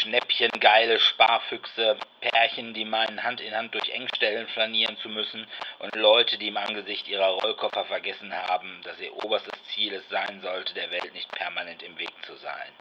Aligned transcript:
Schnäppchengeile 0.00 0.98
Sparfüchse, 1.00 1.98
Pärchen, 2.20 2.74
die 2.74 2.84
meinen 2.84 3.22
Hand 3.22 3.40
in 3.40 3.54
Hand 3.54 3.74
durch 3.74 3.88
Engstellen 3.90 4.46
flanieren 4.48 4.96
zu 4.98 5.08
müssen 5.08 5.46
und 5.78 5.94
Leute, 5.94 6.38
die 6.38 6.48
im 6.48 6.56
Angesicht 6.56 7.08
ihrer 7.08 7.28
Rollkoffer 7.28 7.84
vergessen 7.84 8.34
haben, 8.34 8.80
dass 8.84 9.00
ihr 9.00 9.14
oberstes 9.24 9.62
Ziel 9.74 9.94
es 9.94 10.08
sein 10.08 10.40
sollte, 10.40 10.74
der 10.74 10.90
Welt 10.90 11.12
nicht 11.14 11.30
permanent 11.32 11.82
im 11.82 11.98
Weg 11.98 12.12
zu 12.26 12.36
sein. 12.36 12.72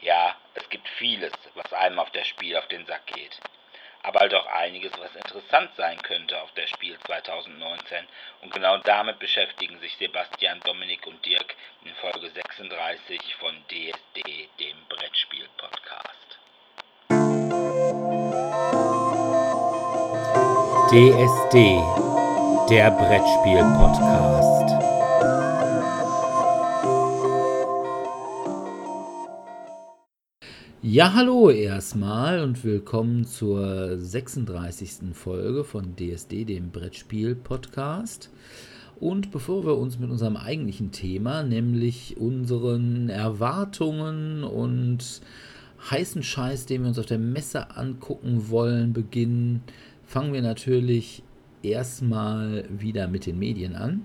Ja, 0.00 0.36
es 0.54 0.68
gibt 0.68 0.88
vieles, 0.88 1.32
was 1.54 1.72
einem 1.72 1.98
auf 1.98 2.10
der 2.10 2.24
Spiel 2.24 2.56
auf 2.56 2.68
den 2.68 2.86
Sack 2.86 3.06
geht 3.06 3.38
aber 4.02 4.20
halt 4.20 4.34
auch 4.34 4.46
einiges, 4.46 4.92
was 4.98 5.14
interessant 5.14 5.70
sein 5.76 6.00
könnte 6.02 6.40
auf 6.40 6.52
der 6.52 6.66
Spiel 6.66 6.98
2019. 7.06 8.06
Und 8.40 8.52
genau 8.52 8.78
damit 8.78 9.18
beschäftigen 9.18 9.78
sich 9.80 9.96
Sebastian, 9.98 10.60
Dominik 10.60 11.06
und 11.06 11.24
Dirk 11.26 11.54
in 11.84 11.94
Folge 11.96 12.30
36 12.30 13.34
von 13.36 13.54
DSD, 13.68 14.48
dem 14.58 14.84
Brettspiel-Podcast. 14.88 16.39
DSD, 20.90 21.54
der 22.68 22.90
Brettspiel-Podcast. 22.90 24.72
Ja, 30.82 31.14
hallo 31.14 31.50
erstmal 31.50 32.40
und 32.42 32.64
willkommen 32.64 33.24
zur 33.24 33.98
36. 33.98 35.14
Folge 35.14 35.62
von 35.62 35.94
DSD, 35.94 36.44
dem 36.44 36.72
Brettspiel-Podcast. 36.72 38.30
Und 38.98 39.30
bevor 39.30 39.64
wir 39.64 39.78
uns 39.78 40.00
mit 40.00 40.10
unserem 40.10 40.36
eigentlichen 40.36 40.90
Thema, 40.90 41.44
nämlich 41.44 42.16
unseren 42.16 43.10
Erwartungen 43.10 44.42
und 44.42 45.22
heißen 45.88 46.24
Scheiß, 46.24 46.66
den 46.66 46.82
wir 46.82 46.88
uns 46.88 46.98
auf 46.98 47.06
der 47.06 47.18
Messe 47.18 47.76
angucken 47.76 48.50
wollen, 48.50 48.92
beginnen, 48.92 49.62
fangen 50.10 50.32
wir 50.32 50.42
natürlich 50.42 51.22
erstmal 51.62 52.64
wieder 52.68 53.06
mit 53.06 53.26
den 53.26 53.38
Medien 53.38 53.76
an. 53.76 54.02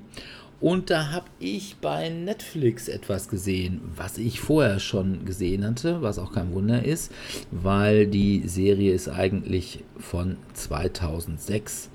Und 0.61 0.89
da 0.91 1.11
habe 1.11 1.25
ich 1.39 1.77
bei 1.81 2.09
Netflix 2.09 2.87
etwas 2.87 3.27
gesehen, 3.27 3.81
was 3.95 4.19
ich 4.19 4.39
vorher 4.39 4.79
schon 4.79 5.25
gesehen 5.25 5.65
hatte, 5.65 6.03
was 6.03 6.19
auch 6.19 6.31
kein 6.31 6.53
Wunder 6.53 6.85
ist, 6.85 7.11
weil 7.51 8.05
die 8.05 8.47
Serie 8.47 8.93
ist 8.93 9.09
eigentlich 9.09 9.83
von 9.97 10.37
2006. 10.53 11.89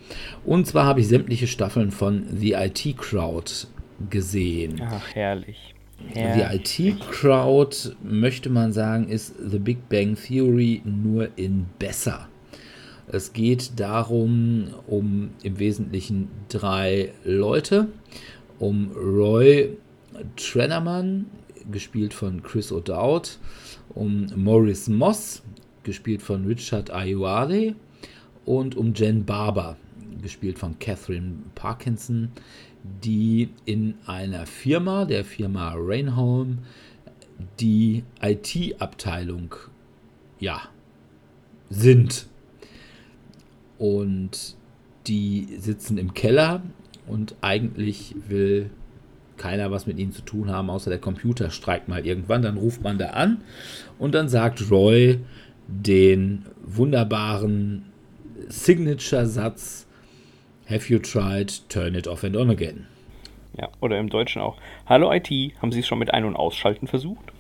Und 0.45 0.67
zwar 0.67 0.87
habe 0.87 1.01
ich 1.01 1.09
sämtliche 1.09 1.47
Staffeln 1.47 1.93
von 1.93 2.27
The 2.37 2.55
IT 2.55 2.99
Crowd 2.99 3.53
gesehen. 4.11 4.81
Ach, 4.84 5.15
herrlich. 5.15 5.75
herrlich. 6.12 6.75
Die 6.75 6.89
IT 6.89 7.01
Crowd, 7.11 7.77
möchte 8.03 8.51
man 8.51 8.73
sagen, 8.73 9.09
ist 9.09 9.34
The 9.39 9.61
Big 9.61 9.89
Bang 9.89 10.17
Theory 10.17 10.83
nur 10.84 11.29
in 11.37 11.67
besser. 11.79 12.30
Es 13.12 13.33
geht 13.33 13.72
darum, 13.80 14.69
um 14.86 15.30
im 15.42 15.58
Wesentlichen 15.58 16.28
drei 16.48 17.12
Leute. 17.25 17.89
Um 18.61 18.92
Roy 18.92 19.77
Trennerman, 20.36 21.27
gespielt 21.72 22.14
von 22.14 22.42
Chris 22.42 22.70
O'Dowd, 22.70 23.38
um 23.94 24.27
Maurice 24.36 24.92
Moss, 24.92 25.42
gespielt 25.83 26.22
von 26.22 26.44
Richard 26.47 26.91
Ayoade, 26.91 27.75
und 28.44 28.77
um 28.77 28.94
Jen 28.94 29.25
Barber, 29.25 29.77
gespielt 30.22 30.58
von 30.58 30.78
Catherine 30.78 31.33
Parkinson, 31.56 32.31
die 33.03 33.48
in 33.64 33.94
einer 34.06 34.47
Firma, 34.47 35.05
der 35.05 35.25
Firma 35.25 35.75
Rainholm, 35.77 36.58
die 37.58 38.05
IT-Abteilung, 38.22 39.55
ja, 40.38 40.62
sind. 41.70 42.30
Und 43.81 44.56
die 45.06 45.56
sitzen 45.59 45.97
im 45.97 46.12
Keller 46.12 46.62
und 47.06 47.34
eigentlich 47.41 48.14
will 48.28 48.71
keiner 49.38 49.71
was 49.71 49.87
mit 49.87 49.99
ihnen 49.99 50.12
zu 50.12 50.21
tun 50.21 50.50
haben, 50.50 50.69
außer 50.69 50.91
der 50.91 50.99
Computer 50.99 51.50
streikt 51.50 51.88
mal 51.88 52.06
irgendwann. 52.06 52.43
Dann 52.43 52.59
ruft 52.59 52.82
man 52.82 52.99
da 52.99 53.06
an 53.06 53.41
und 53.99 54.15
dann 54.15 54.28
sagt 54.28 54.71
Roy 54.71 55.19
den 55.66 56.44
wunderbaren 56.62 57.87
Signature-Satz: 58.49 59.87
Have 60.69 60.93
you 60.93 60.99
tried? 60.99 61.66
Turn 61.71 61.94
it 61.94 62.06
off 62.06 62.22
and 62.22 62.37
on 62.37 62.50
again. 62.50 62.87
Ja, 63.59 63.71
oder 63.81 63.99
im 63.99 64.10
Deutschen 64.10 64.43
auch: 64.43 64.59
Hallo 64.84 65.10
IT, 65.10 65.31
haben 65.62 65.72
Sie 65.72 65.81
es 65.81 65.87
schon 65.87 65.99
mit 65.99 66.12
Ein- 66.12 66.26
und 66.26 66.37
Ausschalten 66.37 66.87
versucht? 66.87 67.32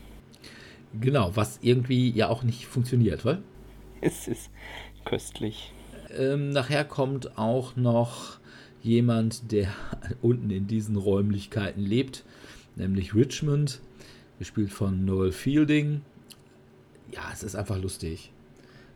Genau, 0.98 1.32
was 1.34 1.58
irgendwie 1.60 2.08
ja 2.10 2.30
auch 2.30 2.42
nicht 2.44 2.64
funktioniert, 2.64 3.26
weil? 3.26 3.42
Es 4.00 4.26
ist 4.26 4.50
köstlich. 5.04 5.74
Ähm, 6.16 6.50
nachher 6.50 6.84
kommt 6.84 7.38
auch 7.38 7.76
noch 7.76 8.38
jemand, 8.82 9.52
der 9.52 9.68
unten 10.22 10.50
in 10.50 10.66
diesen 10.66 10.96
Räumlichkeiten 10.96 11.84
lebt, 11.84 12.24
nämlich 12.76 13.14
Richmond, 13.14 13.80
gespielt 14.38 14.72
von 14.72 15.04
Noel 15.04 15.32
Fielding. 15.32 16.02
Ja, 17.12 17.22
es 17.32 17.42
ist 17.42 17.56
einfach 17.56 17.78
lustig. 17.78 18.32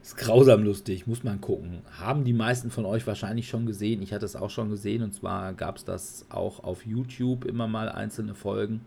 Es 0.04 0.08
ist 0.10 0.16
grausam 0.18 0.64
lustig, 0.64 1.06
muss 1.06 1.24
man 1.24 1.40
gucken. 1.40 1.78
Haben 1.98 2.24
die 2.24 2.34
meisten 2.34 2.70
von 2.70 2.84
euch 2.84 3.06
wahrscheinlich 3.06 3.48
schon 3.48 3.64
gesehen. 3.64 4.02
Ich 4.02 4.12
hatte 4.12 4.26
es 4.26 4.36
auch 4.36 4.50
schon 4.50 4.68
gesehen 4.68 5.02
und 5.02 5.14
zwar 5.14 5.54
gab 5.54 5.78
es 5.78 5.84
das 5.86 6.26
auch 6.28 6.62
auf 6.62 6.84
YouTube 6.84 7.46
immer 7.46 7.68
mal 7.68 7.88
einzelne 7.88 8.34
Folgen. 8.34 8.82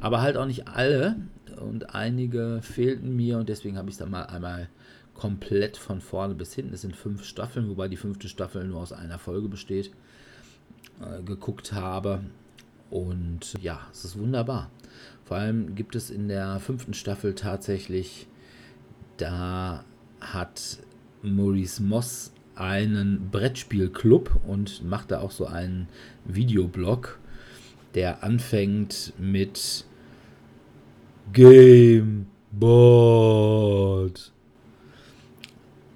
Aber 0.00 0.22
halt 0.22 0.36
auch 0.36 0.46
nicht 0.46 0.68
alle 0.68 1.16
und 1.60 1.96
einige 1.96 2.60
fehlten 2.62 3.16
mir 3.16 3.38
und 3.38 3.48
deswegen 3.48 3.76
habe 3.76 3.88
ich 3.88 3.94
es 3.94 3.98
dann 3.98 4.12
mal 4.12 4.26
einmal 4.26 4.68
komplett 5.14 5.76
von 5.76 6.00
vorne 6.00 6.34
bis 6.34 6.54
hinten. 6.54 6.74
Es 6.74 6.82
sind 6.82 6.96
fünf 6.96 7.24
Staffeln, 7.24 7.68
wobei 7.68 7.88
die 7.88 7.96
fünfte 7.96 8.28
Staffel 8.28 8.64
nur 8.64 8.80
aus 8.80 8.92
einer 8.92 9.18
Folge 9.18 9.48
besteht 9.48 9.90
äh, 11.00 11.22
geguckt 11.22 11.72
habe. 11.72 12.20
Und 12.90 13.54
ja, 13.60 13.80
es 13.92 14.04
ist 14.04 14.18
wunderbar. 14.18 14.70
Vor 15.24 15.38
allem 15.38 15.74
gibt 15.74 15.96
es 15.96 16.10
in 16.10 16.28
der 16.28 16.60
fünften 16.60 16.94
Staffel 16.94 17.34
tatsächlich, 17.34 18.26
da 19.16 19.84
hat 20.20 20.78
Maurice 21.22 21.82
Moss 21.82 22.32
einen 22.54 23.30
Brettspielclub 23.30 24.40
und 24.46 24.84
macht 24.84 25.10
da 25.10 25.20
auch 25.20 25.30
so 25.30 25.46
einen 25.46 25.88
Videoblog, 26.24 27.18
der 27.94 28.22
anfängt 28.22 29.12
mit 29.18 29.84
Game 31.32 32.26
Board. 32.52 34.33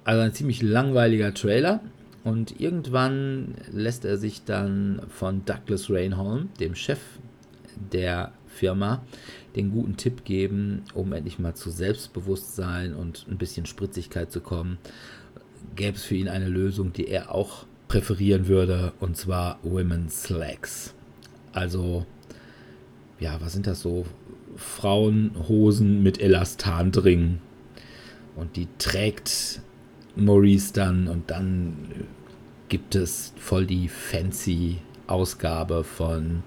Also 0.09 0.23
ein 0.23 0.33
ziemlich 0.33 0.63
langweiliger 0.63 1.35
Trailer, 1.35 1.81
und 2.23 2.59
irgendwann 2.59 3.53
lässt 3.71 4.05
er 4.05 4.17
sich 4.17 4.43
dann 4.43 5.03
von 5.07 5.45
Douglas 5.45 5.87
Rainholm, 5.91 6.49
dem 6.59 6.73
Chef 6.73 6.97
der 7.93 8.31
Firma, 8.47 9.03
den 9.55 9.69
guten 9.69 9.97
Tipp 9.97 10.25
geben, 10.25 10.81
um 10.95 11.13
endlich 11.13 11.37
mal 11.37 11.53
zu 11.53 11.69
Selbstbewusstsein 11.69 12.95
und 12.95 13.27
ein 13.29 13.37
bisschen 13.37 13.67
Spritzigkeit 13.67 14.31
zu 14.31 14.41
kommen. 14.41 14.79
Gäbe 15.75 15.95
es 15.95 16.05
für 16.05 16.15
ihn 16.15 16.27
eine 16.27 16.49
Lösung, 16.49 16.91
die 16.91 17.07
er 17.07 17.31
auch 17.31 17.67
präferieren 17.87 18.47
würde, 18.47 18.93
und 18.99 19.15
zwar 19.15 19.59
Women's 19.61 20.23
Slacks. 20.23 20.95
Also, 21.53 22.07
ja, 23.19 23.39
was 23.41 23.53
sind 23.53 23.67
das 23.67 23.81
so? 23.81 24.07
Frauenhosen 24.55 26.01
mit 26.01 26.19
Elastan. 26.19 26.91
Und 28.35 28.55
die 28.55 28.67
trägt 28.79 29.61
Maurice 30.15 30.73
dann 30.73 31.07
und 31.07 31.29
dann 31.29 32.07
gibt 32.67 32.95
es 32.95 33.33
voll 33.37 33.65
die 33.65 33.87
fancy 33.87 34.77
Ausgabe 35.07 35.83
von 35.83 36.43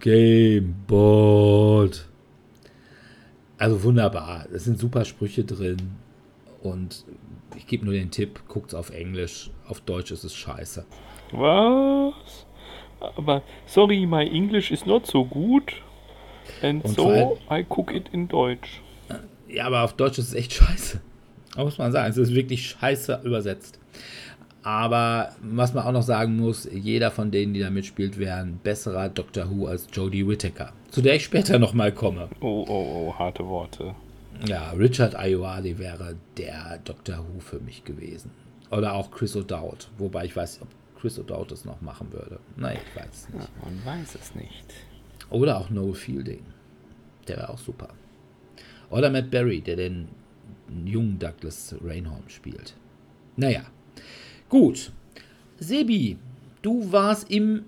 Gameboard. 0.00 2.06
Also 3.58 3.82
wunderbar. 3.82 4.46
Es 4.52 4.64
sind 4.64 4.78
super 4.78 5.04
Sprüche 5.04 5.44
drin. 5.44 5.96
Und 6.62 7.04
ich 7.56 7.66
gebe 7.66 7.84
nur 7.84 7.94
den 7.94 8.10
Tipp, 8.10 8.40
guckt 8.48 8.68
es 8.68 8.74
auf 8.74 8.90
Englisch. 8.90 9.50
Auf 9.66 9.80
Deutsch 9.80 10.12
ist 10.12 10.24
es 10.24 10.34
scheiße. 10.34 10.84
Was? 11.32 12.46
Aber 13.16 13.42
sorry, 13.66 14.06
my 14.06 14.26
English 14.26 14.70
is 14.70 14.86
not 14.86 15.06
so 15.06 15.24
good. 15.24 15.72
And 16.62 16.84
Und 16.84 16.96
so 16.96 17.38
I 17.50 17.64
cook 17.68 17.92
it 17.92 18.08
in 18.12 18.28
Deutsch. 18.28 18.80
Ja, 19.48 19.66
aber 19.66 19.82
auf 19.82 19.94
Deutsch 19.94 20.18
ist 20.18 20.28
es 20.28 20.34
echt 20.34 20.52
scheiße. 20.52 21.00
Muss 21.64 21.78
man 21.78 21.92
sagen. 21.92 22.10
Es 22.10 22.16
ist 22.16 22.34
wirklich 22.34 22.66
scheiße 22.70 23.20
übersetzt. 23.24 23.78
Aber 24.62 25.32
was 25.40 25.72
man 25.72 25.84
auch 25.84 25.92
noch 25.92 26.02
sagen 26.02 26.36
muss, 26.36 26.68
jeder 26.70 27.10
von 27.10 27.30
denen, 27.30 27.54
die 27.54 27.60
da 27.60 27.70
mitspielt, 27.70 28.18
wäre 28.18 28.38
ein 28.38 28.58
besserer 28.62 29.08
Doctor 29.08 29.50
Who 29.50 29.66
als 29.66 29.86
Jodie 29.92 30.26
Whittaker. 30.26 30.72
Zu 30.90 31.00
der 31.00 31.14
ich 31.16 31.24
später 31.24 31.58
nochmal 31.58 31.92
komme. 31.92 32.28
Oh, 32.40 32.64
oh, 32.68 33.08
oh, 33.08 33.14
harte 33.18 33.46
Worte. 33.46 33.94
Ja, 34.46 34.70
Richard 34.72 35.16
Ayoade 35.16 35.78
wäre 35.78 36.16
der 36.36 36.80
Doctor 36.84 37.18
Who 37.18 37.40
für 37.40 37.60
mich 37.60 37.84
gewesen. 37.84 38.30
Oder 38.70 38.94
auch 38.94 39.10
Chris 39.10 39.36
O'Dowd. 39.36 39.88
Wobei 39.96 40.26
ich 40.26 40.36
weiß, 40.36 40.60
ob 40.62 40.68
Chris 41.00 41.18
O'Dowd 41.18 41.50
das 41.50 41.64
noch 41.64 41.80
machen 41.80 42.12
würde. 42.12 42.38
Nein, 42.56 42.78
ich 42.84 43.00
weiß 43.00 43.08
es 43.10 43.28
nicht. 43.30 43.48
Ja, 43.48 43.64
man 43.64 43.84
weiß 43.84 44.14
es 44.14 44.34
nicht. 44.34 44.74
Oder 45.30 45.58
auch 45.58 45.70
Noel 45.70 45.94
Fielding. 45.94 46.42
Der 47.26 47.36
wäre 47.38 47.50
auch 47.50 47.58
super. 47.58 47.88
Oder 48.90 49.10
Matt 49.10 49.30
Berry, 49.30 49.60
der 49.60 49.76
den 49.76 50.08
einen 50.68 50.86
jungen 50.86 51.18
Douglas 51.18 51.74
Reinholm 51.82 52.28
spielt. 52.28 52.74
Naja, 53.36 53.62
gut. 54.48 54.92
Sebi, 55.58 56.18
du 56.62 56.92
warst 56.92 57.30
im 57.30 57.64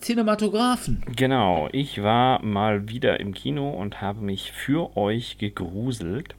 Cinematografen. 0.00 1.02
Genau, 1.14 1.68
ich 1.72 2.02
war 2.02 2.42
mal 2.44 2.88
wieder 2.88 3.20
im 3.20 3.34
Kino 3.34 3.70
und 3.70 4.00
habe 4.00 4.20
mich 4.20 4.50
für 4.50 4.96
euch 4.96 5.38
gegruselt. 5.38 6.34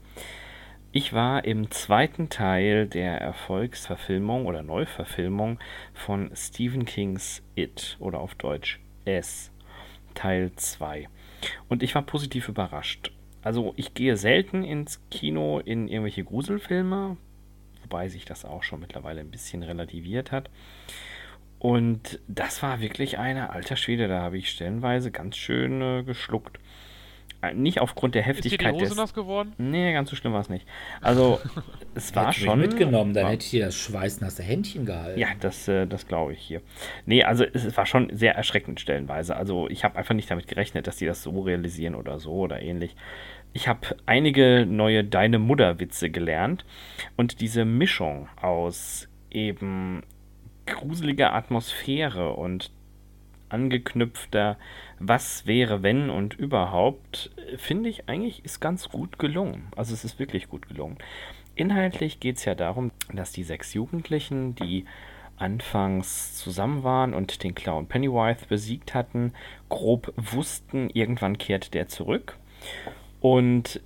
Ich 0.92 1.14
war 1.14 1.46
im 1.46 1.72
zweiten 1.72 2.30
Teil 2.30 2.88
der 2.88 3.20
Erfolgsverfilmung 3.20 4.46
oder 4.46 4.62
Neuverfilmung 4.62 5.60
von 5.94 6.30
Stephen 6.36 6.86
Kings 6.86 7.42
It 7.56 7.98
oder 8.00 8.20
auf 8.20 8.36
Deutsch 8.36 8.80
S, 9.06 9.52
Teil 10.14 10.52
2. 10.56 11.08
Und 11.68 11.84
ich 11.84 11.96
war 11.96 12.04
positiv 12.04 12.48
überrascht. 12.48 13.12
Also 13.44 13.74
ich 13.76 13.94
gehe 13.94 14.16
selten 14.18 14.64
ins 14.64 15.02
Kino 15.10 15.60
in 15.60 15.88
irgendwelche 15.88 16.24
Gruselfilme, 16.24 17.18
wobei 17.82 18.08
sich 18.08 18.26
das 18.26 18.46
auch 18.46 18.64
schon 18.64 18.80
mittlerweile 18.80 19.22
ein 19.22 19.32
bisschen 19.32 19.64
relativiert 19.64 20.32
hat. 20.32 20.50
Und 21.60 22.20
das 22.28 22.62
war 22.64 22.80
wirklich 22.82 23.20
eine 23.20 23.52
alter 23.52 23.76
Schwede, 23.76 24.08
da 24.08 24.22
habe 24.22 24.38
ich 24.38 24.50
stellenweise 24.50 25.12
ganz 25.12 25.38
schön 25.38 25.82
äh, 25.82 26.04
geschluckt. 26.04 26.60
Äh, 27.44 27.54
nicht 27.54 27.82
aufgrund 27.82 28.16
der 28.16 28.22
Heftigkeit 28.24 28.54
Ist 28.54 28.62
dir 28.62 28.70
die 28.70 28.76
Hose 28.76 28.86
des. 28.90 28.96
nass 28.96 29.14
geworden? 29.14 29.52
Nee, 29.58 29.92
ganz 29.92 30.10
so 30.10 30.16
schlimm 30.16 30.32
war 30.32 30.40
es 30.40 30.50
nicht. 30.50 30.66
Also, 31.02 31.42
es 31.96 32.16
war 32.16 32.28
Hätte 32.28 32.40
mich 32.40 32.46
schon. 32.50 32.60
mitgenommen, 32.60 33.14
dann 33.14 33.26
war, 33.26 33.32
hätte 33.32 33.44
ich 33.44 33.52
dir 33.52 33.66
das 33.66 33.76
schweißnasse 33.76 34.42
Händchen 34.44 34.86
gehalten. 34.86 35.20
Ja, 35.20 35.28
das, 35.42 35.68
äh, 35.68 35.86
das 35.86 36.08
glaube 36.08 36.34
ich 36.34 36.40
hier. 36.40 36.62
Nee, 37.06 37.24
also 37.24 37.44
es 37.44 37.76
war 37.76 37.86
schon 37.86 38.16
sehr 38.16 38.36
erschreckend 38.36 38.80
stellenweise. 38.80 39.36
Also 39.36 39.68
ich 39.70 39.84
habe 39.84 39.98
einfach 39.98 40.16
nicht 40.16 40.32
damit 40.32 40.48
gerechnet, 40.48 40.88
dass 40.88 40.96
die 40.96 41.06
das 41.06 41.22
so 41.22 41.42
realisieren 41.42 41.96
oder 41.96 42.18
so 42.18 42.32
oder 42.32 42.62
ähnlich. 42.62 42.96
Ich 43.52 43.68
habe 43.68 43.96
einige 44.06 44.66
neue 44.66 45.04
Deine 45.04 45.38
Mutter-Witze 45.38 46.10
gelernt 46.10 46.66
und 47.18 47.42
diese 47.42 47.66
Mischung 47.66 48.30
aus 48.42 49.10
eben 49.30 50.04
gruseliger 50.66 51.34
Atmosphäre 51.34 52.32
und 52.34 52.72
angeknüpfter 53.50 54.58
Was 55.06 55.46
wäre 55.46 55.84
wenn 55.84 56.10
und 56.10 56.34
überhaupt, 56.34 57.32
finde 57.58 57.90
ich 57.90 58.08
eigentlich 58.08 58.46
ist 58.46 58.62
ganz 58.62 58.88
gut 58.88 59.20
gelungen. 59.20 59.68
Also 59.76 59.94
es 59.94 60.06
ist 60.06 60.18
wirklich 60.18 60.48
gut 60.48 60.70
gelungen. 60.70 60.98
Inhaltlich 61.56 62.22
geht 62.22 62.38
es 62.38 62.46
ja 62.46 62.56
darum, 62.56 62.92
dass 63.12 63.34
die 63.34 63.44
sechs 63.44 63.74
Jugendlichen, 63.74 64.56
die 64.56 64.86
anfangs 65.36 66.38
zusammen 66.38 66.84
waren 66.84 67.14
und 67.14 67.44
den 67.44 67.54
Clown 67.54 67.88
Pennywise 67.88 68.46
besiegt 68.48 68.94
hatten, 68.94 69.34
grob 69.68 70.14
wussten, 70.16 70.90
irgendwann 70.90 71.38
kehrt 71.38 71.74
der 71.74 71.90
zurück. 71.90 72.38
Und 73.20 73.82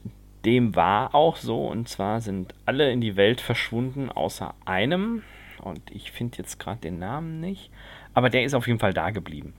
dem 0.46 0.76
war 0.76 1.16
auch 1.16 1.38
so, 1.38 1.66
und 1.66 1.90
zwar 1.90 2.22
sind 2.22 2.54
alle 2.68 2.92
in 2.92 3.02
die 3.02 3.16
Welt 3.16 3.42
verschwunden, 3.42 4.12
außer 4.12 4.54
einem. 4.66 5.24
Und 5.62 5.90
ich 5.90 6.12
finde 6.12 6.38
jetzt 6.38 6.60
gerade 6.60 6.80
den 6.82 7.00
Namen 7.00 7.40
nicht. 7.40 7.72
Aber 8.14 8.30
der 8.30 8.44
ist 8.44 8.54
auf 8.54 8.68
jeden 8.68 8.80
Fall 8.80 8.94
da 8.94 9.10
geblieben. 9.10 9.54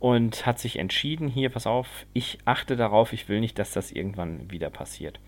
Und 0.00 0.46
hat 0.46 0.58
sich 0.58 0.78
entschieden, 0.78 1.28
hier, 1.28 1.50
pass 1.50 1.66
auf, 1.66 2.06
ich 2.12 2.38
achte 2.44 2.76
darauf, 2.76 3.12
ich 3.12 3.28
will 3.28 3.40
nicht, 3.40 3.58
dass 3.58 3.72
das 3.72 3.90
irgendwann 3.90 4.50
wieder 4.50 4.70
passiert. 4.70 5.18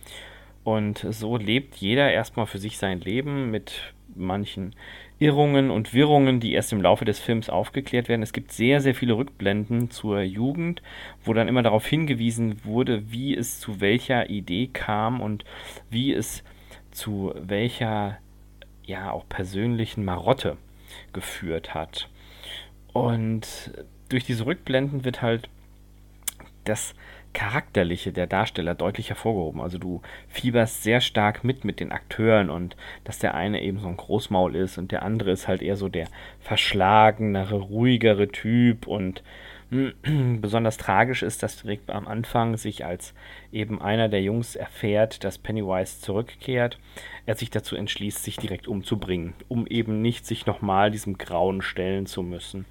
Und 0.62 1.06
so 1.10 1.36
lebt 1.36 1.76
jeder 1.76 2.12
erstmal 2.12 2.46
für 2.46 2.58
sich 2.58 2.78
sein 2.78 3.00
Leben 3.00 3.50
mit 3.50 3.94
manchen 4.14 4.74
Irrungen 5.18 5.70
und 5.70 5.94
Wirrungen, 5.94 6.40
die 6.40 6.52
erst 6.52 6.72
im 6.72 6.80
Laufe 6.80 7.04
des 7.04 7.20
Films 7.20 7.50
aufgeklärt 7.50 8.08
werden. 8.08 8.22
Es 8.22 8.32
gibt 8.32 8.52
sehr, 8.52 8.80
sehr 8.80 8.94
viele 8.94 9.14
Rückblenden 9.14 9.90
zur 9.90 10.20
Jugend, 10.22 10.82
wo 11.24 11.32
dann 11.32 11.48
immer 11.48 11.62
darauf 11.62 11.86
hingewiesen 11.86 12.64
wurde, 12.64 13.10
wie 13.10 13.36
es 13.36 13.60
zu 13.60 13.80
welcher 13.80 14.30
Idee 14.30 14.68
kam 14.72 15.20
und 15.20 15.44
wie 15.90 16.12
es 16.12 16.42
zu 16.90 17.32
welcher, 17.36 18.18
ja, 18.84 19.10
auch 19.10 19.28
persönlichen 19.28 20.04
Marotte 20.04 20.56
geführt 21.12 21.74
hat. 21.74 22.08
Und 22.92 23.72
durch 24.10 24.24
diese 24.24 24.44
Rückblenden 24.44 25.04
wird 25.04 25.22
halt 25.22 25.48
das 26.64 26.94
Charakterliche 27.32 28.12
der 28.12 28.26
Darsteller 28.26 28.74
deutlich 28.74 29.08
hervorgehoben. 29.08 29.60
Also 29.60 29.78
du 29.78 30.02
fieberst 30.28 30.82
sehr 30.82 31.00
stark 31.00 31.44
mit 31.44 31.64
mit 31.64 31.78
den 31.80 31.92
Akteuren 31.92 32.50
und 32.50 32.76
dass 33.04 33.20
der 33.20 33.34
eine 33.34 33.62
eben 33.62 33.78
so 33.78 33.88
ein 33.88 33.96
Großmaul 33.96 34.56
ist 34.56 34.78
und 34.78 34.90
der 34.90 35.02
andere 35.02 35.30
ist 35.30 35.46
halt 35.46 35.62
eher 35.62 35.76
so 35.76 35.88
der 35.88 36.08
verschlagenere, 36.40 37.56
ruhigere 37.56 38.28
Typ 38.28 38.88
und 38.88 39.22
besonders 40.40 40.76
tragisch 40.76 41.22
ist, 41.22 41.44
dass 41.44 41.62
direkt 41.62 41.90
am 41.90 42.08
Anfang 42.08 42.56
sich 42.56 42.84
als 42.84 43.14
eben 43.52 43.80
einer 43.80 44.08
der 44.08 44.22
Jungs 44.22 44.56
erfährt, 44.56 45.22
dass 45.22 45.38
Pennywise 45.38 46.00
zurückkehrt, 46.00 46.78
er 47.26 47.36
sich 47.36 47.50
dazu 47.50 47.76
entschließt, 47.76 48.24
sich 48.24 48.36
direkt 48.36 48.66
umzubringen, 48.66 49.34
um 49.46 49.68
eben 49.68 50.02
nicht 50.02 50.26
sich 50.26 50.46
nochmal 50.46 50.90
diesem 50.90 51.18
Grauen 51.18 51.62
stellen 51.62 52.06
zu 52.06 52.24
müssen. 52.24 52.64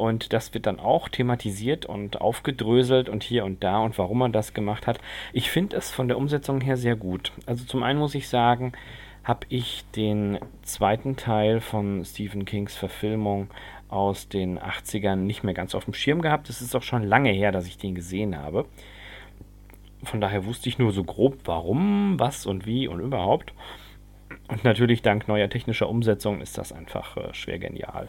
Und 0.00 0.32
das 0.32 0.54
wird 0.54 0.64
dann 0.64 0.80
auch 0.80 1.10
thematisiert 1.10 1.84
und 1.84 2.22
aufgedröselt 2.22 3.10
und 3.10 3.22
hier 3.22 3.44
und 3.44 3.62
da 3.62 3.80
und 3.80 3.98
warum 3.98 4.16
man 4.16 4.32
das 4.32 4.54
gemacht 4.54 4.86
hat. 4.86 4.98
Ich 5.34 5.50
finde 5.50 5.76
es 5.76 5.90
von 5.90 6.08
der 6.08 6.16
Umsetzung 6.16 6.62
her 6.62 6.78
sehr 6.78 6.96
gut. 6.96 7.32
Also 7.44 7.66
zum 7.66 7.82
einen 7.82 7.98
muss 7.98 8.14
ich 8.14 8.26
sagen, 8.26 8.72
habe 9.24 9.46
ich 9.50 9.84
den 9.94 10.38
zweiten 10.62 11.16
Teil 11.16 11.60
von 11.60 12.02
Stephen 12.02 12.46
Kings 12.46 12.74
Verfilmung 12.74 13.48
aus 13.90 14.26
den 14.30 14.58
80ern 14.58 15.16
nicht 15.16 15.44
mehr 15.44 15.52
ganz 15.52 15.74
auf 15.74 15.84
dem 15.84 15.92
Schirm 15.92 16.22
gehabt. 16.22 16.48
Es 16.48 16.62
ist 16.62 16.74
auch 16.74 16.82
schon 16.82 17.02
lange 17.02 17.30
her, 17.30 17.52
dass 17.52 17.66
ich 17.66 17.76
den 17.76 17.94
gesehen 17.94 18.38
habe. 18.38 18.64
Von 20.02 20.22
daher 20.22 20.46
wusste 20.46 20.70
ich 20.70 20.78
nur 20.78 20.92
so 20.92 21.04
grob, 21.04 21.40
warum, 21.44 22.18
was 22.18 22.46
und 22.46 22.64
wie 22.64 22.88
und 22.88 23.00
überhaupt. 23.00 23.52
Und 24.48 24.64
natürlich 24.64 25.02
dank 25.02 25.28
neuer 25.28 25.50
technischer 25.50 25.90
Umsetzung 25.90 26.40
ist 26.40 26.56
das 26.56 26.72
einfach 26.72 27.18
äh, 27.18 27.34
schwer 27.34 27.58
genial. 27.58 28.08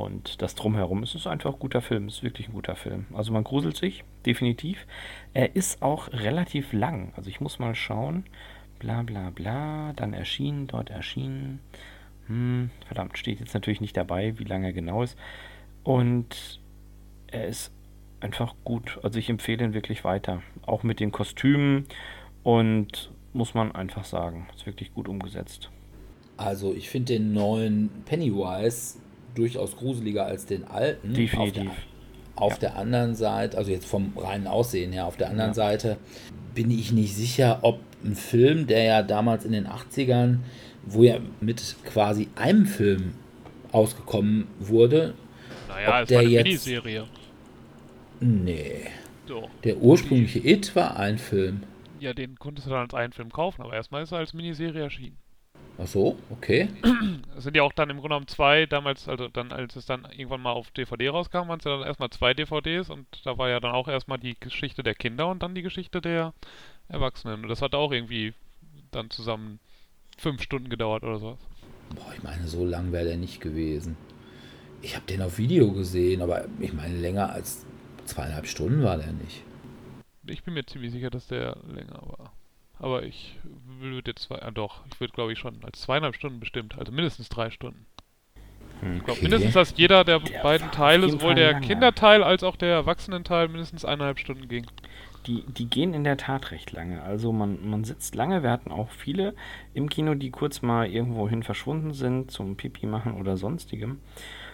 Und 0.00 0.40
das 0.40 0.54
drumherum 0.54 1.02
ist 1.02 1.14
es 1.14 1.26
einfach 1.26 1.52
ein 1.52 1.58
guter 1.58 1.82
Film, 1.82 2.08
ist 2.08 2.22
wirklich 2.22 2.48
ein 2.48 2.54
guter 2.54 2.74
Film. 2.74 3.04
Also 3.12 3.32
man 3.32 3.44
gruselt 3.44 3.76
sich, 3.76 4.02
definitiv. 4.24 4.86
Er 5.34 5.54
ist 5.54 5.82
auch 5.82 6.10
relativ 6.12 6.72
lang. 6.72 7.12
Also 7.16 7.28
ich 7.28 7.42
muss 7.42 7.58
mal 7.58 7.74
schauen. 7.74 8.24
Bla 8.78 9.02
bla 9.02 9.28
bla. 9.28 9.92
Dann 9.92 10.14
erschienen, 10.14 10.66
dort 10.66 10.88
erschienen. 10.88 11.60
Hm, 12.28 12.70
verdammt, 12.86 13.18
steht 13.18 13.40
jetzt 13.40 13.52
natürlich 13.52 13.82
nicht 13.82 13.94
dabei, 13.94 14.38
wie 14.38 14.44
lange 14.44 14.68
er 14.68 14.72
genau 14.72 15.02
ist. 15.02 15.18
Und 15.84 16.60
er 17.26 17.46
ist 17.46 17.70
einfach 18.20 18.54
gut. 18.64 18.98
Also 19.02 19.18
ich 19.18 19.28
empfehle 19.28 19.62
ihn 19.62 19.74
wirklich 19.74 20.02
weiter. 20.02 20.42
Auch 20.64 20.82
mit 20.82 20.98
den 20.98 21.12
Kostümen 21.12 21.84
und 22.42 23.10
muss 23.34 23.52
man 23.52 23.72
einfach 23.72 24.04
sagen, 24.04 24.48
ist 24.54 24.64
wirklich 24.64 24.94
gut 24.94 25.08
umgesetzt. 25.08 25.68
Also 26.38 26.74
ich 26.74 26.88
finde 26.88 27.12
den 27.12 27.34
neuen 27.34 27.90
Pennywise 28.06 28.98
durchaus 29.34 29.76
gruseliger 29.76 30.26
als 30.26 30.46
den 30.46 30.64
alten. 30.64 31.14
Definitiv. 31.14 31.38
Auf 31.38 31.52
der, 31.52 31.66
auf 32.36 32.52
ja. 32.54 32.58
der 32.58 32.76
anderen 32.76 33.14
Seite, 33.14 33.58
also 33.58 33.70
jetzt 33.70 33.86
vom 33.86 34.12
reinen 34.16 34.46
Aussehen 34.46 34.92
her, 34.92 35.06
auf 35.06 35.16
der 35.16 35.30
anderen 35.30 35.50
ja. 35.50 35.54
Seite 35.54 35.96
bin 36.54 36.70
ich 36.70 36.92
nicht 36.92 37.14
sicher, 37.14 37.60
ob 37.62 37.80
ein 38.02 38.14
Film, 38.14 38.66
der 38.66 38.82
ja 38.82 39.02
damals 39.02 39.44
in 39.44 39.52
den 39.52 39.66
80ern, 39.66 40.38
wo 40.84 41.02
ja 41.02 41.18
mit 41.40 41.76
quasi 41.84 42.28
einem 42.34 42.66
Film 42.66 43.12
ausgekommen 43.72 44.46
wurde, 44.58 45.14
naja, 45.68 46.02
es 46.02 46.10
war 46.10 46.18
eine 46.20 46.28
jetzt, 46.28 46.44
Miniserie. 46.44 47.06
Nee. 48.20 48.86
So. 49.26 49.48
Der 49.62 49.76
ursprüngliche 49.78 50.40
Die, 50.40 50.50
It 50.50 50.74
war 50.74 50.96
ein 50.96 51.18
Film. 51.18 51.62
Ja, 52.00 52.12
den 52.12 52.36
konntest 52.36 52.66
du 52.66 52.70
dann 52.70 52.82
als 52.82 52.94
einen 52.94 53.12
Film 53.12 53.30
kaufen, 53.30 53.62
aber 53.62 53.74
erstmal 53.74 54.02
ist 54.02 54.12
er 54.12 54.18
als 54.18 54.34
Miniserie 54.34 54.82
erschienen. 54.82 55.16
Ach 55.82 55.86
so, 55.86 56.18
okay. 56.28 56.68
Es 57.36 57.44
sind 57.44 57.56
ja 57.56 57.62
auch 57.62 57.72
dann 57.72 57.88
im 57.88 57.96
Grunde 57.96 58.10
genommen 58.10 58.28
zwei, 58.28 58.66
damals, 58.66 59.08
also 59.08 59.28
dann, 59.28 59.50
als 59.50 59.76
es 59.76 59.86
dann 59.86 60.04
irgendwann 60.04 60.42
mal 60.42 60.52
auf 60.52 60.70
DVD 60.72 61.08
rauskam, 61.08 61.48
waren 61.48 61.58
es 61.58 61.64
ja 61.64 61.78
dann 61.78 61.86
erstmal 61.86 62.10
zwei 62.10 62.34
DVDs 62.34 62.90
und 62.90 63.06
da 63.24 63.38
war 63.38 63.48
ja 63.48 63.60
dann 63.60 63.72
auch 63.72 63.88
erstmal 63.88 64.18
die 64.18 64.36
Geschichte 64.38 64.82
der 64.82 64.94
Kinder 64.94 65.28
und 65.28 65.42
dann 65.42 65.54
die 65.54 65.62
Geschichte 65.62 66.02
der 66.02 66.34
Erwachsenen. 66.88 67.42
Und 67.42 67.48
das 67.48 67.62
hat 67.62 67.74
auch 67.74 67.92
irgendwie 67.92 68.34
dann 68.90 69.08
zusammen 69.08 69.58
fünf 70.18 70.42
Stunden 70.42 70.68
gedauert 70.68 71.02
oder 71.02 71.18
sowas. 71.18 71.38
Boah, 71.94 72.12
ich 72.14 72.22
meine, 72.22 72.46
so 72.46 72.66
lang 72.66 72.92
wäre 72.92 73.06
der 73.06 73.16
nicht 73.16 73.40
gewesen. 73.40 73.96
Ich 74.82 74.96
habe 74.96 75.06
den 75.06 75.22
auf 75.22 75.38
Video 75.38 75.72
gesehen, 75.72 76.20
aber 76.20 76.44
ich 76.58 76.74
meine, 76.74 76.96
länger 76.98 77.32
als 77.32 77.64
zweieinhalb 78.04 78.46
Stunden 78.46 78.82
war 78.82 78.98
der 78.98 79.12
nicht. 79.12 79.44
Ich 80.26 80.42
bin 80.42 80.54
mir 80.54 80.64
ziemlich 80.66 80.92
sicher, 80.92 81.10
dass 81.10 81.26
der 81.26 81.56
länger 81.66 82.02
war. 82.02 82.32
Aber 82.80 83.02
ich 83.02 83.38
würde 83.78 84.10
jetzt 84.10 84.22
zwei, 84.22 84.42
ah 84.42 84.50
doch, 84.50 84.84
ich 84.92 85.00
würde 85.00 85.12
glaube 85.12 85.32
ich 85.32 85.38
schon 85.38 85.62
als 85.64 85.80
zweieinhalb 85.82 86.16
Stunden 86.16 86.40
bestimmt, 86.40 86.78
also 86.78 86.90
mindestens 86.90 87.28
drei 87.28 87.50
Stunden. 87.50 87.86
Okay. 88.80 88.96
Ich 88.96 89.04
glaube 89.04 89.20
mindestens, 89.20 89.52
dass 89.52 89.74
jeder 89.76 90.04
der, 90.04 90.20
der 90.20 90.42
beiden 90.42 90.70
Teile, 90.70 91.10
sowohl 91.10 91.34
der 91.34 91.52
lange. 91.52 91.66
Kinderteil 91.66 92.22
als 92.22 92.42
auch 92.42 92.56
der 92.56 92.70
Erwachsenenteil, 92.70 93.48
mindestens 93.48 93.84
eineinhalb 93.84 94.18
Stunden 94.18 94.48
ging. 94.48 94.66
Die, 95.26 95.42
die 95.42 95.68
gehen 95.68 95.92
in 95.92 96.02
der 96.02 96.16
Tat 96.16 96.50
recht 96.50 96.72
lange. 96.72 97.02
Also 97.02 97.30
man, 97.30 97.68
man 97.68 97.84
sitzt 97.84 98.14
lange. 98.14 98.42
Wir 98.42 98.50
hatten 98.50 98.72
auch 98.72 98.90
viele 98.90 99.34
im 99.74 99.90
Kino, 99.90 100.14
die 100.14 100.30
kurz 100.30 100.62
mal 100.62 100.88
irgendwohin 100.88 101.42
verschwunden 101.42 101.92
sind, 101.92 102.30
zum 102.30 102.56
Pipi 102.56 102.86
machen 102.86 103.20
oder 103.20 103.36
sonstigem. 103.36 104.00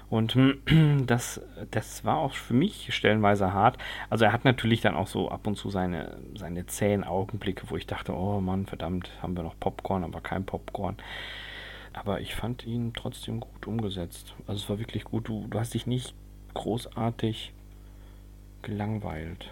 Und 0.09 0.37
das, 1.07 1.41
das 1.71 2.05
war 2.05 2.19
auch 2.19 2.35
für 2.35 2.55
mich 2.55 2.95
stellenweise 2.95 3.53
hart. 3.53 3.79
Also 4.11 4.25
er 4.25 4.33
hat 4.33 4.45
natürlich 4.45 4.81
dann 4.81 4.95
auch 4.95 5.09
so 5.09 5.29
ab 5.31 5.47
und 5.47 5.57
zu 5.57 5.71
seine, 5.71 6.19
seine 6.35 6.67
zähen 6.67 7.05
Augenblicke, 7.05 7.71
wo 7.71 7.77
ich 7.77 7.87
dachte, 7.87 8.15
oh 8.15 8.41
Mann, 8.41 8.67
verdammt, 8.67 9.11
haben 9.23 9.37
wir 9.37 9.43
noch 9.43 9.59
Popcorn, 9.59 10.05
aber 10.05 10.21
kein 10.21 10.45
Popcorn. 10.45 10.97
Aber 11.93 12.21
ich 12.21 12.35
fand 12.35 12.67
ihn 12.67 12.93
trotzdem 12.95 13.41
gut 13.41 13.67
umgesetzt. 13.67 14.35
Also 14.47 14.63
es 14.63 14.69
war 14.69 14.79
wirklich 14.79 15.05
gut. 15.05 15.29
Du, 15.29 15.47
du 15.49 15.59
hast 15.59 15.75
dich 15.75 15.87
nicht 15.87 16.15
großartig 16.55 17.53
gelangweilt. 18.63 19.51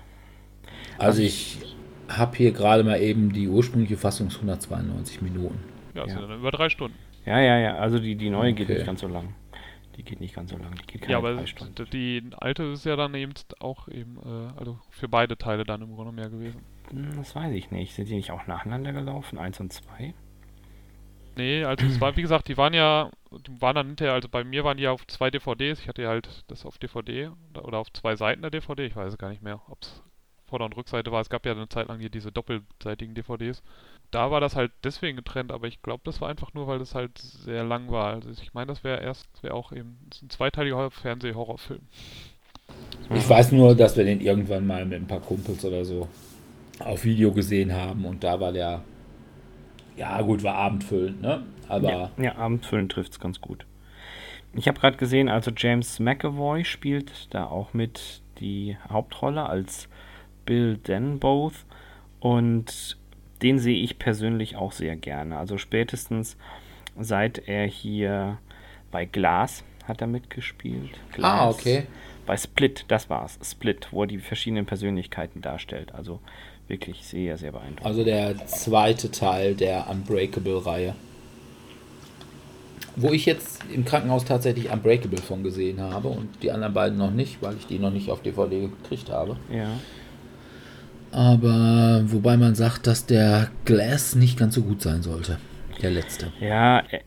Also 0.98 1.22
ich 1.22 1.58
habe 2.08 2.36
hier 2.36 2.52
gerade 2.52 2.84
mal 2.84 3.00
eben 3.00 3.32
die 3.32 3.48
ursprüngliche 3.48 3.96
Fassung 3.96 4.28
192 4.28 5.22
Minuten. 5.22 5.58
Ja, 5.94 6.02
also 6.02 6.20
ja. 6.20 6.34
über 6.34 6.50
drei 6.50 6.68
Stunden. 6.68 6.98
Ja, 7.24 7.40
ja, 7.40 7.58
ja. 7.58 7.76
Also 7.76 7.98
die, 7.98 8.16
die 8.16 8.30
neue 8.30 8.52
okay. 8.52 8.64
geht 8.64 8.76
nicht 8.76 8.86
ganz 8.86 9.00
so 9.00 9.08
lang. 9.08 9.34
Die 9.96 10.02
geht 10.02 10.20
nicht 10.20 10.34
ganz 10.34 10.50
so 10.50 10.56
lang. 10.56 10.74
Die 10.74 10.86
geht 10.86 11.02
keine 11.02 11.12
ja, 11.12 11.18
aber 11.18 11.34
drei 11.34 11.46
Stunden. 11.46 11.88
die 11.90 12.22
alte 12.36 12.64
ist 12.64 12.84
ja 12.84 12.96
dann 12.96 13.14
eben 13.14 13.32
auch 13.60 13.88
eben, 13.88 14.16
äh, 14.24 14.58
also 14.58 14.78
für 14.90 15.08
beide 15.08 15.38
Teile 15.38 15.64
dann 15.64 15.82
im 15.82 15.94
Grunde 15.94 16.12
mehr 16.12 16.28
gewesen. 16.30 16.62
Hm, 16.90 17.16
das 17.16 17.34
weiß 17.34 17.52
ich 17.54 17.70
nicht. 17.70 17.94
Sind 17.94 18.08
die 18.08 18.16
nicht 18.16 18.30
auch 18.30 18.46
nacheinander 18.46 18.92
gelaufen? 18.92 19.38
Eins 19.38 19.60
und 19.60 19.72
zwei? 19.72 20.14
Nee, 21.36 21.64
also 21.64 21.86
es 21.86 22.00
war, 22.00 22.16
wie 22.16 22.22
gesagt, 22.22 22.46
die 22.48 22.56
waren 22.56 22.74
ja, 22.74 23.10
die 23.32 23.60
waren 23.60 23.74
dann 23.74 23.86
hinterher, 23.88 24.14
also 24.14 24.28
bei 24.28 24.44
mir 24.44 24.62
waren 24.62 24.76
die 24.76 24.86
auf 24.86 25.04
zwei 25.08 25.30
DVDs. 25.30 25.80
Ich 25.80 25.88
hatte 25.88 26.02
ja 26.02 26.10
halt 26.10 26.44
das 26.46 26.64
auf 26.64 26.78
DVD 26.78 27.30
oder 27.60 27.78
auf 27.78 27.92
zwei 27.92 28.14
Seiten 28.14 28.42
der 28.42 28.52
DVD. 28.52 28.86
Ich 28.86 28.94
weiß 28.94 29.12
es 29.12 29.18
gar 29.18 29.30
nicht 29.30 29.42
mehr, 29.42 29.60
ob 29.68 29.82
es 29.82 30.02
Vorder- 30.46 30.66
und 30.66 30.76
Rückseite 30.76 31.10
war. 31.10 31.20
Es 31.20 31.30
gab 31.30 31.44
ja 31.46 31.52
eine 31.52 31.68
Zeit 31.68 31.88
lang 31.88 31.98
hier 31.98 32.10
diese 32.10 32.30
doppelseitigen 32.30 33.14
DVDs. 33.14 33.62
Da 34.14 34.30
war 34.30 34.40
das 34.40 34.54
halt 34.54 34.70
deswegen 34.84 35.16
getrennt, 35.16 35.50
aber 35.50 35.66
ich 35.66 35.82
glaube, 35.82 36.02
das 36.04 36.20
war 36.20 36.28
einfach 36.28 36.54
nur, 36.54 36.68
weil 36.68 36.78
das 36.78 36.94
halt 36.94 37.18
sehr 37.18 37.64
lang 37.64 37.90
war. 37.90 38.14
Also 38.14 38.30
ich 38.30 38.54
meine, 38.54 38.68
das 38.68 38.84
wäre 38.84 39.02
erst, 39.02 39.26
das 39.32 39.42
wäre 39.42 39.54
auch 39.54 39.72
eben 39.72 39.98
das 40.08 40.18
ist 40.18 40.22
ein 40.22 40.30
zweiteiliger 40.30 40.88
Fernseh-Horrorfilm. 40.92 41.80
Ich 43.12 43.28
weiß 43.28 43.50
nur, 43.50 43.74
dass 43.74 43.96
wir 43.96 44.04
den 44.04 44.20
irgendwann 44.20 44.68
mal 44.68 44.86
mit 44.86 45.00
ein 45.00 45.08
paar 45.08 45.18
Kumpels 45.18 45.64
oder 45.64 45.84
so 45.84 46.06
auf 46.78 47.04
Video 47.04 47.32
gesehen 47.32 47.72
haben 47.72 48.04
und 48.04 48.22
da 48.22 48.38
war 48.38 48.52
der, 48.52 48.82
ja 49.96 50.22
gut, 50.22 50.44
war 50.44 50.54
abendfüllend, 50.54 51.20
ne? 51.20 51.42
Aber 51.68 51.90
ja, 51.90 52.10
ja 52.16 52.36
abendfüllend 52.36 52.92
trifft 52.92 53.14
es 53.14 53.20
ganz 53.20 53.40
gut. 53.40 53.66
Ich 54.52 54.68
habe 54.68 54.78
gerade 54.78 54.96
gesehen, 54.96 55.28
also 55.28 55.50
James 55.56 55.98
McAvoy 55.98 56.64
spielt 56.64 57.34
da 57.34 57.46
auch 57.46 57.74
mit 57.74 58.22
die 58.38 58.76
Hauptrolle 58.88 59.44
als 59.44 59.88
Bill 60.46 60.76
Denboth 60.76 61.66
und 62.20 62.96
den 63.42 63.58
sehe 63.58 63.82
ich 63.82 63.98
persönlich 63.98 64.56
auch 64.56 64.72
sehr 64.72 64.96
gerne. 64.96 65.36
Also 65.36 65.58
spätestens 65.58 66.36
seit 66.98 67.48
er 67.48 67.66
hier 67.66 68.38
bei 68.90 69.04
Glass 69.04 69.64
hat 69.86 70.00
er 70.00 70.06
mitgespielt. 70.06 70.92
Ah, 70.94 71.14
Glass. 71.14 71.40
Ah, 71.40 71.50
okay. 71.50 71.86
Bei 72.26 72.36
Split, 72.36 72.86
das 72.88 73.10
war's. 73.10 73.38
Split, 73.42 73.88
wo 73.90 74.02
er 74.02 74.06
die 74.06 74.18
verschiedenen 74.18 74.64
Persönlichkeiten 74.64 75.42
darstellt. 75.42 75.94
Also 75.94 76.20
wirklich 76.68 77.04
sehr, 77.04 77.36
sehr 77.36 77.52
beeindruckend. 77.52 77.86
Also 77.86 78.04
der 78.04 78.46
zweite 78.46 79.10
Teil 79.10 79.54
der 79.54 79.90
Unbreakable-Reihe. 79.90 80.94
Wo 82.96 83.12
ich 83.12 83.26
jetzt 83.26 83.62
im 83.72 83.84
Krankenhaus 83.84 84.24
tatsächlich 84.24 84.70
Unbreakable 84.70 85.20
von 85.20 85.42
gesehen 85.42 85.80
habe 85.80 86.08
und 86.08 86.42
die 86.42 86.52
anderen 86.52 86.72
beiden 86.72 86.96
noch 86.96 87.10
nicht, 87.10 87.42
weil 87.42 87.56
ich 87.56 87.66
die 87.66 87.78
noch 87.78 87.90
nicht 87.90 88.10
auf 88.10 88.22
DVD 88.22 88.68
gekriegt 88.68 89.10
habe. 89.10 89.36
Ja. 89.52 89.68
Aber 91.14 92.02
wobei 92.06 92.36
man 92.36 92.56
sagt, 92.56 92.88
dass 92.88 93.06
der 93.06 93.48
Glass 93.64 94.16
nicht 94.16 94.36
ganz 94.36 94.56
so 94.56 94.62
gut 94.62 94.82
sein 94.82 95.02
sollte. 95.02 95.38
Der 95.80 95.92
letzte. 95.92 96.32
Ja, 96.40 96.80
äh, 96.80 97.00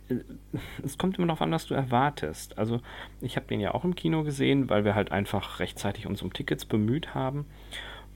es 0.83 0.97
kommt 0.97 1.17
immer 1.17 1.27
darauf 1.27 1.41
an, 1.41 1.51
was 1.51 1.65
du 1.65 1.73
erwartest. 1.73 2.57
Also, 2.57 2.79
ich 3.19 3.35
habe 3.35 3.47
den 3.47 3.59
ja 3.59 3.73
auch 3.73 3.83
im 3.83 3.95
Kino 3.95 4.23
gesehen, 4.23 4.69
weil 4.69 4.85
wir 4.85 4.95
halt 4.95 5.11
einfach 5.11 5.59
rechtzeitig 5.59 6.07
uns 6.07 6.21
um 6.21 6.31
Tickets 6.31 6.63
bemüht 6.63 7.13
haben. 7.13 7.47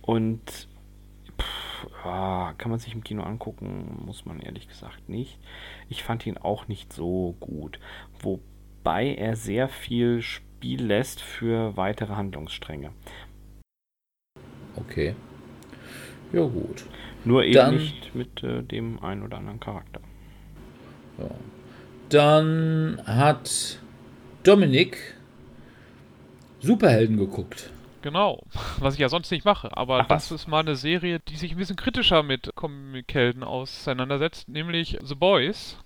Und 0.02 0.70
pff, 1.38 1.88
ja, 2.06 2.54
kann 2.58 2.72
man 2.72 2.80
sich 2.80 2.94
im 2.94 3.04
Kino 3.04 3.24
angucken, 3.24 4.02
muss 4.06 4.26
man 4.26 4.40
ehrlich 4.40 4.70
gesagt 4.70 5.10
nicht. 5.10 5.40
Ich 5.90 6.04
fand 6.04 6.26
ihn 6.26 6.38
auch 6.38 6.70
nicht 6.70 6.94
so 6.94 7.36
gut. 7.42 7.80
Wobei 8.22 9.14
er 9.14 9.36
sehr 9.36 9.68
viel 9.68 10.22
Spiel 10.22 10.86
lässt 10.86 11.22
für 11.22 11.76
weitere 11.76 12.14
Handlungsstränge. 12.14 12.92
Okay. 14.78 15.16
Ja, 16.34 16.42
gut. 16.42 16.86
Nur 17.26 17.44
eben 17.44 17.54
Dann, 17.54 17.78
nicht 17.78 18.16
mit 18.16 18.44
äh, 18.44 18.64
dem 18.64 19.04
einen 19.04 19.24
oder 19.24 19.38
anderen 19.38 19.60
Charakter. 19.60 20.02
Ja. 21.18 21.30
Dann 22.10 23.02
hat 23.06 23.80
Dominik 24.44 25.16
Superhelden 26.60 27.18
geguckt. 27.18 27.72
Genau, 28.02 28.44
was 28.80 28.96
ich 28.96 29.00
ja 29.00 29.10
sonst 29.10 29.32
nicht 29.32 29.46
mache. 29.46 29.76
Aber 29.78 30.02
Ach, 30.02 30.08
das 30.08 30.32
ist 30.32 30.48
mal 30.48 30.62
eine 30.62 30.76
Serie, 30.76 31.20
die 31.20 31.36
sich 31.36 31.52
ein 31.52 31.58
bisschen 31.58 31.76
kritischer 31.76 32.24
mit 32.24 32.52
Comic-Helden 32.56 33.44
auseinandersetzt, 33.44 34.50
nämlich 34.50 34.98
The 35.04 35.16
Boys 35.16 35.78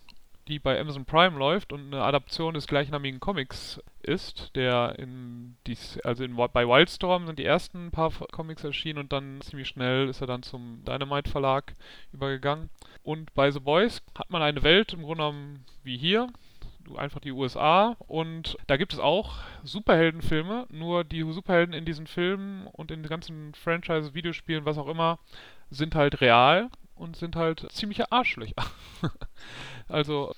die 0.48 0.60
bei 0.60 0.80
Amazon 0.80 1.06
Prime 1.06 1.38
läuft 1.38 1.74
und 1.74 1.94
eine 1.94 2.04
Adaption 2.04 2.54
des 2.54 2.68
gleichnamigen 2.68 3.20
Comics 3.20 3.82
ist, 4.04 4.56
der 4.56 4.98
in 5.00 5.56
dies, 5.66 6.00
also 6.02 6.24
in, 6.24 6.36
bei 6.36 6.68
Wildstorm 6.68 7.26
sind 7.26 7.40
die 7.40 7.46
ersten 7.46 7.92
paar 7.92 8.12
Comics 8.32 8.64
erschienen 8.64 9.00
und 9.00 9.12
dann 9.12 9.42
ziemlich 9.42 9.68
schnell 9.68 10.08
ist 10.08 10.22
er 10.22 10.28
dann 10.28 10.44
zum 10.44 10.84
Dynamite 10.86 11.30
Verlag 11.30 11.74
übergegangen. 12.14 12.70
Und 13.04 13.34
bei 13.34 13.50
The 13.50 13.60
Boys 13.60 14.04
hat 14.18 14.30
man 14.30 14.42
eine 14.42 14.64
Welt 14.64 14.94
im 14.94 15.02
Grunde 15.02 15.24
genommen 15.24 15.66
wie 15.84 15.98
hier, 15.98 16.28
einfach 16.96 17.20
die 17.20 17.32
USA 17.32 17.96
und 18.08 18.58
da 18.68 18.78
gibt 18.78 18.94
es 18.94 19.00
auch 19.00 19.38
Superheldenfilme, 19.64 20.68
nur 20.70 21.04
die 21.04 21.24
Superhelden 21.24 21.74
in 21.74 21.86
diesen 21.86 22.06
Filmen 22.06 22.68
und 22.68 22.92
in 22.92 23.02
den 23.02 23.10
ganzen 23.10 23.56
Franchise, 23.56 24.14
Videospielen, 24.14 24.66
was 24.66 24.78
auch 24.78 24.88
immer, 24.88 25.18
sind 25.72 25.96
halt 25.96 26.22
real 26.22 26.70
und 26.96 27.16
sind 27.16 27.36
halt 27.36 27.72
ziemliche 27.72 28.12
Arschlöcher. 28.12 28.66
also 29.88 30.34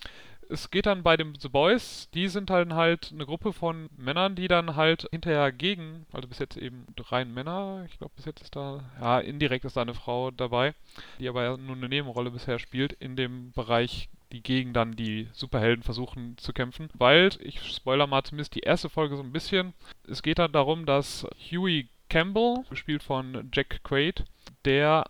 es 0.49 0.71
geht 0.71 0.85
dann 0.85 1.03
bei 1.03 1.17
den 1.17 1.35
The 1.39 1.49
Boys, 1.49 2.09
die 2.13 2.27
sind 2.27 2.49
dann 2.49 2.73
halt 2.73 3.11
eine 3.11 3.25
Gruppe 3.25 3.53
von 3.53 3.89
Männern, 3.97 4.35
die 4.35 4.47
dann 4.47 4.75
halt 4.75 5.07
hinterher 5.11 5.51
gegen, 5.51 6.05
also 6.11 6.27
bis 6.27 6.39
jetzt 6.39 6.57
eben 6.57 6.85
rein 7.09 7.33
Männer, 7.33 7.85
ich 7.89 7.97
glaube 7.97 8.13
bis 8.15 8.25
jetzt 8.25 8.41
ist 8.41 8.55
da, 8.55 8.83
ja, 8.99 9.19
indirekt 9.19 9.65
ist 9.65 9.77
da 9.77 9.81
eine 9.81 9.93
Frau 9.93 10.31
dabei, 10.31 10.73
die 11.19 11.27
aber 11.27 11.57
nur 11.57 11.75
eine 11.75 11.89
Nebenrolle 11.89 12.31
bisher 12.31 12.59
spielt 12.59 12.93
in 12.93 13.15
dem 13.15 13.51
Bereich, 13.51 14.09
die 14.31 14.41
gegen 14.41 14.73
dann 14.73 14.95
die 14.95 15.27
Superhelden 15.33 15.83
versuchen 15.83 16.37
zu 16.37 16.53
kämpfen. 16.53 16.89
Weil, 16.93 17.29
ich 17.39 17.61
spoiler 17.61 18.07
mal 18.07 18.23
zumindest 18.23 18.55
die 18.55 18.61
erste 18.61 18.89
Folge 18.89 19.15
so 19.15 19.23
ein 19.23 19.31
bisschen, 19.31 19.73
es 20.07 20.21
geht 20.21 20.39
dann 20.39 20.51
darum, 20.51 20.85
dass 20.85 21.25
Huey 21.51 21.87
Campbell, 22.09 22.63
gespielt 22.69 23.03
von 23.03 23.49
Jack 23.53 23.81
Quaid, 23.83 24.23
der 24.63 25.05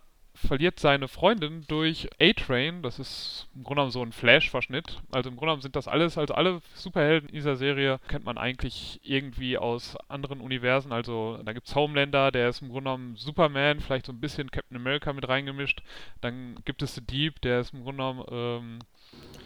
verliert 0.46 0.78
seine 0.78 1.08
Freundin 1.08 1.64
durch 1.68 2.08
A-Train. 2.20 2.82
Das 2.82 2.98
ist 2.98 3.48
im 3.54 3.64
Grunde 3.64 3.80
genommen 3.80 3.90
so 3.90 4.02
ein 4.02 4.12
Flash-Verschnitt. 4.12 5.00
Also 5.10 5.30
im 5.30 5.36
Grunde 5.36 5.50
genommen 5.50 5.62
sind 5.62 5.76
das 5.76 5.88
alles, 5.88 6.16
also 6.16 6.34
alle 6.34 6.60
Superhelden 6.74 7.28
in 7.28 7.34
dieser 7.34 7.56
Serie 7.56 7.98
kennt 8.08 8.24
man 8.24 8.38
eigentlich 8.38 9.00
irgendwie 9.02 9.58
aus 9.58 9.96
anderen 10.08 10.40
Universen. 10.40 10.92
Also 10.92 11.38
da 11.44 11.52
gibt 11.52 11.66
es 11.66 11.74
Homelander, 11.74 12.30
der 12.30 12.48
ist 12.48 12.62
im 12.62 12.68
Grunde 12.68 12.90
genommen 12.90 13.16
Superman, 13.16 13.80
vielleicht 13.80 14.06
so 14.06 14.12
ein 14.12 14.20
bisschen 14.20 14.50
Captain 14.50 14.76
America 14.76 15.12
mit 15.12 15.28
reingemischt. 15.28 15.82
Dann 16.20 16.56
gibt 16.64 16.82
es 16.82 16.94
The 16.94 17.00
Deep, 17.00 17.40
der 17.40 17.60
ist 17.60 17.74
im 17.74 17.82
Grunde 17.82 17.98
genommen 17.98 18.24
ähm, 18.30 18.78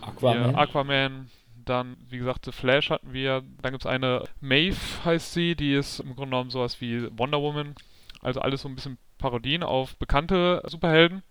Aquaman. 0.01 0.55
Aquaman. 0.55 1.31
Dann, 1.65 1.97
wie 2.09 2.19
gesagt, 2.19 2.45
The 2.45 2.53
Flash 2.53 2.91
hatten 2.91 3.13
wir. 3.13 3.45
Dann 3.63 3.73
gibt 3.73 3.85
es 3.85 3.91
eine 3.91 4.25
Maeve, 4.41 4.77
heißt 5.05 5.33
sie, 5.33 5.55
die 5.55 5.75
ist 5.75 6.01
im 6.01 6.17
Grunde 6.17 6.31
genommen 6.31 6.51
sowas 6.51 6.81
wie 6.81 7.07
Wonder 7.17 7.41
Woman. 7.41 7.77
Also 8.21 8.41
alles 8.41 8.63
so 8.63 8.69
ein 8.69 8.75
bisschen 8.75 8.99
Parodien 9.23 9.63
auf 9.63 9.97
bekannte 9.97 10.63
Superhelden. 10.67 11.23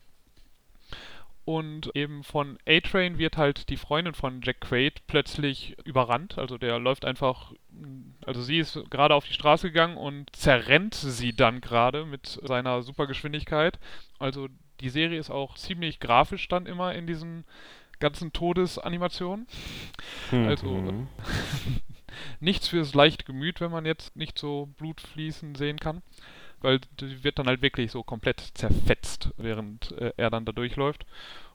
Und 1.43 1.93
eben 1.95 2.23
von 2.23 2.57
A-Train 2.67 3.17
wird 3.17 3.35
halt 3.35 3.69
die 3.69 3.77
Freundin 3.77 4.13
von 4.13 4.41
Jack 4.41 4.61
Quaid 4.61 5.05
plötzlich 5.07 5.75
überrannt. 5.83 6.37
Also 6.37 6.57
der 6.57 6.79
läuft 6.79 7.03
einfach, 7.03 7.51
also 8.25 8.41
sie 8.41 8.59
ist 8.59 8.79
gerade 8.89 9.15
auf 9.15 9.25
die 9.25 9.33
Straße 9.33 9.67
gegangen 9.67 9.97
und 9.97 10.33
zerrennt 10.35 10.93
sie 10.93 11.35
dann 11.35 11.59
gerade 11.59 12.05
mit 12.05 12.39
seiner 12.43 12.83
Supergeschwindigkeit. 12.83 13.79
Also 14.19 14.47
die 14.79 14.89
Serie 14.89 15.19
ist 15.19 15.31
auch 15.31 15.57
ziemlich 15.57 15.99
grafisch 15.99 16.47
dann 16.47 16.67
immer 16.67 16.93
in 16.93 17.07
diesen 17.07 17.43
ganzen 17.99 18.31
Todesanimationen. 18.31 19.47
Mhm. 20.31 20.47
Also 20.47 21.07
nichts 22.39 22.67
fürs 22.67 22.93
leichte 22.93 23.25
Gemüt, 23.25 23.59
wenn 23.59 23.71
man 23.71 23.85
jetzt 23.85 24.15
nicht 24.15 24.37
so 24.37 24.67
Blut 24.77 25.01
fließen 25.01 25.55
sehen 25.55 25.79
kann 25.79 26.01
weil 26.61 26.79
die 26.99 27.23
wird 27.23 27.39
dann 27.39 27.47
halt 27.47 27.61
wirklich 27.61 27.91
so 27.91 28.03
komplett 28.03 28.39
zerfetzt, 28.53 29.31
während 29.37 29.91
äh, 29.93 30.13
er 30.17 30.29
dann 30.29 30.45
da 30.45 30.51
durchläuft. 30.51 31.05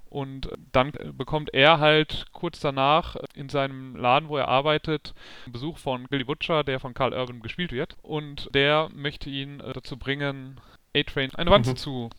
Und 0.09 0.49
dann 0.73 0.93
bekommt 1.13 1.53
er 1.53 1.81
halt 1.81 2.27
kurz 2.33 2.61
danach 2.61 3.17
in 3.35 3.49
seinem 3.49 3.97
Laden, 3.97 4.29
wo 4.29 4.37
er 4.37 4.49
arbeitet, 4.49 5.15
Besuch 5.47 5.79
von 5.79 6.07
Billy 6.09 6.25
Butcher, 6.25 6.63
der 6.63 6.79
von 6.79 6.95
Carl 6.95 7.13
Urban 7.13 7.41
gespielt 7.41 7.73
wird. 7.73 7.97
Und 8.03 8.49
der 8.55 8.89
möchte 8.95 9.29
ihn 9.29 9.61
äh, 9.61 9.73
dazu 9.73 9.97
bringen, 9.99 10.61
A-Train 10.97 11.35
eine 11.35 11.51
Wanze 11.51 11.73
mhm. 11.73 11.77
zu 11.77 12.11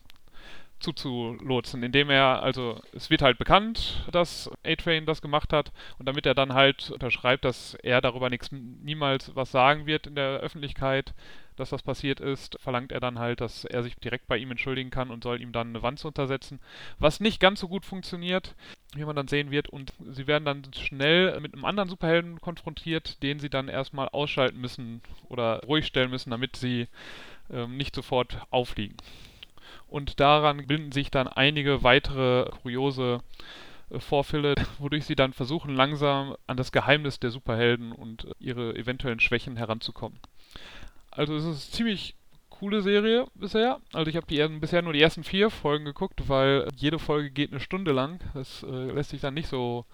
zuzulotsen, 0.80 1.82
indem 1.82 2.10
er, 2.10 2.42
also 2.42 2.80
es 2.92 3.10
wird 3.10 3.22
halt 3.22 3.38
bekannt, 3.38 4.06
dass 4.12 4.50
A-Train 4.64 5.06
das 5.06 5.22
gemacht 5.22 5.52
hat 5.52 5.72
und 5.98 6.06
damit 6.06 6.26
er 6.26 6.34
dann 6.34 6.54
halt 6.54 6.90
unterschreibt, 6.90 7.44
dass 7.44 7.74
er 7.82 8.00
darüber 8.00 8.30
nichts 8.30 8.50
niemals 8.52 9.34
was 9.34 9.50
sagen 9.50 9.86
wird 9.86 10.06
in 10.06 10.14
der 10.14 10.38
Öffentlichkeit, 10.40 11.14
dass 11.56 11.70
das 11.70 11.82
passiert 11.82 12.20
ist, 12.20 12.56
verlangt 12.60 12.92
er 12.92 13.00
dann 13.00 13.18
halt, 13.18 13.40
dass 13.40 13.64
er 13.64 13.82
sich 13.82 13.96
direkt 13.96 14.28
bei 14.28 14.36
ihm 14.36 14.50
entschuldigen 14.50 14.90
kann 14.90 15.10
und 15.10 15.24
soll 15.24 15.40
ihm 15.40 15.52
dann 15.52 15.68
eine 15.68 15.82
Wand 15.82 16.04
untersetzen, 16.04 16.60
was 16.98 17.20
nicht 17.20 17.40
ganz 17.40 17.60
so 17.60 17.68
gut 17.68 17.84
funktioniert, 17.84 18.54
wie 18.94 19.04
man 19.04 19.16
dann 19.16 19.28
sehen 19.28 19.50
wird. 19.50 19.68
Und 19.68 19.92
sie 20.10 20.26
werden 20.28 20.44
dann 20.44 20.62
schnell 20.74 21.40
mit 21.40 21.54
einem 21.54 21.64
anderen 21.64 21.88
Superhelden 21.88 22.40
konfrontiert, 22.40 23.22
den 23.22 23.40
sie 23.40 23.50
dann 23.50 23.68
erstmal 23.68 24.08
ausschalten 24.08 24.60
müssen 24.60 25.02
oder 25.28 25.60
ruhig 25.66 25.86
stellen 25.86 26.10
müssen, 26.10 26.30
damit 26.30 26.54
sie 26.54 26.86
ähm, 27.50 27.76
nicht 27.76 27.94
sofort 27.94 28.38
aufliegen 28.50 28.96
und 29.88 30.20
daran 30.20 30.66
binden 30.66 30.92
sich 30.92 31.10
dann 31.10 31.28
einige 31.28 31.82
weitere 31.82 32.50
kuriose 32.62 33.20
äh, 33.90 33.98
Vorfälle, 34.00 34.54
wodurch 34.78 35.06
sie 35.06 35.16
dann 35.16 35.32
versuchen, 35.32 35.74
langsam 35.74 36.36
an 36.46 36.56
das 36.56 36.72
Geheimnis 36.72 37.20
der 37.20 37.30
Superhelden 37.30 37.92
und 37.92 38.28
ihre 38.38 38.74
eventuellen 38.76 39.20
Schwächen 39.20 39.56
heranzukommen. 39.56 40.18
Also 41.10 41.34
es 41.34 41.44
ist 41.44 41.48
eine 41.48 41.72
ziemlich 41.72 42.14
coole 42.50 42.82
Serie 42.82 43.26
bisher. 43.34 43.80
Also 43.92 44.10
ich 44.10 44.16
habe 44.16 44.26
die 44.26 44.38
ersten, 44.38 44.60
bisher 44.60 44.82
nur 44.82 44.92
die 44.92 45.02
ersten 45.02 45.24
vier 45.24 45.50
Folgen 45.50 45.84
geguckt, 45.84 46.28
weil 46.28 46.68
jede 46.76 46.98
Folge 46.98 47.30
geht 47.30 47.50
eine 47.50 47.60
Stunde 47.60 47.92
lang. 47.92 48.20
Das 48.34 48.64
äh, 48.64 48.90
lässt 48.92 49.10
sich 49.10 49.20
dann 49.20 49.34
nicht 49.34 49.48
so 49.48 49.84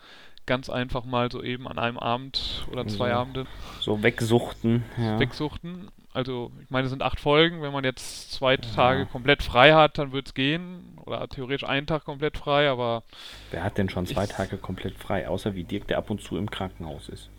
ganz 0.47 0.69
einfach 0.69 1.05
mal 1.05 1.31
so 1.31 1.43
eben 1.43 1.67
an 1.69 1.79
einem 1.79 1.99
Abend 1.99 2.67
oder 2.71 2.87
zwei 2.87 3.11
so, 3.11 3.15
Abenden 3.15 3.47
so 3.81 4.03
wegsuchten. 4.03 4.85
Ja. 4.99 5.19
Wegsuchten. 5.19 5.89
Also, 6.15 6.53
ich 6.63 6.71
meine, 6.71 6.85
es 6.85 6.91
sind 6.91 7.03
acht 7.03 7.19
Folgen. 7.19 7.61
Wenn 7.61 7.73
man 7.73 7.83
jetzt 7.83 8.31
zwei 8.33 8.53
ja. 8.55 8.61
Tage 8.75 9.05
komplett 9.05 9.43
frei 9.43 9.75
hat, 9.75 9.99
dann 9.99 10.13
wird 10.13 10.29
es 10.29 10.35
gehen. 10.35 10.97
Oder 11.05 11.29
theoretisch 11.29 11.69
einen 11.69 11.89
Tag 11.89 12.05
komplett 12.05 12.39
frei, 12.39 12.71
aber. 12.71 13.03
Wer 13.51 13.65
hat 13.65 13.77
denn 13.77 13.91
schon 13.91 14.07
zwei 14.07 14.27
Tage 14.27 14.57
komplett 14.57 14.97
frei? 14.97 15.29
Außer 15.29 15.57
wie 15.57 15.65
Dirk, 15.65 15.89
der 15.89 15.99
ab 15.99 16.11
und 16.11 16.23
zu 16.23 16.37
im 16.37 16.49
Krankenhaus 16.49 17.09
ist. 17.09 17.31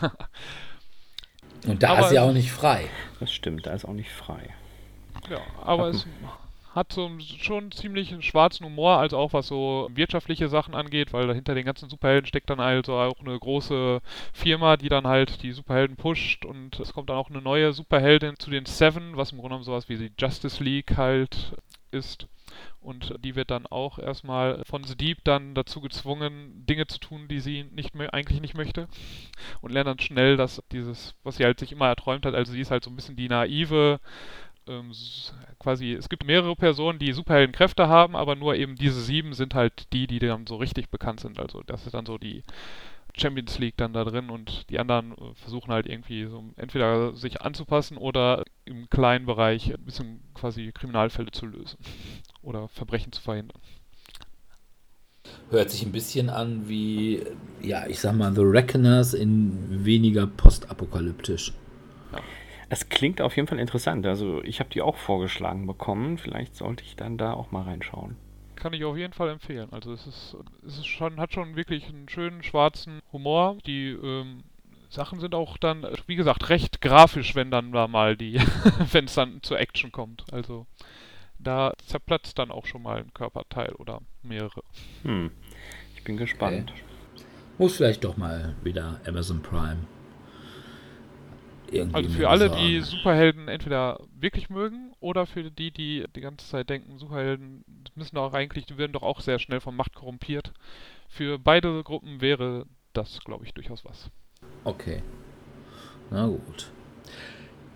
und 1.66 1.82
da 1.82 1.90
aber 1.90 2.06
ist 2.06 2.12
ja 2.12 2.22
auch 2.22 2.32
nicht 2.32 2.50
frei. 2.50 2.86
Das 3.20 3.30
stimmt, 3.30 3.66
da 3.66 3.74
ist 3.74 3.84
auch 3.84 3.92
nicht 3.92 4.10
frei. 4.10 4.48
Ja, 5.28 5.40
aber 5.62 5.88
es 5.88 6.06
hat 6.74 6.92
so 6.92 7.10
schon 7.18 7.72
ziemlich 7.72 8.12
einen 8.12 8.22
schwarzen 8.22 8.64
Humor, 8.64 8.98
also 8.98 9.18
auch 9.18 9.32
was 9.32 9.48
so 9.48 9.88
wirtschaftliche 9.92 10.48
Sachen 10.48 10.74
angeht, 10.74 11.12
weil 11.12 11.34
hinter 11.34 11.54
den 11.54 11.64
ganzen 11.64 11.90
Superhelden 11.90 12.26
steckt 12.26 12.48
dann 12.48 12.60
also 12.60 12.94
auch 12.94 13.20
eine 13.20 13.38
große 13.38 14.00
Firma, 14.32 14.76
die 14.76 14.88
dann 14.88 15.06
halt 15.06 15.42
die 15.42 15.52
Superhelden 15.52 15.96
pusht 15.96 16.44
und 16.44 16.78
es 16.78 16.92
kommt 16.92 17.10
dann 17.10 17.16
auch 17.16 17.30
eine 17.30 17.42
neue 17.42 17.72
Superheldin 17.72 18.38
zu 18.38 18.50
den 18.50 18.66
Seven, 18.66 19.16
was 19.16 19.32
im 19.32 19.38
Grunde 19.38 19.50
genommen 19.50 19.64
sowas 19.64 19.88
wie 19.88 19.96
die 19.96 20.12
Justice 20.18 20.62
League 20.62 20.96
halt 20.96 21.54
ist. 21.90 22.28
Und 22.80 23.14
die 23.24 23.36
wird 23.36 23.50
dann 23.50 23.66
auch 23.66 23.98
erstmal 23.98 24.64
von 24.64 24.84
The 24.84 24.96
Deep 24.96 25.18
dann 25.24 25.54
dazu 25.54 25.80
gezwungen, 25.80 26.64
Dinge 26.66 26.86
zu 26.86 26.98
tun, 26.98 27.28
die 27.28 27.40
sie 27.40 27.64
nicht 27.64 27.94
mehr, 27.94 28.14
eigentlich 28.14 28.40
nicht 28.40 28.56
möchte. 28.56 28.88
Und 29.60 29.72
lernt 29.72 29.88
dann 29.88 29.98
schnell, 29.98 30.36
dass 30.36 30.62
dieses, 30.72 31.14
was 31.22 31.36
sie 31.36 31.44
halt 31.44 31.60
sich 31.60 31.72
immer 31.72 31.88
erträumt 31.88 32.24
hat, 32.24 32.34
also 32.34 32.52
sie 32.52 32.60
ist 32.60 32.70
halt 32.70 32.84
so 32.84 32.90
ein 32.90 32.96
bisschen 32.96 33.16
die 33.16 33.28
naive, 33.28 34.00
ähm, 34.66 34.92
quasi, 35.58 35.92
es 35.92 36.08
gibt 36.08 36.24
mehrere 36.24 36.56
Personen, 36.56 36.98
die 36.98 37.12
Superheldenkräfte 37.12 37.88
haben, 37.88 38.16
aber 38.16 38.36
nur 38.36 38.54
eben 38.54 38.76
diese 38.76 39.00
sieben 39.00 39.34
sind 39.34 39.54
halt 39.54 39.92
die, 39.92 40.06
die 40.06 40.18
dann 40.18 40.46
so 40.46 40.56
richtig 40.56 40.90
bekannt 40.90 41.20
sind. 41.20 41.38
Also 41.38 41.62
das 41.62 41.86
ist 41.86 41.94
dann 41.94 42.06
so 42.06 42.18
die 42.18 42.42
Champions 43.16 43.58
League 43.58 43.76
dann 43.76 43.92
da 43.92 44.04
drin 44.04 44.30
und 44.30 44.68
die 44.70 44.78
anderen 44.78 45.12
äh, 45.12 45.34
versuchen 45.34 45.72
halt 45.72 45.86
irgendwie 45.86 46.26
so 46.26 46.44
entweder 46.56 47.14
sich 47.14 47.42
anzupassen 47.42 47.96
oder 47.96 48.44
im 48.64 48.88
kleinen 48.88 49.26
Bereich 49.26 49.72
ein 49.72 49.84
bisschen 49.84 50.20
quasi 50.34 50.70
Kriminalfälle 50.72 51.30
zu 51.30 51.46
lösen 51.46 51.78
oder 52.42 52.68
Verbrechen 52.68 53.12
zu 53.12 53.20
verhindern. 53.20 53.60
Hört 55.50 55.70
sich 55.70 55.84
ein 55.84 55.92
bisschen 55.92 56.30
an 56.30 56.68
wie, 56.68 57.22
ja, 57.60 57.86
ich 57.86 58.00
sag 58.00 58.14
mal, 58.14 58.32
The 58.32 58.42
Reckoners 58.42 59.14
in 59.14 59.84
weniger 59.84 60.26
postapokalyptisch. 60.26 61.52
Es 62.70 62.88
klingt 62.88 63.20
auf 63.20 63.34
jeden 63.34 63.48
Fall 63.48 63.58
interessant. 63.58 64.06
Also 64.06 64.42
ich 64.44 64.60
habe 64.60 64.70
die 64.70 64.80
auch 64.80 64.96
vorgeschlagen 64.96 65.66
bekommen. 65.66 66.18
Vielleicht 66.18 66.54
sollte 66.54 66.84
ich 66.84 66.94
dann 66.94 67.18
da 67.18 67.32
auch 67.32 67.50
mal 67.50 67.62
reinschauen. 67.62 68.16
Kann 68.54 68.72
ich 68.72 68.84
auf 68.84 68.96
jeden 68.96 69.12
Fall 69.12 69.28
empfehlen. 69.28 69.68
Also 69.72 69.92
es 69.92 70.06
ist, 70.06 70.36
es 70.64 70.78
ist 70.78 70.86
schon, 70.86 71.18
hat 71.18 71.32
schon 71.32 71.56
wirklich 71.56 71.88
einen 71.88 72.08
schönen 72.08 72.44
schwarzen 72.44 73.00
Humor. 73.12 73.58
Die 73.66 73.88
ähm, 73.88 74.44
Sachen 74.88 75.18
sind 75.18 75.34
auch 75.34 75.58
dann, 75.58 75.84
wie 76.06 76.14
gesagt, 76.14 76.48
recht 76.48 76.80
grafisch, 76.80 77.34
wenn 77.34 77.50
dann 77.50 77.72
da 77.72 77.88
mal 77.88 78.16
die, 78.16 78.40
wenn 78.92 79.06
es 79.06 79.14
dann 79.14 79.42
zur 79.42 79.58
Action 79.58 79.90
kommt. 79.90 80.24
Also 80.32 80.66
da 81.40 81.72
zerplatzt 81.86 82.38
dann 82.38 82.52
auch 82.52 82.66
schon 82.66 82.82
mal 82.82 82.98
ein 82.98 83.12
Körperteil 83.14 83.72
oder 83.72 84.00
mehrere. 84.22 84.62
Hm. 85.02 85.32
Ich 85.96 86.04
bin 86.04 86.16
gespannt. 86.16 86.70
Okay. 86.70 86.82
Muss 87.58 87.76
vielleicht 87.76 88.04
doch 88.04 88.16
mal 88.16 88.54
wieder 88.62 89.00
Amazon 89.06 89.42
Prime 89.42 89.78
irgendwie. 91.72 91.96
Also 91.96 92.10
für 92.10 92.28
alle, 92.28 92.48
sagen. 92.48 92.60
die 92.60 92.80
Superhelden 92.80 93.48
entweder 93.48 94.00
wirklich 94.18 94.50
mögen 94.50 94.92
oder 95.00 95.26
für 95.26 95.50
die, 95.50 95.70
die 95.70 96.04
die 96.14 96.20
ganze 96.20 96.46
Zeit 96.46 96.70
denken, 96.70 96.98
Superhelden 96.98 97.64
müssen 97.94 98.16
doch 98.16 98.32
eigentlich, 98.32 98.66
die 98.66 98.78
werden 98.78 98.92
doch 98.92 99.02
auch 99.02 99.20
sehr 99.20 99.38
schnell 99.38 99.60
von 99.60 99.76
Macht 99.76 99.94
korrumpiert. 99.94 100.52
Für 101.08 101.38
beide 101.38 101.82
Gruppen 101.82 102.20
wäre 102.20 102.66
das, 102.92 103.20
glaube 103.24 103.44
ich, 103.44 103.54
durchaus 103.54 103.84
was. 103.84 104.10
Okay. 104.64 105.02
Na 106.10 106.26
gut. 106.26 106.70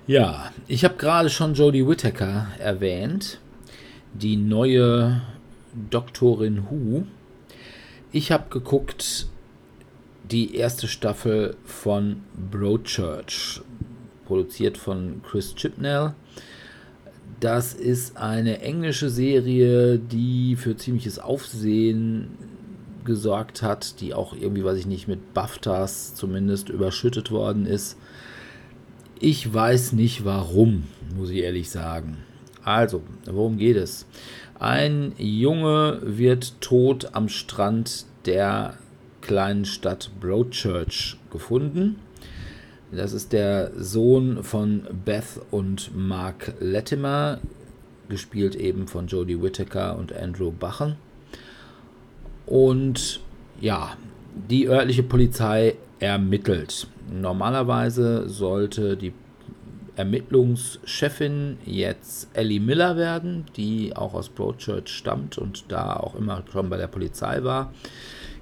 Ja, 0.07 0.53
ich 0.67 0.85
habe 0.85 0.97
gerade 0.97 1.31
schon 1.31 1.55
Jodie 1.55 1.87
Whittaker 1.87 2.49
erwähnt, 2.59 3.41
die 4.13 4.37
neue 4.37 5.23
Doktorin 5.91 6.67
Who. 6.69 7.07
Ich 8.13 8.31
habe 8.31 8.49
geguckt 8.51 9.27
die 10.25 10.57
erste 10.57 10.89
Staffel 10.89 11.57
von 11.65 12.23
Broadchurch 12.51 13.61
produziert 14.27 14.79
von 14.79 15.23
Chris 15.23 15.55
Chipnell. 15.55 16.15
Das 17.41 17.75
ist 17.75 18.17
eine 18.17 18.61
englische 18.61 19.11
Serie, 19.11 19.99
die 19.99 20.57
für 20.57 20.77
ziemliches 20.77 21.19
Aufsehen 21.19 22.29
gesorgt 23.05 23.63
hat, 23.63 24.01
die 24.01 24.15
auch 24.15 24.35
irgendwie, 24.35 24.65
weiß 24.65 24.79
ich 24.79 24.87
nicht, 24.87 25.09
mit 25.09 25.35
BAFTAs 25.35 26.15
zumindest 26.15 26.69
überschüttet 26.69 27.31
worden 27.31 27.67
ist. 27.67 27.99
Ich 29.21 29.53
weiß 29.53 29.93
nicht 29.93 30.25
warum, 30.25 30.85
muss 31.17 31.31
ich 31.31 31.39
ehrlich 31.39 31.71
sagen. 31.71 32.19
Also, 32.63 33.03
worum 33.27 33.59
geht 33.59 33.77
es? 33.77 34.07
Ein 34.59 35.13
Junge 35.19 36.01
wird 36.03 36.61
tot 36.61 37.11
am 37.13 37.29
Strand 37.29 38.07
der 38.25 38.79
kleinen 39.21 39.65
Stadt 39.65 40.11
Broadchurch 40.21 41.17
gefunden. 41.31 41.97
Das 42.93 43.13
ist 43.13 43.33
der 43.33 43.73
Sohn 43.77 44.43
von 44.43 44.83
Beth 45.05 45.41
und 45.51 45.91
Mark 45.97 46.55
Latimer, 46.61 47.41
gespielt 48.09 48.55
eben 48.55 48.87
von 48.87 49.07
Jodie 49.07 49.43
Whittaker 49.43 49.99
und 49.99 50.13
Andrew 50.13 50.53
Bachen. 50.53 50.97
Und 52.47 53.21
ja, 53.61 53.97
die 54.51 54.69
örtliche 54.69 55.03
Polizei 55.03 55.77
ermittelt. 55.99 56.87
Normalerweise 57.11 58.29
sollte 58.29 58.97
die 58.97 59.13
Ermittlungschefin 59.97 61.59
jetzt 61.65 62.29
Ellie 62.35 62.61
Miller 62.61 62.97
werden, 62.97 63.47
die 63.57 63.95
auch 63.95 64.15
aus 64.15 64.29
Broadchurch 64.29 64.89
stammt 64.89 65.39
und 65.39 65.65
da 65.69 65.95
auch 65.95 66.17
immer 66.17 66.43
schon 66.51 66.69
bei 66.69 66.77
der 66.77 66.89
Polizei 66.89 67.45
war, 67.45 67.73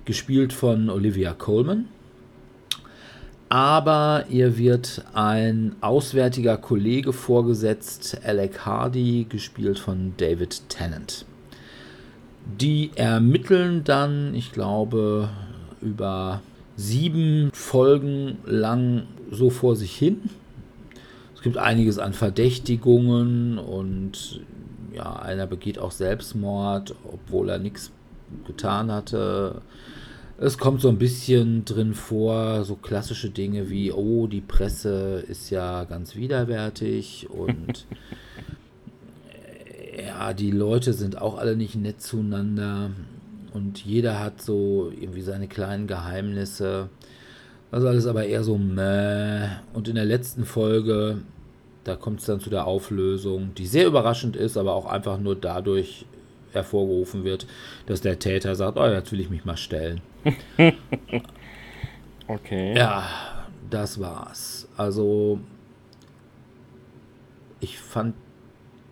gespielt 0.05 0.52
von 0.52 0.88
Olivia 0.88 1.35
Coleman 1.35 1.88
aber 3.52 4.24
ihr 4.30 4.56
wird 4.56 5.04
ein 5.12 5.76
auswärtiger 5.82 6.56
Kollege 6.56 7.12
vorgesetzt, 7.12 8.18
Alec 8.24 8.64
Hardy, 8.64 9.26
gespielt 9.28 9.78
von 9.78 10.14
David 10.16 10.70
Tennant. 10.70 11.26
Die 12.58 12.92
ermitteln 12.94 13.84
dann, 13.84 14.34
ich 14.34 14.52
glaube, 14.52 15.28
über 15.82 16.40
sieben 16.76 17.50
Folgen 17.52 18.38
lang 18.46 19.02
so 19.30 19.50
vor 19.50 19.76
sich 19.76 19.94
hin. 19.94 20.30
Es 21.34 21.42
gibt 21.42 21.58
einiges 21.58 21.98
an 21.98 22.14
Verdächtigungen 22.14 23.58
und 23.58 24.40
ja, 24.94 25.16
einer 25.16 25.46
begeht 25.46 25.78
auch 25.78 25.90
Selbstmord, 25.90 26.94
obwohl 27.04 27.50
er 27.50 27.58
nichts 27.58 27.92
getan 28.46 28.90
hatte. 28.90 29.60
Es 30.44 30.59
kommt 30.59 30.81
so 30.81 30.88
ein 30.88 30.98
bisschen 30.98 31.64
drin 31.64 31.94
vor, 31.94 32.64
so 32.64 32.74
klassische 32.74 33.31
Dinge 33.31 33.70
wie, 33.70 33.92
oh, 33.92 34.26
die 34.26 34.40
Presse 34.40 35.22
ist 35.28 35.50
ja 35.50 35.85
ganz 35.85 36.16
widerwärtig 36.16 37.28
und 37.31 37.87
ja, 40.05 40.33
die 40.33 40.50
Leute 40.50 40.94
sind 40.94 41.22
auch 41.22 41.38
alle 41.38 41.55
nicht 41.55 41.76
nett 41.76 42.02
zueinander 42.02 42.90
und 43.55 43.85
jeder 43.85 44.18
hat 44.18 44.42
so 44.42 44.90
irgendwie 45.00 45.20
seine 45.20 45.46
kleinen 45.46 45.87
Geheimnisse. 45.87 46.88
Das 47.70 47.85
ist 47.85 47.88
alles 47.88 48.07
aber 48.09 48.24
eher 48.24 48.42
so 48.42 48.59
meh. 48.59 49.46
Und 49.74 49.87
in 49.87 49.94
der 49.94 50.07
letzten 50.07 50.44
Folge, 50.44 51.18
da 51.85 51.94
kommt 51.94 52.18
es 52.18 52.26
dann 52.26 52.40
zu 52.40 52.50
der 52.50 52.66
Auflösung, 52.66 53.55
die 53.55 53.66
sehr 53.66 53.87
überraschend 53.87 54.35
ist, 54.35 54.57
aber 54.57 54.74
auch 54.74 54.87
einfach 54.87 55.20
nur 55.20 55.37
dadurch 55.37 56.05
hervorgerufen 56.54 57.24
wird, 57.24 57.46
dass 57.86 58.00
der 58.00 58.18
Täter 58.18 58.54
sagt, 58.54 58.78
oh, 58.78 58.86
jetzt 58.86 59.12
will 59.12 59.20
ich 59.20 59.30
mich 59.30 59.44
mal 59.44 59.56
stellen. 59.56 60.00
okay. 62.28 62.76
Ja, 62.76 63.08
das 63.70 64.00
war's. 64.00 64.68
Also, 64.76 65.40
ich 67.60 67.78
fand 67.78 68.14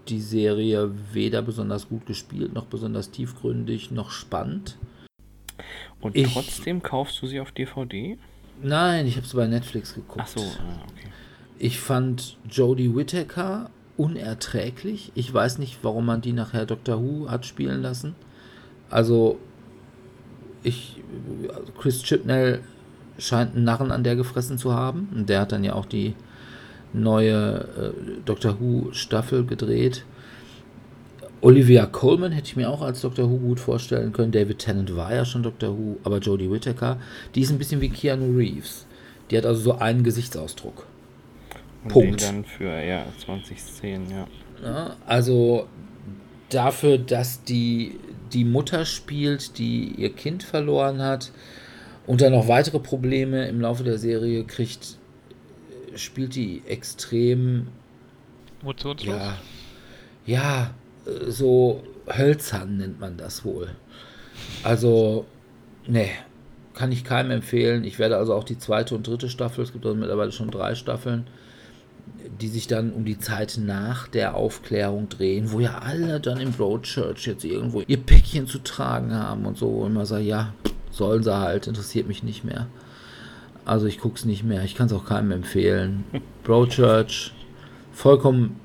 die 0.09 0.21
Serie 0.21 0.91
weder 1.13 1.43
besonders 1.43 1.89
gut 1.89 2.07
gespielt, 2.07 2.53
noch 2.53 2.67
besonders 2.67 3.11
tiefgründig, 3.11 3.91
noch 3.91 4.11
spannend. 4.11 4.77
Und 6.01 6.17
ich, 6.17 6.33
trotzdem 6.33 6.83
kaufst 6.83 7.21
du 7.23 7.27
sie 7.27 7.41
auf 7.41 7.53
DVD? 7.53 8.19
Nein, 8.63 9.07
ich 9.07 9.17
habe 9.17 9.27
sie 9.27 9.37
bei 9.37 9.47
Netflix 9.47 9.95
geguckt. 9.95 10.21
Ach 10.23 10.27
so, 10.27 10.41
ah, 10.41 10.85
okay. 10.91 11.09
Ich 11.59 11.79
fand 11.79 12.39
Jodie 12.51 12.95
Whittaker 12.95 13.71
unerträglich. 14.01 15.13
Ich 15.15 15.33
weiß 15.33 15.59
nicht, 15.59 15.79
warum 15.83 16.07
man 16.07 16.23
die 16.23 16.33
nachher 16.33 16.65
Doctor 16.65 17.03
Who 17.03 17.29
hat 17.29 17.45
spielen 17.45 17.83
lassen. 17.83 18.15
Also, 18.89 19.39
ich, 20.63 21.03
Chris 21.79 22.03
Chibnall 22.03 22.61
scheint 23.19 23.55
einen 23.55 23.65
Narren 23.65 23.93
an 23.93 24.03
der 24.03 24.17
gefressen 24.17 24.57
zu 24.57 24.73
haben. 24.73 25.09
Und 25.15 25.29
der 25.29 25.41
hat 25.41 25.53
dann 25.53 25.65
ja 25.65 25.75
auch 25.75 25.85
die 25.85 26.15
neue 26.95 27.61
äh, 27.77 27.93
Doctor 28.25 28.59
Who 28.59 28.93
Staffel 28.93 29.45
gedreht. 29.45 30.05
Olivia 31.43 31.85
Coleman 31.87 32.33
hätte 32.33 32.49
ich 32.49 32.57
mir 32.57 32.71
auch 32.71 32.83
als 32.83 33.03
Doctor 33.03 33.31
Who 33.31 33.37
gut 33.37 33.61
vorstellen 33.61 34.13
können. 34.13 34.33
David 34.33 34.59
Tennant 34.59 34.97
war 34.97 35.15
ja 35.15 35.27
schon 35.27 35.43
Doctor 35.43 35.77
Who, 35.77 35.99
aber 36.05 36.19
Jodie 36.19 36.51
Whittaker, 36.51 36.97
die 37.35 37.43
ist 37.43 37.51
ein 37.51 37.59
bisschen 37.59 37.81
wie 37.83 37.91
Keanu 37.91 38.37
Reeves. 38.37 38.87
Die 39.31 39.37
hat 39.37 39.47
also 39.47 39.61
so 39.61 39.75
einen 39.75 40.03
Gesichtsausdruck. 40.03 40.87
Und 41.85 41.93
Punkt. 41.93 42.23
dann 42.23 42.45
für 42.45 42.83
ja, 42.83 43.07
20 43.25 43.61
Szenen, 43.61 44.11
ja. 44.11 44.27
ja. 44.63 44.97
Also 45.07 45.67
dafür, 46.51 46.99
dass 46.99 47.43
die 47.45 47.99
die 48.33 48.45
Mutter 48.45 48.85
spielt, 48.85 49.59
die 49.59 49.95
ihr 49.97 50.13
Kind 50.13 50.43
verloren 50.43 51.03
hat 51.03 51.33
und 52.07 52.21
dann 52.21 52.33
noch 52.33 52.49
weitere 52.49 52.79
Probleme 52.79 53.49
im 53.49 53.61
Laufe 53.61 53.85
der 53.85 53.99
Serie 53.99 54.45
kriegt, 54.45 54.99
spielt 55.97 56.35
die 56.35 56.63
extrem 56.67 57.69
emotionslos. 58.63 59.17
Ja, 59.17 59.37
ja, 60.27 60.75
so 61.27 61.83
hölzern 62.07 62.77
nennt 62.77 63.01
man 63.01 63.17
das 63.17 63.45
wohl. 63.45 63.71
Also, 64.63 65.27
nee, 65.87 66.11
kann 66.75 66.93
ich 66.93 67.05
keinem 67.05 67.31
empfehlen. 67.31 67.85
Ich 67.85 67.99
werde 67.99 68.17
also 68.17 68.35
auch 68.35 68.45
die 68.45 68.59
zweite 68.59 68.95
und 68.95 69.07
dritte 69.07 69.29
Staffel, 69.29 69.65
es 69.65 69.73
gibt 69.73 69.85
also 69.85 69.97
mittlerweile 69.97 70.33
schon 70.33 70.51
drei 70.51 70.75
Staffeln, 70.75 71.27
die 72.41 72.49
sich 72.49 72.67
dann 72.67 72.93
um 72.93 73.05
die 73.05 73.19
Zeit 73.19 73.59
nach 73.63 74.09
der 74.09 74.35
Aufklärung 74.35 75.09
drehen, 75.09 75.53
wo 75.53 75.61
ja 75.61 75.79
alle 75.79 76.21
dann 76.21 76.41
im 76.41 76.53
Broadchurch 76.53 77.27
jetzt 77.27 77.45
irgendwo 77.45 77.83
ihr 77.83 77.99
Päckchen 77.99 78.47
zu 78.47 78.59
tragen 78.59 79.15
haben 79.15 79.47
und 79.47 79.59
so, 79.59 79.73
wo 79.73 79.87
immer 79.87 80.07
sagen, 80.07 80.27
ja, 80.27 80.53
sollen 80.91 81.23
sie 81.23 81.37
halt, 81.37 81.67
interessiert 81.67 82.09
mich 82.09 82.23
nicht 82.23 82.45
mehr. 82.45 82.67
Also 83.65 83.87
ich 83.87 83.99
gucke 83.99 84.17
es 84.17 84.25
nicht 84.25 84.43
mehr, 84.43 84.65
ich 84.65 84.75
kann 84.75 84.87
es 84.87 84.93
auch 84.93 85.05
keinem 85.05 85.33
empfehlen. 85.33 86.05
Broadchurch, 86.45 87.33
vollkommen 87.93 88.59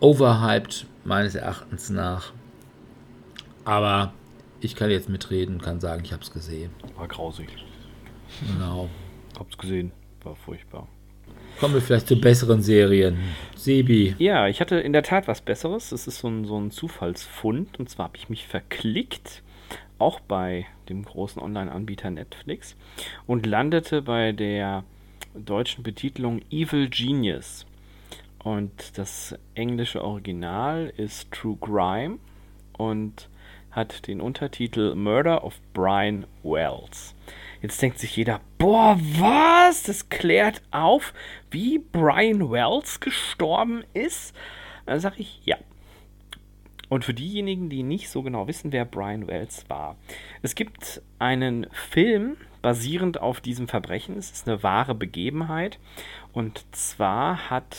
overhyped 0.00 0.86
meines 1.04 1.34
Erachtens 1.34 1.90
nach. 1.90 2.32
Aber 3.64 4.12
ich 4.60 4.74
kann 4.74 4.90
jetzt 4.90 5.08
mitreden, 5.08 5.60
kann 5.60 5.80
sagen, 5.80 6.02
ich 6.04 6.12
habe 6.12 6.22
es 6.22 6.32
gesehen. 6.32 6.70
War 6.96 7.08
grausig. 7.08 7.48
Genau. 8.46 8.88
Hab's 9.38 9.58
gesehen, 9.58 9.92
war 10.22 10.34
furchtbar. 10.34 10.88
Kommen 11.58 11.72
wir 11.72 11.80
vielleicht 11.80 12.08
zu 12.08 12.20
besseren 12.20 12.60
Serien. 12.60 13.18
Sebi. 13.56 14.14
Ja, 14.18 14.46
ich 14.46 14.60
hatte 14.60 14.76
in 14.76 14.92
der 14.92 15.02
Tat 15.02 15.26
was 15.26 15.40
Besseres. 15.40 15.88
Das 15.88 16.06
ist 16.06 16.18
so 16.18 16.28
ein, 16.28 16.44
so 16.44 16.58
ein 16.58 16.70
Zufallsfund. 16.70 17.80
Und 17.80 17.88
zwar 17.88 18.08
habe 18.08 18.18
ich 18.18 18.28
mich 18.28 18.46
verklickt, 18.46 19.42
auch 19.98 20.20
bei 20.20 20.66
dem 20.90 21.02
großen 21.02 21.40
Online-Anbieter 21.40 22.10
Netflix, 22.10 22.76
und 23.26 23.46
landete 23.46 24.02
bei 24.02 24.32
der 24.32 24.84
deutschen 25.34 25.82
Betitelung 25.82 26.42
Evil 26.50 26.90
Genius. 26.90 27.64
Und 28.38 28.98
das 28.98 29.34
englische 29.54 30.04
Original 30.04 30.92
ist 30.98 31.32
True 31.32 31.56
Crime 31.60 32.18
und 32.76 33.30
hat 33.70 34.06
den 34.08 34.20
Untertitel 34.20 34.94
Murder 34.94 35.42
of 35.42 35.54
Brian 35.72 36.26
Wells. 36.42 37.14
Jetzt 37.66 37.82
denkt 37.82 37.98
sich 37.98 38.16
jeder, 38.16 38.40
boah, 38.58 38.96
was? 38.96 39.82
Das 39.82 40.08
klärt 40.08 40.62
auf, 40.70 41.12
wie 41.50 41.80
Brian 41.80 42.48
Wells 42.52 43.00
gestorben 43.00 43.82
ist. 43.92 44.36
Dann 44.84 45.00
sage 45.00 45.16
ich, 45.18 45.40
ja. 45.44 45.56
Und 46.88 47.04
für 47.04 47.12
diejenigen, 47.12 47.68
die 47.68 47.82
nicht 47.82 48.08
so 48.08 48.22
genau 48.22 48.46
wissen, 48.46 48.70
wer 48.70 48.84
Brian 48.84 49.26
Wells 49.26 49.68
war. 49.68 49.96
Es 50.42 50.54
gibt 50.54 51.02
einen 51.18 51.66
Film 51.72 52.36
basierend 52.62 53.20
auf 53.20 53.40
diesem 53.40 53.66
Verbrechen. 53.66 54.16
Es 54.16 54.30
ist 54.30 54.46
eine 54.46 54.62
wahre 54.62 54.94
Begebenheit. 54.94 55.80
Und 56.32 56.64
zwar 56.70 57.50
hat 57.50 57.76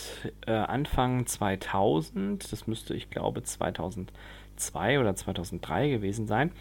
äh, 0.47 0.51
Anfang 0.51 1.25
2000, 1.25 2.51
das 2.51 2.67
müsste 2.67 2.93
ich 2.93 3.09
glaube 3.09 3.41
2000 3.41 4.11
2002 4.57 4.99
oder 4.99 5.15
2003 5.15 5.89
gewesen 5.89 6.27
sein, 6.27 6.51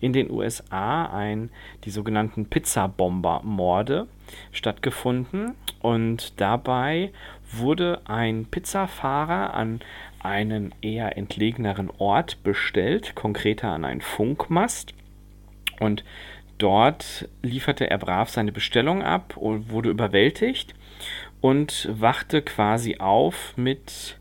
in 0.00 0.12
den 0.12 0.30
USA 0.30 1.06
ein, 1.06 1.50
die 1.84 1.90
sogenannten 1.90 2.46
Pizzabomber-Morde 2.46 4.06
stattgefunden. 4.52 5.54
Und 5.80 6.40
dabei 6.40 7.12
wurde 7.52 8.00
ein 8.04 8.46
Pizzafahrer 8.46 9.54
an 9.54 9.80
einen 10.20 10.74
eher 10.80 11.16
entlegeneren 11.16 11.90
Ort 11.98 12.42
bestellt, 12.42 13.14
konkreter 13.14 13.70
an 13.70 13.84
einen 13.84 14.00
Funkmast. 14.00 14.94
Und 15.80 16.04
dort 16.58 17.28
lieferte 17.42 17.90
er 17.90 17.98
brav 17.98 18.30
seine 18.30 18.52
Bestellung 18.52 19.02
ab 19.02 19.36
und 19.36 19.70
wurde 19.70 19.90
überwältigt 19.90 20.74
und 21.40 21.88
wachte 21.92 22.40
quasi 22.40 22.96
auf 22.98 23.54
mit 23.56 24.18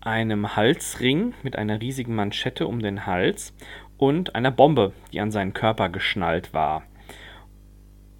einem 0.00 0.56
Halsring 0.56 1.34
mit 1.42 1.56
einer 1.56 1.80
riesigen 1.80 2.14
Manschette 2.14 2.66
um 2.66 2.80
den 2.80 3.06
Hals 3.06 3.54
und 3.98 4.34
einer 4.34 4.50
Bombe, 4.50 4.92
die 5.12 5.20
an 5.20 5.30
seinen 5.30 5.52
Körper 5.52 5.88
geschnallt 5.88 6.54
war. 6.54 6.82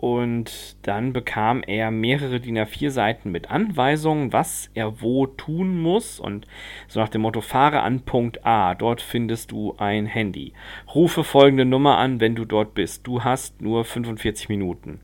Und 0.00 0.78
dann 0.86 1.12
bekam 1.12 1.62
er 1.62 1.90
mehrere 1.90 2.40
DIN 2.40 2.56
A4 2.58 2.88
Seiten 2.88 3.30
mit 3.30 3.50
Anweisungen, 3.50 4.32
was 4.32 4.70
er 4.72 5.02
wo 5.02 5.26
tun 5.26 5.78
muss. 5.78 6.18
Und 6.18 6.46
so 6.88 7.00
nach 7.00 7.10
dem 7.10 7.20
Motto, 7.20 7.42
fahre 7.42 7.82
an 7.82 8.00
Punkt 8.00 8.46
A, 8.46 8.74
dort 8.74 9.02
findest 9.02 9.50
du 9.50 9.74
ein 9.76 10.06
Handy. 10.06 10.54
Rufe 10.94 11.22
folgende 11.22 11.66
Nummer 11.66 11.98
an, 11.98 12.18
wenn 12.18 12.34
du 12.34 12.46
dort 12.46 12.72
bist. 12.72 13.06
Du 13.06 13.24
hast 13.24 13.60
nur 13.60 13.84
45 13.84 14.48
Minuten 14.48 15.00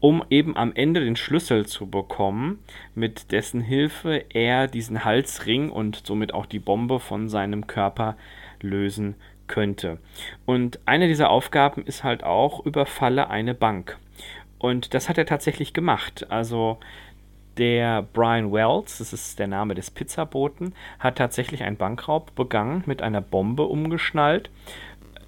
um 0.00 0.24
eben 0.30 0.56
am 0.56 0.72
Ende 0.74 1.00
den 1.00 1.16
Schlüssel 1.16 1.66
zu 1.66 1.88
bekommen, 1.88 2.58
mit 2.94 3.32
dessen 3.32 3.60
Hilfe 3.60 4.24
er 4.32 4.68
diesen 4.68 5.04
Halsring 5.04 5.70
und 5.70 6.02
somit 6.06 6.32
auch 6.34 6.46
die 6.46 6.60
Bombe 6.60 7.00
von 7.00 7.28
seinem 7.28 7.66
Körper 7.66 8.16
lösen 8.60 9.16
könnte. 9.48 9.98
Und 10.46 10.78
eine 10.84 11.08
dieser 11.08 11.30
Aufgaben 11.30 11.82
ist 11.84 12.04
halt 12.04 12.22
auch, 12.22 12.64
überfalle 12.64 13.30
eine 13.30 13.54
Bank. 13.54 13.98
Und 14.58 14.94
das 14.94 15.08
hat 15.08 15.18
er 15.18 15.26
tatsächlich 15.26 15.72
gemacht. 15.72 16.30
Also 16.30 16.78
der 17.56 18.02
Brian 18.02 18.52
Wells, 18.52 18.98
das 18.98 19.12
ist 19.12 19.38
der 19.38 19.48
Name 19.48 19.74
des 19.74 19.90
Pizzaboten, 19.90 20.74
hat 21.00 21.18
tatsächlich 21.18 21.64
einen 21.64 21.76
Bankraub 21.76 22.34
begangen, 22.36 22.84
mit 22.86 23.02
einer 23.02 23.20
Bombe 23.20 23.64
umgeschnallt 23.64 24.50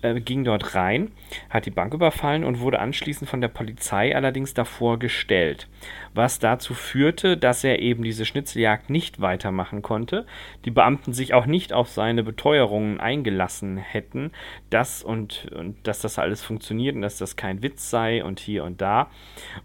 äh, 0.02 0.20
ging 0.20 0.44
dort 0.44 0.74
rein, 0.74 1.12
hat 1.48 1.66
die 1.66 1.70
Bank 1.70 1.94
überfallen 1.94 2.44
und 2.44 2.60
wurde 2.60 2.78
anschließend 2.78 3.28
von 3.28 3.40
der 3.40 3.48
Polizei 3.48 4.14
allerdings 4.14 4.54
davor 4.54 4.98
gestellt. 4.98 5.68
Was 6.14 6.38
dazu 6.38 6.74
führte, 6.74 7.36
dass 7.36 7.64
er 7.64 7.80
eben 7.80 8.02
diese 8.02 8.24
Schnitzeljagd 8.24 8.90
nicht 8.90 9.20
weitermachen 9.20 9.82
konnte, 9.82 10.26
die 10.64 10.70
Beamten 10.70 11.12
sich 11.12 11.34
auch 11.34 11.46
nicht 11.46 11.72
auf 11.72 11.88
seine 11.88 12.22
Beteuerungen 12.22 13.00
eingelassen 13.00 13.76
hätten, 13.76 14.32
dass 14.70 15.02
und, 15.02 15.50
und 15.54 15.76
dass 15.86 16.00
das 16.00 16.18
alles 16.18 16.42
funktioniert 16.42 16.96
und 16.96 17.02
dass 17.02 17.18
das 17.18 17.36
kein 17.36 17.62
Witz 17.62 17.90
sei 17.90 18.24
und 18.24 18.40
hier 18.40 18.64
und 18.64 18.80
da. 18.80 19.10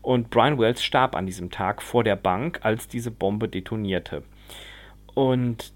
Und 0.01 0.29
Brian 0.29 0.59
Wells 0.59 0.83
starb 0.83 1.15
an 1.15 1.25
diesem 1.25 1.49
Tag 1.49 1.81
vor 1.81 2.03
der 2.03 2.15
Bank, 2.15 2.59
als 2.63 2.87
diese 2.87 3.11
Bombe 3.11 3.47
detonierte. 3.47 4.23
Und 5.13 5.73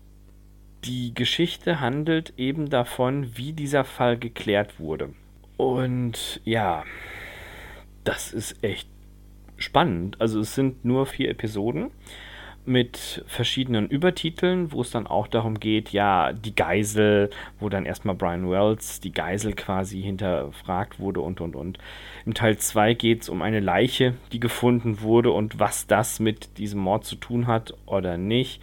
die 0.84 1.14
Geschichte 1.14 1.80
handelt 1.80 2.34
eben 2.38 2.70
davon, 2.70 3.38
wie 3.38 3.54
dieser 3.54 3.84
Fall 3.84 4.18
geklärt 4.18 4.80
wurde. 4.80 5.14
Und 5.58 6.42
ja, 6.46 6.84
das 8.04 8.34
ist 8.34 8.64
echt 8.64 8.90
spannend. 9.58 10.20
Also 10.22 10.40
es 10.40 10.56
sind 10.56 10.86
nur 10.86 11.06
vier 11.06 11.30
Episoden. 11.30 11.92
Mit 12.70 13.24
verschiedenen 13.28 13.88
Übertiteln, 13.88 14.72
wo 14.72 14.82
es 14.82 14.92
dann 14.92 15.08
auch 15.08 15.28
darum 15.28 15.60
geht, 15.60 15.90
ja, 15.90 16.32
die 16.32 16.56
Geisel, 16.56 17.30
wo 17.60 17.68
dann 17.68 17.86
erstmal 17.86 18.16
Brian 18.16 18.50
Wells 18.50 19.00
die 19.02 19.12
Geisel 19.12 19.54
quasi 19.54 20.02
hinterfragt 20.02 21.00
wurde 21.00 21.22
und 21.22 21.42
und 21.42 21.56
und. 21.56 21.80
Im 22.26 22.34
Teil 22.34 22.58
2 22.58 22.94
geht 22.94 23.24
es 23.24 23.30
um 23.30 23.42
eine 23.42 23.60
Leiche, 23.60 24.14
die 24.32 24.40
gefunden 24.40 25.02
wurde 25.02 25.32
und 25.32 25.60
was 25.60 25.88
das 25.88 26.20
mit 26.20 26.58
diesem 26.58 26.80
Mord 26.80 27.06
zu 27.06 27.16
tun 27.16 27.48
hat 27.48 27.74
oder 27.86 28.18
nicht. 28.18 28.62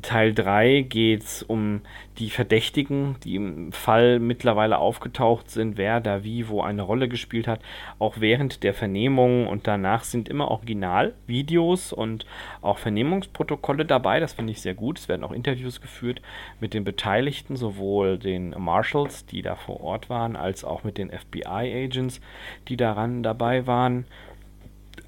Teil 0.00 0.32
3 0.32 0.82
geht 0.88 1.22
es 1.22 1.42
um 1.42 1.82
die 2.18 2.30
Verdächtigen, 2.30 3.16
die 3.24 3.36
im 3.36 3.72
Fall 3.72 4.18
mittlerweile 4.18 4.78
aufgetaucht 4.78 5.50
sind, 5.50 5.76
wer 5.76 6.00
da 6.00 6.22
wie 6.22 6.48
wo 6.48 6.62
eine 6.62 6.82
Rolle 6.82 7.08
gespielt 7.08 7.48
hat. 7.48 7.60
Auch 7.98 8.20
während 8.20 8.62
der 8.62 8.74
Vernehmung 8.74 9.46
und 9.46 9.66
danach 9.66 10.04
sind 10.04 10.28
immer 10.28 10.48
Originalvideos 10.48 11.92
und 11.92 12.26
auch 12.62 12.78
Vernehmungsprotokolle 12.78 13.84
dabei. 13.84 14.20
Das 14.20 14.34
finde 14.34 14.52
ich 14.52 14.60
sehr 14.60 14.74
gut. 14.74 14.98
Es 14.98 15.08
werden 15.08 15.24
auch 15.24 15.32
Interviews 15.32 15.80
geführt 15.80 16.22
mit 16.60 16.74
den 16.74 16.84
Beteiligten, 16.84 17.56
sowohl 17.56 18.18
den 18.18 18.54
Marshals, 18.58 19.26
die 19.26 19.42
da 19.42 19.56
vor 19.56 19.80
Ort 19.80 20.08
waren, 20.08 20.36
als 20.36 20.64
auch 20.64 20.84
mit 20.84 20.98
den 20.98 21.10
FBI-Agents, 21.10 22.20
die 22.68 22.76
daran 22.76 23.22
dabei 23.22 23.66
waren. 23.66 24.06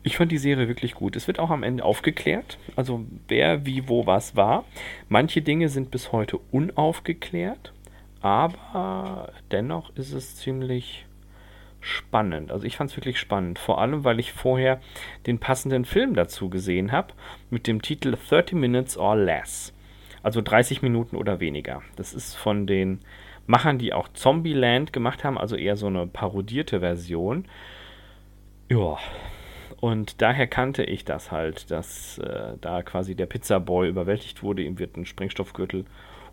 Ich 0.06 0.18
fand 0.18 0.30
die 0.30 0.38
Serie 0.38 0.68
wirklich 0.68 0.94
gut. 0.94 1.16
Es 1.16 1.26
wird 1.26 1.40
auch 1.40 1.50
am 1.50 1.64
Ende 1.64 1.84
aufgeklärt, 1.84 2.58
also 2.76 3.04
wer, 3.26 3.66
wie, 3.66 3.88
wo, 3.88 4.06
was 4.06 4.36
war. 4.36 4.64
Manche 5.08 5.42
Dinge 5.42 5.68
sind 5.68 5.90
bis 5.90 6.12
heute 6.12 6.38
unaufgeklärt, 6.52 7.72
aber 8.20 9.32
dennoch 9.50 9.90
ist 9.96 10.12
es 10.12 10.36
ziemlich 10.36 11.06
spannend. 11.80 12.52
Also 12.52 12.66
ich 12.66 12.76
fand 12.76 12.90
es 12.90 12.96
wirklich 12.96 13.18
spannend, 13.18 13.58
vor 13.58 13.80
allem 13.80 14.04
weil 14.04 14.20
ich 14.20 14.32
vorher 14.32 14.80
den 15.26 15.40
passenden 15.40 15.84
Film 15.84 16.14
dazu 16.14 16.50
gesehen 16.50 16.92
habe 16.92 17.12
mit 17.50 17.66
dem 17.66 17.82
Titel 17.82 18.16
30 18.16 18.52
Minutes 18.54 18.96
or 18.96 19.16
Less. 19.16 19.74
Also 20.22 20.40
30 20.40 20.82
Minuten 20.82 21.16
oder 21.16 21.40
weniger. 21.40 21.82
Das 21.96 22.14
ist 22.14 22.36
von 22.36 22.68
den 22.68 23.00
Machern, 23.48 23.78
die 23.78 23.92
auch 23.92 24.06
Zombieland 24.12 24.92
gemacht 24.92 25.24
haben, 25.24 25.36
also 25.36 25.56
eher 25.56 25.76
so 25.76 25.88
eine 25.88 26.06
parodierte 26.06 26.78
Version. 26.78 27.46
Ja, 28.68 28.98
und 29.80 30.22
daher 30.22 30.46
kannte 30.46 30.84
ich 30.84 31.04
das 31.04 31.30
halt, 31.30 31.70
dass 31.70 32.18
äh, 32.18 32.54
da 32.60 32.82
quasi 32.82 33.14
der 33.14 33.26
Pizzaboy 33.26 33.88
überwältigt 33.88 34.42
wurde, 34.42 34.62
ihm 34.62 34.78
wird 34.78 34.96
ein 34.96 35.06
Sprengstoffgürtel 35.06 35.84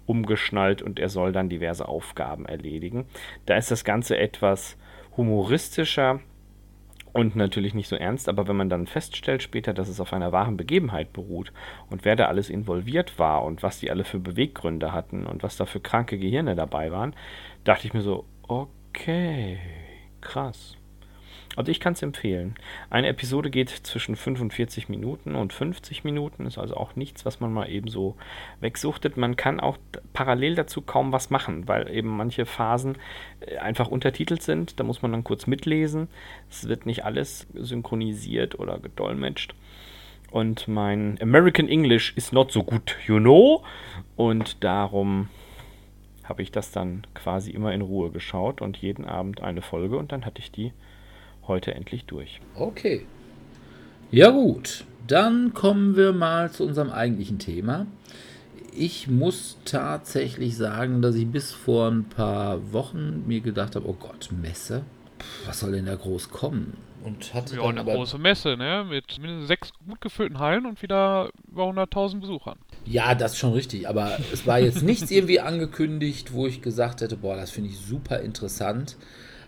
umgeschnallt 0.05 0.81
und 0.81 0.99
er 0.99 1.09
soll 1.09 1.31
dann 1.31 1.49
diverse 1.49 1.87
Aufgaben 1.87 2.45
erledigen. 2.45 3.05
Da 3.45 3.55
ist 3.55 3.71
das 3.71 3.83
Ganze 3.83 4.17
etwas 4.17 4.77
humoristischer 5.15 6.19
und 7.13 7.35
natürlich 7.35 7.73
nicht 7.73 7.87
so 7.87 7.95
ernst, 7.95 8.27
aber 8.27 8.47
wenn 8.47 8.55
man 8.55 8.69
dann 8.69 8.87
feststellt 8.87 9.43
später, 9.43 9.73
dass 9.73 9.87
es 9.87 9.99
auf 9.99 10.13
einer 10.13 10.31
wahren 10.31 10.57
Begebenheit 10.57 11.13
beruht 11.13 11.53
und 11.89 12.05
wer 12.05 12.15
da 12.15 12.25
alles 12.25 12.49
involviert 12.49 13.19
war 13.19 13.43
und 13.43 13.61
was 13.61 13.79
die 13.79 13.91
alle 13.91 14.03
für 14.03 14.19
Beweggründe 14.19 14.91
hatten 14.91 15.25
und 15.25 15.43
was 15.43 15.55
da 15.55 15.65
für 15.65 15.79
kranke 15.79 16.17
Gehirne 16.17 16.55
dabei 16.55 16.91
waren, 16.91 17.15
dachte 17.63 17.87
ich 17.87 17.93
mir 17.93 18.01
so, 18.01 18.25
okay, 18.47 19.59
krass. 20.21 20.75
Also 21.55 21.71
ich 21.71 21.79
kann 21.79 21.93
es 21.93 22.01
empfehlen. 22.01 22.55
Eine 22.89 23.07
Episode 23.07 23.49
geht 23.49 23.69
zwischen 23.69 24.15
45 24.15 24.89
Minuten 24.89 25.35
und 25.35 25.53
50 25.53 26.03
Minuten, 26.03 26.45
ist 26.45 26.57
also 26.57 26.75
auch 26.75 26.95
nichts, 26.95 27.25
was 27.25 27.39
man 27.39 27.53
mal 27.53 27.69
eben 27.69 27.89
so 27.89 28.15
wegsuchtet. 28.59 29.17
Man 29.17 29.35
kann 29.35 29.59
auch 29.59 29.77
parallel 30.13 30.55
dazu 30.55 30.81
kaum 30.81 31.11
was 31.11 31.29
machen, 31.29 31.67
weil 31.67 31.89
eben 31.89 32.09
manche 32.09 32.45
Phasen 32.45 32.97
äh, 33.41 33.57
einfach 33.57 33.87
untertitelt 33.87 34.41
sind. 34.41 34.79
Da 34.79 34.83
muss 34.83 35.01
man 35.01 35.11
dann 35.11 35.23
kurz 35.23 35.45
mitlesen. 35.45 36.07
Es 36.49 36.67
wird 36.67 36.85
nicht 36.85 37.05
alles 37.05 37.45
synchronisiert 37.53 38.57
oder 38.57 38.79
gedolmetscht. 38.79 39.53
Und 40.31 40.67
mein 40.67 41.19
American 41.21 41.69
English 41.69 42.13
ist 42.15 42.33
not 42.33 42.51
so 42.51 42.63
gut, 42.63 42.97
you 43.05 43.19
know. 43.19 43.63
Und 44.15 44.63
darum 44.63 45.29
habe 46.23 46.41
ich 46.41 46.51
das 46.51 46.71
dann 46.71 47.05
quasi 47.13 47.51
immer 47.51 47.73
in 47.73 47.81
Ruhe 47.81 48.09
geschaut 48.09 48.61
und 48.61 48.77
jeden 48.77 49.05
Abend 49.05 49.41
eine 49.41 49.61
Folge 49.61 49.97
und 49.97 50.11
dann 50.11 50.25
hatte 50.25 50.39
ich 50.39 50.51
die 50.51 50.71
heute 51.47 51.73
endlich 51.73 52.05
durch. 52.05 52.39
Okay. 52.55 53.05
Ja 54.11 54.29
gut, 54.29 54.85
dann 55.07 55.53
kommen 55.53 55.95
wir 55.95 56.13
mal 56.13 56.51
zu 56.51 56.65
unserem 56.65 56.91
eigentlichen 56.91 57.39
Thema. 57.39 57.87
Ich 58.75 59.07
muss 59.07 59.57
tatsächlich 59.65 60.57
sagen, 60.57 61.01
dass 61.01 61.15
ich 61.15 61.27
bis 61.27 61.51
vor 61.51 61.89
ein 61.89 62.05
paar 62.05 62.73
Wochen 62.73 63.23
mir 63.27 63.41
gedacht 63.41 63.75
habe, 63.75 63.87
oh 63.87 63.93
Gott, 63.93 64.29
Messe, 64.31 64.83
was 65.45 65.59
soll 65.59 65.73
denn 65.73 65.85
da 65.85 65.95
groß 65.95 66.29
kommen? 66.29 66.77
Und 67.03 67.33
hatte 67.33 67.57
ja, 67.57 67.63
eine 67.63 67.81
aber, 67.81 67.95
große 67.95 68.17
Messe, 68.17 68.55
ne? 68.55 68.85
Mit 68.89 69.19
mindestens 69.19 69.47
sechs 69.47 69.71
gut 69.85 69.99
gefüllten 69.99 70.39
Hallen 70.39 70.65
und 70.65 70.81
wieder 70.81 71.29
über 71.51 71.65
100.000 71.65 72.21
Besuchern. 72.21 72.57
Ja, 72.85 73.13
das 73.13 73.33
ist 73.33 73.39
schon 73.39 73.53
richtig. 73.53 73.89
Aber 73.89 74.17
es 74.31 74.47
war 74.47 74.59
jetzt 74.59 74.83
nichts 74.83 75.11
irgendwie 75.11 75.41
angekündigt, 75.41 76.33
wo 76.33 76.47
ich 76.47 76.61
gesagt 76.61 77.01
hätte, 77.01 77.17
boah, 77.17 77.35
das 77.35 77.51
finde 77.51 77.71
ich 77.71 77.77
super 77.77 78.21
interessant 78.21 78.95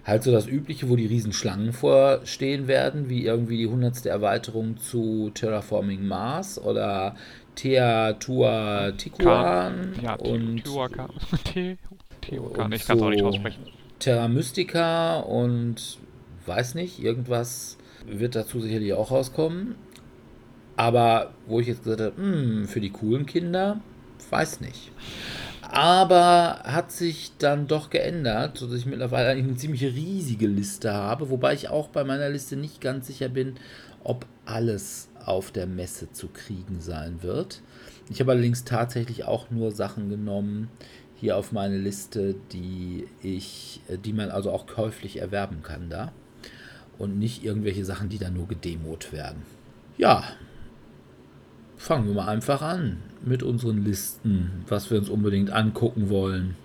halt 0.05 0.23
so 0.23 0.31
das 0.31 0.47
Übliche, 0.47 0.89
wo 0.89 0.95
die 0.95 1.07
Riesenschlangen 1.07 1.73
vorstehen 1.73 2.67
werden, 2.67 3.09
wie 3.09 3.25
irgendwie 3.25 3.57
die 3.57 3.67
hundertste 3.67 4.09
Erweiterung 4.09 4.77
zu 4.77 5.31
Terraforming 5.33 6.07
Mars 6.07 6.61
oder 6.61 7.15
Teotihuacan 7.55 9.95
ja, 10.01 10.13
und 10.15 10.63
Teotihuacan. 10.63 11.09
Teotihuacan, 12.21 12.71
ich 12.71 12.85
kann 12.85 12.97
es 12.97 13.03
auch 13.03 13.09
nicht 13.09 13.23
aussprechen. 13.23 13.65
Terra 13.97 14.27
Mystica 14.27 15.19
und 15.19 15.97
weiß 16.45 16.75
nicht, 16.75 16.99
irgendwas 16.99 17.77
wird 18.05 18.35
dazu 18.35 18.59
sicherlich 18.59 18.93
auch 18.93 19.09
rauskommen. 19.09 19.73
Aber 20.77 21.31
wo 21.47 21.61
ich 21.61 21.67
jetzt 21.67 21.83
gesagt 21.83 22.01
habe, 22.01 22.17
hm, 22.17 22.67
für 22.67 22.81
die 22.81 22.89
coolen 22.91 23.25
Kinder, 23.25 23.79
weiß 24.29 24.61
nicht 24.61 24.91
aber 25.75 26.61
hat 26.63 26.93
sich 26.93 27.33
dann 27.37 27.67
doch 27.67 27.89
geändert, 27.89 28.57
sodass 28.57 28.79
ich 28.79 28.85
mittlerweile 28.85 29.29
eigentlich 29.29 29.47
eine 29.47 29.57
ziemlich 29.57 29.83
riesige 29.83 30.47
Liste 30.47 30.93
habe, 30.93 31.29
wobei 31.29 31.53
ich 31.53 31.67
auch 31.67 31.89
bei 31.89 32.05
meiner 32.05 32.29
Liste 32.29 32.55
nicht 32.55 32.79
ganz 32.79 33.07
sicher 33.07 33.27
bin, 33.27 33.55
ob 34.01 34.25
alles 34.45 35.09
auf 35.25 35.51
der 35.51 35.67
Messe 35.67 36.09
zu 36.13 36.29
kriegen 36.29 36.79
sein 36.79 37.23
wird. 37.23 37.61
Ich 38.09 38.21
habe 38.21 38.31
allerdings 38.31 38.63
tatsächlich 38.63 39.25
auch 39.25 39.51
nur 39.51 39.71
Sachen 39.71 40.09
genommen 40.09 40.69
hier 41.15 41.35
auf 41.35 41.51
meine 41.51 41.77
Liste, 41.77 42.35
die 42.53 43.07
ich, 43.21 43.81
die 44.05 44.13
man 44.13 44.29
also 44.29 44.51
auch 44.51 44.67
käuflich 44.67 45.17
erwerben 45.17 45.61
kann 45.61 45.89
da 45.89 46.13
und 46.97 47.19
nicht 47.19 47.43
irgendwelche 47.43 47.83
Sachen, 47.83 48.07
die 48.07 48.17
dann 48.17 48.33
nur 48.33 48.47
gedemot 48.47 49.11
werden. 49.11 49.41
Ja, 49.97 50.23
fangen 51.77 52.07
wir 52.07 52.13
mal 52.15 52.27
einfach 52.27 52.61
an 52.61 53.01
mit 53.23 53.43
unseren 53.43 53.83
Listen, 53.83 54.63
was 54.67 54.89
wir 54.91 54.97
uns 54.97 55.09
unbedingt 55.09 55.51
angucken 55.51 56.09
wollen. 56.09 56.55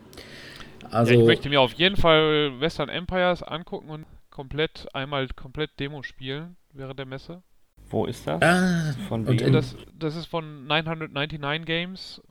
Also, 0.90 1.12
ja, 1.12 1.20
ich 1.20 1.27
möchte 1.27 1.49
mir 1.49 1.61
auf 1.61 1.73
jeden 1.75 1.96
Fall 1.96 2.61
Western 2.61 2.88
Empires 2.88 3.42
angucken 3.42 3.90
und 3.90 4.07
komplett 4.31 4.88
einmal 4.94 5.29
komplett 5.29 5.79
Demo 5.79 6.03
spielen 6.03 6.57
während 6.73 6.99
der 6.99 7.07
Messe. 7.07 7.42
Wo 7.90 8.07
ist 8.07 8.27
das? 8.27 8.40
Ah, 8.42 8.94
von 9.09 9.27
wem? 9.27 9.53
Das, 9.53 9.77
das 9.99 10.16
ist 10.16 10.27
von 10.27 10.66
999 10.66 11.66
Games. 11.66 12.23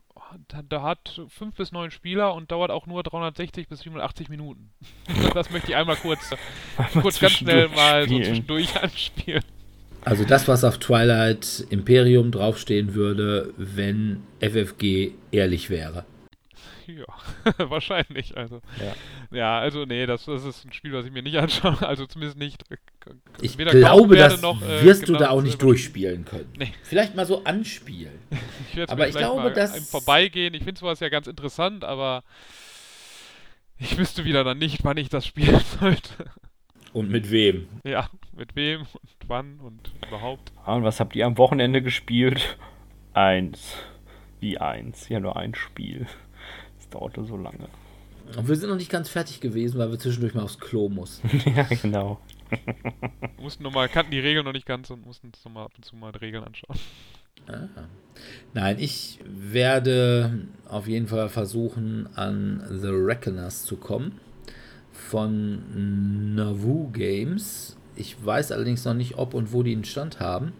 Da 0.68 0.82
hat 0.82 1.22
5 1.28 1.56
bis 1.56 1.72
9 1.72 1.90
Spieler 1.90 2.34
und 2.34 2.50
dauert 2.52 2.70
auch 2.70 2.86
nur 2.86 3.02
360 3.02 3.68
bis 3.68 3.80
87 3.80 4.28
Minuten. 4.28 4.72
das 5.34 5.50
möchte 5.50 5.70
ich 5.70 5.76
einmal 5.76 5.96
kurz, 5.96 6.30
kurz 7.00 7.20
ganz 7.20 7.32
schnell 7.34 7.68
mal 7.68 8.08
so 8.08 8.16
zwischendurch 8.16 8.76
anspielen. 8.82 9.44
Also 10.04 10.24
das, 10.24 10.48
was 10.48 10.64
auf 10.64 10.78
Twilight 10.78 11.66
Imperium 11.70 12.30
draufstehen 12.30 12.94
würde, 12.94 13.52
wenn 13.56 14.22
FFG 14.40 15.12
ehrlich 15.30 15.68
wäre. 15.70 16.04
Ja, 16.86 17.04
wahrscheinlich. 17.70 18.36
Also. 18.36 18.60
Ja. 18.78 19.36
ja, 19.36 19.58
also 19.58 19.84
nee, 19.84 20.06
das, 20.06 20.24
das 20.24 20.44
ist 20.44 20.64
ein 20.64 20.72
Spiel, 20.72 20.92
was 20.92 21.06
ich 21.06 21.12
mir 21.12 21.22
nicht 21.22 21.36
anschaue. 21.38 21.86
Also 21.86 22.06
zumindest 22.06 22.38
nicht. 22.38 22.64
Äh, 22.70 22.76
ich 23.40 23.56
glaube, 23.56 24.16
das 24.16 24.40
noch, 24.42 24.62
äh, 24.62 24.84
wirst 24.84 25.04
genau 25.04 25.18
du 25.18 25.24
da 25.24 25.30
auch 25.30 25.42
nicht 25.42 25.62
durchspielen 25.62 26.24
können. 26.24 26.52
Nee. 26.56 26.72
Vielleicht 26.82 27.14
mal 27.14 27.26
so 27.26 27.44
anspielen. 27.44 28.18
ich 28.74 28.90
aber 28.90 29.08
ich 29.08 29.16
glaube, 29.16 29.52
dass 29.52 29.90
vorbeigehen. 29.90 30.54
Ich 30.54 30.64
finde 30.64 30.80
sowas 30.80 31.00
ja 31.00 31.08
ganz 31.08 31.26
interessant, 31.26 31.84
aber 31.84 32.24
ich 33.78 33.96
wüsste 33.96 34.24
wieder 34.24 34.44
dann 34.44 34.58
nicht, 34.58 34.84
wann 34.84 34.96
ich 34.96 35.08
das 35.08 35.26
spielen 35.26 35.60
sollte. 35.80 36.26
Und 36.92 37.10
mit 37.10 37.30
wem? 37.30 37.68
Ja, 37.84 38.10
mit 38.40 38.56
wem 38.56 38.80
und 38.80 39.28
wann 39.28 39.60
und 39.60 39.92
überhaupt. 40.08 40.50
Ah, 40.64 40.74
und 40.74 40.82
was 40.82 40.98
habt 40.98 41.14
ihr 41.14 41.26
am 41.26 41.38
Wochenende 41.38 41.82
gespielt? 41.82 42.56
Eins. 43.12 43.76
Wie 44.40 44.58
eins? 44.58 45.08
Ja, 45.10 45.20
nur 45.20 45.36
ein 45.36 45.54
Spiel. 45.54 46.06
Das 46.78 46.88
dauerte 46.88 47.22
so 47.24 47.36
lange. 47.36 47.68
Und 48.36 48.48
wir 48.48 48.56
sind 48.56 48.70
noch 48.70 48.76
nicht 48.76 48.90
ganz 48.90 49.10
fertig 49.10 49.40
gewesen, 49.40 49.78
weil 49.78 49.90
wir 49.90 49.98
zwischendurch 49.98 50.34
mal 50.34 50.42
aufs 50.42 50.58
Klo 50.58 50.88
mussten. 50.88 51.28
ja, 51.54 51.64
genau. 51.64 52.18
wir 52.48 53.42
mussten 53.42 53.62
noch 53.62 53.72
mal, 53.72 53.88
kannten 53.88 54.12
die 54.12 54.20
Regeln 54.20 54.44
noch 54.44 54.52
nicht 54.52 54.66
ganz 54.66 54.88
und 54.90 55.04
mussten 55.04 55.28
uns 55.28 55.44
noch 55.44 55.52
mal 55.52 55.64
ab 55.64 55.72
und 55.76 55.84
zu 55.84 55.94
mal 55.94 56.10
die 56.12 56.18
Regeln 56.18 56.42
anschauen. 56.42 56.78
Ah. 57.46 57.68
Nein, 58.54 58.78
ich 58.78 59.18
werde 59.24 60.46
auf 60.66 60.88
jeden 60.88 61.08
Fall 61.08 61.28
versuchen, 61.28 62.08
an 62.14 62.64
The 62.70 62.88
Reckoners 62.88 63.64
zu 63.64 63.76
kommen 63.76 64.18
von 64.92 66.34
Navu 66.34 66.90
Games. 66.90 67.76
Ich 68.00 68.16
weiß 68.24 68.50
allerdings 68.52 68.84
noch 68.84 68.94
nicht, 68.94 69.18
ob 69.18 69.34
und 69.34 69.52
wo 69.52 69.62
die 69.62 69.72
einen 69.72 69.84
Stand 69.84 70.18
haben. 70.20 70.52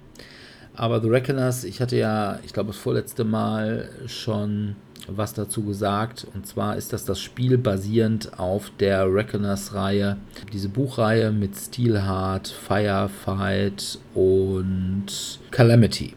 aber 0.75 1.01
The 1.01 1.09
Reckoners, 1.09 1.65
ich 1.65 1.81
hatte 1.81 1.97
ja, 1.97 2.39
ich 2.45 2.53
glaube, 2.53 2.69
das 2.69 2.77
vorletzte 2.77 3.25
Mal 3.25 3.91
schon 4.07 4.77
was 5.09 5.35
dazu 5.35 5.65
gesagt. 5.65 6.27
Und 6.35 6.47
zwar 6.47 6.77
ist 6.77 6.93
das 6.93 7.05
das 7.05 7.21
Spiel 7.21 7.59
basierend 7.59 8.39
auf 8.39 8.71
der 8.79 9.13
Reckoners-Reihe. 9.13 10.17
Diese 10.53 10.69
Buchreihe 10.69 11.33
mit 11.33 11.57
Steelheart, 11.57 12.49
Firefight 12.49 13.99
und 14.15 15.07
Calamity. 15.51 16.15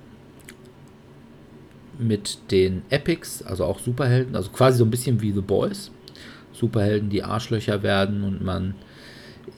Mit 1.98 2.40
den 2.52 2.82
Epics, 2.90 3.42
also 3.44 3.66
auch 3.66 3.80
Superhelden, 3.80 4.36
also 4.36 4.50
quasi 4.50 4.80
so 4.80 4.86
ein 4.86 4.92
bisschen 4.92 5.22
wie 5.22 5.32
The 5.32 5.42
Boys. 5.42 5.92
Superhelden, 6.52 7.10
die 7.10 7.24
Arschlöcher 7.24 7.84
werden 7.84 8.24
und 8.24 8.44
man 8.44 8.76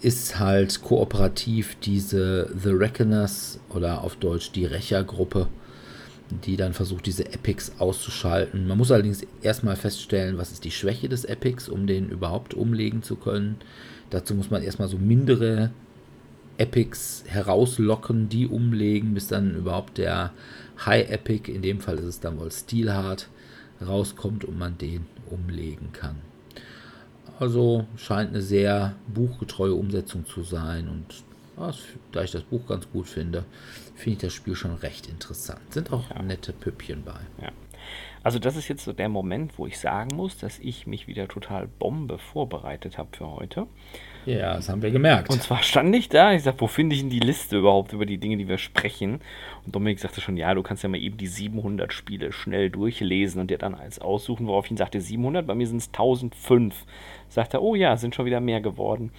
ist 0.01 0.39
halt 0.39 0.81
kooperativ 0.81 1.77
diese 1.81 2.51
The 2.57 2.69
Reckoners 2.69 3.59
oder 3.69 4.03
auf 4.03 4.15
Deutsch 4.15 4.51
die 4.51 4.65
Rächergruppe 4.65 5.47
die 6.29 6.57
dann 6.57 6.73
versucht, 6.73 7.05
diese 7.05 7.31
Epics 7.31 7.73
auszuschalten. 7.79 8.67
Man 8.67 8.77
muss 8.77 8.91
allerdings 8.91 9.25
erstmal 9.41 9.75
feststellen, 9.75 10.37
was 10.37 10.51
ist 10.51 10.63
die 10.63 10.71
Schwäche 10.71 11.09
des 11.09 11.25
Epics, 11.25 11.69
um 11.69 11.87
den 11.87 12.09
überhaupt 12.09 12.53
umlegen 12.53 13.03
zu 13.03 13.15
können. 13.15 13.57
Dazu 14.09 14.33
muss 14.33 14.49
man 14.49 14.63
erstmal 14.63 14.87
so 14.87 14.97
mindere 14.97 15.71
Epics 16.57 17.23
herauslocken, 17.27 18.29
die 18.29 18.47
umlegen, 18.47 19.13
bis 19.13 19.27
dann 19.27 19.55
überhaupt 19.55 19.97
der 19.97 20.31
High 20.85 21.09
Epic, 21.09 21.51
in 21.51 21.61
dem 21.61 21.79
Fall 21.79 21.97
ist 21.97 22.05
es 22.05 22.19
dann 22.19 22.39
wohl 22.39 22.51
Steelheart, 22.51 23.29
rauskommt 23.85 24.45
und 24.45 24.57
man 24.57 24.77
den 24.77 25.05
umlegen 25.29 25.91
kann. 25.91 26.15
Also 27.39 27.85
scheint 27.97 28.29
eine 28.29 28.41
sehr 28.41 28.95
buchgetreue 29.07 29.73
Umsetzung 29.73 30.25
zu 30.25 30.43
sein 30.43 30.87
und 30.87 31.23
da 32.11 32.23
ich 32.23 32.31
das 32.31 32.43
Buch 32.43 32.67
ganz 32.67 32.89
gut 32.91 33.07
finde, 33.07 33.45
finde 33.95 34.17
ich 34.17 34.21
das 34.23 34.33
Spiel 34.33 34.55
schon 34.55 34.75
recht 34.75 35.07
interessant. 35.07 35.73
Sind 35.73 35.91
auch 35.93 36.09
ja. 36.09 36.21
nette 36.21 36.51
Püppchen 36.51 37.03
bei. 37.03 37.19
Ja. 37.41 37.51
Also 38.23 38.39
das 38.39 38.55
ist 38.55 38.67
jetzt 38.67 38.83
so 38.83 38.91
der 38.91 39.09
Moment, 39.09 39.57
wo 39.57 39.67
ich 39.67 39.79
sagen 39.79 40.15
muss, 40.15 40.37
dass 40.37 40.59
ich 40.59 40.87
mich 40.87 41.07
wieder 41.07 41.27
total 41.27 41.67
Bombe 41.67 42.17
vorbereitet 42.17 42.97
habe 42.97 43.15
für 43.15 43.27
heute. 43.27 43.67
Ja, 44.25 44.55
das 44.55 44.69
haben 44.69 44.81
wir 44.81 44.91
gemerkt. 44.91 45.29
Und 45.29 45.41
zwar 45.41 45.61
stand 45.61 45.95
ich 45.95 46.09
da, 46.09 46.33
ich 46.33 46.43
sagte, 46.43 46.61
wo 46.61 46.67
finde 46.67 46.95
ich 46.95 47.01
denn 47.01 47.11
die 47.11 47.19
Liste 47.19 47.57
überhaupt 47.57 47.93
über 47.93 48.05
die 48.05 48.17
Dinge, 48.17 48.37
die 48.37 48.47
wir 48.47 48.57
sprechen? 48.57 49.21
Und 49.65 49.75
Dominik 49.75 49.99
sagte 49.99 50.19
schon, 50.19 50.35
ja, 50.35 50.53
du 50.53 50.63
kannst 50.63 50.81
ja 50.83 50.89
mal 50.89 50.99
eben 50.99 51.17
die 51.17 51.27
700 51.27 51.93
Spiele 51.93 52.31
schnell 52.31 52.69
durchlesen 52.69 53.39
und 53.39 53.51
dir 53.51 53.59
dann 53.59 53.75
eins 53.75 53.99
aussuchen, 53.99 54.47
worauf 54.47 54.65
ich 54.65 54.71
ihn 54.71 54.77
sagte, 54.77 54.99
700, 54.99 55.45
bei 55.45 55.53
mir 55.53 55.67
sind 55.67 55.77
es 55.77 55.87
1005. 55.89 56.85
Sagt 57.29 57.53
er, 57.53 57.61
oh 57.61 57.75
ja, 57.75 57.97
sind 57.97 58.15
schon 58.15 58.25
wieder 58.25 58.39
mehr 58.39 58.61
geworden. 58.61 59.11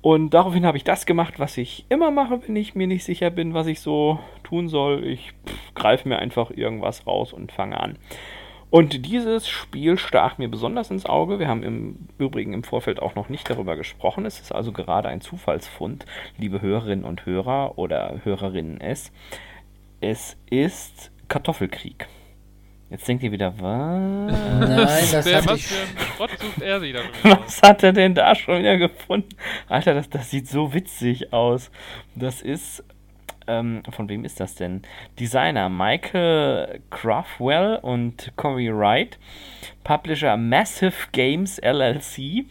Und 0.00 0.34
daraufhin 0.34 0.66
habe 0.66 0.76
ich 0.76 0.84
das 0.84 1.06
gemacht, 1.06 1.38
was 1.38 1.56
ich 1.56 1.86
immer 1.88 2.10
mache, 2.10 2.40
wenn 2.46 2.56
ich 2.56 2.74
mir 2.74 2.86
nicht 2.86 3.04
sicher 3.04 3.30
bin, 3.30 3.54
was 3.54 3.66
ich 3.66 3.80
so 3.80 4.18
tun 4.42 4.68
soll. 4.68 5.06
Ich 5.06 5.32
greife 5.74 6.08
mir 6.08 6.18
einfach 6.18 6.50
irgendwas 6.50 7.06
raus 7.06 7.32
und 7.32 7.52
fange 7.52 7.80
an. 7.80 7.96
Und 8.70 9.06
dieses 9.06 9.48
Spiel 9.48 9.98
stach 9.98 10.38
mir 10.38 10.48
besonders 10.48 10.90
ins 10.90 11.06
Auge. 11.06 11.38
Wir 11.38 11.48
haben 11.48 11.62
im 11.62 12.08
Übrigen 12.18 12.52
im 12.52 12.64
Vorfeld 12.64 13.00
auch 13.00 13.14
noch 13.14 13.28
nicht 13.28 13.48
darüber 13.48 13.76
gesprochen. 13.76 14.26
Es 14.26 14.40
ist 14.40 14.52
also 14.52 14.72
gerade 14.72 15.08
ein 15.08 15.20
Zufallsfund, 15.20 16.06
liebe 16.38 16.60
Hörerinnen 16.60 17.04
und 17.04 17.24
Hörer 17.26 17.78
oder 17.78 18.20
Hörerinnen 18.24 18.80
es. 18.80 19.12
Es 20.00 20.36
ist 20.50 21.12
Kartoffelkrieg. 21.28 22.08
Jetzt 22.90 23.08
denkt 23.08 23.24
ihr 23.24 23.32
wieder, 23.32 23.54
was? 23.58 23.60
Nein, 23.60 25.04
das 25.10 25.34
hatte 25.34 25.46
was 25.48 25.58
ich. 25.58 25.66
für 25.66 26.22
ein 26.22 26.28
sucht 26.38 26.62
er 26.62 26.80
sich 26.80 26.92
da 26.92 27.00
Was 27.44 27.62
hat 27.62 27.82
er 27.82 27.92
denn 27.92 28.14
da 28.14 28.34
schon 28.34 28.60
wieder 28.60 28.76
gefunden? 28.76 29.30
Alter, 29.68 29.94
das, 29.94 30.10
das 30.10 30.30
sieht 30.30 30.48
so 30.48 30.74
witzig 30.74 31.32
aus. 31.32 31.70
Das 32.14 32.42
ist. 32.42 32.84
Ähm, 33.46 33.82
von 33.90 34.08
wem 34.08 34.24
ist 34.24 34.40
das 34.40 34.54
denn? 34.54 34.82
Designer 35.18 35.68
Michael 35.68 36.80
Craftwell 36.90 37.78
und 37.82 38.32
Corey 38.36 38.74
Wright. 38.74 39.18
Publisher 39.82 40.36
Massive 40.36 41.08
Games 41.12 41.58
LLC. 41.58 42.46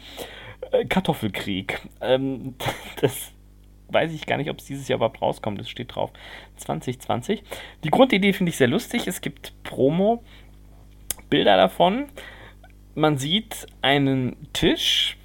Äh, 0.71 0.85
Kartoffelkrieg. 0.85 1.81
Ähm, 2.01 2.55
das 3.01 3.33
weiß 3.89 4.11
ich 4.13 4.25
gar 4.25 4.37
nicht, 4.37 4.49
ob 4.49 4.59
es 4.59 4.65
dieses 4.65 4.87
Jahr 4.87 4.97
überhaupt 4.97 5.21
rauskommt. 5.21 5.59
Es 5.59 5.69
steht 5.69 5.95
drauf 5.95 6.11
2020. 6.57 7.43
Die 7.83 7.89
Grundidee 7.89 8.33
finde 8.33 8.49
ich 8.49 8.57
sehr 8.57 8.67
lustig. 8.67 9.07
Es 9.07 9.21
gibt 9.21 9.53
Promo, 9.63 10.23
Bilder 11.29 11.57
davon. 11.57 12.05
Man 12.95 13.17
sieht 13.17 13.67
einen 13.81 14.35
Tisch, 14.53 15.17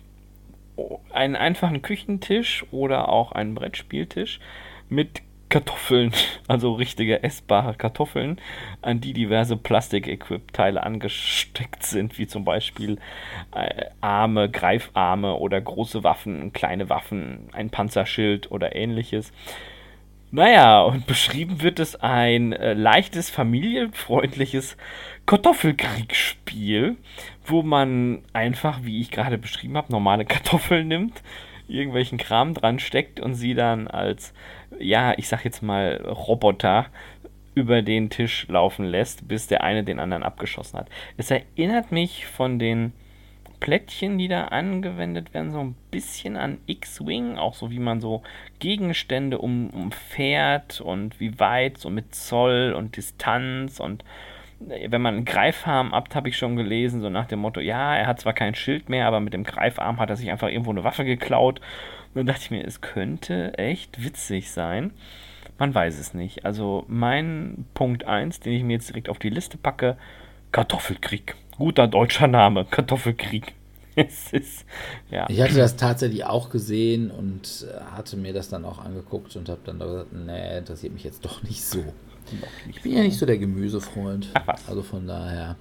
einen 1.13 1.37
einfachen 1.37 1.83
Küchentisch 1.83 2.65
oder 2.71 3.09
auch 3.09 3.33
einen 3.33 3.55
Brettspieltisch 3.55 4.41
mit 4.89 5.23
Kartoffeln, 5.49 6.13
also 6.49 6.73
richtige 6.73 7.23
essbare 7.23 7.75
Kartoffeln, 7.75 8.41
an 8.83 9.01
die 9.01 9.13
diverse 9.13 9.57
Plastik-Equip-Teile 9.57 10.83
angesteckt 10.83 11.85
sind, 11.85 12.19
wie 12.19 12.27
zum 12.27 12.45
Beispiel 12.45 12.99
äh, 13.55 13.87
Arme, 14.01 14.51
Greifarme 14.51 15.35
oder 15.35 15.61
große 15.61 16.05
Waffen, 16.05 16.53
kleine 16.53 16.89
Waffen, 16.89 17.49
ein 17.53 17.71
Panzerschild 17.71 18.51
oder 18.51 18.75
ähnliches. 18.77 19.33
Naja, 20.31 20.83
und 20.83 21.07
beschrieben 21.07 21.63
wird 21.63 21.81
es 21.81 21.97
ein 21.97 22.53
äh, 22.53 22.75
leichtes, 22.75 23.31
familienfreundliches 23.31 24.77
Kartoffelkriegsspiel, 25.25 26.97
wo 27.47 27.63
man 27.63 28.23
einfach, 28.35 28.81
wie 28.83 29.01
ich 29.01 29.11
gerade 29.11 29.39
beschrieben 29.39 29.79
habe, 29.79 29.91
normale 29.91 30.27
Kartoffeln 30.27 30.89
nimmt, 30.89 31.23
irgendwelchen 31.67 32.19
Kram 32.19 32.53
dran 32.53 32.79
steckt 32.79 33.21
und 33.21 33.35
sie 33.35 33.55
dann 33.55 33.89
als, 33.89 34.35
ja, 34.79 35.15
ich 35.17 35.29
sag 35.29 35.45
jetzt 35.45 35.63
mal, 35.63 35.97
Roboter 36.07 36.87
über 37.55 37.83
den 37.83 38.09
Tisch 38.11 38.47
laufen 38.49 38.85
lässt, 38.85 39.27
bis 39.27 39.49
der 39.49 39.65
eine 39.65 39.83
den 39.83 39.99
anderen 39.99 40.23
abgeschossen 40.23 40.79
hat. 40.79 40.89
Es 41.17 41.31
erinnert 41.31 41.91
mich 41.91 42.27
von 42.27 42.59
den 42.59 42.93
Plättchen, 43.61 44.19
die 44.19 44.29
da 44.29 44.47
angewendet 44.47 45.35
werden, 45.35 45.51
so 45.51 45.61
ein 45.61 45.75
bisschen 45.91 46.37
an 46.37 46.59
X-Wing, 46.67 47.39
auch 47.39 47.55
so 47.55 47.71
wie 47.71 47.81
man 47.81 48.01
so 48.01 48.23
Gegenstände 48.61 49.39
um, 49.39 49.71
umfährt 49.71 50.81
und 50.81 51.19
wie 51.19 51.39
weit, 51.41 51.79
so 51.79 51.91
mit 51.91 52.15
Zoll 52.15 52.75
und 52.77 52.97
Distanz 52.97 53.81
und 53.81 54.05
äh, 54.69 54.91
wenn 54.91 55.03
man 55.03 55.17
einen 55.17 55.25
Greifarm 55.25 55.93
abt, 55.93 56.15
habe 56.15 56.29
ich 56.29 56.37
schon 56.37 56.57
gelesen, 56.57 57.01
so 57.01 57.11
nach 57.11 57.27
dem 57.27 57.41
Motto, 57.41 57.61
ja, 57.61 57.97
er 57.97 58.07
hat 58.07 58.21
zwar 58.21 58.33
kein 58.33 58.55
Schild 58.55 58.89
mehr, 58.89 59.07
aber 59.07 59.21
mit 59.21 59.33
dem 59.33 59.45
Greifarm 59.45 59.99
hat 59.99 60.11
er 60.11 60.17
sich 60.17 60.31
einfach 60.31 60.49
irgendwo 60.49 60.71
eine 60.71 60.85
Waffe 60.85 61.05
geklaut. 61.05 61.61
Und 62.15 62.17
dann 62.17 62.27
dachte 62.27 62.43
ich 62.43 62.51
mir, 62.51 62.65
es 62.65 62.81
könnte 62.81 63.57
echt 63.59 64.03
witzig 64.03 64.51
sein. 64.51 64.93
Man 65.59 65.75
weiß 65.75 65.99
es 65.99 66.15
nicht. 66.15 66.45
Also 66.45 66.85
mein 66.89 67.67
Punkt 67.75 68.05
1, 68.05 68.41
den 68.41 68.53
ich 68.53 68.63
mir 68.63 68.75
jetzt 68.75 68.89
direkt 68.89 69.09
auf 69.09 69.19
die 69.19 69.31
Liste 69.31 69.59
packe, 69.59 69.97
Kartoffelkrieg. 70.53 71.35
Guter 71.57 71.89
deutscher 71.89 72.29
Name, 72.29 72.65
Kartoffelkrieg. 72.65 73.55
Es 74.01 74.33
ist, 74.33 74.65
ja. 75.11 75.27
Ich 75.29 75.41
hatte 75.41 75.57
das 75.57 75.75
tatsächlich 75.75 76.25
auch 76.25 76.51
gesehen 76.51 77.11
und 77.11 77.67
äh, 77.69 77.81
hatte 77.97 78.17
mir 78.17 78.33
das 78.33 78.49
dann 78.49 78.65
auch 78.65 78.79
angeguckt 78.79 79.35
und 79.35 79.49
habe 79.49 79.59
dann 79.65 79.81
gesagt, 79.81 80.13
nee, 80.13 80.59
interessiert 80.59 80.93
mich 80.93 81.03
jetzt 81.03 81.25
doch 81.25 81.43
nicht 81.43 81.65
so. 81.65 81.83
Ich 82.71 82.81
bin 82.83 82.93
ja 82.93 83.03
nicht 83.03 83.19
so 83.19 83.27
der 83.27 83.39
Gemüsefreund. 83.39 84.29
Ach 84.35 84.47
was. 84.47 84.69
Also 84.69 84.85
von 84.85 85.05
daher. 85.09 85.57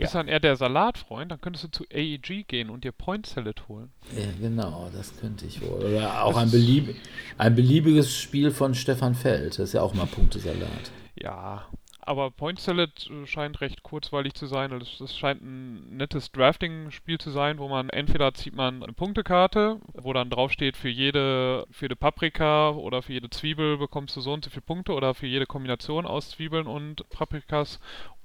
Du 0.00 0.04
bist 0.04 0.14
dann 0.14 0.28
eher 0.28 0.40
der 0.40 0.56
Salatfreund, 0.56 1.30
dann 1.30 1.40
könntest 1.40 1.64
du 1.64 1.68
zu 1.68 1.84
AEG 1.92 2.46
gehen 2.48 2.70
und 2.70 2.84
dir 2.84 2.92
Point 2.92 3.26
Salad 3.26 3.68
holen. 3.68 3.90
Ja, 4.16 4.26
genau, 4.40 4.90
das 4.94 5.18
könnte 5.18 5.46
ich 5.46 5.60
wohl. 5.60 5.84
Oder 5.84 6.24
auch 6.24 6.36
ein, 6.36 6.50
belieb 6.50 6.96
ein 7.38 7.54
beliebiges 7.54 8.14
Spiel 8.14 8.50
von 8.50 8.74
Stefan 8.74 9.14
Feld. 9.14 9.58
Das 9.58 9.68
ist 9.68 9.72
ja 9.74 9.82
auch 9.82 9.94
mal 9.94 10.06
Punktesalat. 10.06 10.90
Ja, 11.20 11.66
aber 12.02 12.30
Point 12.30 12.58
Salad 12.58 13.08
äh, 13.10 13.26
scheint 13.26 13.60
recht 13.60 13.82
kurzweilig 13.82 14.34
zu 14.34 14.46
sein. 14.46 14.72
Es 14.72 15.16
scheint 15.16 15.42
ein 15.42 15.96
nettes 15.96 16.32
Drafting-Spiel 16.32 17.18
zu 17.18 17.30
sein, 17.30 17.58
wo 17.58 17.68
man 17.68 17.88
entweder 17.90 18.32
zieht 18.34 18.54
man 18.54 18.82
eine 18.82 18.92
Punktekarte, 18.92 19.80
wo 19.94 20.12
dann 20.12 20.30
draufsteht, 20.30 20.76
für 20.76 20.88
jede, 20.88 21.66
für 21.70 21.84
jede 21.84 21.96
Paprika 21.96 22.70
oder 22.70 23.02
für 23.02 23.12
jede 23.12 23.30
Zwiebel 23.30 23.78
bekommst 23.78 24.16
du 24.16 24.20
so 24.22 24.32
und 24.32 24.44
so 24.44 24.50
viele 24.50 24.62
Punkte 24.62 24.92
oder 24.92 25.14
für 25.14 25.26
jede 25.26 25.46
Kombination 25.46 26.06
aus 26.06 26.30
Zwiebeln 26.30 26.66
und 26.66 27.08
Paprikas. 27.10 27.78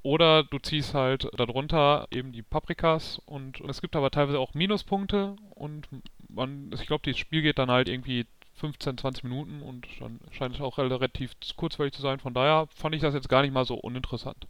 Oder 0.06 0.44
du 0.44 0.60
ziehst 0.60 0.94
halt 0.94 1.28
darunter 1.36 2.08
eben 2.12 2.32
die 2.32 2.44
Paprikas 2.44 3.20
und 3.26 3.60
es 3.62 3.82
gibt 3.82 3.96
aber 3.96 4.12
teilweise 4.12 4.38
auch 4.38 4.54
Minuspunkte 4.54 5.36
und 5.56 5.88
man, 6.30 6.70
ich 6.76 6.86
glaube, 6.86 7.10
das 7.10 7.18
Spiel 7.18 7.42
geht 7.42 7.58
dann 7.58 7.72
halt 7.72 7.90
irgendwie 7.90 8.28
15, 8.54 9.00
20 9.00 9.24
Minuten 9.24 9.64
und 9.64 9.88
dann 10.00 10.20
scheint 10.30 10.54
es 10.54 10.62
auch 10.62 10.78
relativ 10.78 11.32
kurzweilig 11.58 11.94
zu 11.94 12.04
sein. 12.04 12.20
Von 12.20 12.36
daher 12.36 12.68
fand 12.76 12.94
ich 12.94 13.02
das 13.02 13.16
jetzt 13.16 13.30
gar 13.30 13.42
nicht 13.42 13.52
mal 13.52 13.66
so 13.66 13.74
uninteressant. 13.74 14.46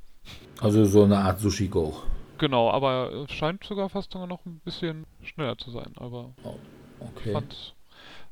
Also 0.60 0.84
so 0.84 1.06
eine 1.06 1.20
Art 1.20 1.40
Sushi 1.40 1.70
Go. 1.70 1.96
Genau, 2.38 2.70
aber 2.70 3.14
es 3.24 3.32
scheint 3.32 3.64
sogar 3.64 3.88
fast 3.88 4.12
sogar 4.12 4.28
noch 4.28 4.46
ein 4.46 4.60
bisschen 4.66 5.06
schneller 5.24 5.58
zu 5.58 5.72
sein. 5.72 5.94
Aber 5.96 6.32
Oh, 6.44 6.56
ich 7.00 7.08
okay. 7.18 7.32
fand 7.32 7.76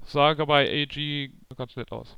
sah 0.06 0.34
bei 0.34 0.84
AG 0.84 1.30
ganz 1.56 1.78
nett 1.78 1.94
aus. 1.94 2.18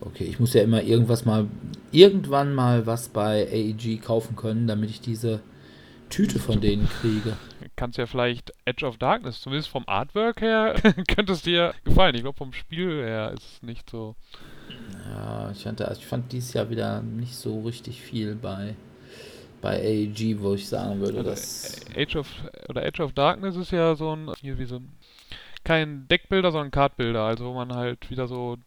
Okay, 0.00 0.24
ich 0.24 0.38
muss 0.40 0.54
ja 0.54 0.62
immer 0.62 0.82
irgendwas 0.82 1.24
mal, 1.24 1.46
irgendwann 1.92 2.54
mal 2.54 2.86
was 2.86 3.08
bei 3.08 3.46
AEG 3.50 4.02
kaufen 4.02 4.36
können, 4.36 4.66
damit 4.66 4.90
ich 4.90 5.00
diese 5.00 5.40
Tüte 6.10 6.38
von 6.38 6.60
denen 6.60 6.88
kriege. 7.00 7.36
Kannst 7.76 7.98
ja 7.98 8.06
vielleicht 8.06 8.52
Edge 8.64 8.86
of 8.86 8.98
Darkness, 8.98 9.40
zumindest 9.40 9.68
vom 9.68 9.84
Artwork 9.86 10.40
her, 10.40 10.74
könnte 11.08 11.32
es 11.32 11.42
dir 11.42 11.74
gefallen. 11.84 12.14
Ich 12.14 12.22
glaube, 12.22 12.36
vom 12.36 12.52
Spiel 12.52 13.02
her 13.02 13.32
ist 13.32 13.54
es 13.54 13.62
nicht 13.62 13.88
so. 13.90 14.14
Ja, 15.08 15.50
ich 15.50 15.62
fand, 15.62 15.80
ich 15.80 16.06
fand 16.06 16.32
dieses 16.32 16.52
Jahr 16.52 16.70
wieder 16.70 17.02
nicht 17.02 17.34
so 17.34 17.62
richtig 17.62 18.00
viel 18.00 18.34
bei, 18.36 18.74
bei 19.60 19.78
AEG, 19.80 20.40
wo 20.40 20.54
ich 20.54 20.68
sagen 20.68 21.00
würde, 21.00 21.18
Also 21.18 21.30
dass. 21.30 21.80
Age 21.96 22.16
of 22.16 22.28
oder 22.68 22.84
Age 22.84 23.00
of 23.00 23.12
Darkness 23.12 23.56
ist 23.56 23.70
ja 23.72 23.94
so 23.96 24.14
ein 24.14 24.30
hier 24.40 24.58
wie 24.58 24.66
so 24.66 24.76
ein 24.76 24.92
kein 25.64 26.06
Deckbilder, 26.08 26.52
sondern 26.52 26.70
Kartbilder, 26.70 27.22
also 27.22 27.46
wo 27.46 27.54
man 27.54 27.74
halt 27.74 28.10
wieder 28.10 28.28
so 28.28 28.58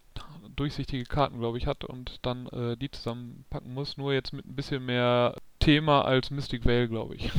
durchsichtige 0.57 1.05
Karten, 1.05 1.39
glaube 1.39 1.57
ich, 1.57 1.65
hat 1.67 1.85
und 1.85 2.17
dann 2.23 2.47
äh, 2.47 2.75
die 2.75 2.91
zusammenpacken 2.91 3.73
muss, 3.73 3.95
nur 3.97 4.13
jetzt 4.13 4.33
mit 4.33 4.45
ein 4.45 4.55
bisschen 4.55 4.85
mehr 4.85 5.35
Thema 5.59 6.03
als 6.03 6.29
Mystic 6.31 6.65
Vale, 6.65 6.89
glaube 6.89 7.15
ich. 7.15 7.31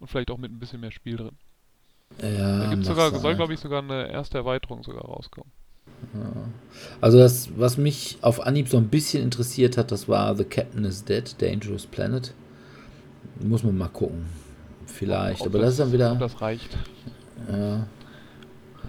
Und 0.00 0.08
vielleicht 0.08 0.30
auch 0.30 0.38
mit 0.38 0.52
ein 0.52 0.58
bisschen 0.58 0.80
mehr 0.80 0.90
Spiel 0.90 1.16
drin. 1.16 1.36
Ja, 2.20 2.58
Da 2.64 2.70
gibt's 2.70 2.86
sogar, 2.86 3.10
sein. 3.10 3.20
soll 3.20 3.36
glaube 3.36 3.54
ich 3.54 3.60
sogar 3.60 3.82
eine 3.82 4.10
erste 4.10 4.38
Erweiterung 4.38 4.82
sogar 4.84 5.04
rauskommen. 5.04 5.50
Also 7.00 7.18
das, 7.18 7.48
was 7.56 7.76
mich 7.78 8.18
auf 8.20 8.40
Anhieb 8.40 8.68
so 8.68 8.76
ein 8.76 8.88
bisschen 8.88 9.22
interessiert 9.22 9.76
hat, 9.78 9.90
das 9.90 10.08
war 10.08 10.36
The 10.36 10.44
Captain 10.44 10.84
is 10.84 11.04
Dead, 11.04 11.34
Dangerous 11.40 11.86
Planet. 11.86 12.34
Muss 13.40 13.62
man 13.62 13.76
mal 13.78 13.88
gucken. 13.88 14.26
Vielleicht. 14.86 15.40
Ob 15.40 15.48
aber 15.48 15.60
das, 15.60 15.70
ist 15.72 15.80
dann 15.80 15.88
Ob 15.88 15.94
wieder. 15.94 16.14
das 16.16 16.40
reicht. 16.40 16.76
Ja. 17.50 17.86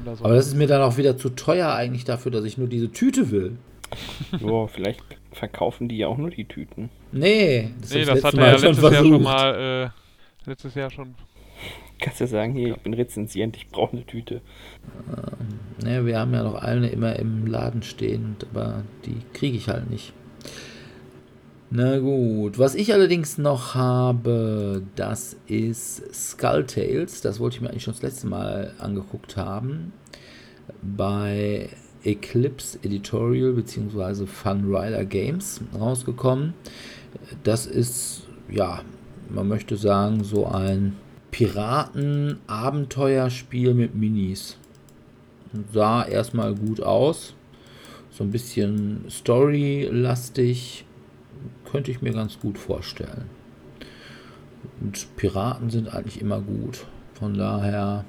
Da 0.04 0.16
so 0.16 0.26
Aber 0.26 0.36
das 0.36 0.48
ist 0.48 0.56
mir 0.56 0.68
dann 0.68 0.82
auch 0.82 0.98
wieder 0.98 1.18
zu 1.18 1.30
teuer 1.30 1.74
eigentlich 1.74 2.04
dafür, 2.06 2.32
dass 2.32 2.43
ich 2.43 2.58
nur 2.58 2.68
diese 2.68 2.91
Tüte 2.91 3.32
will. 3.32 3.58
Jo, 4.39 4.68
vielleicht 4.74 5.02
verkaufen 5.32 5.88
die 5.88 5.98
ja 5.98 6.08
auch 6.08 6.18
nur 6.18 6.30
die 6.30 6.46
Tüten. 6.46 6.89
Nee, 7.12 7.72
das, 7.80 7.91
nee, 7.91 8.02
ich 8.02 8.08
das 8.08 8.24
hat 8.24 8.34
er 8.34 8.46
ja 8.46 8.52
letztes 8.52 8.82
Jahr 8.82 8.93
schon 8.93 8.93
versucht. 8.93 9.22
mal, 9.22 9.91
äh, 10.46 10.50
letztes 10.50 10.76
Jahr 10.76 10.89
schon. 10.91 11.16
Kannst 12.00 12.20
ja 12.20 12.28
sagen, 12.28 12.54
hier, 12.54 12.76
ich 12.76 12.82
bin 12.82 12.93
Rezensient, 12.93 13.56
ich 13.56 13.70
brauche 13.70 13.93
eine 13.93 14.06
Tüte. 14.06 14.41
Ne, 15.82 16.06
wir 16.06 16.20
haben 16.20 16.34
ja 16.34 16.43
noch 16.43 16.56
eine 16.56 16.89
immer 16.89 17.16
im 17.16 17.48
Laden 17.48 17.84
stehen, 17.84 18.36
aber 18.52 18.84
die 19.06 19.22
kriege 19.34 19.56
ich 19.56 19.70
halt 19.70 19.89
nicht. 19.89 20.14
Na 21.72 21.97
gut, 21.97 22.59
was 22.59 22.76
ich 22.76 22.93
allerdings 22.93 23.39
noch 23.39 23.74
habe, 23.74 24.84
das 24.95 25.36
ist 25.47 26.03
Skull 26.13 26.66
Tales. 26.66 27.22
Das 27.22 27.39
wollte 27.39 27.55
ich 27.55 27.61
mir 27.61 27.70
eigentlich 27.70 27.84
schon 27.84 27.93
das 27.93 28.03
letzte 28.03 28.28
Mal 28.28 28.74
angeguckt 28.78 29.36
haben. 29.36 29.91
Bei 30.82 31.70
Eclipse 32.03 32.78
Editorial 32.84 33.53
bzw. 33.53 34.28
Fun 34.28 34.74
Rider 34.74 35.05
Games 35.05 35.61
rausgekommen. 35.78 36.53
Das 37.43 37.66
ist, 37.66 38.28
ja, 38.49 38.82
man 39.30 39.47
möchte 39.47 39.76
sagen, 39.76 40.24
so 40.24 40.45
ein 40.45 40.95
Piraten-Abenteuerspiel 41.32 43.74
mit 43.74 43.95
Minis 43.95 44.57
sah 45.74 46.05
erstmal 46.05 46.53
gut 46.53 46.82
aus. 46.82 47.34
So 48.11 48.24
ein 48.24 48.30
bisschen 48.32 49.05
storylastig. 49.09 50.86
Könnte 51.76 51.91
ich 51.91 52.01
mir 52.01 52.13
ganz 52.13 52.39
gut 52.39 52.57
vorstellen. 52.57 53.26
Und 54.82 55.15
Piraten 55.15 55.69
sind 55.69 55.93
eigentlich 55.93 56.21
immer 56.21 56.41
gut. 56.41 56.86
Von 57.13 57.36
daher 57.36 58.05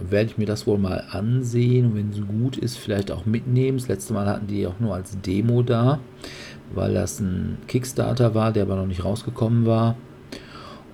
werde 0.00 0.30
ich 0.30 0.38
mir 0.38 0.46
das 0.46 0.66
wohl 0.66 0.78
mal 0.78 1.04
ansehen. 1.10 1.86
Und 1.86 1.94
wenn 1.96 2.10
es 2.10 2.26
gut 2.26 2.56
ist, 2.56 2.78
vielleicht 2.78 3.10
auch 3.10 3.26
mitnehmen. 3.26 3.78
Das 3.78 3.88
letzte 3.88 4.12
Mal 4.12 4.26
hatten 4.26 4.46
die 4.46 4.66
auch 4.66 4.78
nur 4.80 4.94
als 4.94 5.20
Demo 5.20 5.62
da, 5.62 6.00
weil 6.74 6.94
das 6.94 7.20
ein 7.20 7.58
Kickstarter 7.66 8.34
war, 8.34 8.52
der 8.52 8.64
aber 8.64 8.76
noch 8.76 8.86
nicht 8.86 9.04
rausgekommen 9.04 9.66
war. 9.66 9.96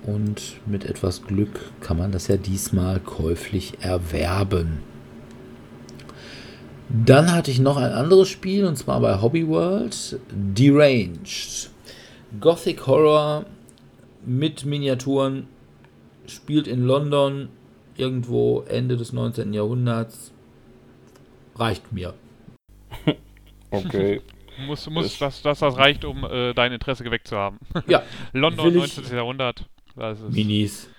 Und 0.03 0.61
mit 0.65 0.85
etwas 0.85 1.23
Glück 1.23 1.59
kann 1.81 1.97
man 1.97 2.11
das 2.11 2.27
ja 2.27 2.37
diesmal 2.37 2.99
käuflich 2.99 3.73
erwerben. 3.81 4.79
Dann 6.89 7.33
hatte 7.33 7.51
ich 7.51 7.59
noch 7.59 7.75
ein 7.75 7.91
anderes 7.91 8.29
Spiel 8.29 8.65
und 8.65 8.77
zwar 8.77 9.01
bei 9.01 9.21
Hobby 9.21 9.45
World, 9.47 10.19
Deranged. 10.31 11.69
Gothic 12.39 12.85
Horror 12.87 13.45
mit 14.25 14.65
Miniaturen, 14.65 15.47
spielt 16.27 16.67
in 16.67 16.83
London 16.83 17.49
irgendwo 17.95 18.61
Ende 18.67 18.97
des 18.97 19.13
19. 19.13 19.53
Jahrhunderts. 19.53 20.31
Reicht 21.55 21.91
mir. 21.91 22.13
Okay. 23.69 24.21
Muss, 24.65 24.89
muss, 24.89 25.05
Das- 25.09 25.19
dass, 25.19 25.41
dass 25.41 25.59
das 25.59 25.77
reicht, 25.77 26.05
um 26.05 26.23
äh, 26.23 26.53
dein 26.53 26.71
Interesse 26.71 27.03
geweckt 27.03 27.27
zu 27.27 27.35
haben. 27.37 27.59
Ja, 27.85 28.01
London, 28.33 28.73
Will 28.73 28.83
ich- 28.85 28.97
19. 28.97 29.15
Jahrhundert. 29.15 29.65
Das 29.95 30.19
ist, 30.21 30.31
Minis. 30.31 30.89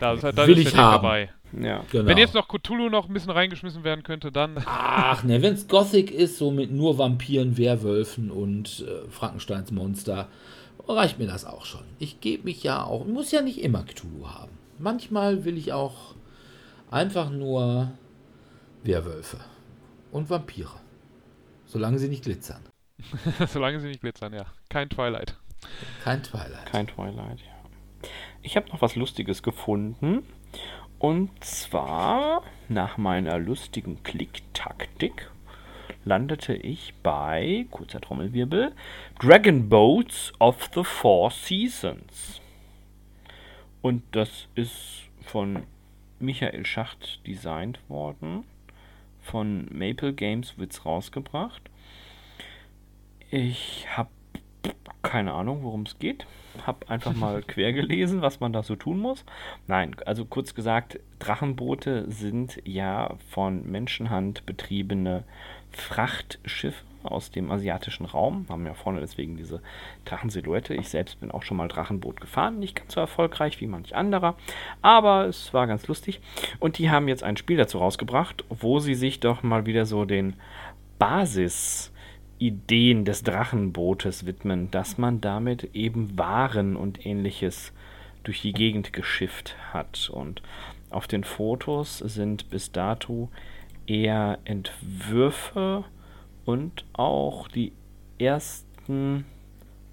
da 0.00 0.14
ist, 0.14 0.24
da 0.24 0.46
Will 0.46 0.58
ist 0.58 0.68
ich 0.68 0.76
haben. 0.76 1.02
dabei. 1.02 1.30
ja. 1.52 1.84
Genau. 1.92 2.06
Wenn 2.06 2.18
jetzt 2.18 2.34
noch 2.34 2.48
Cthulhu 2.48 2.88
noch 2.88 3.06
ein 3.08 3.12
bisschen 3.14 3.30
reingeschmissen 3.30 3.84
werden 3.84 4.02
könnte, 4.02 4.32
dann. 4.32 4.56
Ach 4.66 5.22
ne, 5.22 5.40
wenn 5.42 5.54
es 5.54 5.68
Gothic 5.68 6.10
ist, 6.10 6.38
so 6.38 6.50
mit 6.50 6.72
nur 6.72 6.98
Vampiren, 6.98 7.56
Werwölfen 7.56 8.30
und 8.32 8.84
äh, 8.86 9.08
Frankensteins 9.10 9.70
Monster, 9.70 10.28
reicht 10.86 11.18
mir 11.18 11.26
das 11.26 11.44
auch 11.44 11.64
schon. 11.64 11.84
Ich 11.98 12.20
gebe 12.20 12.44
mich 12.44 12.62
ja 12.62 12.84
auch, 12.84 13.04
muss 13.06 13.30
ja 13.30 13.42
nicht 13.42 13.60
immer 13.62 13.84
Cthulhu 13.84 14.28
haben. 14.28 14.52
Manchmal 14.78 15.44
will 15.44 15.58
ich 15.58 15.72
auch 15.72 16.14
einfach 16.90 17.30
nur 17.30 17.92
Werwölfe 18.82 19.38
und 20.12 20.30
Vampire. 20.30 20.80
Solange 21.66 21.98
sie 21.98 22.08
nicht 22.08 22.24
glitzern. 22.24 22.62
Solange 23.48 23.80
sie 23.80 23.88
nicht 23.88 24.00
glitzern, 24.00 24.32
ja. 24.32 24.46
Kein 24.68 24.88
Twilight. 24.88 25.36
Kein 26.02 26.22
Twilight. 26.22 26.66
Kein 26.66 26.86
Twilight, 26.86 27.40
ja. 27.40 28.08
Ich 28.42 28.56
habe 28.56 28.68
noch 28.68 28.80
was 28.80 28.96
Lustiges 28.96 29.42
gefunden. 29.42 30.24
Und 30.98 31.44
zwar, 31.44 32.42
nach 32.68 32.96
meiner 32.96 33.38
lustigen 33.38 34.02
Klicktaktik, 34.02 35.30
landete 36.08 36.54
ich 36.54 36.94
bei, 37.02 37.66
kurzer 37.70 38.00
Trommelwirbel, 38.00 38.72
Dragon 39.20 39.68
Boats 39.68 40.32
of 40.38 40.70
the 40.74 40.82
Four 40.82 41.30
Seasons. 41.30 42.40
Und 43.82 44.02
das 44.12 44.48
ist 44.54 45.02
von 45.20 45.64
Michael 46.18 46.64
Schacht 46.64 47.24
designt 47.26 47.78
worden. 47.88 48.44
Von 49.20 49.68
Maple 49.70 50.14
Games 50.14 50.56
wird's 50.56 50.86
rausgebracht. 50.86 51.62
Ich 53.30 53.86
habe 53.94 54.08
keine 55.02 55.32
Ahnung, 55.32 55.62
worum 55.62 55.82
es 55.82 55.98
geht. 55.98 56.26
Hab 56.66 56.90
einfach 56.90 57.14
mal 57.14 57.42
quer 57.46 57.72
gelesen, 57.72 58.20
was 58.20 58.40
man 58.40 58.52
da 58.52 58.62
so 58.62 58.76
tun 58.76 58.98
muss. 58.98 59.24
Nein, 59.66 59.96
also 60.04 60.24
kurz 60.24 60.54
gesagt, 60.54 60.98
Drachenboote 61.18 62.10
sind 62.10 62.60
ja 62.64 63.16
von 63.30 63.70
Menschenhand 63.70 64.44
betriebene 64.44 65.24
Frachtschiffe 65.72 66.84
aus 67.02 67.30
dem 67.30 67.50
asiatischen 67.50 68.06
Raum. 68.06 68.46
Haben 68.48 68.66
ja 68.66 68.74
vorne 68.74 69.00
deswegen 69.00 69.36
diese 69.36 69.62
Drachensilhouette. 70.04 70.74
Ich 70.74 70.88
selbst 70.88 71.20
bin 71.20 71.30
auch 71.30 71.42
schon 71.42 71.56
mal 71.56 71.68
Drachenboot 71.68 72.20
gefahren. 72.20 72.58
Nicht 72.58 72.76
ganz 72.76 72.94
so 72.94 73.00
erfolgreich 73.00 73.60
wie 73.60 73.66
manch 73.66 73.94
anderer, 73.94 74.36
aber 74.82 75.26
es 75.26 75.54
war 75.54 75.66
ganz 75.66 75.86
lustig. 75.86 76.20
Und 76.58 76.78
die 76.78 76.90
haben 76.90 77.08
jetzt 77.08 77.22
ein 77.22 77.36
Spiel 77.36 77.56
dazu 77.56 77.78
rausgebracht, 77.78 78.44
wo 78.48 78.78
sie 78.78 78.94
sich 78.94 79.20
doch 79.20 79.42
mal 79.42 79.66
wieder 79.66 79.86
so 79.86 80.04
den 80.04 80.34
Basis 80.98 81.92
Ideen 82.38 83.04
des 83.04 83.24
Drachenbootes 83.24 84.26
widmen, 84.26 84.70
dass 84.70 84.98
man 84.98 85.20
damit 85.20 85.74
eben 85.74 86.16
Waren 86.18 86.76
und 86.76 87.04
ähnliches 87.04 87.72
durch 88.22 88.42
die 88.42 88.52
Gegend 88.52 88.92
geschifft 88.92 89.56
hat. 89.72 90.10
Und 90.10 90.42
auf 90.90 91.06
den 91.06 91.24
Fotos 91.24 91.98
sind 91.98 92.50
bis 92.50 92.72
dato 92.72 93.28
eher 93.88 94.38
Entwürfe 94.44 95.84
und 96.44 96.84
auch 96.92 97.48
die 97.48 97.72
ersten. 98.18 99.24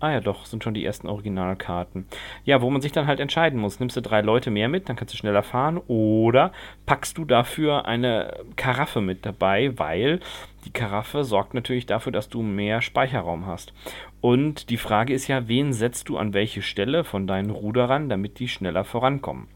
Ah 0.02 0.12
ja, 0.12 0.20
doch, 0.20 0.46
sind 0.46 0.64
schon 0.64 0.74
die 0.74 0.86
ersten 0.86 1.08
Originalkarten. 1.08 2.06
Ja, 2.44 2.62
wo 2.62 2.70
man 2.70 2.82
sich 2.82 2.92
dann 2.92 3.08
halt 3.08 3.20
entscheiden 3.20 3.60
muss. 3.60 3.80
Nimmst 3.80 3.96
du 3.96 4.02
drei 4.02 4.22
Leute 4.22 4.52
mehr 4.52 4.68
mit, 4.68 4.90
dann 4.90 4.98
kannst 4.98 5.14
du 5.14 5.18
schneller 5.18 5.42
fahren. 5.42 5.78
Oder 5.88 6.52
packst 6.86 7.18
du 7.18 7.26
dafür 7.26 7.86
eine 7.86 8.38
Karaffe 8.58 9.02
mit 9.02 9.26
dabei, 9.26 9.78
weil 9.80 10.20
die 10.66 10.72
Karaffe 10.72 11.24
sorgt 11.24 11.54
natürlich 11.54 11.86
dafür, 11.86 12.12
dass 12.12 12.30
du 12.30 12.42
mehr 12.42 12.82
Speicherraum 12.82 13.46
hast. 13.48 13.74
Und 14.20 14.70
die 14.70 14.78
Frage 14.78 15.14
ist 15.14 15.28
ja, 15.28 15.48
wen 15.48 15.72
setzt 15.72 16.10
du 16.10 16.18
an 16.18 16.34
welche 16.34 16.62
Stelle 16.62 17.04
von 17.04 17.26
deinen 17.26 17.50
Ruderern, 17.50 18.10
damit 18.10 18.40
die 18.40 18.50
schneller 18.50 18.84
vorankommen? 18.84 19.48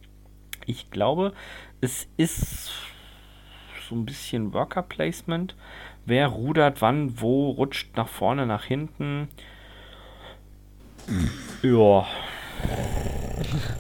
Ich 0.66 0.90
glaube, 0.90 1.34
es 1.82 2.08
ist 2.18 2.72
so 3.90 3.96
ein 3.96 4.06
bisschen 4.06 4.54
Worker 4.54 4.84
Placement. 4.84 5.56
Wer 6.06 6.28
rudert 6.28 6.82
wann, 6.82 7.20
wo, 7.20 7.50
rutscht 7.50 7.96
nach 7.98 8.08
vorne, 8.08 8.46
nach 8.46 8.64
hinten. 8.64 9.28
Ja. 11.62 12.06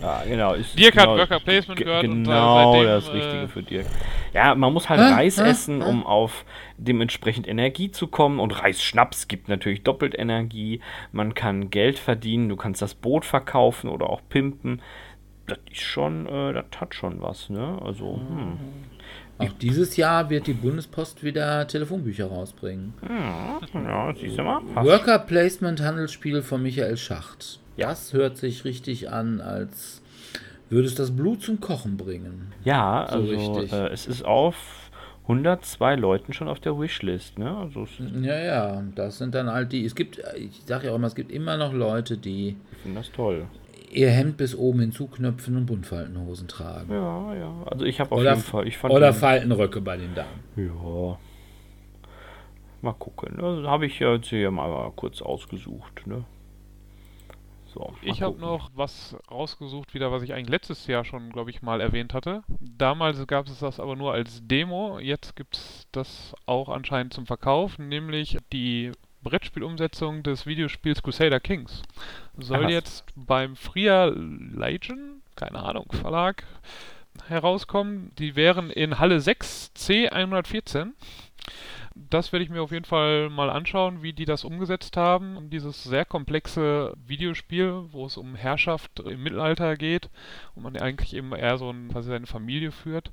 Ja, 0.01 0.24
genau. 0.28 0.53
Ist 0.53 0.78
Dirk 0.80 0.95
hat 0.97 1.05
genau, 1.05 1.18
Worker 1.18 1.39
Placement 1.39 1.78
ge- 1.78 1.86
gehört 1.86 2.03
und, 2.05 2.22
äh, 2.22 2.24
Genau 2.24 2.74
seitdem, 2.74 2.88
das 2.88 3.10
äh, 3.10 3.12
Richtige 3.12 3.47
für 3.49 3.64
Dirk. 3.64 3.86
Ja, 4.34 4.55
man 4.55 4.74
muss 4.74 4.89
halt 4.89 5.01
Hä? 5.01 5.14
Reis 5.14 5.38
essen, 5.38 5.82
um 5.82 6.05
auf 6.05 6.45
dementsprechend 6.78 7.47
Energie 7.47 7.91
zu 7.91 8.07
kommen. 8.07 8.39
Und 8.39 8.51
Reisschnaps 8.51 9.28
gibt 9.28 9.49
natürlich 9.49 9.84
doppelt 9.84 10.18
Energie. 10.18 10.82
Man 11.12 11.34
kann 11.34 11.70
Geld 11.72 11.99
verdienen, 11.99 12.47
du 12.47 12.55
kannst 12.55 12.82
das 12.82 12.93
Boot 12.93 13.26
verkaufen 13.26 13.89
oder 13.89 14.10
auch 14.10 14.22
pimpen. 14.30 14.82
Das 15.47 15.57
ist 15.72 15.82
schon, 15.82 16.28
äh, 16.28 16.53
das 16.53 16.66
hat 16.80 16.93
schon 16.93 17.22
was, 17.22 17.49
ne? 17.49 17.80
Also, 17.84 18.18
hm. 18.18 18.60
Auch 19.40 19.54
dieses 19.62 19.96
Jahr 19.96 20.30
wird 20.30 20.48
die 20.48 20.54
Bundespost 20.54 21.24
wieder 21.24 21.66
Telefonbücher 21.66 22.26
rausbringen. 22.26 22.94
Ja, 23.08 23.60
ja 23.74 24.14
siehst 24.14 24.38
du 24.38 24.44
mal. 24.44 24.62
Passt. 24.74 24.88
Worker 24.88 25.20
Placement 25.20 25.82
Handelsspiel 25.82 26.42
von 26.42 26.62
Michael 26.62 26.98
Schacht. 26.98 27.60
Das 27.78 28.14
hört 28.14 28.38
sich 28.38 28.66
richtig 28.66 29.10
an, 29.10 29.40
als 29.40 30.02
würde 30.70 30.88
es 30.88 30.96
das 30.96 31.16
Blut 31.16 31.42
zum 31.42 31.62
Kochen 31.62 31.96
bringen. 31.96 32.52
Ja, 32.64 33.08
So 33.10 33.16
also 33.16 33.32
richtig. 33.54 33.74
äh, 33.74 33.88
es 33.88 34.06
ist 34.06 34.26
auf 34.26 34.56
102 35.24 35.96
Leuten 35.96 36.34
schon 36.34 36.48
auf 36.48 36.60
der 36.60 36.78
Wishlist, 36.80 37.40
ne? 37.40 37.56
Also 37.56 37.88
Ja, 38.22 38.40
ja, 38.40 38.84
das 38.96 39.20
sind 39.20 39.36
dann 39.36 39.50
halt 39.50 39.72
die. 39.72 39.86
Es 39.86 39.96
gibt, 39.96 40.22
ich 40.36 40.62
sage 40.66 40.88
ja 40.88 40.92
auch 40.92 40.96
immer, 40.96 41.08
es 41.08 41.16
gibt 41.16 41.32
immer 41.32 41.56
noch 41.56 41.72
Leute, 41.72 42.18
die 42.18 42.58
ich 42.72 42.78
finde 42.80 43.00
das 43.00 43.12
toll. 43.12 43.46
Ihr 43.92 44.10
Hemd 44.12 44.38
bis 44.38 44.56
oben 44.56 44.80
hinzuknöpfen 44.82 45.56
und 45.58 45.66
Buntfaltenhosen 45.66 46.48
tragen. 46.48 46.92
Ja, 46.92 47.34
ja. 47.36 47.64
Also 47.66 47.86
ich 47.86 48.00
habe 48.00 48.12
auf 48.12 48.20
Oder, 48.22 48.32
jeden 48.32 48.44
Fall, 48.44 48.68
ich 48.68 48.78
fand 48.78 48.94
oder 48.94 49.12
den- 49.12 49.20
Faltenröcke 49.20 49.82
bei 49.82 49.98
den 49.98 50.14
Damen. 50.16 50.44
Ja. 50.56 51.18
Mal 52.82 52.94
gucken. 52.94 53.40
Also 53.42 53.68
habe 53.68 53.86
ich 53.86 54.00
jetzt 54.00 54.28
hier 54.30 54.52
mal 54.52 54.92
kurz 54.96 55.22
ausgesucht, 55.22 56.08
ne? 56.08 56.24
So. 57.74 57.94
Ich 58.02 58.24
habe 58.24 58.40
noch 58.40 58.72
was 58.74 59.16
rausgesucht, 59.30 59.94
wieder, 59.94 60.12
was 60.12 60.24
ich 60.24 60.34
eigentlich 60.34 60.50
letztes 60.50 60.88
Jahr 60.88 61.06
schon, 61.06 61.30
glaube 61.32 61.52
ich, 61.52 61.62
mal 61.62 61.82
erwähnt 61.82 62.16
hatte. 62.16 62.42
Damals 62.60 63.28
gab 63.28 63.46
es 63.48 63.60
das 63.60 63.80
aber 63.80 63.96
nur 63.96 64.12
als 64.12 64.42
Demo. 64.48 64.98
Jetzt 64.98 65.36
gibt 65.36 65.56
es 65.58 65.88
das 65.92 66.34
auch 66.48 66.70
anscheinend 66.70 67.14
zum 67.14 67.28
Verkauf, 67.28 67.78
nämlich 67.78 68.38
die 68.52 68.92
Brettspielumsetzung 69.24 70.24
des 70.24 70.46
Videospiels 70.46 71.04
Crusader 71.04 71.40
Kings. 71.40 71.82
Soll 72.38 72.66
Aha. 72.66 72.70
jetzt 72.70 73.06
beim 73.16 73.56
Fria 73.56 74.06
Legion, 74.06 75.22
keine 75.36 75.60
Ahnung, 75.60 75.88
Verlag, 75.92 76.44
herauskommen. 77.28 78.12
Die 78.18 78.36
wären 78.36 78.70
in 78.70 79.00
Halle 79.00 79.20
6 79.20 79.72
C114. 79.76 80.92
Das 81.96 82.32
werde 82.32 82.44
ich 82.44 82.50
mir 82.50 82.62
auf 82.62 82.72
jeden 82.72 82.86
Fall 82.86 83.30
mal 83.30 83.50
anschauen, 83.50 84.04
wie 84.04 84.14
die 84.14 84.26
das 84.26 84.46
umgesetzt 84.46 84.96
haben. 84.96 85.50
Dieses 85.50 85.84
sehr 85.84 86.06
komplexe 86.06 86.94
Videospiel, 87.06 87.86
wo 87.92 88.06
es 88.06 88.16
um 88.16 88.36
Herrschaft 88.36 89.00
im 89.00 89.24
Mittelalter 89.24 89.76
geht 89.76 90.10
und 90.56 90.64
man 90.64 90.78
eigentlich 90.78 91.14
eben 91.14 91.34
eher 91.34 91.58
so 91.58 91.70
ein, 91.72 91.90
quasi 91.90 92.10
seine 92.10 92.28
Familie 92.28 92.72
führt. 92.72 93.12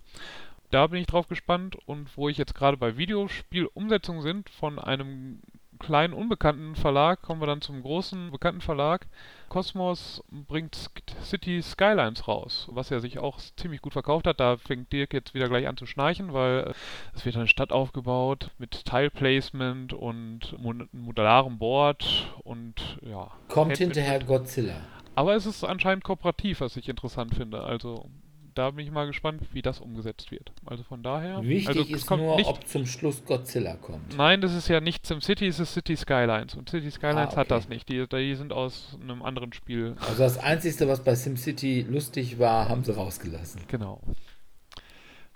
Da 0.71 0.87
bin 0.89 1.01
ich 1.01 1.07
drauf 1.07 1.29
gespannt 1.29 1.77
und 1.87 2.17
wo 2.17 2.29
ich 2.29 2.39
jetzt 2.39 2.55
gerade 2.55 2.77
bei 2.77 2.97
Videospielumsetzungen 2.97 4.23
sind 4.23 4.51
von 4.51 4.79
einem 4.79 5.41
kleinen 5.79 6.15
unbekannten 6.15 6.77
Verlag, 6.77 7.23
kommen 7.23 7.41
wir 7.41 7.47
dann 7.47 7.61
zum 7.61 7.83
großen 7.83 8.31
bekannten 8.31 8.61
Verlag. 8.61 9.07
Cosmos 9.49 10.23
bringt 10.31 10.77
City 11.23 11.63
Skylines 11.63 12.27
raus, 12.27 12.69
was 12.71 12.91
ja 12.91 13.01
sich 13.01 13.19
auch 13.19 13.39
ziemlich 13.57 13.81
gut 13.81 13.93
verkauft 13.93 14.27
hat. 14.27 14.41
Da 14.41 14.57
fängt 14.57 14.93
Dirk 14.93 15.13
jetzt 15.13 15.35
wieder 15.35 15.49
gleich 15.49 15.69
an 15.69 15.77
zu 15.77 15.87
schnarchen, 15.87 16.33
weil 16.33 16.75
es 17.15 17.25
wird 17.25 17.37
eine 17.37 17.47
Stadt 17.47 17.73
aufgebaut 17.73 18.51
mit 18.59 18.85
Tile-Placement 18.85 19.93
und 19.93 20.57
modularem 20.93 21.59
Board 21.59 22.35
und 22.43 22.99
ja. 23.03 23.31
Kommt 23.49 23.77
hinterher 23.77 24.23
Godzilla. 24.23 24.81
Aber 25.15 25.35
es 25.35 25.47
ist 25.47 25.65
anscheinend 25.65 26.05
kooperativ, 26.05 26.61
was 26.61 26.77
ich 26.77 26.89
interessant 26.89 27.35
finde. 27.35 27.63
Also 27.63 28.11
da 28.57 28.71
bin 28.71 28.85
ich 28.85 28.91
mal 28.91 29.07
gespannt, 29.07 29.43
wie 29.53 29.63
das 29.63 29.81
umgesetzt 29.81 30.31
wird. 30.31 30.51
Also 30.65 30.83
von 30.83 31.03
daher. 31.03 31.43
Wichtig 31.43 31.69
also 31.69 31.83
es 31.83 31.91
ist 31.91 32.07
kommt 32.07 32.23
nur, 32.23 32.37
nicht, 32.37 32.49
ob 32.49 32.67
zum 32.67 32.87
Schluss 32.87 33.25
Godzilla 33.25 33.75
kommt. 33.77 34.17
Nein, 34.17 34.41
das 34.41 34.55
ist 34.55 34.69
ja 34.69 34.81
nicht 34.81 35.07
SimCity, 35.07 35.47
es 35.47 35.61
ist 35.61 35.75
City 35.75 35.97
Skylines. 35.97 36.55
Und 36.55 36.71
City 36.71 36.91
Skylines 36.91 37.35
Ah, 37.35 37.37
hat 37.37 37.47
okay. 37.47 37.49
das 37.49 37.69
nicht. 37.69 37.89
Die, 37.89 38.07
die 38.09 38.35
sind 38.35 38.53
aus 38.53 38.97
einem 39.03 39.23
anderen 39.23 39.53
Spiel. 39.53 39.95
Also 40.01 40.23
das 40.23 40.39
Einzige, 40.39 40.89
was 40.89 41.03
bei 41.05 41.15
SimCity 41.15 41.87
lustig 41.89 42.39
war, 42.39 42.69
haben 42.69 42.83
sie 42.85 42.95
rausgelassen. 42.95 43.61
Genau. 43.69 44.01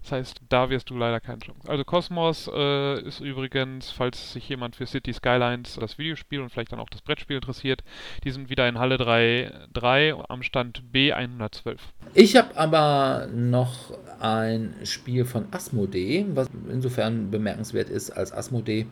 Das 0.02 0.12
heißt, 0.12 0.40
da 0.48 0.70
wirst 0.70 0.90
du 0.90 0.96
leider 0.96 1.20
keine 1.20 1.40
Chance. 1.40 1.68
Also 1.68 1.84
Cosmos 1.84 2.50
äh, 2.52 3.00
ist 3.02 3.20
übrigens, 3.20 3.90
falls 3.90 4.32
sich 4.32 4.48
jemand 4.48 4.76
für 4.76 4.86
City 4.86 5.12
Skylines 5.12 5.76
das 5.78 5.98
Videospiel 5.98 6.40
und 6.40 6.50
vielleicht 6.50 6.72
dann 6.72 6.80
auch 6.80 6.88
das 6.88 7.02
Brettspiel 7.02 7.36
interessiert, 7.36 7.82
die 8.24 8.30
sind 8.30 8.50
wieder 8.50 8.68
in 8.68 8.78
Halle 8.78 8.96
3, 8.96 9.52
3 9.72 10.14
am 10.28 10.42
Stand 10.42 10.82
B112. 10.92 11.76
Ich 12.14 12.36
habe 12.36 12.56
aber 12.56 13.28
noch 13.34 13.92
ein 14.20 14.74
Spiel 14.84 15.24
von 15.24 15.46
Asmodee, 15.50 16.26
was 16.34 16.48
insofern 16.70 17.30
bemerkenswert 17.30 17.90
ist, 17.90 18.10
als 18.10 18.32
Asmodee 18.32 18.86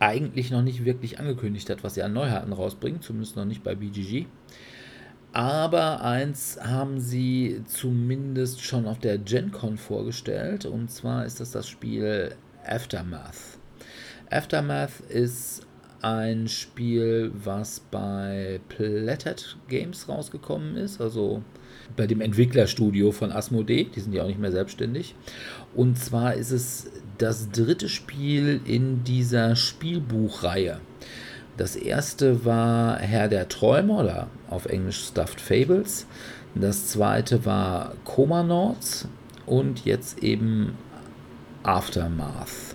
eigentlich 0.00 0.50
noch 0.50 0.62
nicht 0.62 0.84
wirklich 0.84 1.18
angekündigt 1.18 1.70
hat, 1.70 1.84
was 1.84 1.94
sie 1.94 2.02
an 2.02 2.12
Neuheiten 2.12 2.52
rausbringen, 2.52 3.00
zumindest 3.00 3.36
noch 3.36 3.44
nicht 3.44 3.62
bei 3.62 3.74
BGG. 3.74 4.26
Aber 5.34 6.02
eins 6.02 6.60
haben 6.62 7.00
sie 7.00 7.60
zumindest 7.66 8.62
schon 8.62 8.86
auf 8.86 9.00
der 9.00 9.18
GenCon 9.18 9.78
vorgestellt, 9.78 10.64
und 10.64 10.92
zwar 10.92 11.26
ist 11.26 11.40
das 11.40 11.50
das 11.50 11.68
Spiel 11.68 12.36
Aftermath. 12.64 13.58
Aftermath 14.30 15.00
ist 15.08 15.66
ein 16.02 16.46
Spiel, 16.46 17.32
was 17.34 17.80
bei 17.80 18.60
Platet 18.68 19.56
Games 19.68 20.08
rausgekommen 20.08 20.76
ist, 20.76 21.00
also 21.00 21.42
bei 21.96 22.06
dem 22.06 22.20
Entwicklerstudio 22.20 23.10
von 23.10 23.32
Asmodee, 23.32 23.88
die 23.92 24.00
sind 24.00 24.12
ja 24.12 24.22
auch 24.22 24.28
nicht 24.28 24.38
mehr 24.38 24.52
selbstständig. 24.52 25.16
Und 25.74 25.98
zwar 25.98 26.34
ist 26.34 26.52
es 26.52 26.92
das 27.18 27.50
dritte 27.50 27.88
Spiel 27.88 28.60
in 28.66 29.02
dieser 29.02 29.56
Spielbuchreihe. 29.56 30.78
Das 31.56 31.76
erste 31.76 32.44
war 32.44 32.98
Herr 32.98 33.28
der 33.28 33.48
Träume 33.48 33.92
oder 33.94 34.28
auf 34.50 34.66
Englisch 34.66 35.04
Stuffed 35.04 35.40
Fables. 35.40 36.06
Das 36.54 36.88
zweite 36.88 37.44
war 37.44 37.94
Comanauts 38.04 39.08
und 39.46 39.84
jetzt 39.84 40.22
eben 40.22 40.76
Aftermath. 41.62 42.74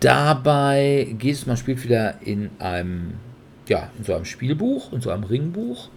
Dabei 0.00 1.14
geht 1.18 1.34
es, 1.34 1.46
man 1.46 1.56
spielt 1.56 1.84
wieder 1.84 2.22
in 2.22 2.50
einem, 2.58 3.14
ja, 3.68 3.90
in 3.98 4.04
so 4.04 4.14
einem 4.14 4.24
Spielbuch, 4.24 4.92
in 4.92 5.00
so 5.00 5.10
einem 5.10 5.24
Ringbuch. 5.24 5.90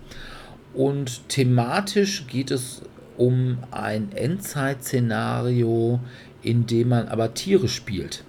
Und 0.73 1.29
thematisch 1.29 2.27
geht 2.27 2.51
es 2.51 2.81
um 3.17 3.59
ein 3.71 4.11
Endzeit-Szenario, 4.11 6.01
in 6.43 6.67
dem 6.67 6.89
man 6.89 7.07
aber 7.07 7.33
Tiere 7.33 7.69
spielt. 7.69 8.24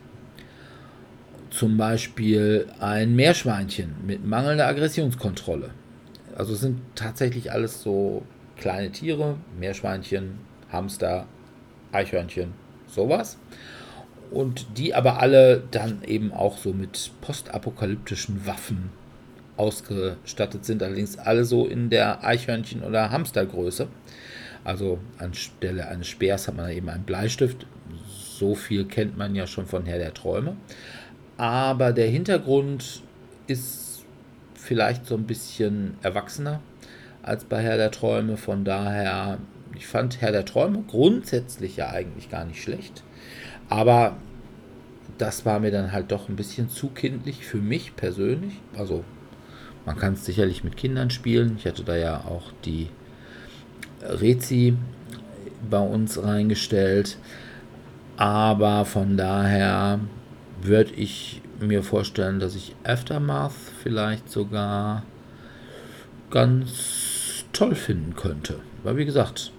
Zum 1.57 1.79
Beispiel 1.79 2.67
ein 2.81 3.17
Meerschweinchen 3.17 3.95
mit 4.07 4.27
mangelnder 4.27 4.67
Aggressionskontrolle. 4.67 5.71
Also 6.37 6.53
es 6.53 6.61
sind 6.61 6.83
tatsächlich 6.95 7.51
alles 7.51 7.83
so 7.83 8.25
kleine 8.59 8.93
Tiere, 8.93 9.37
Meerschweinchen, 9.59 10.41
Hamster, 10.71 11.27
Eichhörnchen, 11.93 12.53
sowas. 12.87 13.39
Und 14.31 14.67
die 14.77 14.95
aber 14.95 15.19
alle 15.23 15.63
dann 15.71 16.03
eben 16.05 16.31
auch 16.31 16.59
so 16.59 16.75
mit 16.75 17.11
postapokalyptischen 17.23 18.47
Waffen 18.47 18.91
ausgestattet 19.57 20.67
sind, 20.67 20.83
allerdings 20.83 21.17
alle 21.17 21.47
so 21.47 21.67
in 21.67 21.89
der 21.89 22.23
Eichhörnchen- 22.23 22.83
oder 22.83 23.11
Hamstergröße. 23.11 23.89
Also 24.63 24.99
anstelle 25.17 25.89
eines 25.89 26.09
Speers 26.09 26.49
hat 26.49 26.57
man 26.59 26.69
eben 26.69 26.91
einen 26.91 27.05
Bleistift. 27.05 27.67
So 28.39 28.55
viel 28.55 28.85
kennt 28.85 29.17
man 29.17 29.35
ja 29.35 29.47
schon 29.47 29.65
von 29.65 29.87
Herr 29.87 29.97
der 29.97 30.13
Träume. 30.13 30.55
Aber 31.37 31.93
der 31.93 32.09
Hintergrund 32.09 33.03
ist 33.47 34.05
vielleicht 34.55 35.07
so 35.07 35.15
ein 35.15 35.25
bisschen 35.25 35.97
erwachsener 36.03 36.61
als 37.23 37.45
bei 37.45 37.63
Herr 37.63 37.77
der 37.77 37.91
Träume. 37.91 38.37
Von 38.37 38.65
daher, 38.65 39.39
ich 39.75 39.87
fand 39.87 40.21
Herr 40.21 40.33
der 40.33 40.45
Träume 40.45 40.85
grundsätzlich 40.89 41.77
ja 41.77 41.91
eigentlich 41.91 42.31
gar 42.31 42.45
nicht 42.45 42.63
schlecht. 42.63 43.03
Aber 43.69 44.17
das 45.19 45.45
war 45.45 45.61
mir 45.61 45.71
dann 45.71 45.93
halt 45.93 46.11
doch 46.13 46.29
ein 46.29 46.37
bisschen 46.37 46.69
zu 46.69 46.89
kindlich 46.89 47.45
für 47.45 47.59
mich 47.59 47.97
persönlich. 47.97 48.55
Also 48.77 49.05
man 49.85 49.97
kann 49.97 50.15
es 50.15 50.25
sicherlich 50.25 50.65
mit 50.65 50.77
Kindern 50.77 51.11
spielen. 51.11 51.57
Ich 51.59 51.67
hatte 51.67 51.85
da 51.85 51.97
ja 51.97 52.19
auch 52.19 52.53
die 52.65 52.89
Rezi 54.03 54.77
bei 55.69 55.79
uns 55.79 56.23
reingestellt. 56.23 57.19
Aber 58.17 58.85
von 58.85 59.17
daher 59.17 60.01
würde 60.67 60.93
ich 60.95 61.43
mir 61.61 61.83
vorstellen, 61.83 62.39
dass 62.41 62.55
ich 62.55 62.75
Aftermath 62.85 63.53
vielleicht 63.83 64.31
sogar 64.31 65.03
ganz 66.31 67.45
toll 67.53 67.75
finden 67.75 68.15
könnte. 68.15 68.61
Weil 68.83 68.97
wie 68.97 69.05
gesagt, 69.05 69.53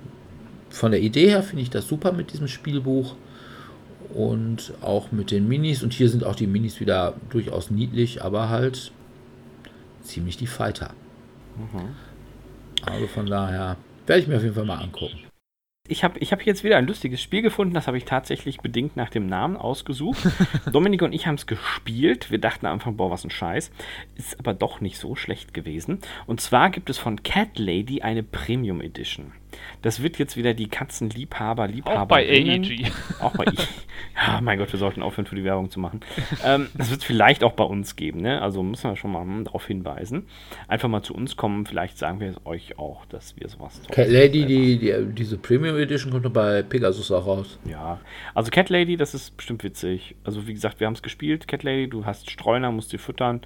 von 0.70 0.91
der 0.91 1.01
Idee 1.01 1.30
her 1.30 1.43
finde 1.43 1.64
ich 1.64 1.70
das 1.70 1.88
super 1.88 2.12
mit 2.12 2.34
diesem 2.34 2.47
Spielbuch 2.47 3.16
und 4.14 4.74
auch 4.82 5.12
mit 5.12 5.32
den 5.32 5.47
Minis. 5.47 5.84
Und 5.84 5.93
hier 5.93 6.10
sind 6.10 6.24
auch 6.24 6.36
die 6.36 6.47
Minis 6.47 6.80
wieder 6.80 7.16
durchaus 7.30 7.72
niedlich, 7.72 8.24
aber 8.24 8.49
halt 8.49 8.91
ziemlich 10.01 10.38
die 10.38 10.47
Fighter. 10.47 10.91
Also 12.86 13.08
von 13.08 13.26
daher 13.26 13.78
werde 14.05 14.22
ich 14.22 14.28
mir 14.28 14.38
auf 14.38 14.43
jeden 14.43 14.55
Fall 14.55 14.66
mal 14.66 14.80
angucken. 14.80 15.26
Ich 15.89 16.03
habe 16.03 16.19
ich 16.19 16.31
hab 16.31 16.45
jetzt 16.45 16.63
wieder 16.63 16.77
ein 16.77 16.88
lustiges 16.88 17.21
Spiel 17.21 17.41
gefunden, 17.41 17.73
das 17.73 17.88
habe 17.88 17.97
ich 17.97 18.05
tatsächlich 18.05 18.59
bedingt 18.59 18.97
nach 18.97 19.09
dem 19.09 19.27
Namen 19.27 19.55
ausgesucht. 19.55 20.19
Dominik 20.71 21.01
und 21.01 21.13
ich 21.13 21.27
haben 21.27 21.35
es 21.35 21.47
gespielt. 21.47 22.29
Wir 22.29 22.39
dachten 22.39 22.65
am 22.65 22.73
Anfang, 22.73 22.97
boah, 22.97 23.09
was 23.09 23.23
ein 23.23 23.29
Scheiß. 23.29 23.71
Ist 24.15 24.39
aber 24.39 24.53
doch 24.53 24.81
nicht 24.81 24.97
so 24.97 25.15
schlecht 25.15 25.53
gewesen. 25.53 25.99
Und 26.25 26.41
zwar 26.41 26.69
gibt 26.69 26.89
es 26.89 26.97
von 26.97 27.23
Cat 27.23 27.57
Lady 27.57 28.01
eine 28.01 28.23
Premium 28.23 28.81
Edition. 28.81 29.31
Das 29.82 30.01
wird 30.01 30.18
jetzt 30.18 30.38
wieder 30.38 30.53
die 30.53 30.68
Katzenliebhaber, 30.68 31.68
Liebhaber. 31.68 32.01
Auch 32.01 32.08
bei 32.08 32.28
AEG. 32.28 32.91
Auch 33.20 33.34
bei 33.36 33.45
AEG. 33.45 33.60
Ja, 34.16 34.41
mein 34.41 34.58
Gott, 34.58 34.72
wir 34.72 34.80
sollten 34.80 35.03
aufhören, 35.03 35.28
für 35.28 35.36
die 35.36 35.43
Werbung 35.43 35.70
zu 35.70 35.80
machen. 35.80 36.01
ähm, 36.43 36.70
das 36.76 36.89
wird 36.89 37.01
es 37.01 37.05
vielleicht 37.05 37.43
auch 37.43 37.53
bei 37.53 37.64
uns 37.64 37.95
geben, 37.95 38.22
ne? 38.22 38.41
Also 38.41 38.64
müssen 38.64 38.89
wir 38.89 38.95
schon 38.95 39.12
mal 39.12 39.22
hm, 39.22 39.45
darauf 39.45 39.66
hinweisen. 39.68 40.26
Einfach 40.68 40.89
mal 40.89 41.03
zu 41.03 41.14
uns 41.14 41.36
kommen, 41.36 41.66
vielleicht 41.66 41.97
sagen 41.97 42.20
wir 42.20 42.30
es 42.30 42.45
euch 42.45 42.80
auch, 42.80 43.05
dass 43.05 43.36
wir 43.38 43.47
sowas 43.47 43.80
Cat 43.91 44.10
Lady, 44.10 44.45
die, 44.45 44.80
die, 44.80 44.93
diese 45.14 45.38
Premium 45.38 45.78
Edition 45.78 46.12
kommt 46.12 46.24
noch 46.24 46.32
bei 46.32 46.64
Pegasus 46.64 47.12
auch 47.12 47.28
raus. 47.28 47.60
Ja, 47.66 47.99
also 48.34 48.49
Cat 48.49 48.70
Lady, 48.70 48.97
das 48.97 49.14
ist 49.14 49.38
bestimmt 49.38 49.64
witzig. 49.64 50.16
Also 50.24 50.47
wie 50.47 50.53
gesagt, 50.53 50.80
wir 50.80 50.88
haben 50.88 50.93
es 50.93 51.03
gespielt, 51.03 51.47
Cat 51.47 51.64
Lady, 51.64 51.88
du 51.88 52.05
hast 52.05 52.30
Streuner, 52.30 52.72
musst 52.72 52.89
sie 52.89 52.97
füttern 52.97 53.41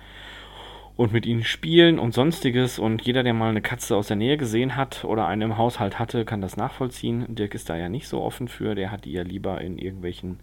und 1.01 1.13
mit 1.13 1.25
ihnen 1.25 1.43
spielen 1.43 1.97
und 1.97 2.13
sonstiges. 2.13 2.77
Und 2.77 3.01
jeder, 3.01 3.23
der 3.23 3.33
mal 3.33 3.49
eine 3.49 3.63
Katze 3.63 3.95
aus 3.95 4.05
der 4.05 4.17
Nähe 4.17 4.37
gesehen 4.37 4.75
hat 4.75 5.03
oder 5.03 5.25
eine 5.25 5.45
im 5.45 5.57
Haushalt 5.57 5.97
hatte, 5.97 6.25
kann 6.25 6.41
das 6.41 6.57
nachvollziehen. 6.57 7.25
Dirk 7.33 7.55
ist 7.55 7.71
da 7.71 7.75
ja 7.75 7.89
nicht 7.89 8.07
so 8.07 8.21
offen 8.21 8.47
für. 8.47 8.75
Der 8.75 8.91
hat 8.91 9.05
die 9.05 9.13
ja 9.13 9.23
lieber 9.23 9.59
in 9.61 9.79
irgendwelchen 9.79 10.39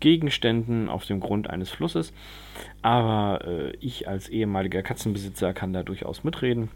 Gegenständen 0.00 0.88
auf 0.88 1.04
dem 1.06 1.20
Grund 1.20 1.48
eines 1.48 1.70
Flusses. 1.70 2.12
Aber 2.82 3.46
äh, 3.46 3.76
ich 3.78 4.08
als 4.08 4.28
ehemaliger 4.28 4.82
Katzenbesitzer 4.82 5.54
kann 5.54 5.72
da 5.72 5.84
durchaus 5.84 6.24
mitreden. 6.24 6.68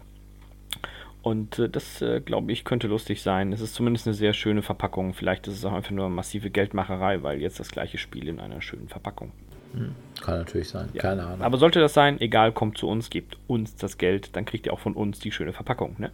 Und 1.21 1.59
äh, 1.59 1.67
das, 1.67 2.01
äh, 2.01 2.21
glaube 2.21 2.53
ich, 2.53 2.63
könnte 2.63 2.87
lustig 2.87 3.21
sein. 3.21 3.51
Es 3.51 3.59
ist 3.59 3.75
zumindest 3.75 4.07
eine 4.07 4.13
sehr 4.13 4.31
schöne 4.31 4.61
Verpackung. 4.61 5.13
Vielleicht 5.13 5.47
ist 5.47 5.55
es 5.55 5.65
auch 5.65 5.73
einfach 5.73 5.91
nur 5.91 6.07
massive 6.07 6.49
Geldmacherei, 6.49 7.23
weil 7.23 7.41
jetzt 7.41 7.59
das 7.59 7.71
gleiche 7.71 7.97
Spiel 7.97 8.29
in 8.29 8.39
einer 8.39 8.61
schönen 8.61 8.87
Verpackung. 8.87 9.33
Hm, 9.73 9.95
kann 10.21 10.39
natürlich 10.39 10.69
sein, 10.69 10.89
ja. 10.93 11.01
keine 11.01 11.23
Ahnung. 11.25 11.41
Aber 11.41 11.57
sollte 11.57 11.79
das 11.79 11.93
sein, 11.93 12.19
egal, 12.21 12.51
kommt 12.51 12.77
zu 12.77 12.87
uns, 12.87 13.09
gebt 13.09 13.37
uns 13.47 13.75
das 13.75 13.97
Geld, 13.97 14.35
dann 14.35 14.45
kriegt 14.45 14.65
ihr 14.65 14.73
auch 14.73 14.79
von 14.79 14.93
uns 14.93 15.19
die 15.19 15.31
schöne 15.31 15.53
Verpackung, 15.53 15.95
ne? 15.97 16.11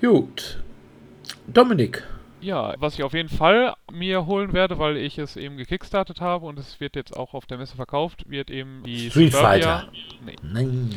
Gut. 0.00 0.62
Dominik. 1.46 2.02
Ja, 2.40 2.74
was 2.78 2.94
ich 2.94 3.02
auf 3.02 3.14
jeden 3.14 3.30
Fall 3.30 3.74
mir 3.90 4.26
holen 4.26 4.52
werde, 4.52 4.78
weil 4.78 4.98
ich 4.98 5.18
es 5.18 5.36
eben 5.36 5.56
gekickstartet 5.56 6.20
habe 6.20 6.44
und 6.46 6.58
es 6.58 6.80
wird 6.80 6.94
jetzt 6.94 7.16
auch 7.16 7.32
auf 7.32 7.46
der 7.46 7.56
Messe 7.56 7.76
verkauft, 7.76 8.28
wird 8.28 8.50
eben 8.50 8.82
die 8.84 9.10
Street 9.10 9.34
Fighter. 9.34 9.88
Nee. 10.24 10.36
Nein. 10.42 10.94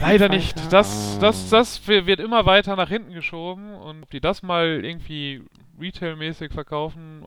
Leider 0.00 0.28
nicht. 0.28 0.56
Das, 0.72 1.18
das, 1.20 1.50
das 1.50 1.86
wird 1.86 2.18
immer 2.18 2.46
weiter 2.46 2.76
nach 2.76 2.88
hinten 2.88 3.12
geschoben 3.12 3.74
und 3.74 4.04
ob 4.04 4.10
die 4.10 4.20
das 4.20 4.42
mal 4.42 4.82
irgendwie 4.82 5.42
retailmäßig 5.78 6.52
verkaufen, 6.52 7.26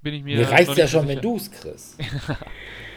bin 0.00 0.14
ich 0.14 0.22
mir. 0.22 0.38
Mir 0.38 0.50
reicht 0.50 0.76
ja 0.76 0.86
schon, 0.86 1.02
sicher. 1.02 1.16
wenn 1.16 1.22
du 1.22 1.36
es 1.36 1.50
kriegst. 1.50 2.00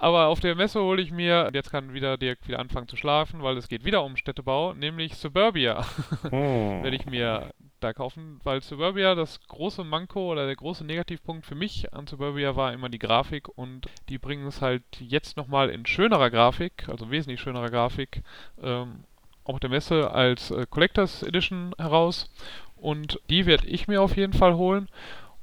Aber 0.00 0.28
auf 0.28 0.40
der 0.40 0.54
Messe 0.54 0.80
hole 0.80 1.02
ich 1.02 1.12
mir, 1.12 1.50
jetzt 1.52 1.70
kann 1.70 1.92
wieder 1.92 2.16
direkt 2.16 2.48
wieder 2.48 2.58
anfangen 2.58 2.88
zu 2.88 2.96
schlafen, 2.96 3.42
weil 3.42 3.58
es 3.58 3.68
geht 3.68 3.84
wieder 3.84 4.02
um 4.02 4.16
Städtebau, 4.16 4.72
nämlich 4.72 5.16
Suburbia. 5.16 5.84
Oh. 6.30 6.30
Werde 6.82 6.96
ich 6.96 7.04
mir 7.04 7.50
da 7.80 7.92
kaufen, 7.92 8.40
weil 8.42 8.62
Suburbia 8.62 9.14
das 9.14 9.46
große 9.48 9.84
Manko 9.84 10.32
oder 10.32 10.46
der 10.46 10.56
große 10.56 10.84
Negativpunkt 10.86 11.44
für 11.44 11.54
mich 11.54 11.92
an 11.92 12.06
Suburbia 12.06 12.56
war 12.56 12.72
immer 12.72 12.88
die 12.88 12.98
Grafik 12.98 13.48
und 13.58 13.88
die 14.08 14.16
bringen 14.16 14.46
es 14.46 14.62
halt 14.62 14.82
jetzt 15.00 15.36
nochmal 15.36 15.68
in 15.68 15.84
schönerer 15.84 16.30
Grafik, 16.30 16.88
also 16.88 17.10
wesentlich 17.10 17.40
schönerer 17.40 17.68
Grafik, 17.68 18.22
ähm, 18.62 19.04
auf 19.44 19.60
der 19.60 19.68
Messe 19.68 20.10
als 20.12 20.50
äh, 20.50 20.64
Collectors 20.68 21.22
Edition 21.22 21.74
heraus 21.76 22.30
und 22.76 23.20
die 23.28 23.44
werde 23.44 23.66
ich 23.66 23.86
mir 23.86 24.00
auf 24.00 24.16
jeden 24.16 24.32
Fall 24.32 24.54
holen 24.54 24.88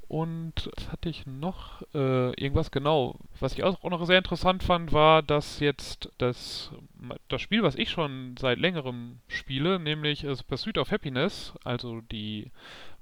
und 0.08 0.70
was 0.74 0.90
hatte 0.90 1.10
ich 1.10 1.26
noch? 1.26 1.82
Äh, 1.94 2.32
irgendwas 2.40 2.70
genau. 2.70 3.16
Was 3.40 3.52
ich 3.52 3.62
auch 3.62 3.82
noch 3.82 4.06
sehr 4.06 4.16
interessant 4.16 4.62
fand, 4.62 4.92
war, 4.92 5.22
dass 5.22 5.60
jetzt 5.60 6.10
das, 6.16 6.70
das 7.28 7.42
Spiel, 7.42 7.62
was 7.62 7.74
ich 7.74 7.90
schon 7.90 8.34
seit 8.38 8.58
längerem 8.58 9.18
spiele, 9.28 9.78
nämlich 9.78 10.24
äh, 10.24 10.34
Pursuit 10.46 10.78
of 10.78 10.90
Happiness, 10.90 11.52
also 11.62 12.00
die 12.00 12.50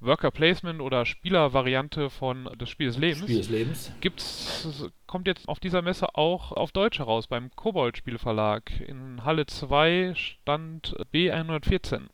Worker 0.01 0.33
Placement 0.33 0.81
oder 0.81 1.07
Spielervariante 1.07 2.11
von 2.11 2.51
des 2.59 2.71
Spiel 2.71 2.89
des 2.89 2.99
Lebens, 2.99 3.23
Spiel 3.23 3.37
des 3.37 3.51
Lebens. 3.51 3.93
Gibt's, 4.01 4.91
kommt 5.07 5.29
jetzt 5.29 5.49
auf 5.49 5.61
dieser 5.61 5.83
Messe 5.83 6.17
auch 6.17 6.51
auf 6.51 6.73
Deutsch 6.73 6.99
heraus, 6.99 7.29
beim 7.29 7.51
Kobold 7.55 7.97
Spielverlag. 7.97 8.81
In 8.81 9.25
Halle 9.25 9.47
2 9.47 10.15
stand 10.17 10.97
B114 11.15 12.09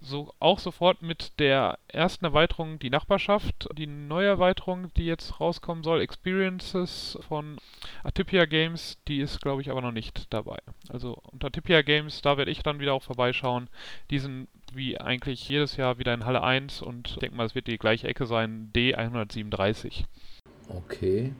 so 0.00 0.32
auch 0.38 0.58
sofort 0.58 1.02
mit 1.02 1.38
der 1.38 1.78
ersten 1.88 2.24
Erweiterung 2.24 2.78
die 2.78 2.90
Nachbarschaft, 2.90 3.68
die 3.76 3.86
neue 3.86 4.28
Erweiterung, 4.28 4.92
die 4.96 5.06
jetzt 5.06 5.40
rauskommen 5.40 5.84
soll, 5.84 6.00
Experiences 6.00 7.18
von 7.26 7.58
Atypia 8.04 8.44
Games, 8.44 8.98
die 9.08 9.20
ist 9.20 9.40
glaube 9.40 9.62
ich 9.62 9.70
aber 9.70 9.82
noch 9.82 9.92
nicht 9.92 10.32
dabei. 10.32 10.58
Also 10.88 11.20
unter 11.30 11.48
Atypia 11.48 11.82
Games, 11.82 12.22
da 12.22 12.36
werde 12.36 12.50
ich 12.50 12.62
dann 12.62 12.80
wieder 12.80 12.94
auch 12.94 13.02
vorbeischauen. 13.02 13.68
Die 14.10 14.18
sind 14.18 14.48
wie 14.74 14.98
eigentlich 14.98 15.48
jedes 15.48 15.76
Jahr 15.76 15.98
wieder 15.98 16.14
in 16.14 16.24
Halle 16.24 16.42
1 16.42 16.82
und 16.82 17.08
ich 17.08 17.16
denke 17.16 17.36
mal, 17.36 17.46
es 17.46 17.54
wird 17.54 17.66
die 17.66 17.78
gleiche 17.78 18.08
Ecke 18.08 18.26
sein, 18.26 18.70
D137. 18.74 20.04
Okay. 20.68 21.32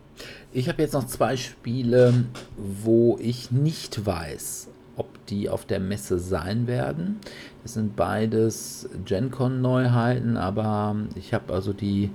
Ich 0.53 0.69
habe 0.69 0.83
jetzt 0.83 0.95
noch 0.95 1.07
zwei 1.07 1.37
Spiele, 1.37 2.25
wo 2.57 3.19
ich 3.21 3.51
nicht 3.51 4.07
weiß, 4.07 4.69
ob 4.99 5.27
die 5.27 5.49
auf 5.49 5.65
der 5.65 5.81
Messe 5.81 6.19
sein 6.19 6.67
werden. 6.67 7.21
Das 7.63 7.75
sind 7.75 7.97
beides 7.97 8.89
GenCon-Neuheiten, 9.05 10.37
aber 10.37 10.97
ich 11.15 11.33
habe 11.33 11.55
also 11.55 11.73
die, 11.73 12.11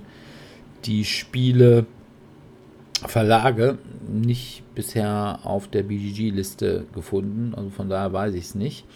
die 0.84 1.04
Spiele 1.04 1.86
Verlage 3.06 3.78
nicht 4.08 4.62
bisher 4.74 5.40
auf 5.44 5.68
der 5.68 5.82
BGG-Liste 5.82 6.86
gefunden, 6.94 7.54
also 7.54 7.70
von 7.70 7.88
daher 7.88 8.12
weiß 8.12 8.34
ich 8.34 8.44
es 8.44 8.54
nicht. 8.54 8.86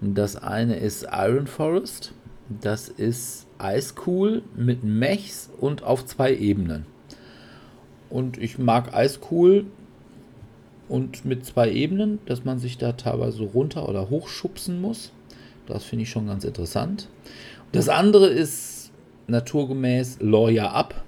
Das 0.00 0.36
eine 0.36 0.76
ist 0.76 1.06
Iron 1.12 1.46
Forest, 1.46 2.12
das 2.48 2.88
ist 2.88 3.46
Ice 3.62 3.94
Cool 4.06 4.42
mit 4.56 4.84
Mechs 4.84 5.50
und 5.58 5.82
auf 5.82 6.06
zwei 6.06 6.34
Ebenen. 6.34 6.86
Und 8.10 8.38
ich 8.38 8.58
mag 8.58 8.92
Ice 8.94 9.18
Cool 9.30 9.66
und 10.88 11.24
mit 11.24 11.44
zwei 11.44 11.70
Ebenen, 11.70 12.18
dass 12.26 12.44
man 12.44 12.58
sich 12.58 12.78
da 12.78 12.92
teilweise 12.92 13.42
runter 13.42 13.88
oder 13.88 14.10
hochschubsen 14.10 14.80
muss. 14.80 15.12
Das 15.66 15.84
finde 15.84 16.04
ich 16.04 16.10
schon 16.10 16.26
ganz 16.26 16.44
interessant. 16.44 17.08
Das 17.72 17.88
andere 17.88 18.28
ist 18.28 18.90
naturgemäß 19.26 20.18
Lawyer 20.20 20.72
Up. 20.72 21.04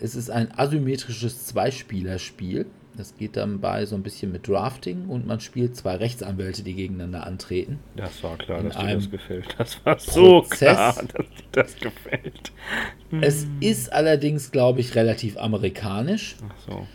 Es 0.00 0.14
ist 0.14 0.30
ein 0.30 0.48
asymmetrisches 0.56 1.46
Zweispielerspiel. 1.46 2.66
Das 2.96 3.16
geht 3.16 3.36
dann 3.36 3.60
bei 3.60 3.86
so 3.86 3.94
ein 3.94 4.02
bisschen 4.02 4.32
mit 4.32 4.48
Drafting 4.48 5.06
und 5.06 5.26
man 5.26 5.40
spielt 5.40 5.76
zwei 5.76 5.96
Rechtsanwälte, 5.96 6.62
die 6.62 6.74
gegeneinander 6.74 7.26
antreten. 7.26 7.78
Das 7.96 8.22
war 8.22 8.36
klar, 8.36 8.62
dass 8.62 8.76
dir 8.76 8.94
das 8.94 9.10
gefällt. 9.10 9.54
Das 9.58 9.86
war 9.86 9.98
so 9.98 10.40
Prozess. 10.40 10.58
klar, 10.58 10.94
dass 10.94 11.26
dir 11.26 11.44
das 11.52 11.76
gefällt. 11.76 12.52
Es 13.20 13.46
ist 13.60 13.92
allerdings, 13.92 14.50
glaube 14.50 14.80
ich, 14.80 14.94
relativ 14.94 15.38
amerikanisch. 15.38 16.36
Ach 16.46 16.54
so 16.66 16.86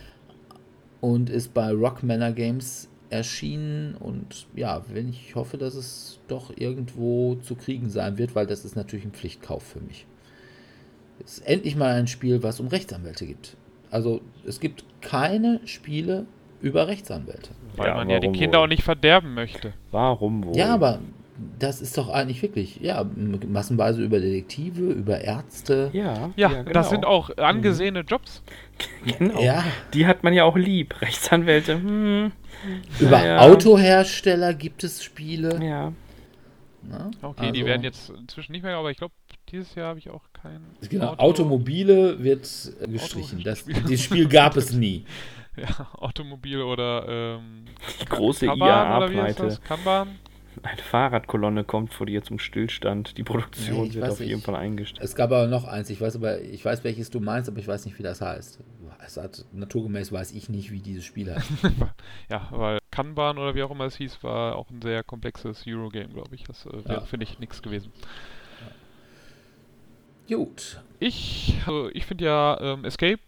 und 1.02 1.30
ist 1.30 1.54
bei 1.54 1.72
Rock 1.72 2.04
Manor 2.04 2.32
Games 2.32 2.90
erschienen 3.10 3.96
und 3.96 4.48
ja, 4.56 4.82
wenn 4.92 5.10
ich 5.10 5.36
hoffe, 5.36 5.58
dass 5.58 5.76
es 5.76 6.20
doch 6.28 6.52
irgendwo 6.56 7.36
zu 7.36 7.56
kriegen 7.56 7.90
sein 7.90 8.18
wird, 8.18 8.36
weil 8.36 8.46
das 8.46 8.66
ist 8.66 8.76
natürlich 8.76 9.06
ein 9.06 9.12
Pflichtkauf 9.12 9.64
für 9.64 9.80
mich. 9.80 10.06
Es 11.24 11.40
ist 11.40 11.48
endlich 11.48 11.76
mal 11.76 11.94
ein 11.94 12.08
Spiel, 12.08 12.44
was 12.44 12.60
um 12.60 12.68
Rechtsanwälte 12.68 13.26
gibt. 13.26 13.56
Also 13.90 14.22
es 14.46 14.60
gibt 14.60 14.84
keine 15.02 15.62
Spiele 15.66 16.26
über 16.62 16.88
Rechtsanwälte. 16.88 17.52
Weil 17.76 17.88
ja, 17.88 17.96
man 17.96 18.10
ja 18.10 18.20
die 18.20 18.32
Kinder 18.32 18.60
wohl? 18.60 18.66
auch 18.66 18.70
nicht 18.70 18.84
verderben 18.84 19.34
möchte. 19.34 19.74
Warum 19.92 20.44
wohl? 20.44 20.58
Ja, 20.58 20.74
aber 20.74 21.00
das 21.60 21.82
ist 21.82 21.98
doch 21.98 22.10
eigentlich 22.10 22.42
wirklich, 22.42 22.80
ja, 22.82 23.06
massenweise 23.48 24.02
über 24.02 24.20
Detektive, 24.20 24.92
über 24.92 25.22
Ärzte. 25.22 25.90
Ja, 25.94 26.32
ja, 26.36 26.50
ja 26.52 26.62
genau. 26.62 26.72
das 26.72 26.90
sind 26.90 27.06
auch 27.06 27.36
angesehene 27.38 28.02
Jobs. 28.02 28.44
Genau. 29.06 29.42
Ja. 29.42 29.64
Die 29.94 30.06
hat 30.06 30.24
man 30.24 30.34
ja 30.34 30.44
auch 30.44 30.56
lieb. 30.56 30.96
Rechtsanwälte. 31.02 31.76
Hm. 31.76 32.32
Über 33.00 33.26
ja. 33.26 33.40
Autohersteller 33.40 34.54
gibt 34.54 34.84
es 34.84 35.04
Spiele. 35.04 35.60
Ja. 35.64 35.94
Na? 36.84 37.12
Okay, 37.22 37.42
also, 37.42 37.54
die 37.54 37.66
werden 37.66 37.84
jetzt 37.84 38.10
inzwischen 38.10 38.52
nicht 38.52 38.64
mehr, 38.64 38.78
aber 38.78 38.92
ich 38.92 38.98
glaube, 38.98 39.14
dieses 39.52 39.76
Jahr 39.76 39.90
habe 39.90 40.00
ich 40.00 40.10
auch 40.10 40.24
kein. 40.34 40.62
Genau, 40.90 41.12
Auto 41.12 41.22
Automobile 41.22 42.24
wird 42.24 42.42
gestrichen. 42.88 43.44
Das, 43.44 43.66
dieses 43.66 44.04
Spiel 44.04 44.28
gab 44.28 44.58
es 44.58 44.72
nie. 44.74 45.06
Ja, 45.60 45.88
Automobile 45.94 46.64
oder 46.64 47.40
ähm, 47.40 47.66
die 48.00 48.06
große 48.06 48.46
IAA-Pleite. 48.46 49.58
Kanban? 49.68 50.20
Eine 50.64 50.82
Fahrradkolonne 50.82 51.64
kommt 51.64 51.94
vor 51.94 52.06
dir 52.06 52.24
zum 52.24 52.40
Stillstand. 52.40 53.18
Die 53.18 53.24
Produktion 53.24 53.88
nee, 53.88 53.94
wird 53.94 54.10
auf 54.10 54.20
jeden 54.20 54.42
Fall 54.42 54.56
eingestellt. 54.56 55.04
Es 55.04 55.16
gab 55.16 55.32
aber 55.32 55.48
noch 55.48 55.66
eins, 55.66 55.90
ich 55.90 56.00
weiß 56.00 56.16
aber, 56.16 56.42
ich 56.42 56.64
weiß, 56.64 56.84
welches 56.84 57.10
du 57.10 57.20
meinst, 57.20 57.50
aber 57.50 57.60
ich 57.60 57.68
weiß 57.68 57.86
nicht, 57.86 57.98
wie 58.00 58.04
das 58.04 58.22
heißt. 58.22 58.60
Es 59.06 59.18
hat, 59.18 59.46
naturgemäß 59.54 60.12
weiß 60.12 60.32
ich 60.34 60.50
nicht, 60.50 60.72
wie 60.72 60.80
dieses 60.80 61.06
Spiel 61.06 61.34
heißt. 61.34 61.50
ja, 62.30 62.48
weil 62.52 62.80
Kanban 62.92 63.38
oder 63.38 63.56
wie 63.56 63.64
auch 63.64 63.72
immer 63.72 63.86
es 63.86 63.96
hieß, 63.96 64.24
war 64.24 64.56
auch 64.56 64.70
ein 64.70 64.82
sehr 64.82 65.04
komplexes 65.04 65.64
Eurogame, 65.68 66.10
glaube 66.10 66.34
ich. 66.36 66.44
Das 66.44 66.66
äh, 66.66 66.74
wäre, 66.86 66.94
ja. 66.94 67.02
finde 67.02 67.26
ich, 67.26 67.40
nichts 67.40 67.62
gewesen. 67.62 67.92
Ja. 70.28 70.38
Gut. 70.38 70.82
Ich, 71.00 71.60
also 71.66 71.90
ich 71.94 72.06
finde 72.06 72.26
ja 72.26 72.58
ähm, 72.60 72.86
Escape 72.86 73.20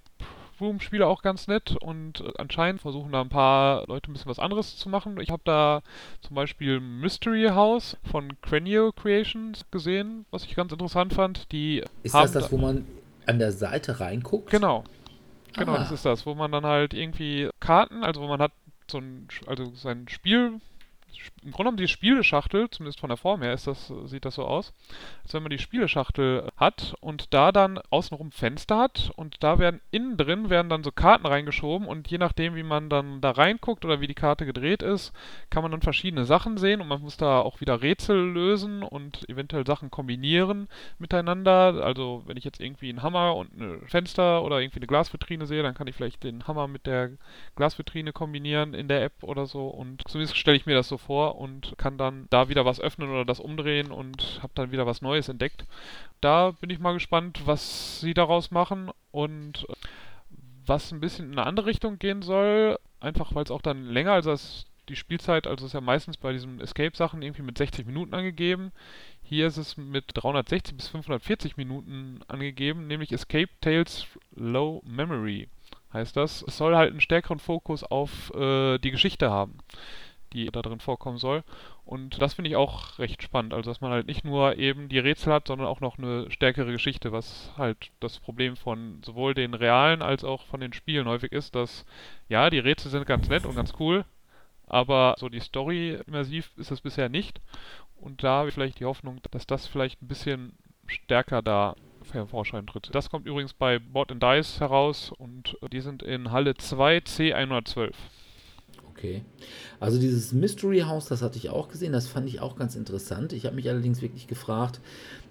Room-Spiele 0.62 1.05
auch 1.05 1.22
ganz 1.22 1.47
nett 1.47 1.76
und 1.76 2.22
äh, 2.22 2.32
anscheinend 2.38 2.82
versuchen 2.82 3.12
da 3.12 3.22
ein 3.22 3.30
paar 3.30 3.86
Leute 3.88 4.10
ein 4.10 4.14
bisschen 4.14 4.30
was 4.30 4.39
anderes 4.39 4.78
zu 4.78 4.89
machen. 4.89 5.20
Ich 5.20 5.30
habe 5.30 5.41
da 5.45 5.82
zum 6.22 6.36
Beispiel 6.36 6.80
Mystery 6.80 7.47
House 7.49 7.97
von 8.03 8.39
Cranio 8.41 8.91
Creations 8.91 9.66
gesehen, 9.72 10.26
was 10.32 10.43
ich 10.43 10.55
ganz 10.55 10.72
interessant 10.72 11.14
fand. 11.14 11.51
Die 11.51 11.84
ist 12.03 12.16
das 12.16 12.32
das, 12.32 12.51
wo 12.51 12.57
man 12.57 12.86
an 13.26 13.39
der 13.39 13.51
Seite 13.51 13.99
reinguckt? 13.99 14.49
Genau. 14.49 14.84
Genau, 15.53 15.74
ah. 15.74 15.78
das 15.80 15.91
ist 15.91 16.05
das, 16.05 16.26
wo 16.26 16.36
man 16.36 16.51
dann 16.51 16.66
halt 16.66 16.93
irgendwie 16.93 17.49
Karten, 17.60 18.03
also 18.03 18.22
wo 18.22 18.28
man 18.28 18.41
hat 18.41 18.51
so 18.89 18.99
ein, 18.99 19.28
also 19.47 19.72
sein 19.76 20.07
Spiel 20.07 20.60
im 21.43 21.51
Grunde 21.51 21.70
genommen 21.70 21.78
die 21.78 21.88
Spieleschachtel, 21.88 22.70
zumindest 22.70 22.99
von 22.99 23.09
der 23.09 23.17
Form 23.17 23.41
her 23.41 23.53
ist 23.53 23.67
das, 23.67 23.91
sieht 24.05 24.26
das 24.26 24.36
so 24.36 24.45
aus, 24.45 24.74
als 25.24 25.34
wenn 25.34 25.43
man 25.43 25.49
die 25.49 25.59
Spieleschachtel 25.59 26.49
hat 26.57 26.95
und 26.99 27.34
da 27.34 27.51
dann 27.51 27.80
außenrum 27.89 28.32
Fenster 28.32 28.78
hat 28.78 29.11
und 29.15 29.43
da 29.43 29.59
werden 29.59 29.82
innen 29.91 30.17
drin 30.17 30.49
werden 30.49 30.70
dann 30.70 30.84
so 30.84 30.91
Karten 30.91 31.26
reingeschoben 31.26 31.88
und 31.88 32.09
je 32.09 32.17
nachdem, 32.17 32.55
wie 32.55 32.63
man 32.63 32.89
dann 32.89 33.22
da 33.22 33.32
reinguckt 33.32 33.86
oder 33.86 34.01
wie 34.01 34.07
die 34.07 34.13
Karte 34.13 34.45
gedreht 34.45 34.82
ist, 34.82 35.13
kann 35.49 35.63
man 35.63 35.72
dann 35.72 35.82
verschiedene 35.82 36.26
Sachen 36.26 36.57
sehen 36.57 36.82
und 36.82 36.88
man 36.88 37.01
muss 37.01 37.17
da 37.17 37.39
auch 37.39 37.61
wieder 37.61 37.82
Rätsel 37.82 38.32
lösen 38.32 38.84
und 38.84 39.28
eventuell 39.30 39.65
Sachen 39.65 39.91
kombinieren 39.91 40.67
miteinander. 40.97 41.84
Also 41.84 42.24
wenn 42.26 42.38
ich 42.38 42.43
jetzt 42.43 42.61
irgendwie 42.61 42.89
einen 42.89 43.03
Hammer 43.03 43.36
und 43.36 43.59
ein 43.59 43.88
Fenster 43.88 44.43
oder 44.43 44.59
irgendwie 44.59 44.80
eine 44.80 44.88
Glasvitrine 44.88 45.45
sehe, 45.45 45.63
dann 45.63 45.74
kann 45.74 45.88
ich 45.88 45.95
vielleicht 45.95 46.24
den 46.24 46.47
Hammer 46.47 46.67
mit 46.67 46.86
der 46.86 47.11
Glasvitrine 47.55 48.13
kombinieren 48.13 48.74
in 48.74 48.88
der 48.88 49.03
App 49.03 49.24
oder 49.24 49.45
so 49.45 49.67
und 49.67 50.07
zumindest 50.07 50.38
stelle 50.38 50.57
ich 50.57 50.65
mir 50.65 50.76
das 50.76 50.88
so 50.88 50.97
vor 50.97 51.09
und 51.18 51.76
kann 51.78 51.97
dann 51.97 52.28
da 52.30 52.49
wieder 52.49 52.66
was 52.66 52.80
öffnen 52.80 53.10
oder 53.10 53.26
das 53.26 53.39
umdrehen 53.39 53.91
und 53.91 54.39
habe 54.41 54.53
dann 54.55 54.72
wieder 54.72 54.86
was 54.86 55.01
Neues 55.01 55.30
entdeckt. 55.30 55.66
Da 56.22 56.51
bin 56.51 56.70
ich 56.70 56.80
mal 56.80 56.93
gespannt, 56.93 57.41
was 57.45 57.99
sie 58.01 58.14
daraus 58.14 58.51
machen 58.51 58.91
und 59.12 59.68
was 60.66 60.91
ein 60.91 60.99
bisschen 60.99 61.26
in 61.26 61.39
eine 61.39 61.47
andere 61.47 61.66
Richtung 61.66 61.97
gehen 61.99 62.22
soll, 62.22 62.78
einfach 62.99 63.34
weil 63.34 63.43
es 63.43 63.51
auch 63.51 63.62
dann 63.62 63.86
länger 63.86 64.14
als 64.14 64.26
das 64.26 64.66
die 64.88 64.95
Spielzeit, 64.95 65.45
also 65.45 65.68
ist 65.68 65.74
ja 65.74 65.82
meistens 65.82 66.18
bei 66.18 66.34
diesen 66.34 66.60
Escape-Sachen 66.60 67.22
irgendwie 67.22 67.43
mit 67.43 67.57
60 67.57 67.86
Minuten 67.86 68.16
angegeben. 68.16 68.72
Hier 69.22 69.45
ist 69.45 69.57
es 69.57 69.78
mit 69.78 70.05
360 70.16 70.76
bis 70.76 70.88
540 70.88 71.57
Minuten 71.57 72.22
angegeben, 72.28 72.88
nämlich 72.88 73.12
Escape 73.12 73.49
Tales 73.62 74.07
Low 74.36 74.82
Memory 74.86 75.47
heißt 75.93 76.18
das. 76.18 76.43
Es 76.47 76.57
soll 76.57 76.76
halt 76.76 76.91
einen 76.91 77.01
stärkeren 77.01 77.39
Fokus 77.39 77.84
auf 77.84 78.34
äh, 78.36 78.78
die 78.80 78.91
Geschichte 78.91 79.30
haben 79.30 79.60
die 80.34 80.48
da 80.48 80.62
drin 80.62 80.80
vorkommen 80.80 81.18
soll. 81.18 81.44
Und 81.86 82.22
das 82.22 82.36
finde 82.36 82.50
ich 82.50 82.56
auch 82.56 83.00
recht 83.00 83.24
spannend. 83.24 83.54
Also, 83.54 83.70
dass 83.70 83.82
man 83.82 83.92
halt 83.92 84.08
nicht 84.08 84.24
nur 84.24 84.58
eben 84.58 84.90
die 84.90 85.00
Rätsel 85.00 85.34
hat, 85.34 85.48
sondern 85.48 85.68
auch 85.68 85.82
noch 85.82 85.98
eine 85.98 86.30
stärkere 86.32 86.72
Geschichte, 86.72 87.12
was 87.12 87.52
halt 87.58 87.92
das 88.00 88.20
Problem 88.20 88.56
von 88.56 89.02
sowohl 89.04 89.34
den 89.34 89.54
realen 89.54 90.02
als 90.02 90.24
auch 90.24 90.46
von 90.46 90.60
den 90.60 90.74
Spielen 90.74 91.08
häufig 91.08 91.32
ist, 91.32 91.56
dass 91.56 91.86
ja, 92.28 92.50
die 92.50 92.60
Rätsel 92.60 92.92
sind 92.92 93.06
ganz 93.06 93.28
nett 93.30 93.46
und 93.46 93.56
ganz 93.56 93.74
cool, 93.80 94.06
aber 94.68 95.16
so 95.18 95.30
die 95.30 95.40
Story 95.40 96.00
immersiv 96.06 96.52
ist 96.58 96.72
es 96.72 96.82
bisher 96.82 97.10
nicht. 97.10 97.42
Und 97.98 98.24
da 98.24 98.40
habe 98.40 98.50
ich 98.50 98.54
vielleicht 98.54 98.80
die 98.80 98.86
Hoffnung, 98.86 99.20
dass 99.32 99.48
das 99.48 99.68
vielleicht 99.68 100.02
ein 100.02 100.08
bisschen 100.08 100.54
stärker 100.88 101.42
da 101.42 101.76
Vorschein 102.28 102.66
tritt. 102.66 102.90
Das 102.94 103.10
kommt 103.10 103.28
übrigens 103.28 103.54
bei 103.54 103.78
Board 103.78 104.12
and 104.12 104.24
Dice 104.24 104.60
heraus 104.60 105.12
und 105.12 105.58
die 105.72 105.82
sind 105.82 106.02
in 106.02 106.32
Halle 106.32 106.56
2 106.56 107.00
C112. 107.00 107.92
Okay. 109.00 109.22
Also 109.80 109.97
dieses 109.97 110.34
Mystery 110.34 110.82
House, 110.82 111.06
das 111.06 111.22
hatte 111.22 111.38
ich 111.38 111.50
auch 111.50 111.70
gesehen, 111.70 111.93
das 111.93 112.10
fand 112.10 112.28
ich 112.28 112.41
auch 112.41 112.58
ganz 112.58 112.76
interessant. 112.76 113.32
Ich 113.32 113.45
habe 113.45 113.56
mich 113.56 113.70
allerdings 113.70 114.02
wirklich 114.02 114.28
gefragt, 114.28 114.82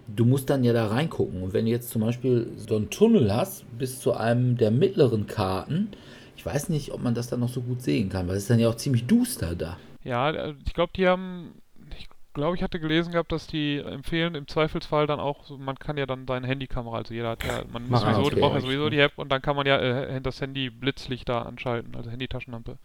du 0.09 0.25
musst 0.25 0.49
dann 0.49 0.65
ja 0.65 0.73
da 0.73 0.87
reingucken. 0.87 1.43
Und 1.43 1.53
wenn 1.53 1.67
du 1.67 1.71
jetzt 1.71 1.91
zum 1.91 2.01
Beispiel 2.01 2.51
so 2.57 2.77
einen 2.77 2.89
Tunnel 2.89 3.35
hast, 3.35 3.67
bis 3.77 4.01
zu 4.01 4.15
einem 4.15 4.57
der 4.57 4.71
mittleren 4.71 5.27
Karten, 5.27 5.89
ich 6.35 6.47
weiß 6.47 6.71
nicht, 6.71 6.93
ob 6.93 7.03
man 7.03 7.15
das 7.15 7.29
dann 7.29 7.41
noch 7.41 7.51
so 7.51 7.61
gut 7.61 7.83
sehen 7.83 8.09
kann, 8.09 8.27
weil 8.27 8.37
es 8.37 8.45
ist 8.45 8.51
dann 8.51 8.59
ja 8.59 8.71
auch 8.71 8.77
ziemlich 8.77 9.07
duster 9.07 9.55
da. 9.55 9.77
Ja, 10.03 10.55
ich 10.65 10.73
glaube, 10.73 10.93
die 10.97 11.07
haben, 11.07 11.61
ich 11.99 12.09
glaube, 12.33 12.57
ich 12.57 12.63
hatte 12.63 12.81
gelesen 12.81 13.13
gehabt, 13.13 13.33
dass 13.33 13.49
die 13.49 13.79
empfehlen 13.79 14.35
im 14.35 14.49
Zweifelsfall 14.49 15.07
dann 15.07 15.21
auch, 15.21 15.45
so, 15.45 15.59
man 15.59 15.79
kann 15.79 15.99
ja 15.99 16.07
dann 16.07 16.27
seine 16.27 16.47
Handykamera, 16.47 16.97
also 16.97 17.13
jeder 17.13 17.31
hat 17.31 17.45
ja, 17.45 17.65
man 17.71 17.87
muss 17.87 18.03
ah, 18.03 18.15
sowieso, 18.15 18.31
okay. 18.31 18.41
braucht 18.41 18.55
ja 18.55 18.61
sowieso 18.63 18.89
die 18.89 19.01
App 19.01 19.13
und 19.17 19.31
dann 19.31 19.43
kann 19.43 19.57
man 19.57 19.67
ja 19.67 19.79
äh, 19.79 20.21
das 20.23 20.41
Handy 20.41 20.71
Blitzlichter 20.71 21.45
anschalten, 21.45 21.95
also 21.95 22.09
Handytaschenlampe. 22.09 22.79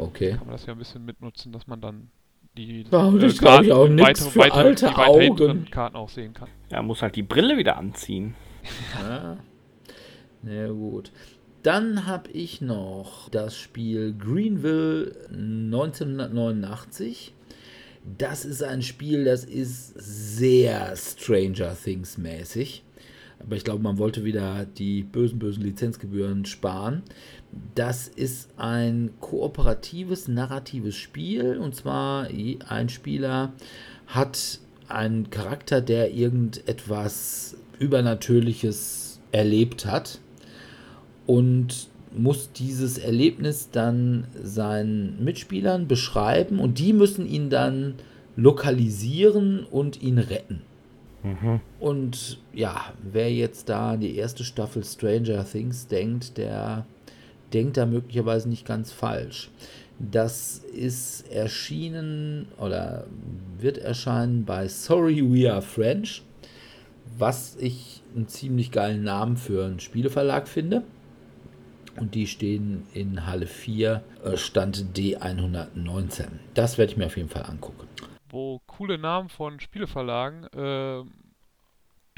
Okay. 0.00 0.30
Kann 0.30 0.46
man 0.46 0.52
das 0.52 0.66
ja 0.66 0.72
ein 0.72 0.78
bisschen 0.78 1.04
mitnutzen, 1.04 1.52
dass 1.52 1.66
man 1.66 1.80
dann 1.80 2.10
die 2.56 2.84
ja, 2.90 3.10
das 3.10 3.36
äh, 3.36 3.38
Karten, 3.38 3.64
ich 3.66 3.72
auch 3.72 3.88
weitere, 3.88 4.30
für 4.30 4.38
weitere, 4.40 4.58
alte 4.58 4.86
die 4.86 4.94
Augen. 4.94 5.70
Karten 5.70 5.96
auch 5.96 6.08
sehen 6.08 6.34
kann. 6.34 6.48
Ja, 6.70 6.82
muss 6.82 7.02
halt 7.02 7.16
die 7.16 7.22
Brille 7.22 7.56
wieder 7.56 7.76
anziehen. 7.76 8.34
Ja. 9.00 9.38
Na 10.42 10.68
gut. 10.68 11.12
Dann 11.62 12.06
habe 12.06 12.30
ich 12.30 12.62
noch 12.62 13.28
das 13.28 13.56
Spiel 13.56 14.14
Greenville 14.18 15.14
1989. 15.28 17.34
Das 18.16 18.46
ist 18.46 18.62
ein 18.62 18.82
Spiel, 18.82 19.24
das 19.24 19.44
ist 19.44 19.92
sehr 19.96 20.96
Stranger 20.96 21.76
Things 21.76 22.16
mäßig. 22.16 22.82
Aber 23.40 23.56
ich 23.56 23.64
glaube, 23.64 23.82
man 23.82 23.98
wollte 23.98 24.24
wieder 24.24 24.64
die 24.64 25.02
bösen, 25.02 25.38
bösen 25.38 25.62
Lizenzgebühren 25.62 26.44
sparen. 26.44 27.02
Das 27.74 28.08
ist 28.08 28.50
ein 28.56 29.10
kooperatives, 29.20 30.28
narratives 30.28 30.96
Spiel. 30.96 31.58
Und 31.58 31.74
zwar 31.74 32.28
ein 32.68 32.88
Spieler 32.88 33.52
hat 34.06 34.60
einen 34.88 35.30
Charakter, 35.30 35.80
der 35.80 36.12
irgendetwas 36.12 37.56
Übernatürliches 37.78 39.20
erlebt 39.32 39.86
hat. 39.86 40.18
Und 41.26 41.90
muss 42.16 42.52
dieses 42.52 42.98
Erlebnis 42.98 43.70
dann 43.70 44.26
seinen 44.42 45.22
Mitspielern 45.22 45.86
beschreiben 45.86 46.58
und 46.58 46.78
die 46.78 46.92
müssen 46.92 47.26
ihn 47.26 47.50
dann 47.50 47.94
lokalisieren 48.36 49.64
und 49.64 50.02
ihn 50.02 50.18
retten. 50.18 50.62
Mhm. 51.22 51.60
Und 51.78 52.38
ja, 52.52 52.92
wer 53.02 53.32
jetzt 53.32 53.68
da 53.68 53.92
an 53.92 54.00
die 54.00 54.16
erste 54.16 54.44
Staffel 54.44 54.84
Stranger 54.84 55.44
Things 55.44 55.86
denkt, 55.86 56.38
der 56.38 56.86
denkt 57.52 57.76
da 57.76 57.86
möglicherweise 57.86 58.48
nicht 58.48 58.66
ganz 58.66 58.92
falsch. 58.92 59.50
Das 59.98 60.58
ist 60.58 61.30
erschienen 61.30 62.48
oder 62.58 63.06
wird 63.58 63.76
erscheinen 63.78 64.44
bei 64.46 64.66
Sorry 64.66 65.22
We 65.22 65.52
Are 65.52 65.60
French, 65.60 66.22
was 67.18 67.56
ich 67.56 68.02
einen 68.14 68.28
ziemlich 68.28 68.70
geilen 68.70 69.02
Namen 69.02 69.36
für 69.36 69.66
einen 69.66 69.80
Spieleverlag 69.80 70.48
finde. 70.48 70.82
Und 71.96 72.14
die 72.14 72.26
stehen 72.26 72.86
in 72.94 73.26
Halle 73.26 73.46
4, 73.46 74.02
äh, 74.24 74.36
Stand 74.36 74.96
D119. 74.96 76.28
Das 76.54 76.78
werde 76.78 76.92
ich 76.92 76.98
mir 76.98 77.06
auf 77.06 77.16
jeden 77.16 77.28
Fall 77.28 77.44
angucken. 77.44 77.86
Wo 78.30 78.60
coole 78.66 78.96
Namen 78.96 79.28
von 79.28 79.60
Spieleverlagen. 79.60 80.44
Äh, 80.54 81.02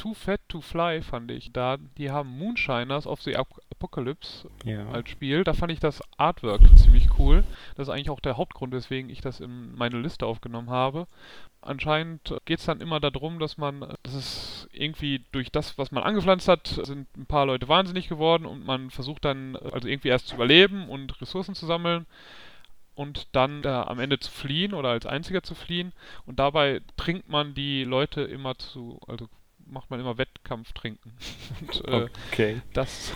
Too 0.02 0.14
Fat 0.14 0.40
to 0.48 0.60
Fly 0.60 1.00
fand 1.00 1.30
ich. 1.30 1.52
Da, 1.52 1.76
die 1.76 2.10
haben 2.10 2.36
Moonshiners 2.36 3.06
of 3.06 3.22
the 3.22 3.36
Apocalypse 3.36 4.50
ja. 4.64 4.84
als 4.88 5.08
Spiel. 5.08 5.44
Da 5.44 5.54
fand 5.54 5.70
ich 5.70 5.78
das 5.78 6.02
Artwork 6.16 6.60
ziemlich 6.76 7.20
cool. 7.20 7.44
Das 7.76 7.86
ist 7.86 7.94
eigentlich 7.94 8.10
auch 8.10 8.18
der 8.18 8.36
Hauptgrund, 8.36 8.72
weswegen 8.72 9.08
ich 9.10 9.20
das 9.20 9.38
in 9.38 9.76
meine 9.76 10.00
Liste 10.00 10.26
aufgenommen 10.26 10.70
habe. 10.70 11.06
Anscheinend 11.60 12.34
geht 12.46 12.58
es 12.58 12.64
dann 12.64 12.80
immer 12.80 12.98
darum, 12.98 13.38
dass 13.38 13.58
man, 13.58 13.94
dass 14.02 14.14
es 14.14 14.68
irgendwie 14.72 15.24
durch 15.30 15.52
das, 15.52 15.78
was 15.78 15.92
man 15.92 16.02
angepflanzt 16.02 16.48
hat, 16.48 16.66
sind 16.66 17.06
ein 17.16 17.26
paar 17.26 17.46
Leute 17.46 17.68
wahnsinnig 17.68 18.08
geworden 18.08 18.44
und 18.44 18.66
man 18.66 18.90
versucht 18.90 19.24
dann 19.24 19.54
also 19.54 19.86
irgendwie 19.86 20.08
erst 20.08 20.26
zu 20.26 20.34
überleben 20.34 20.88
und 20.88 21.20
Ressourcen 21.20 21.54
zu 21.54 21.64
sammeln 21.64 22.06
und 22.96 23.28
dann 23.36 23.62
äh, 23.62 23.68
am 23.68 24.00
Ende 24.00 24.18
zu 24.18 24.32
fliehen 24.32 24.74
oder 24.74 24.88
als 24.88 25.06
einziger 25.06 25.44
zu 25.44 25.54
fliehen 25.54 25.92
und 26.26 26.40
dabei 26.40 26.80
trinkt 26.96 27.28
man 27.28 27.54
die 27.54 27.84
Leute 27.84 28.22
immer 28.22 28.58
zu, 28.58 28.98
also 29.06 29.28
macht 29.72 29.90
man 29.90 30.00
immer 30.00 30.18
Wettkampf 30.18 30.72
trinken. 30.72 31.12
Und, 31.60 31.84
äh, 31.88 32.08
okay. 32.30 32.62
Das, 32.72 33.12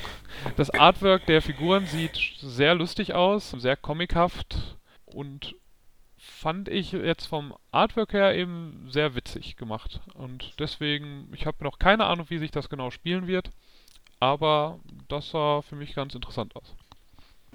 das 0.56 0.70
Artwork 0.70 1.26
der 1.26 1.42
Figuren 1.42 1.86
sieht 1.86 2.16
sehr 2.38 2.74
lustig 2.74 3.14
aus, 3.14 3.50
sehr 3.50 3.76
comichaft 3.76 4.76
und 5.06 5.54
fand 6.18 6.68
ich 6.68 6.92
jetzt 6.92 7.26
vom 7.26 7.54
Artwork 7.70 8.12
her 8.12 8.34
eben 8.34 8.88
sehr 8.90 9.14
witzig 9.14 9.56
gemacht. 9.56 10.00
Und 10.14 10.54
deswegen, 10.58 11.28
ich 11.32 11.46
habe 11.46 11.62
noch 11.62 11.78
keine 11.78 12.04
Ahnung, 12.04 12.26
wie 12.28 12.38
sich 12.38 12.50
das 12.50 12.68
genau 12.68 12.90
spielen 12.90 13.26
wird, 13.26 13.50
aber 14.20 14.80
das 15.08 15.30
sah 15.30 15.62
für 15.62 15.76
mich 15.76 15.94
ganz 15.94 16.14
interessant 16.14 16.56
aus. 16.56 16.74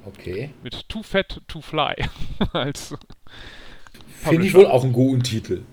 Okay. 0.06 0.54
Mit 0.64 0.90
Too 0.90 1.04
Fat 1.04 1.42
to 1.48 1.62
Fly 1.62 1.96
als 2.54 2.96
Finde 4.08 4.46
ich 4.46 4.54
wohl 4.54 4.68
auch 4.68 4.84
einen 4.84 4.94
guten 4.94 5.24
Titel. 5.24 5.64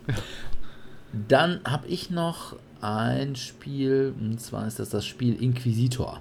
Dann 1.13 1.61
habe 1.65 1.87
ich 1.87 2.11
noch 2.11 2.57
ein 2.81 3.37
Spiel, 3.37 4.15
und 4.19 4.41
zwar 4.41 4.67
ist 4.67 4.79
das 4.79 4.91
das 4.91 5.07
Spiel 5.07 5.41
Inquisitor. 5.43 6.21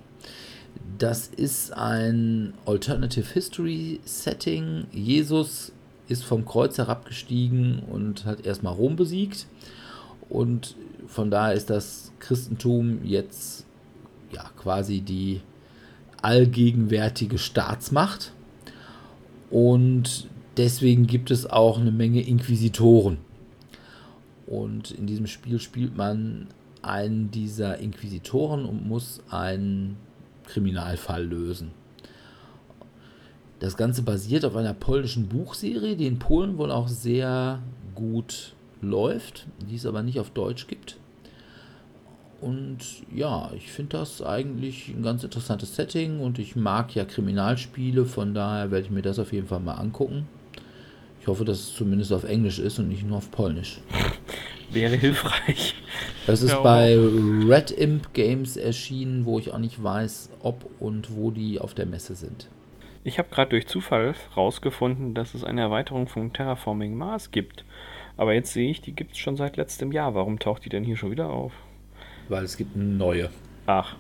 Das 0.97 1.28
ist 1.28 1.74
ein 1.74 2.53
Alternative 2.66 3.34
History 3.34 3.99
Setting. 4.05 4.86
Jesus 4.91 5.72
ist 6.08 6.24
vom 6.24 6.45
Kreuz 6.45 6.78
herabgestiegen 6.78 7.80
und 7.80 8.26
hat 8.26 8.45
erstmal 8.45 8.74
Rom 8.74 8.95
besiegt. 8.95 9.47
Und 10.30 10.76
von 11.08 11.32
daher 11.32 11.53
ist 11.53 11.70
das 11.70 12.12
Christentum 12.20 12.99
jetzt 13.03 13.66
ja 14.32 14.49
quasi 14.58 15.01
die 15.01 15.41
allgegenwärtige 16.22 17.38
Staatsmacht. 17.38 18.32
Und 19.49 20.28
deswegen 20.58 21.08
gibt 21.08 21.32
es 21.32 21.45
auch 21.45 21.80
eine 21.80 21.91
Menge 21.91 22.22
Inquisitoren. 22.22 23.18
Und 24.48 24.91
in 24.91 25.06
diesem 25.06 25.28
Spiel 25.28 25.60
spielt 25.60 25.95
man 25.95 26.48
einen 26.82 27.30
dieser 27.32 27.78
Inquisitoren 27.78 28.66
und 28.66 28.88
muss 28.88 29.22
einen 29.30 29.98
Kriminalfall 30.45 31.26
lösen. 31.26 31.72
Das 33.60 33.76
Ganze 33.76 34.04
basiert 34.04 34.45
auf 34.45 34.56
einer 34.56 34.74
polnischen 34.74 35.28
Buchserie, 35.28 35.95
die 35.95 36.08
in 36.08 36.20
Polen 36.20 36.58
wohl 36.58 36.72
auch 36.72 36.88
sehr 36.88 37.60
gut 37.95 38.54
läuft, 38.82 39.48
die 39.70 39.76
es 39.76 39.86
aber 39.86 40.04
nicht 40.04 40.20
auf 40.20 40.30
Deutsch 40.30 40.68
gibt. 40.68 40.98
Und 42.39 42.78
ja, 43.14 43.52
ich 43.56 43.72
finde 43.72 43.98
das 43.98 44.22
eigentlich 44.22 44.89
ein 44.89 45.02
ganz 45.02 45.24
interessantes 45.24 45.76
Setting 45.76 46.20
und 46.20 46.38
ich 46.38 46.56
mag 46.56 46.93
ja 46.93 47.04
Kriminalspiele, 47.04 48.06
von 48.06 48.36
daher 48.36 48.70
werde 48.70 48.86
ich 48.86 48.91
mir 48.91 49.02
das 49.02 49.18
auf 49.18 49.34
jeden 49.34 49.48
Fall 49.48 49.60
mal 49.60 49.74
angucken. 49.74 50.28
Ich 51.28 51.30
hoffe, 51.30 51.44
dass 51.44 51.60
es 51.60 51.76
zumindest 51.76 52.14
auf 52.14 52.24
Englisch 52.24 52.58
ist 52.58 52.80
und 52.80 52.88
nicht 52.88 53.06
nur 53.06 53.18
auf 53.18 53.30
Polnisch. 53.32 53.82
Wäre 54.72 54.96
hilfreich. 54.96 55.76
Das 56.26 56.42
ist 56.42 56.52
ja, 56.52 56.62
bei 56.62 56.96
Red 56.98 57.70
Imp 57.70 58.14
Games 58.14 58.56
erschienen, 58.56 59.26
wo 59.26 59.38
ich 59.38 59.52
auch 59.52 59.58
nicht 59.58 59.84
weiß, 59.84 60.30
ob 60.40 60.70
und 60.80 61.18
wo 61.18 61.32
die 61.32 61.60
auf 61.60 61.74
der 61.74 61.86
Messe 61.86 62.16
sind. 62.16 62.48
Ich 63.04 63.20
habe 63.20 63.28
gerade 63.30 63.50
durch 63.50 63.68
Zufall 63.68 64.16
rausgefunden, 64.38 65.16
dass 65.16 65.34
es 65.34 65.44
eine 65.44 65.60
Erweiterung 65.60 66.08
von 66.08 66.32
Terraforming 66.32 66.96
Mars 66.96 67.32
gibt. 67.32 67.66
Aber 68.16 68.34
jetzt 68.34 68.54
sehe 68.54 68.72
ich, 68.72 68.80
die 68.80 68.94
gibt 68.94 69.12
es 69.12 69.18
schon 69.18 69.36
seit 69.36 69.58
letztem 69.58 69.92
Jahr. 69.92 70.16
Warum 70.16 70.40
taucht 70.40 70.64
die 70.64 70.70
denn 70.70 70.86
hier 70.86 70.96
schon 70.96 71.12
wieder 71.12 71.30
auf? 71.30 71.52
Weil 72.30 72.46
es 72.46 72.56
gibt 72.56 72.74
eine 72.78 72.86
neue. 72.86 73.30
Ach. 73.66 73.98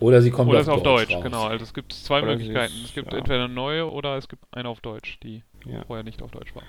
Oder 0.00 0.20
sie 0.20 0.32
kommt 0.32 0.50
oder 0.50 0.62
auf, 0.62 0.68
auf 0.68 0.82
Deutsch. 0.82 1.12
Deutsch 1.12 1.22
genau. 1.22 1.44
Also 1.44 1.62
es 1.62 1.72
gibt 1.72 1.92
zwei 1.92 2.22
oder 2.22 2.32
Möglichkeiten. 2.32 2.74
Ist, 2.74 2.86
es 2.86 2.94
gibt 2.94 3.12
ja. 3.12 3.18
entweder 3.18 3.44
eine 3.44 3.54
neue 3.54 3.88
oder 3.88 4.16
es 4.16 4.26
gibt 4.26 4.42
eine 4.50 4.68
auf 4.68 4.80
Deutsch, 4.80 5.20
die 5.22 5.44
ja. 5.64 5.84
vorher 5.84 6.04
nicht 6.04 6.22
auf 6.22 6.30
Deutsch 6.30 6.54
war. 6.54 6.62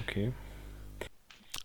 Okay. 0.00 0.32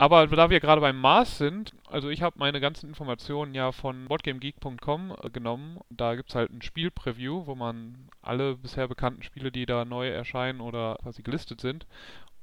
Aber 0.02 0.26
da 0.28 0.50
wir 0.50 0.62
gerade 0.62 0.80
beim 0.80 1.00
Mars 1.00 1.38
sind, 1.38 1.74
also 1.90 2.10
ich 2.10 2.22
habe 2.22 2.40
meine 2.40 2.62
ganzen 2.62 2.88
Informationen 2.88 3.54
ja 3.54 3.74
von 3.74 4.06
boardgamegeek.com 4.06 5.16
äh, 5.22 5.30
genommen. 5.30 5.80
Da 5.90 6.16
gibt 6.16 6.30
es 6.30 6.36
halt 6.36 6.52
ein 6.52 6.62
Spielpreview, 6.62 7.46
wo 7.48 7.54
man 7.54 8.08
alle 8.22 8.56
bisher 8.56 8.88
bekannten 8.88 9.24
Spiele, 9.24 9.52
die 9.52 9.66
da 9.66 9.84
neu 9.84 10.08
erscheinen 10.08 10.62
oder 10.62 10.96
quasi 11.04 11.22
gelistet 11.22 11.60
sind. 11.60 11.86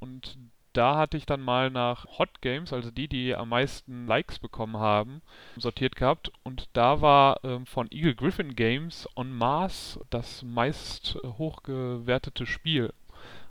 Und 0.01 0.37
da 0.75 0.97
hatte 0.99 1.17
ich 1.17 1.25
dann 1.25 1.41
mal 1.41 1.71
nach 1.71 2.05
Hot 2.19 2.43
Games, 2.43 2.75
also 2.75 2.91
die, 2.91 3.09
die 3.09 3.35
am 3.35 3.49
meisten 3.49 4.07
Likes 4.07 4.39
bekommen 4.39 4.77
haben, 4.77 5.23
sortiert 5.57 5.97
gehabt. 5.97 6.31
Und 6.43 6.69
da 6.75 7.01
war 7.01 7.41
ähm, 7.43 7.65
von 7.65 7.89
Eagle 7.91 8.15
Griffin 8.15 8.55
Games 8.55 9.09
on 9.17 9.33
Mars 9.33 9.99
das 10.11 10.43
meist 10.43 11.17
äh, 11.25 11.29
hochgewertete 11.29 12.45
Spiel. 12.45 12.93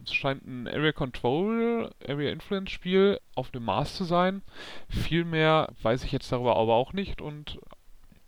Es 0.05 0.13
scheint 0.13 0.45
ein 0.45 0.67
Area 0.67 0.91
Control, 0.91 1.89
Area 2.07 2.31
Influence 2.31 2.71
Spiel 2.71 3.19
auf 3.33 3.49
dem 3.51 3.65
Mars 3.65 3.95
zu 3.95 4.03
sein. 4.03 4.43
Viel 4.87 5.25
mehr 5.25 5.73
weiß 5.81 6.03
ich 6.03 6.11
jetzt 6.11 6.31
darüber 6.31 6.55
aber 6.57 6.75
auch 6.75 6.93
nicht 6.93 7.21
und 7.21 7.59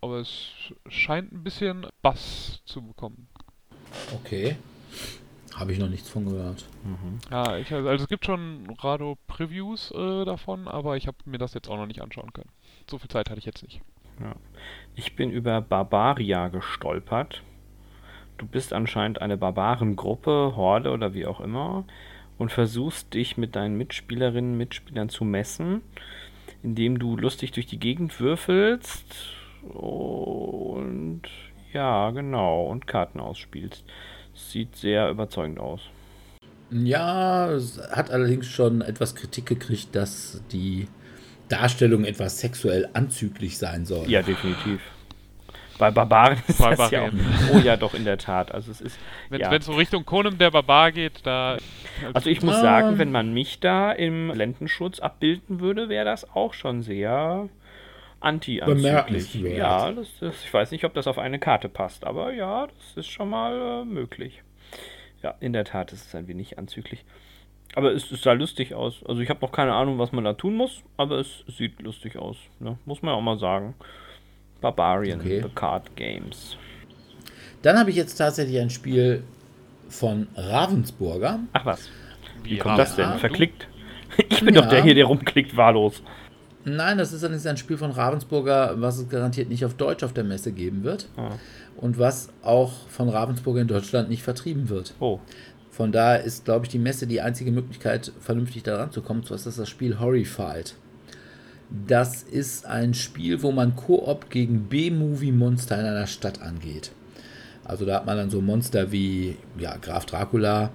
aber 0.02 0.18
es 0.20 0.52
scheint 0.88 1.32
ein 1.32 1.44
bisschen 1.44 1.86
Bass 2.02 2.62
zu 2.66 2.82
bekommen. 2.82 3.28
Okay. 4.14 4.58
Habe 5.56 5.72
ich 5.74 5.80
noch 5.80 5.90
nichts 5.90 6.10
von 6.10 6.26
gehört. 6.26 6.66
Mhm. 6.84 7.20
Ja, 7.32 7.58
ich, 7.58 7.72
also 7.74 8.04
es 8.04 8.08
gibt 8.08 8.26
schon 8.26 8.68
Rado-Previews 8.80 9.92
äh, 9.92 10.26
davon, 10.26 10.68
aber 10.68 10.98
ich 10.98 11.08
habe 11.08 11.18
mir 11.26 11.40
das 11.40 11.56
jetzt 11.56 11.68
auch 11.68 11.78
noch 11.78 11.88
nicht 11.88 12.02
anschauen 12.02 12.32
können. 12.32 12.52
So 12.90 13.00
viel 13.00 13.10
Zeit 13.10 13.30
hatte 13.30 13.40
ich 13.40 13.46
jetzt 13.46 13.64
nicht. 13.64 13.82
Ja. 14.20 14.36
Ich 14.96 15.16
bin 15.16 15.32
über 15.32 15.62
Barbaria 15.62 16.48
gestolpert. 16.50 17.42
Du 18.38 18.46
bist 18.46 18.74
anscheinend 18.74 19.22
eine 19.22 19.38
Barbarengruppe, 19.38 20.54
Horde 20.56 20.92
oder 20.92 21.14
wie 21.14 21.26
auch 21.26 21.42
immer 21.42 21.86
und 22.38 22.52
versuchst 22.52 23.14
dich 23.14 23.38
mit 23.38 23.56
deinen 23.56 23.78
Mitspielerinnen 23.78 24.52
und 24.52 24.58
Mitspielern 24.58 25.10
zu 25.10 25.26
messen, 25.26 25.82
indem 26.62 27.00
du 27.00 27.18
lustig 27.18 27.52
durch 27.52 27.66
die 27.66 27.80
Gegend 27.80 28.20
würfelst 28.20 29.16
und 29.64 31.24
ja, 31.74 32.12
genau, 32.12 32.68
und 32.68 32.88
Karten 32.88 33.20
ausspielst. 33.20 33.84
Sieht 34.34 34.76
sehr 34.76 35.10
überzeugend 35.10 35.60
aus. 35.60 35.82
Ja, 36.70 37.52
es 37.52 37.80
hat 37.92 38.12
allerdings 38.12 38.48
schon 38.48 38.82
etwas 38.82 39.16
Kritik 39.16 39.46
gekriegt, 39.46 39.96
dass 39.96 40.42
die 40.52 40.88
Darstellung 41.50 42.04
etwas 42.04 42.40
sexuell 42.40 42.90
anzüglich 42.94 43.58
sein 43.58 43.86
soll. 43.86 44.10
Ja, 44.10 44.22
definitiv. 44.22 44.82
Bei 45.78 45.92
Barbaren 45.92 46.38
ist 46.48 46.60
Bei 46.60 46.76
das 46.76 46.92
ja 46.92 47.04
auch. 47.04 47.12
Oh 47.54 47.60
ja, 47.60 47.78
doch, 47.78 47.94
in 47.94 48.06
der 48.06 48.18
Tat. 48.18 48.52
Also 48.52 48.72
es 48.72 48.82
ist. 48.82 49.00
Wenn 49.30 49.42
ja. 49.42 49.54
es 49.54 49.66
so 49.66 49.74
Richtung 49.74 50.06
Conan 50.06 50.38
der 50.38 50.52
Barbar 50.52 50.92
geht, 50.92 51.26
da. 51.26 51.58
Also 52.14 52.30
ich 52.30 52.42
muss 52.42 52.56
ah. 52.56 52.62
sagen, 52.62 52.98
wenn 52.98 53.12
man 53.12 53.34
mich 53.34 53.60
da 53.60 53.92
im 53.92 54.32
Lendenschutz 54.32 55.00
abbilden 55.00 55.60
würde, 55.60 55.90
wäre 55.90 56.06
das 56.06 56.30
auch 56.36 56.54
schon 56.54 56.82
sehr 56.82 57.50
anti-anzüglich. 58.20 59.36
Ja, 59.36 59.92
das, 59.92 60.08
das, 60.20 60.44
ich 60.44 60.54
weiß 60.54 60.72
nicht, 60.72 60.84
ob 60.86 60.94
das 60.94 61.08
auf 61.08 61.18
eine 61.20 61.40
Karte 61.40 61.70
passt, 61.70 62.06
aber 62.06 62.34
ja, 62.34 62.68
das 62.68 62.98
ist 62.98 63.08
schon 63.08 63.30
mal 63.30 63.82
äh, 63.82 63.86
möglich. 63.86 64.42
Ja, 65.24 65.36
in 65.40 65.54
der 65.54 65.66
Tat 65.66 65.94
ist 65.94 66.08
es 66.08 66.16
ein 66.16 66.28
wenig 66.28 66.58
anzüglich. 66.58 67.06
Aber 67.76 67.94
es, 67.94 68.12
es 68.12 68.22
sah 68.22 68.34
lustig 68.34 68.74
aus. 68.74 69.04
Also 69.06 69.22
ich 69.22 69.30
habe 69.30 69.42
noch 69.42 69.52
keine 69.52 69.74
Ahnung, 69.74 70.00
was 70.00 70.12
man 70.12 70.24
da 70.24 70.34
tun 70.34 70.56
muss, 70.56 70.84
aber 70.96 71.20
es, 71.20 71.44
es 71.48 71.58
sieht 71.58 71.82
lustig 71.82 72.18
aus. 72.18 72.38
Ne? 72.60 72.78
Muss 72.86 73.02
man 73.02 73.14
auch 73.14 73.22
mal 73.22 73.38
sagen. 73.38 73.76
Barbarian, 74.62 75.20
okay. 75.20 75.42
The 75.42 75.50
Card 75.50 75.96
Games. 75.96 76.58
Dann 77.62 77.78
habe 77.78 77.90
ich 77.90 77.96
jetzt 77.96 78.16
tatsächlich 78.16 78.60
ein 78.60 78.70
Spiel 78.70 79.24
von 79.90 80.28
Ravensburger. 80.36 81.40
Ach 81.54 81.66
was. 81.66 81.90
Wie, 82.44 82.52
Wie 82.52 82.58
kommt 82.58 82.80
das 82.80 82.96
denn? 82.96 83.18
Verklickt. 83.20 83.68
Ich 84.30 84.40
bin 84.44 84.56
ja. 84.56 84.62
doch 84.62 84.70
der 84.70 84.82
hier, 84.82 84.96
der 84.96 85.06
rumklickt, 85.06 85.56
wahllos. 85.58 86.02
Nein, 86.64 86.98
das 86.98 87.14
ist 87.14 87.24
dann 87.24 87.34
ein 87.34 87.58
Spiel 87.58 87.78
von 87.78 87.92
Ravensburger, 87.92 88.82
was 88.82 88.98
es 88.98 89.10
garantiert 89.10 89.50
nicht 89.50 89.64
auf 89.64 89.76
Deutsch 89.76 90.02
auf 90.02 90.14
der 90.14 90.24
Messe 90.24 90.54
geben 90.54 90.84
wird. 90.84 91.08
Ah. 91.18 91.32
Und 91.76 92.00
was 92.00 92.30
auch 92.42 92.72
von 92.88 93.10
Ravensburger 93.10 93.62
in 93.62 93.68
Deutschland 93.68 94.10
nicht 94.10 94.24
vertrieben 94.24 94.70
wird. 94.70 94.96
Oh. 95.00 95.20
Von 95.70 95.92
daher 95.92 96.24
ist, 96.24 96.46
glaube 96.46 96.66
ich, 96.66 96.72
die 96.72 96.80
Messe 96.80 97.06
die 97.06 97.22
einzige 97.22 97.52
Möglichkeit, 97.52 98.12
vernünftig 98.20 98.64
daran 98.64 98.92
zu 98.92 99.02
kommen. 99.02 99.24
Zwar 99.24 99.36
ist 99.36 99.46
das 99.46 99.58
das 99.58 99.70
Spiel 99.70 100.00
Horrified. 100.00 100.74
Das 101.70 102.24
ist 102.24 102.66
ein 102.66 102.94
Spiel, 102.94 103.44
wo 103.44 103.52
man 103.52 103.76
Koop 103.76 104.30
gegen 104.30 104.64
B-Movie-Monster 104.70 105.80
in 105.80 105.86
einer 105.86 106.08
Stadt 106.08 106.42
angeht. 106.42 106.92
Also 107.66 107.86
da 107.86 107.96
hat 107.96 108.06
man 108.06 108.16
dann 108.16 108.30
so 108.30 108.42
Monster 108.42 108.92
wie 108.92 109.36
ja, 109.60 109.76
Graf 109.78 110.06
Dracula, 110.06 110.72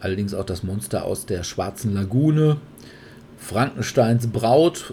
allerdings 0.00 0.34
auch 0.34 0.44
das 0.44 0.62
Monster 0.62 1.04
aus 1.04 1.24
der 1.24 1.42
Schwarzen 1.42 1.94
Lagune, 1.94 2.58
Frankensteins 3.38 4.26
Braut 4.26 4.92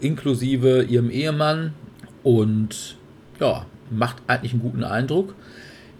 inklusive 0.00 0.82
ihrem 0.82 1.10
Ehemann 1.10 1.72
und 2.22 2.96
ja, 3.40 3.66
macht 3.90 4.16
eigentlich 4.26 4.52
einen 4.52 4.62
guten 4.62 4.84
Eindruck. 4.84 5.34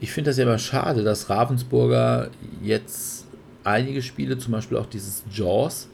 Ich 0.01 0.13
finde 0.13 0.31
das 0.31 0.39
ja 0.39 0.45
immer 0.45 0.59
schade, 0.59 1.03
dass 1.03 1.31
Ravensburger 1.31 2.31
jetzt 2.63 3.27
einige 3.65 4.03
Spiele, 4.03 4.39
zum 4.39 4.53
Beispiel 4.53 4.79
auch 4.79 4.87
dieses 4.87 5.25
Jaws, 5.33 5.89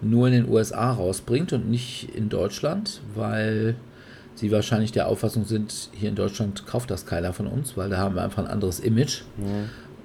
nur 0.00 0.28
in 0.28 0.32
den 0.32 0.48
USA 0.48 0.92
rausbringt 0.92 1.52
und 1.52 1.70
nicht 1.70 2.14
in 2.14 2.28
Deutschland, 2.28 3.00
weil 3.14 3.74
sie 4.34 4.50
wahrscheinlich 4.50 4.92
der 4.92 5.08
Auffassung 5.08 5.44
sind, 5.44 5.90
hier 5.92 6.08
in 6.08 6.14
Deutschland 6.14 6.66
kauft 6.66 6.90
das 6.90 7.06
keiner 7.06 7.32
von 7.32 7.46
uns, 7.46 7.76
weil 7.76 7.90
da 7.90 7.98
haben 7.98 8.14
wir 8.14 8.22
einfach 8.22 8.44
ein 8.44 8.50
anderes 8.50 8.80
Image. 8.80 9.22
Ja. 9.38 9.44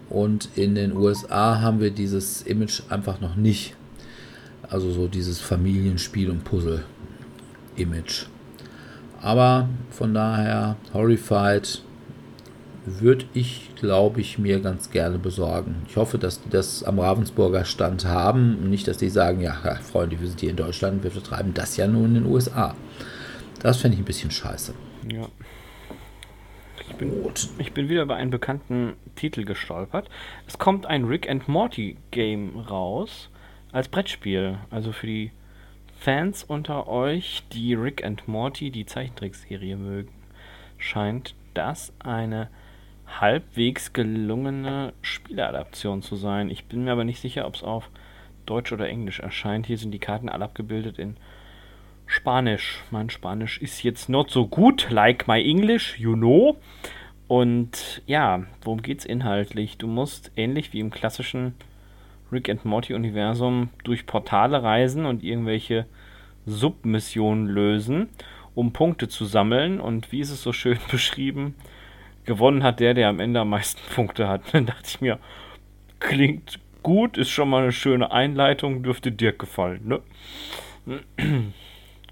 Und 0.10 0.50
in 0.56 0.76
den 0.76 0.96
USA 0.96 1.62
haben 1.62 1.80
wir 1.80 1.92
dieses 1.92 2.42
Image 2.44 2.82
einfach 2.90 3.22
noch 3.22 3.36
nicht. 3.36 3.76
Also 4.70 4.92
so 4.92 5.08
dieses 5.08 5.40
Familienspiel 5.40 6.30
und 6.30 6.44
Puzzle-Image. 6.44 8.26
Aber 9.22 9.70
von 9.90 10.14
daher, 10.14 10.76
Horrified 10.94 11.82
würde 12.86 13.26
ich, 13.34 13.72
glaube 13.76 14.22
ich, 14.22 14.38
mir 14.38 14.60
ganz 14.60 14.92
gerne 14.92 15.18
besorgen. 15.18 15.76
Ich 15.88 15.96
hoffe, 15.96 16.18
dass 16.18 16.42
die 16.42 16.50
das 16.50 16.84
am 16.84 17.00
Ravensburger 17.00 17.66
Stand 17.66 18.06
haben. 18.06 18.70
Nicht, 18.70 18.88
dass 18.88 18.98
die 18.98 19.10
sagen, 19.10 19.42
ja, 19.42 19.54
Freunde, 19.82 20.20
wir 20.20 20.28
sind 20.28 20.40
hier 20.40 20.52
in 20.52 20.56
Deutschland, 20.56 21.04
wir 21.04 21.12
vertreiben 21.12 21.54
das 21.54 21.78
ja 21.78 21.88
nur 21.88 22.06
in 22.06 22.14
den 22.14 22.26
USA. 22.26 22.76
Das 23.60 23.82
fände 23.82 23.96
ich 23.96 24.02
ein 24.02 24.06
bisschen 24.06 24.32
scheiße. 24.32 24.74
Ja. 25.12 25.28
Ich 26.88 26.96
bin, 26.96 27.12
ich 27.58 27.74
bin 27.74 27.90
wieder 27.90 28.06
bei 28.06 28.16
einem 28.16 28.30
bekannten 28.30 28.94
Titel 29.16 29.44
gestolpert. 29.44 30.08
Es 30.48 30.60
kommt 30.60 30.86
ein 30.86 31.06
Rick 31.06 31.30
and 31.30 31.48
Morty 31.48 31.98
Game 32.12 32.58
raus 32.58 33.30
als 33.72 33.88
Brettspiel. 33.88 34.60
Also 34.70 34.92
für 34.92 35.08
die 35.08 35.32
Fans 36.00 36.44
unter 36.44 36.88
euch, 36.88 37.44
die 37.52 37.74
Rick 37.74 38.06
and 38.06 38.28
Morty, 38.28 38.70
die 38.70 38.86
Zeichentrickserie 38.86 39.76
mögen, 39.76 40.14
scheint 40.78 41.34
das 41.56 41.92
eine 42.00 42.50
halbwegs 43.08 43.94
gelungene 43.94 44.94
Spieleadaption 45.02 46.02
zu 46.02 46.16
sein. 46.16 46.50
Ich 46.50 46.66
bin 46.66 46.84
mir 46.84 46.92
aber 46.92 47.04
nicht 47.04 47.22
sicher, 47.22 47.48
ob 47.48 47.56
es 47.56 47.64
auf 47.64 47.90
Deutsch 48.46 48.72
oder 48.72 48.88
Englisch 48.88 49.20
erscheint. 49.20 49.66
Hier 49.66 49.78
sind 49.78 49.92
die 49.92 50.00
Karten 50.00 50.30
alle 50.30 50.46
abgebildet 50.46 51.00
in 51.00 51.18
Spanisch. 52.06 52.84
Mein 52.92 53.10
Spanisch 53.10 53.60
ist 53.60 53.84
jetzt 53.84 54.10
not 54.10 54.30
so 54.30 54.48
gut, 54.48 54.90
like 54.90 55.28
my 55.28 55.42
English, 55.42 55.98
you 56.00 56.16
know. 56.16 56.58
Und 57.28 58.04
ja, 58.06 58.44
worum 58.64 58.82
geht's 58.82 59.06
inhaltlich? 59.06 59.78
Du 59.78 59.88
musst 59.88 60.32
ähnlich 60.36 60.74
wie 60.74 60.80
im 60.80 60.92
klassischen 60.92 61.56
Rick 62.32 62.50
and 62.50 62.66
Morty 62.66 62.94
Universum 62.94 63.70
durch 63.84 64.06
Portale 64.06 64.62
reisen 64.62 65.06
und 65.06 65.24
irgendwelche 65.24 65.86
Submissionen 66.46 67.48
lösen, 67.48 68.10
um 68.54 68.74
Punkte 68.74 69.08
zu 69.08 69.26
sammeln. 69.26 69.80
Und 69.80 70.12
wie 70.12 70.20
ist 70.20 70.32
es 70.32 70.44
so 70.44 70.54
schön 70.54 70.78
beschrieben? 70.92 71.56
Gewonnen 72.26 72.64
hat 72.64 72.80
der, 72.80 72.94
der 72.94 73.10
am 73.10 73.20
Ende 73.20 73.40
am 73.40 73.50
meisten 73.50 73.82
Punkte 73.96 74.28
hat. 74.28 74.42
Dann 74.52 74.66
dachte 74.66 74.86
ich 74.88 75.02
mir, 75.02 75.20
klingt 76.00 76.60
gut, 76.84 77.18
ist 77.18 77.30
schon 77.30 77.50
mal 77.50 77.64
eine 77.64 77.72
schöne 77.72 78.12
Einleitung, 78.12 78.84
dürfte 78.84 79.12
dir 79.12 79.32
gefallen, 79.32 79.82
ne? 79.86 80.00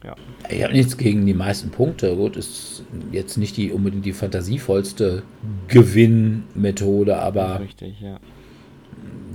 ja. 0.03 0.15
Ich 0.49 0.63
habe 0.63 0.73
nichts 0.73 0.97
gegen 0.97 1.25
die 1.27 1.35
meisten 1.35 1.69
Punkte. 1.69 2.15
Gut, 2.15 2.35
ist 2.35 2.83
jetzt 3.11 3.37
nicht 3.37 3.55
die 3.55 3.71
unbedingt 3.71 4.05
die 4.05 4.13
fantasievollste 4.13 5.21
Gewinnmethode, 5.67 7.17
aber 7.17 7.59
richtig, 7.59 8.01
ja. 8.01 8.19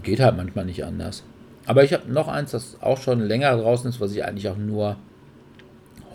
geht 0.03 0.19
halt 0.19 0.37
manchmal 0.37 0.65
nicht 0.65 0.85
anders. 0.85 1.23
Aber 1.67 1.85
ich 1.85 1.93
habe 1.93 2.11
noch 2.11 2.29
eins, 2.29 2.51
das 2.51 2.79
auch 2.81 2.99
schon 2.99 3.21
länger 3.21 3.57
draußen 3.57 3.89
ist, 3.91 4.01
was 4.01 4.13
ich 4.13 4.25
eigentlich 4.25 4.49
auch 4.49 4.57
nur 4.57 4.97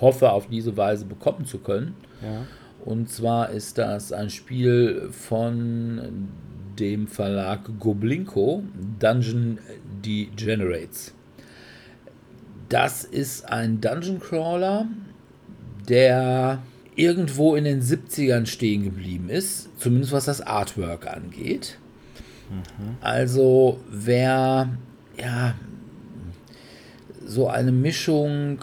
hoffe, 0.01 0.32
auf 0.32 0.47
diese 0.47 0.76
Weise 0.76 1.05
bekommen 1.05 1.45
zu 1.45 1.59
können. 1.59 1.95
Ja. 2.22 2.45
Und 2.86 3.09
zwar 3.09 3.49
ist 3.49 3.77
das 3.77 4.11
ein 4.11 4.29
Spiel 4.29 5.09
von 5.11 6.27
dem 6.77 7.07
Verlag 7.07 7.61
Goblinko, 7.79 8.63
Dungeon 8.99 9.59
Degenerates. 10.05 11.13
Das 12.67 13.03
ist 13.05 13.47
ein 13.47 13.79
Dungeon 13.79 14.19
Crawler, 14.19 14.88
der 15.88 16.59
irgendwo 16.95 17.55
in 17.55 17.63
den 17.63 17.81
70ern 17.81 18.47
stehen 18.47 18.84
geblieben 18.84 19.29
ist, 19.29 19.69
zumindest 19.79 20.11
was 20.11 20.25
das 20.25 20.41
Artwork 20.41 21.07
angeht. 21.07 21.77
Mhm. 22.49 22.97
Also 22.99 23.79
wer 23.89 24.69
ja 25.17 25.55
so 27.25 27.47
eine 27.47 27.71
Mischung 27.71 28.59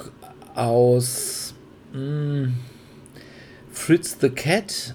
aus 0.54 1.54
mh, 1.92 1.98
hm, 1.98 2.54
Fritz 3.70 4.16
the 4.20 4.30
Cat 4.30 4.94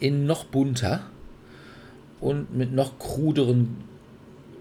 in 0.00 0.26
noch 0.26 0.44
bunter 0.44 1.00
und 2.20 2.54
mit 2.56 2.72
noch 2.72 2.98
kruderen 2.98 3.76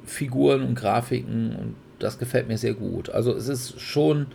Figuren 0.05 0.63
und 0.63 0.75
Grafiken 0.75 1.55
und 1.55 1.75
das 1.99 2.19
gefällt 2.19 2.47
mir 2.47 2.57
sehr 2.57 2.73
gut. 2.73 3.09
Also 3.09 3.33
es 3.33 3.47
ist 3.47 3.79
schon, 3.79 4.27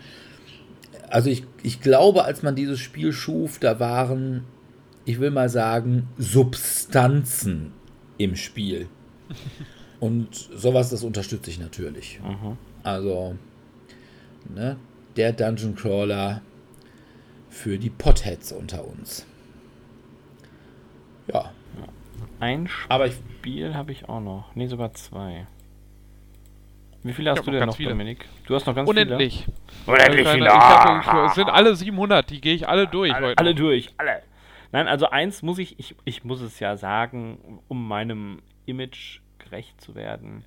also 1.10 1.28
ich, 1.28 1.44
ich 1.62 1.80
glaube, 1.80 2.24
als 2.24 2.42
man 2.42 2.54
dieses 2.54 2.80
Spiel 2.80 3.12
schuf, 3.12 3.58
da 3.58 3.78
waren, 3.78 4.44
ich 5.04 5.20
will 5.20 5.30
mal 5.30 5.48
sagen, 5.48 6.08
Substanzen 6.16 7.72
im 8.16 8.36
Spiel. 8.36 8.88
Und 10.00 10.32
sowas, 10.54 10.90
das 10.90 11.02
unterstütze 11.02 11.50
ich 11.50 11.58
natürlich. 11.58 12.20
Mhm. 12.22 12.56
Also, 12.84 13.34
ne, 14.54 14.76
der 15.16 15.32
Dungeon 15.32 15.74
Crawler 15.74 16.40
für 17.49 17.78
die 17.78 17.90
Potheads 17.90 18.53
unter 18.53 18.86
uns. 18.86 19.26
Ja. 21.32 21.53
Ein 22.40 22.68
Spiel 22.68 23.74
habe 23.74 23.92
ich 23.92 24.09
auch 24.09 24.20
noch. 24.20 24.55
Ne, 24.55 24.68
sogar 24.68 24.92
zwei. 24.94 25.46
Wie 27.03 27.12
viele 27.12 27.30
hast 27.30 27.46
du 27.46 27.51
denn 27.51 27.66
noch, 27.66 27.76
viele. 27.76 27.90
Dominik? 27.90 28.28
Du 28.46 28.55
hast 28.55 28.66
noch 28.66 28.74
ganz 28.74 28.88
Unendlich. 28.88 29.44
viele. 29.44 29.96
Unendlich. 29.96 30.26
Unendlich 30.26 30.28
viele. 30.28 30.46
Ich 30.46 30.53
hab, 30.53 31.03
ich, 31.03 31.30
es 31.30 31.34
sind 31.34 31.49
alle 31.49 31.74
700, 31.74 32.28
die 32.28 32.40
gehe 32.40 32.55
ich 32.55 32.68
alle 32.68 32.86
durch 32.86 33.14
alle, 33.14 33.26
heute. 33.28 33.38
Alle 33.38 33.55
durch, 33.55 33.94
alle. 33.96 34.22
Nein, 34.72 34.88
also 34.88 35.09
eins 35.09 35.42
muss 35.42 35.59
ich, 35.59 35.78
ich, 35.78 35.94
ich 36.05 36.24
muss 36.24 36.40
es 36.40 36.61
ja 36.61 36.76
sagen, 36.76 37.61
um 37.68 37.86
meinem 37.88 38.42
Image 38.66 39.20
gerecht 39.49 39.80
zu 39.80 39.94
werden. 39.94 40.44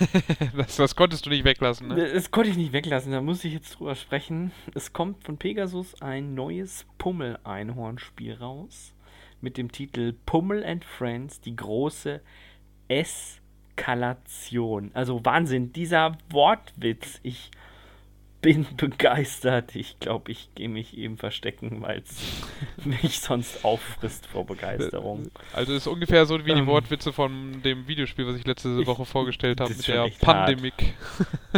das, 0.56 0.76
das, 0.76 0.96
konntest 0.96 1.26
du 1.26 1.30
nicht 1.30 1.44
weglassen, 1.44 1.88
ne? 1.88 2.12
Das 2.12 2.30
konnte 2.30 2.50
ich 2.50 2.56
nicht 2.56 2.72
weglassen, 2.72 3.12
da 3.12 3.20
muss 3.20 3.44
ich 3.44 3.52
jetzt 3.52 3.78
drüber 3.78 3.94
sprechen. 3.94 4.52
Es 4.74 4.92
kommt 4.92 5.24
von 5.24 5.36
Pegasus 5.36 6.00
ein 6.00 6.34
neues 6.34 6.86
Pummel-Einhorn-Spiel 6.98 8.34
raus 8.34 8.94
mit 9.40 9.56
dem 9.56 9.70
Titel 9.70 10.14
Pummel 10.26 10.64
and 10.64 10.84
Friends, 10.84 11.40
die 11.40 11.54
große 11.54 12.20
Eskalation. 12.88 14.90
Also 14.94 15.24
Wahnsinn, 15.24 15.72
dieser 15.72 16.18
Wortwitz. 16.30 17.20
Ich 17.22 17.50
bin 18.40 18.66
begeistert. 18.76 19.74
Ich 19.74 19.98
glaube, 19.98 20.30
ich 20.30 20.50
gehe 20.54 20.68
mich 20.68 20.96
eben 20.96 21.16
verstecken, 21.16 21.82
weil 21.82 21.98
es 21.98 22.22
mich 22.84 23.20
sonst 23.20 23.64
auffrisst 23.64 24.26
vor 24.26 24.46
Begeisterung. 24.46 25.30
Also 25.52 25.74
ist 25.74 25.86
ungefähr 25.86 26.24
so 26.26 26.38
wie 26.44 26.54
die 26.54 26.60
ähm. 26.60 26.66
Wortwitze 26.66 27.12
von 27.12 27.62
dem 27.62 27.88
Videospiel, 27.88 28.26
was 28.26 28.36
ich 28.36 28.46
letzte 28.46 28.86
Woche 28.86 29.02
ich, 29.02 29.08
vorgestellt 29.08 29.60
habe, 29.60 29.74
mit 29.74 29.88
der 29.88 30.08
Pandemie. 30.20 30.72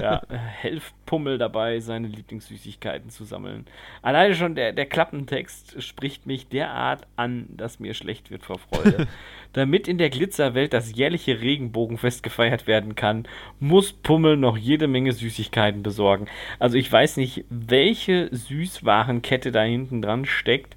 Ja, 0.01 0.23
helft 0.29 0.95
Pummel 1.05 1.39
dabei, 1.39 1.81
seine 1.81 2.09
Lieblingssüßigkeiten 2.09 3.11
zu 3.11 3.25
sammeln. 3.25 3.67
Alleine 4.01 4.35
schon 4.35 4.55
der, 4.55 4.73
der 4.73 4.87
Klappentext 4.87 5.83
spricht 5.83 6.27
mich 6.27 6.49
derart 6.49 7.07
an, 7.17 7.47
dass 7.51 7.81
mir 7.81 7.95
schlecht 7.95 8.31
wird 8.31 8.45
vor 8.45 8.59
Freude. 8.59 9.07
Damit 9.53 9.89
in 9.89 9.99
der 9.99 10.11
Glitzerwelt 10.11 10.73
das 10.73 10.95
jährliche 10.95 11.41
Regenbogenfest 11.41 12.23
gefeiert 12.23 12.69
werden 12.69 12.95
kann, 12.95 13.27
muss 13.59 13.93
Pummel 13.93 14.37
noch 14.37 14.57
jede 14.57 14.87
Menge 14.87 15.13
Süßigkeiten 15.13 15.83
besorgen. 15.83 16.27
Also 16.61 16.70
ich 16.77 16.91
weiß 16.91 17.17
nicht, 17.17 17.45
welche 17.49 18.29
Süßwarenkette 18.35 19.53
da 19.53 19.63
hinten 19.63 20.03
dran 20.03 20.25
steckt 20.25 20.77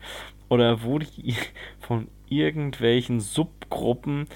oder 0.50 0.84
wo 0.84 1.00
die 1.00 1.36
von 1.80 2.08
irgendwelchen 2.30 3.20
Subgruppen 3.20 4.28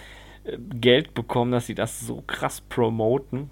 äh, 0.43 0.57
Geld 0.75 1.13
bekommen, 1.13 1.51
dass 1.51 1.67
sie 1.67 1.75
das 1.75 1.99
so 2.01 2.23
krass 2.25 2.61
promoten. 2.61 3.49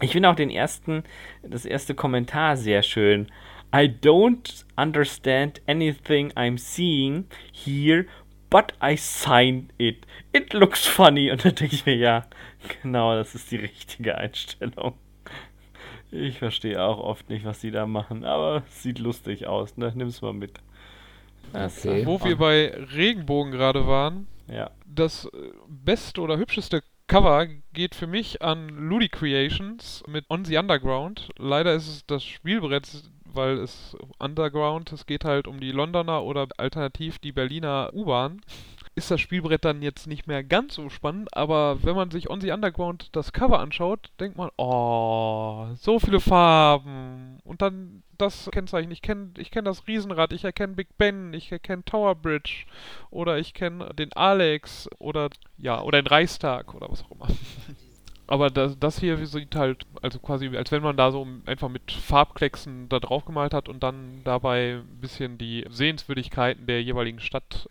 Ich 0.00 0.12
finde 0.12 0.30
auch 0.30 0.34
den 0.34 0.50
ersten, 0.50 1.04
das 1.42 1.66
erste 1.66 1.94
Kommentar 1.94 2.56
sehr 2.56 2.82
schön. 2.82 3.26
I 3.74 3.86
don't 3.86 4.64
understand 4.76 5.60
anything 5.68 6.32
I'm 6.32 6.58
seeing 6.58 7.26
here, 7.52 8.06
but 8.48 8.72
I 8.82 8.96
signed 8.96 9.72
it. 9.78 10.06
It 10.32 10.52
looks 10.54 10.86
funny. 10.86 11.30
Und 11.30 11.44
dann 11.44 11.54
denke 11.54 11.74
ich 11.74 11.86
mir, 11.86 11.96
ja, 11.96 12.26
genau, 12.82 13.14
das 13.14 13.34
ist 13.34 13.50
die 13.50 13.56
richtige 13.56 14.16
Einstellung. 14.16 14.94
Ich 16.12 16.38
verstehe 16.38 16.82
auch 16.82 16.98
oft 16.98 17.28
nicht, 17.30 17.44
was 17.44 17.60
die 17.60 17.70
da 17.70 17.86
machen, 17.86 18.24
aber 18.24 18.64
es 18.68 18.82
sieht 18.82 18.98
lustig 18.98 19.46
aus, 19.46 19.76
ne? 19.76 19.92
Nimm's 19.94 20.22
mal 20.22 20.32
mit. 20.32 20.60
Okay. 21.52 22.06
Wo 22.06 22.22
wir 22.22 22.36
bei 22.36 22.72
Regenbogen 22.94 23.52
gerade 23.52 23.86
waren, 23.86 24.26
ja. 24.48 24.70
das 24.86 25.26
äh, 25.26 25.28
beste 25.68 26.20
oder 26.20 26.36
hübscheste 26.36 26.82
Cover 27.06 27.46
geht 27.72 27.96
für 27.96 28.06
mich 28.06 28.40
an 28.40 28.68
Ludi 28.68 29.08
Creations 29.08 30.04
mit 30.06 30.24
On 30.30 30.44
the 30.44 30.56
Underground. 30.58 31.30
Leider 31.38 31.74
ist 31.74 31.88
es 31.88 32.06
das 32.06 32.22
Spielbrett, 32.22 32.88
weil 33.24 33.58
es 33.58 33.96
Underground, 34.18 34.92
es 34.92 35.06
geht 35.06 35.24
halt 35.24 35.48
um 35.48 35.58
die 35.58 35.72
Londoner 35.72 36.22
oder 36.22 36.46
alternativ 36.56 37.18
die 37.18 37.32
Berliner 37.32 37.90
U-Bahn 37.92 38.42
ist 38.94 39.10
das 39.10 39.20
Spielbrett 39.20 39.64
dann 39.64 39.82
jetzt 39.82 40.06
nicht 40.06 40.26
mehr 40.26 40.42
ganz 40.42 40.74
so 40.74 40.88
spannend, 40.90 41.34
aber 41.36 41.82
wenn 41.82 41.94
man 41.94 42.10
sich 42.10 42.28
On 42.28 42.40
the 42.40 42.50
Underground 42.50 43.08
das 43.12 43.32
Cover 43.32 43.60
anschaut, 43.60 44.10
denkt 44.18 44.36
man, 44.36 44.50
oh, 44.56 45.68
so 45.76 45.98
viele 45.98 46.20
Farben. 46.20 47.38
Und 47.44 47.62
dann 47.62 48.02
das 48.20 48.50
Kennzeichen. 48.52 48.90
Ich 48.90 49.02
kenne 49.02 49.30
ich 49.38 49.50
kenn 49.50 49.64
das 49.64 49.86
Riesenrad, 49.86 50.32
ich 50.32 50.44
erkenne 50.44 50.74
Big 50.74 50.96
Ben, 50.98 51.32
ich 51.32 51.50
erkenne 51.50 51.84
Tower 51.84 52.14
Bridge 52.14 52.66
oder 53.10 53.38
ich 53.38 53.54
kenne 53.54 53.92
den 53.94 54.12
Alex 54.12 54.88
oder 54.98 55.30
ja, 55.58 55.80
oder 55.80 56.02
den 56.02 56.06
Reichstag 56.06 56.74
oder 56.74 56.90
was 56.90 57.04
auch 57.04 57.10
immer. 57.12 57.28
Aber 58.26 58.48
das, 58.48 58.78
das 58.78 59.00
hier 59.00 59.26
sieht 59.26 59.56
halt, 59.56 59.86
also 60.02 60.20
quasi, 60.20 60.56
als 60.56 60.70
wenn 60.70 60.84
man 60.84 60.96
da 60.96 61.10
so 61.10 61.26
einfach 61.46 61.68
mit 61.68 61.90
Farbklecksen 61.90 62.88
da 62.88 63.00
drauf 63.00 63.24
gemalt 63.24 63.52
hat 63.52 63.68
und 63.68 63.82
dann 63.82 64.20
dabei 64.22 64.76
ein 64.76 65.00
bisschen 65.00 65.36
die 65.36 65.66
Sehenswürdigkeiten 65.68 66.64
der 66.64 66.80
jeweiligen 66.80 67.18
Stadt 67.18 67.68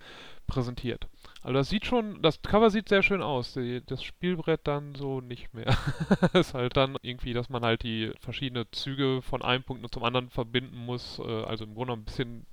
präsentiert. 0.50 1.08
Also 1.42 1.54
das 1.54 1.70
sieht 1.70 1.86
schon, 1.86 2.22
das 2.22 2.42
Cover 2.42 2.70
sieht 2.70 2.90
sehr 2.90 3.02
schön 3.02 3.22
aus. 3.22 3.54
Die, 3.54 3.82
das 3.86 4.04
Spielbrett 4.04 4.62
dann 4.66 4.96
so 4.96 5.22
nicht 5.22 5.54
mehr. 5.54 5.78
ist 6.34 6.54
halt 6.54 6.76
dann 6.76 6.98
irgendwie, 7.02 7.34
dass 7.34 7.50
man 7.50 7.64
halt 7.64 7.84
die 7.84 8.12
verschiedenen 8.20 8.66
Züge 8.72 9.22
von 9.22 9.42
einem 9.42 9.64
Punkt 9.64 9.86
zum 9.94 10.04
anderen 10.04 10.30
verbinden 10.30 10.78
muss. 10.78 11.20
Äh, 11.20 11.44
also 11.44 11.64
im 11.64 11.76
Grunde 11.76 11.94
ein 11.94 12.04
bisschen, 12.04 12.46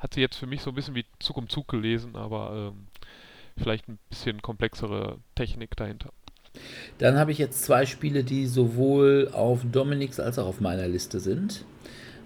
hat 0.00 0.14
sie 0.14 0.20
jetzt 0.20 0.36
für 0.36 0.46
mich 0.46 0.62
so 0.62 0.70
ein 0.70 0.74
bisschen 0.74 0.96
wie 0.96 1.04
Zug 1.20 1.36
um 1.36 1.48
Zug 1.48 1.68
gelesen, 1.68 2.16
aber 2.16 2.72
ähm, 2.72 2.88
vielleicht 3.56 3.88
ein 3.88 3.98
bisschen 4.10 4.42
komplexere 4.42 5.18
Technik 5.34 5.76
dahinter. 5.76 6.10
Dann 6.98 7.18
habe 7.18 7.32
ich 7.32 7.38
jetzt 7.38 7.62
zwei 7.64 7.86
Spiele, 7.86 8.24
die 8.24 8.46
sowohl 8.46 9.30
auf 9.32 9.60
Dominiks 9.70 10.18
als 10.18 10.38
auch 10.38 10.46
auf 10.46 10.60
meiner 10.60 10.88
Liste 10.88 11.20
sind. 11.20 11.64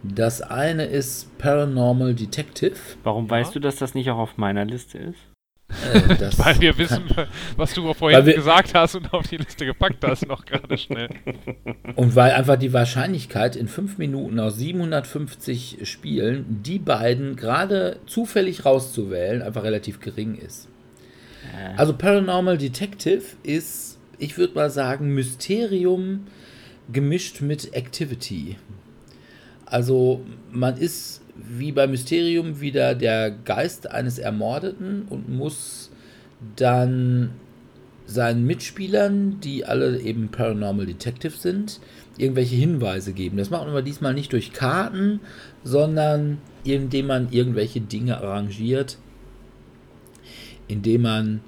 Das 0.03 0.41
eine 0.43 0.85
ist 0.85 1.37
Paranormal 1.39 2.15
Detective. 2.15 2.77
Warum 3.03 3.27
ja. 3.27 3.31
weißt 3.33 3.55
du, 3.55 3.61
dass 3.61 3.77
das 3.77 3.95
nicht 3.95 4.11
auch 4.11 4.19
auf 4.19 4.37
meiner 4.37 4.65
Liste 4.65 4.99
ist? 4.99 5.19
Äh, 5.71 6.31
weil 6.39 6.61
wir 6.61 6.79
wissen, 6.79 7.05
was 7.57 7.75
du 7.75 7.93
vorhin 7.95 8.27
wir, 8.27 8.35
gesagt 8.35 8.75
hast 8.75 8.97
und 8.97 9.13
auf 9.13 9.29
die 9.29 9.37
Liste 9.37 9.65
gepackt 9.65 10.03
hast, 10.03 10.27
noch 10.27 10.45
gerade 10.45 10.77
schnell. 10.77 11.09
Und 11.95 12.17
weil 12.17 12.33
einfach 12.33 12.57
die 12.57 12.73
Wahrscheinlichkeit 12.73 13.57
in 13.57 13.69
fünf 13.69 13.99
Minuten 13.99 14.41
aus 14.41 14.57
750 14.57 15.79
Spielen, 15.85 16.45
die 16.65 16.79
beiden 16.79 17.37
gerade 17.37 18.01
zufällig 18.07 18.65
rauszuwählen, 18.65 19.43
einfach 19.43 19.63
relativ 19.63 20.01
gering 20.01 20.37
ist. 20.37 20.69
Also 21.77 21.95
Paranormal 21.95 22.59
Detective 22.59 23.23
ist, 23.43 23.99
ich 24.19 24.39
würde 24.39 24.55
mal 24.55 24.71
sagen, 24.71 25.15
Mysterium 25.15 26.27
gemischt 26.93 27.41
mit 27.41 27.75
Activity. 27.75 28.57
Also 29.71 30.21
man 30.51 30.77
ist 30.77 31.23
wie 31.37 31.73
bei 31.73 31.87
Mysterium 31.87 32.61
wieder 32.61 32.95
der 32.95 33.31
Geist 33.31 33.91
eines 33.91 34.19
Ermordeten 34.19 35.07
und 35.09 35.29
muss 35.29 35.91
dann 36.57 37.31
seinen 38.05 38.45
Mitspielern, 38.45 39.41
die 39.41 39.65
alle 39.65 40.01
eben 40.01 40.29
Paranormal 40.31 40.87
Detective 40.87 41.37
sind, 41.37 41.81
irgendwelche 42.19 42.57
Hinweise 42.57 43.13
geben. 43.13 43.37
Das 43.37 43.51
macht 43.51 43.63
man 43.63 43.71
aber 43.71 43.83
diesmal 43.83 44.15
nicht 44.15 44.33
durch 44.33 44.53
Karten, 44.53 45.21
sondern 45.63 46.39
indem 46.65 47.07
man 47.07 47.31
irgendwelche 47.31 47.81
Dinge 47.81 48.19
arrangiert, 48.19 48.99
indem 50.67 51.03
man 51.03 51.41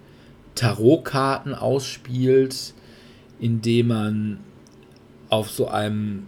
Tarotkarten 0.54 1.54
ausspielt, 1.54 2.74
indem 3.40 3.88
man 3.88 4.38
auf 5.28 5.50
so 5.50 5.66
einem 5.66 6.26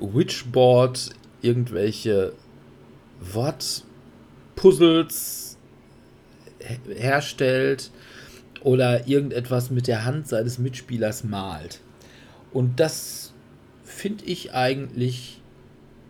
Witchboard 0.00 1.10
irgendwelche 1.46 2.32
Wortpuzzles 3.20 5.56
herstellt 6.88 7.92
oder 8.62 9.06
irgendetwas 9.06 9.70
mit 9.70 9.86
der 9.86 10.04
Hand 10.04 10.26
seines 10.26 10.58
Mitspielers 10.58 11.22
malt. 11.22 11.80
Und 12.52 12.80
das 12.80 13.32
finde 13.84 14.24
ich 14.24 14.54
eigentlich, 14.54 15.40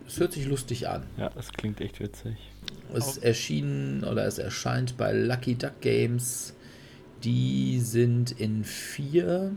es 0.07 0.19
hört 0.19 0.33
sich 0.33 0.47
lustig 0.47 0.87
an. 0.87 1.03
Ja, 1.17 1.29
das 1.29 1.51
klingt 1.51 1.79
echt 1.81 1.99
witzig. 1.99 2.37
Es 2.93 3.17
erschien 3.17 4.03
oder 4.03 4.25
es 4.25 4.39
erscheint 4.39 4.97
bei 4.97 5.11
Lucky 5.11 5.55
Duck 5.55 5.81
Games. 5.81 6.53
Die 7.23 7.79
sind 7.79 8.39
in 8.39 8.63
vier 8.63 9.51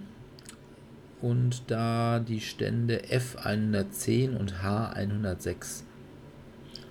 und 1.22 1.70
da 1.70 2.20
die 2.20 2.40
Stände 2.40 3.02
F110 3.10 4.36
und 4.36 4.54
H106. 4.62 5.84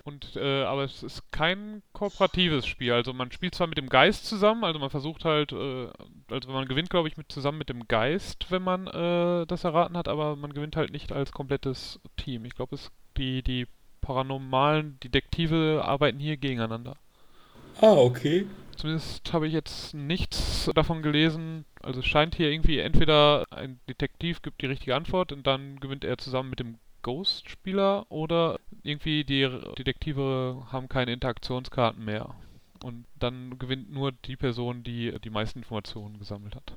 Und, 0.10 0.36
äh, 0.38 0.64
aber 0.64 0.86
es 0.86 1.04
ist 1.04 1.32
kein 1.32 1.84
kooperatives 1.94 2.66
Spiel. 2.66 2.94
Also 2.94 3.14
man 3.14 3.32
spielt 3.32 3.54
zwar 3.54 3.68
mit 3.68 3.78
dem 3.78 3.90
Geist 3.90 4.26
zusammen, 4.26 4.64
also 4.64 4.80
man 4.80 4.90
versucht 4.90 5.24
halt, 5.24 5.52
äh, 5.52 5.88
also 6.32 6.52
man 6.52 6.68
gewinnt, 6.68 6.90
glaube 6.90 7.08
ich, 7.08 7.18
mit, 7.18 7.32
zusammen 7.32 7.60
mit 7.60 7.70
dem 7.70 7.88
Geist, 7.88 8.48
wenn 8.50 8.64
man 8.64 8.88
äh, 8.88 9.46
das 9.46 9.66
erraten 9.66 9.96
hat, 9.96 10.08
aber 10.08 10.36
man 10.36 10.54
gewinnt 10.54 10.76
halt 10.76 10.92
nicht 10.92 11.12
als 11.12 11.32
komplettes 11.32 12.00
Team. 12.18 12.46
Ich 12.46 12.56
glaube, 12.56 12.76
die, 13.18 13.44
die 13.44 13.68
paranormalen 14.02 15.00
Detektive 15.02 15.84
arbeiten 15.86 16.20
hier 16.20 16.38
gegeneinander. 16.38 16.96
Ah, 17.82 17.94
okay. 17.94 18.48
Zumindest 18.80 19.34
habe 19.34 19.46
ich 19.46 19.52
jetzt 19.52 19.94
nichts 19.94 20.72
davon 20.74 21.02
gelesen. 21.02 21.66
Also 21.82 22.00
es 22.00 22.06
scheint 22.06 22.36
hier 22.36 22.50
irgendwie 22.50 22.80
entweder 22.80 23.46
ein 23.52 23.78
Detektiv 23.90 24.42
gibt 24.42 24.62
die 24.62 24.68
richtige 24.68 24.96
Antwort 24.96 25.34
und 25.34 25.46
dann 25.46 25.82
gewinnt 25.82 26.06
er 26.06 26.18
zusammen 26.18 26.52
mit 26.52 26.62
dem 26.62 26.78
Ghost-Spieler 27.02 28.06
oder 28.10 28.58
irgendwie 28.82 29.26
die 29.26 29.50
Detektive 29.78 30.66
haben 30.72 30.88
keine 30.88 31.12
Interaktionskarten 31.12 32.06
mehr. 32.06 32.34
Und 32.82 33.04
dann 33.20 33.60
gewinnt 33.60 33.92
nur 33.92 34.14
die 34.14 34.38
Person, 34.38 34.82
die 34.82 35.14
die 35.26 35.30
meisten 35.30 35.60
Informationen 35.60 36.18
gesammelt 36.18 36.56
hat. 36.56 36.72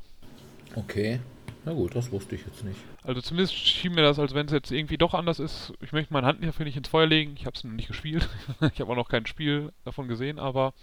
Okay. 0.74 1.20
Na 1.64 1.72
gut, 1.72 1.94
das 1.94 2.10
wusste 2.10 2.34
ich 2.34 2.44
jetzt 2.44 2.64
nicht. 2.64 2.80
Also 3.04 3.20
zumindest 3.20 3.54
schien 3.54 3.94
mir 3.94 4.02
das, 4.02 4.18
als 4.18 4.34
wenn 4.34 4.46
es 4.46 4.52
jetzt 4.52 4.72
irgendwie 4.72 4.98
doch 4.98 5.14
anders 5.14 5.38
ist. 5.38 5.72
Ich 5.80 5.92
möchte 5.92 6.12
meine 6.12 6.26
Hand 6.26 6.40
hier 6.40 6.64
nicht 6.64 6.76
ins 6.76 6.88
Feuer 6.88 7.06
legen. 7.06 7.34
Ich 7.36 7.46
habe 7.46 7.54
es 7.54 7.62
noch 7.62 7.70
nicht 7.70 7.86
gespielt. 7.86 8.28
ich 8.74 8.80
habe 8.80 8.90
auch 8.90 8.96
noch 8.96 9.08
kein 9.08 9.26
Spiel 9.26 9.70
davon 9.84 10.08
gesehen, 10.08 10.40
aber 10.40 10.74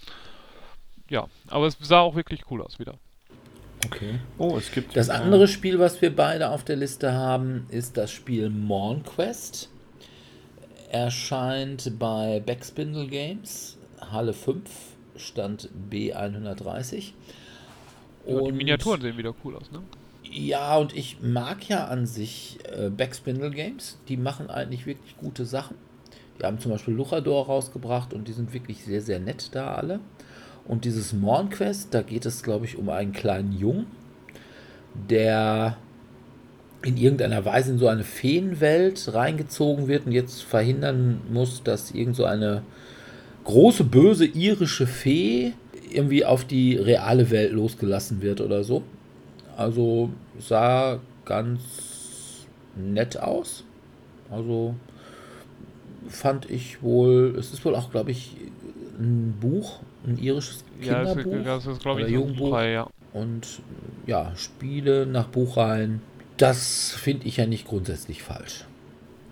ja, 1.09 1.27
aber 1.47 1.67
es 1.67 1.77
sah 1.81 1.99
auch 1.99 2.15
wirklich 2.15 2.41
cool 2.49 2.61
aus 2.61 2.79
wieder. 2.79 2.95
Okay. 3.85 4.19
Oh, 4.37 4.57
es 4.57 4.71
gibt. 4.71 4.95
Das 4.95 5.09
andere 5.09 5.47
Spiel, 5.47 5.79
was 5.79 6.01
wir 6.01 6.13
beide 6.15 6.49
auf 6.49 6.63
der 6.63 6.75
Liste 6.75 7.13
haben, 7.13 7.65
ist 7.69 7.97
das 7.97 8.11
Spiel 8.11 8.49
Morn 8.49 9.03
Quest. 9.03 9.69
Erscheint 10.91 11.97
bei 11.99 12.41
Backspindle 12.45 13.07
Games, 13.07 13.77
Halle 14.11 14.33
5, 14.33 14.69
Stand 15.15 15.69
B130. 15.89 17.13
Ja, 18.25 18.41
die 18.41 18.51
Miniaturen 18.51 19.01
sehen 19.01 19.17
wieder 19.17 19.33
cool 19.43 19.55
aus, 19.55 19.71
ne? 19.71 19.81
Ja, 20.23 20.77
und 20.77 20.95
ich 20.95 21.21
mag 21.21 21.67
ja 21.69 21.85
an 21.85 22.05
sich 22.05 22.59
äh, 22.71 22.89
Backspindle 22.89 23.51
Games. 23.51 23.97
Die 24.07 24.17
machen 24.17 24.49
eigentlich 24.49 24.85
wirklich 24.85 25.15
gute 25.17 25.45
Sachen. 25.45 25.75
Die 26.39 26.45
haben 26.45 26.59
zum 26.59 26.71
Beispiel 26.71 26.93
Luchador 26.93 27.45
rausgebracht 27.47 28.13
und 28.13 28.27
die 28.27 28.33
sind 28.33 28.53
wirklich 28.53 28.83
sehr, 28.83 29.01
sehr 29.01 29.19
nett 29.19 29.49
da 29.53 29.75
alle. 29.75 29.99
Und 30.69 30.85
dieses 30.85 31.13
Morn 31.13 31.49
Quest, 31.49 31.95
da 31.95 32.03
geht 32.03 32.27
es, 32.27 32.43
glaube 32.43 32.65
ich, 32.65 32.77
um 32.77 32.89
einen 32.89 33.11
kleinen 33.11 33.51
Jungen, 33.51 33.87
der 35.09 35.77
in 36.83 36.95
irgendeiner 36.95 37.43
Weise 37.43 37.71
in 37.71 37.79
so 37.79 37.87
eine 37.87 38.03
Feenwelt 38.03 39.11
reingezogen 39.11 39.87
wird 39.87 40.05
und 40.05 40.11
jetzt 40.11 40.43
verhindern 40.43 41.21
muss, 41.33 41.63
dass 41.63 41.89
irgend 41.89 42.15
so 42.15 42.23
eine 42.25 42.61
große, 43.45 43.83
böse 43.83 44.25
irische 44.25 44.85
Fee 44.85 45.53
irgendwie 45.91 46.23
auf 46.23 46.45
die 46.45 46.75
reale 46.75 47.31
Welt 47.31 47.51
losgelassen 47.51 48.21
wird 48.21 48.39
oder 48.39 48.63
so. 48.63 48.83
Also 49.57 50.11
sah 50.37 50.99
ganz 51.25 51.61
nett 52.75 53.17
aus. 53.19 53.63
Also 54.29 54.75
fand 56.07 56.47
ich 56.47 56.83
wohl, 56.83 57.35
es 57.39 57.53
ist 57.53 57.65
wohl 57.65 57.75
auch, 57.75 57.89
glaube 57.89 58.11
ich, 58.11 58.37
ein 58.99 59.35
Buch, 59.41 59.79
ein 60.05 60.17
irisches 60.17 60.63
Kinderbuch. 60.81 61.33
Ja, 61.33 61.43
das 61.43 61.65
ist, 61.65 61.81
glaube 61.81 62.01
ich, 62.01 62.15
ein 62.15 62.35
Buchreihe, 62.35 62.73
ja. 62.73 62.87
Und 63.13 63.61
ja, 64.05 64.33
Spiele 64.35 65.05
nach 65.05 65.27
Buchreihen, 65.27 66.01
das 66.37 66.91
finde 66.91 67.27
ich 67.27 67.37
ja 67.37 67.45
nicht 67.45 67.67
grundsätzlich 67.67 68.23
falsch. 68.23 68.65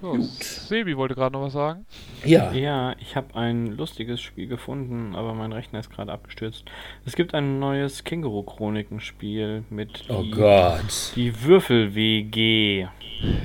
So, 0.02 0.12
Gut. 0.12 0.44
Sebi 0.44 0.96
wollte 0.96 1.16
gerade 1.16 1.34
noch 1.34 1.42
was 1.42 1.54
sagen. 1.54 1.86
Ja. 2.24 2.52
Ja, 2.52 2.96
ich 3.00 3.16
habe 3.16 3.36
ein 3.36 3.78
lustiges 3.78 4.22
Spiel 4.22 4.48
gefunden, 4.48 5.16
aber 5.16 5.34
mein 5.34 5.52
Rechner 5.52 5.80
ist 5.80 5.90
gerade 5.90 6.12
abgestürzt. 6.12 6.66
Es 7.06 7.16
gibt 7.16 7.34
ein 7.34 7.60
neues 7.60 8.04
Känguru-Chroniken-Spiel 8.04 9.64
mit 9.70 10.04
oh 10.10 10.22
die, 10.22 10.32
Gott. 10.32 11.14
die 11.16 11.44
Würfel-WG. 11.44 12.88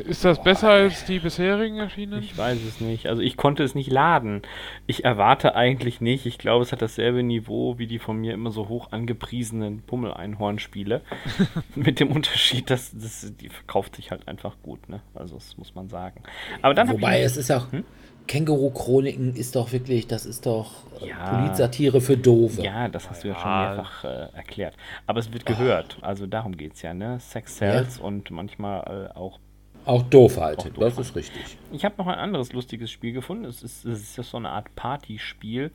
Ist 0.06 0.24
das 0.24 0.42
besser 0.42 0.70
als 0.70 1.06
die 1.06 1.18
bisherigen 1.18 1.78
erschienenen? 1.78 2.22
Ich 2.22 2.36
weiß 2.36 2.58
es 2.62 2.80
nicht. 2.80 3.06
Also 3.06 3.22
ich 3.22 3.38
konnte 3.38 3.62
es 3.62 3.74
nicht 3.74 3.90
laden. 3.90 4.42
Ich 4.86 5.04
erwarte 5.04 5.54
eigentlich 5.54 6.02
nicht. 6.02 6.26
Ich 6.26 6.36
glaube, 6.36 6.62
es 6.62 6.72
hat 6.72 6.82
dasselbe 6.82 7.22
Niveau 7.22 7.78
wie 7.78 7.86
die 7.86 7.98
von 7.98 8.18
mir 8.18 8.34
immer 8.34 8.50
so 8.50 8.68
hoch 8.68 8.92
angepriesenen 8.92 9.82
Pummel-Einhorn-Spiele. 9.82 11.00
Mit 11.74 12.00
dem 12.00 12.10
Unterschied, 12.10 12.68
dass 12.68 12.92
das, 12.94 13.32
die 13.40 13.48
verkauft 13.48 13.96
sich 13.96 14.10
halt 14.10 14.28
einfach 14.28 14.56
gut. 14.62 14.90
Ne? 14.90 15.00
Also 15.14 15.36
das 15.36 15.56
muss 15.56 15.74
man 15.74 15.88
sagen. 15.88 16.22
Aber 16.60 16.74
dann 16.74 16.88
Wobei 16.90 17.22
es 17.22 17.36
ist 17.36 17.50
auch... 17.50 17.70
Hm? 17.72 17.84
Känguru-Chroniken 18.26 19.34
ist 19.34 19.56
doch 19.56 19.72
wirklich, 19.72 20.06
das 20.06 20.26
ist 20.26 20.46
doch 20.46 20.84
äh, 21.00 21.08
ja, 21.08 21.38
Polizsatire 21.38 22.00
für 22.00 22.16
Doofe. 22.16 22.62
Ja, 22.62 22.88
das 22.88 23.10
hast 23.10 23.24
du 23.24 23.28
ja, 23.28 23.34
ja 23.34 23.40
schon 23.40 23.50
mehrfach 23.50 24.04
äh, 24.04 24.36
erklärt. 24.36 24.76
Aber 25.06 25.20
es 25.20 25.32
wird 25.32 25.44
gehört, 25.44 25.98
also 26.02 26.26
darum 26.26 26.56
geht 26.56 26.74
es 26.74 26.82
ja, 26.82 26.94
ne? 26.94 27.18
Sex 27.20 27.58
sells 27.58 27.98
ja. 27.98 28.04
und 28.04 28.30
manchmal 28.30 29.10
äh, 29.12 29.18
auch 29.18 29.38
auch 29.84 30.04
doof 30.04 30.38
halt, 30.38 30.60
auch 30.60 30.68
doof 30.68 30.74
das 30.76 30.96
halt. 30.96 31.06
ist 31.08 31.16
richtig. 31.16 31.58
Ich 31.72 31.84
habe 31.84 31.96
noch 31.98 32.06
ein 32.06 32.18
anderes 32.18 32.52
lustiges 32.52 32.90
Spiel 32.90 33.12
gefunden. 33.12 33.44
Es 33.44 33.64
ist, 33.64 33.84
es 33.84 34.16
ist 34.16 34.30
so 34.30 34.36
eine 34.36 34.50
Art 34.50 34.72
Partyspiel. 34.76 35.72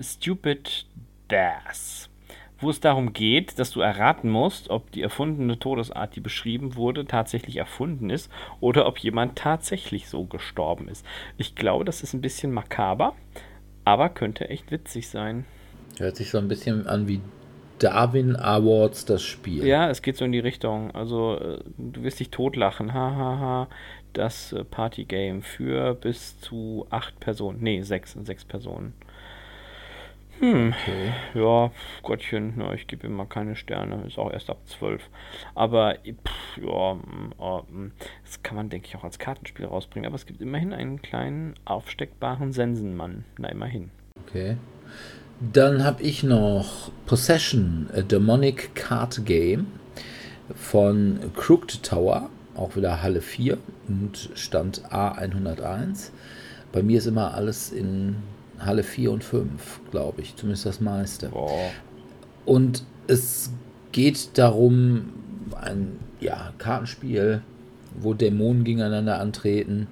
Stupid 0.00 0.86
Das. 1.26 2.07
Wo 2.60 2.70
es 2.70 2.80
darum 2.80 3.12
geht, 3.12 3.58
dass 3.58 3.70
du 3.70 3.80
erraten 3.80 4.30
musst, 4.30 4.68
ob 4.70 4.90
die 4.90 5.02
erfundene 5.02 5.58
Todesart, 5.58 6.16
die 6.16 6.20
beschrieben 6.20 6.74
wurde, 6.74 7.06
tatsächlich 7.06 7.56
erfunden 7.56 8.10
ist 8.10 8.30
oder 8.60 8.86
ob 8.86 8.98
jemand 8.98 9.36
tatsächlich 9.36 10.08
so 10.08 10.24
gestorben 10.24 10.88
ist. 10.88 11.06
Ich 11.36 11.54
glaube, 11.54 11.84
das 11.84 12.02
ist 12.02 12.14
ein 12.14 12.20
bisschen 12.20 12.52
makaber, 12.52 13.14
aber 13.84 14.08
könnte 14.08 14.48
echt 14.48 14.70
witzig 14.72 15.08
sein. 15.08 15.44
Hört 15.98 16.16
sich 16.16 16.30
so 16.30 16.38
ein 16.38 16.48
bisschen 16.48 16.86
an 16.86 17.06
wie 17.06 17.20
Darwin 17.78 18.36
Awards 18.36 19.04
das 19.04 19.22
Spiel. 19.22 19.64
Ja, 19.64 19.88
es 19.88 20.02
geht 20.02 20.16
so 20.16 20.24
in 20.24 20.32
die 20.32 20.38
Richtung. 20.38 20.90
Also, 20.92 21.36
äh, 21.36 21.58
du 21.76 22.02
wirst 22.02 22.20
dich 22.20 22.30
totlachen. 22.30 22.92
Hahaha. 22.92 23.18
Ha, 23.18 23.40
ha. 23.40 23.68
Das 24.12 24.52
äh, 24.52 24.64
Partygame 24.64 25.42
für 25.42 25.94
bis 25.94 26.40
zu 26.40 26.86
acht 26.90 27.20
Personen. 27.20 27.58
Nee, 27.60 27.82
sechs, 27.82 28.16
sechs 28.24 28.44
Personen. 28.44 28.94
Hm, 30.40 30.72
okay. 30.72 31.12
ja, 31.34 31.70
Gottchen, 32.02 32.54
na, 32.56 32.72
ich 32.74 32.86
gebe 32.86 33.06
ihm 33.06 33.14
mal 33.14 33.26
keine 33.26 33.56
Sterne, 33.56 34.04
ist 34.06 34.18
auch 34.18 34.32
erst 34.32 34.50
ab 34.50 34.58
zwölf. 34.66 35.02
Aber, 35.54 35.94
pff, 35.94 36.58
ja, 36.62 36.96
oh, 37.38 37.62
das 38.24 38.42
kann 38.42 38.56
man, 38.56 38.68
denke 38.70 38.86
ich, 38.86 38.96
auch 38.96 39.04
als 39.04 39.18
Kartenspiel 39.18 39.66
rausbringen. 39.66 40.06
Aber 40.06 40.16
es 40.16 40.26
gibt 40.26 40.40
immerhin 40.40 40.72
einen 40.72 41.02
kleinen 41.02 41.54
aufsteckbaren 41.64 42.52
Sensenmann. 42.52 43.24
Na, 43.38 43.48
immerhin. 43.48 43.90
Okay. 44.26 44.56
Dann 45.40 45.84
habe 45.84 46.02
ich 46.02 46.22
noch 46.22 46.90
Possession, 47.06 47.88
a 47.94 48.02
Demonic 48.02 48.74
Card 48.74 49.24
Game 49.24 49.66
von 50.54 51.20
Crooked 51.36 51.82
Tower, 51.84 52.28
auch 52.56 52.74
wieder 52.76 53.02
Halle 53.02 53.20
4 53.20 53.58
und 53.88 54.30
Stand 54.34 54.82
A101. 54.90 56.10
Bei 56.72 56.82
mir 56.82 56.98
ist 56.98 57.06
immer 57.06 57.34
alles 57.34 57.70
in 57.70 58.16
Halle 58.60 58.82
4 58.82 59.12
und 59.12 59.24
5, 59.24 59.80
glaube 59.90 60.22
ich, 60.22 60.36
zumindest 60.36 60.66
das 60.66 60.80
meiste. 60.80 61.30
Oh. 61.32 61.70
Und 62.44 62.84
Es 63.06 63.50
geht 63.92 64.36
darum, 64.36 65.12
ein 65.60 65.98
ja, 66.20 66.52
Kartenspiel, 66.58 67.42
wo 68.00 68.14
Dämonen 68.14 68.64
gegeneinander 68.64 69.18
antreten. 69.18 69.86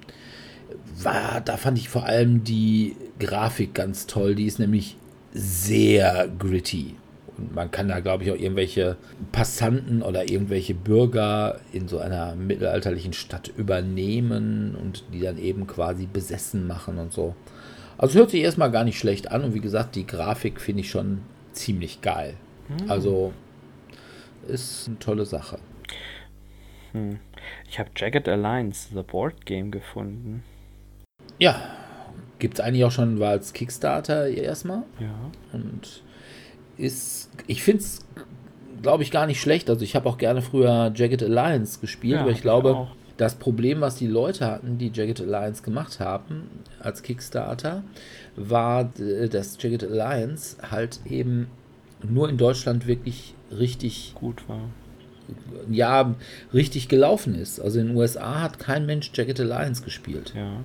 War, 1.01 1.41
da 1.41 1.57
fand 1.57 1.77
ich 1.77 1.89
vor 1.89 2.05
allem 2.05 2.43
die 2.43 2.95
Grafik 3.19 3.73
ganz 3.73 4.07
toll. 4.07 4.35
Die 4.35 4.45
ist 4.45 4.59
nämlich 4.59 4.97
sehr 5.33 6.27
gritty. 6.37 6.95
Und 7.37 7.53
man 7.53 7.69
kann 7.69 7.87
da, 7.87 7.99
glaube 7.99 8.23
ich, 8.23 8.31
auch 8.31 8.35
irgendwelche 8.35 8.97
Passanten 9.31 10.01
oder 10.01 10.29
irgendwelche 10.29 10.73
Bürger 10.73 11.59
in 11.71 11.87
so 11.87 11.99
einer 11.99 12.35
mittelalterlichen 12.35 13.13
Stadt 13.13 13.51
übernehmen 13.55 14.75
und 14.75 15.03
die 15.13 15.21
dann 15.21 15.37
eben 15.37 15.67
quasi 15.67 16.07
besessen 16.07 16.65
machen 16.65 16.97
und 16.97 17.13
so. 17.13 17.35
Also 17.97 18.19
hört 18.19 18.29
sich 18.29 18.41
erstmal 18.41 18.71
gar 18.71 18.83
nicht 18.83 18.99
schlecht 18.99 19.31
an 19.31 19.43
und 19.43 19.53
wie 19.53 19.59
gesagt, 19.59 19.95
die 19.95 20.05
Grafik 20.05 20.61
finde 20.61 20.81
ich 20.81 20.89
schon 20.89 21.21
ziemlich 21.53 22.01
geil. 22.01 22.35
Hm. 22.67 22.89
Also 22.89 23.33
ist 24.47 24.87
eine 24.87 24.99
tolle 24.99 25.25
Sache. 25.25 25.59
Hm. 26.93 27.19
Ich 27.69 27.79
habe 27.79 27.89
Jagged 27.95 28.27
Alliance, 28.27 28.89
The 28.93 29.03
Board 29.03 29.45
Game, 29.45 29.71
gefunden. 29.71 30.43
Ja, 31.39 31.61
gibt 32.39 32.55
es 32.55 32.59
eigentlich 32.59 32.85
auch 32.85 32.91
schon, 32.91 33.19
war 33.19 33.31
als 33.31 33.53
Kickstarter 33.53 34.27
erstmal. 34.27 34.83
Ja. 34.99 35.15
Und 35.53 36.03
ist, 36.77 37.29
ich 37.47 37.63
finde 37.63 37.83
es, 37.83 38.05
glaube 38.81 39.03
ich, 39.03 39.11
gar 39.11 39.25
nicht 39.27 39.41
schlecht. 39.41 39.69
Also 39.69 39.83
ich 39.83 39.95
habe 39.95 40.07
auch 40.07 40.17
gerne 40.17 40.41
früher 40.41 40.91
Jagged 40.95 41.23
Alliance 41.23 41.79
gespielt, 41.79 42.15
ja, 42.15 42.21
aber 42.21 42.31
ich 42.31 42.41
glaube, 42.41 42.87
ich 43.06 43.06
das 43.17 43.35
Problem, 43.35 43.81
was 43.81 43.95
die 43.95 44.07
Leute 44.07 44.45
hatten, 44.45 44.77
die 44.77 44.91
Jagged 44.93 45.19
Alliance 45.19 45.63
gemacht 45.63 45.99
haben 45.99 46.49
als 46.79 47.03
Kickstarter, 47.03 47.83
war, 48.35 48.91
äh, 48.99 49.27
dass 49.27 49.61
Jagged 49.61 49.83
Alliance 49.83 50.57
halt 50.71 50.99
eben 51.05 51.47
nur 52.07 52.29
in 52.29 52.37
Deutschland 52.37 52.87
wirklich 52.87 53.33
richtig 53.51 54.13
gut 54.15 54.47
war. 54.47 54.69
Ja, 55.69 56.15
richtig 56.53 56.87
gelaufen 56.87 57.35
ist. 57.35 57.59
Also 57.59 57.79
in 57.79 57.87
den 57.87 57.97
USA 57.97 58.41
hat 58.41 58.59
kein 58.59 58.85
Mensch 58.85 59.11
Jagged 59.13 59.39
Alliance 59.39 59.83
gespielt. 59.83 60.33
Ja, 60.35 60.63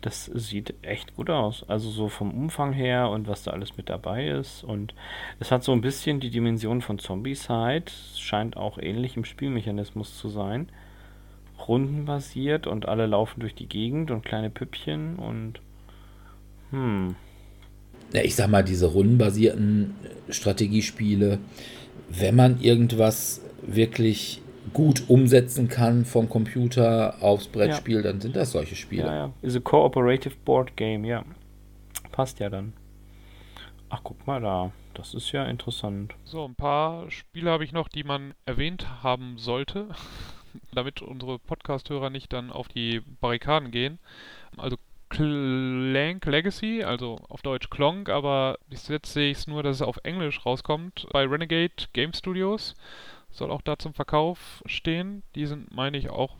das 0.00 0.24
sieht 0.24 0.74
echt 0.82 1.14
gut 1.14 1.30
aus. 1.30 1.64
Also 1.68 1.90
so 1.90 2.08
vom 2.08 2.32
Umfang 2.32 2.72
her 2.72 3.10
und 3.10 3.28
was 3.28 3.44
da 3.44 3.52
alles 3.52 3.76
mit 3.76 3.88
dabei 3.88 4.28
ist. 4.28 4.64
Und 4.64 4.94
es 5.38 5.52
hat 5.52 5.62
so 5.62 5.72
ein 5.72 5.80
bisschen 5.80 6.18
die 6.18 6.30
Dimension 6.30 6.80
von 6.80 6.98
Zombie-Side. 6.98 7.84
Scheint 8.16 8.56
auch 8.56 8.78
ähnlich 8.78 9.16
im 9.16 9.24
Spielmechanismus 9.24 10.18
zu 10.18 10.28
sein. 10.28 10.70
Rundenbasiert 11.70 12.66
und 12.66 12.88
alle 12.88 13.06
laufen 13.06 13.38
durch 13.38 13.54
die 13.54 13.68
Gegend 13.68 14.10
und 14.10 14.24
kleine 14.24 14.50
Püppchen 14.50 15.16
und 15.16 15.60
hm. 16.70 17.14
Ja, 18.12 18.22
ich 18.22 18.34
sag 18.34 18.50
mal, 18.50 18.64
diese 18.64 18.86
rundenbasierten 18.86 19.94
Strategiespiele, 20.28 21.38
wenn 22.08 22.34
man 22.34 22.60
irgendwas 22.60 23.40
wirklich 23.62 24.42
gut 24.72 25.04
umsetzen 25.08 25.68
kann 25.68 26.04
vom 26.04 26.28
Computer 26.28 27.16
aufs 27.20 27.46
Brettspiel, 27.46 27.98
ja. 27.98 28.02
dann 28.02 28.20
sind 28.20 28.34
das 28.34 28.50
solche 28.50 28.74
Spiele. 28.74 29.04
Ja, 29.04 29.14
ja. 29.14 29.32
Ist 29.42 29.56
a 29.56 29.60
cooperative 29.60 30.34
board 30.44 30.76
game, 30.76 31.04
ja. 31.04 31.24
Passt 32.10 32.40
ja 32.40 32.50
dann. 32.50 32.72
Ach, 33.88 34.00
guck 34.02 34.26
mal 34.26 34.40
da. 34.40 34.72
Das 34.94 35.14
ist 35.14 35.30
ja 35.32 35.44
interessant. 35.44 36.14
So, 36.24 36.44
ein 36.44 36.56
paar 36.56 37.10
Spiele 37.10 37.50
habe 37.50 37.64
ich 37.64 37.72
noch, 37.72 37.88
die 37.88 38.04
man 38.04 38.34
erwähnt 38.44 39.02
haben 39.02 39.38
sollte, 39.38 39.88
damit 40.72 41.02
unsere 41.02 41.38
Podcast-Hörer 41.38 42.10
nicht 42.10 42.32
dann 42.32 42.50
auf 42.50 42.68
die 42.68 43.00
Barrikaden 43.20 43.70
gehen. 43.70 43.98
Also 44.56 44.76
Clank 45.08 46.24
Legacy, 46.26 46.84
also 46.84 47.16
auf 47.28 47.42
Deutsch 47.42 47.68
Klonk, 47.68 48.08
aber 48.08 48.58
bis 48.68 48.86
jetzt 48.88 49.12
sehe 49.12 49.30
ich 49.30 49.38
es 49.38 49.46
nur, 49.48 49.62
dass 49.62 49.76
es 49.76 49.82
auf 49.82 49.98
Englisch 50.04 50.46
rauskommt 50.46 51.08
bei 51.12 51.24
Renegade 51.26 51.88
Game 51.92 52.12
Studios 52.12 52.76
soll 53.30 53.50
auch 53.50 53.62
da 53.62 53.78
zum 53.78 53.94
Verkauf 53.94 54.62
stehen. 54.66 55.22
Die 55.34 55.46
sind, 55.46 55.72
meine 55.74 55.96
ich, 55.96 56.10
auch 56.10 56.36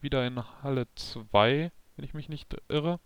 wieder 0.00 0.26
in 0.26 0.42
Halle 0.62 0.86
2, 0.94 1.70
wenn 1.96 2.04
ich 2.04 2.14
mich 2.14 2.28
nicht 2.28 2.54
irre. 2.68 3.00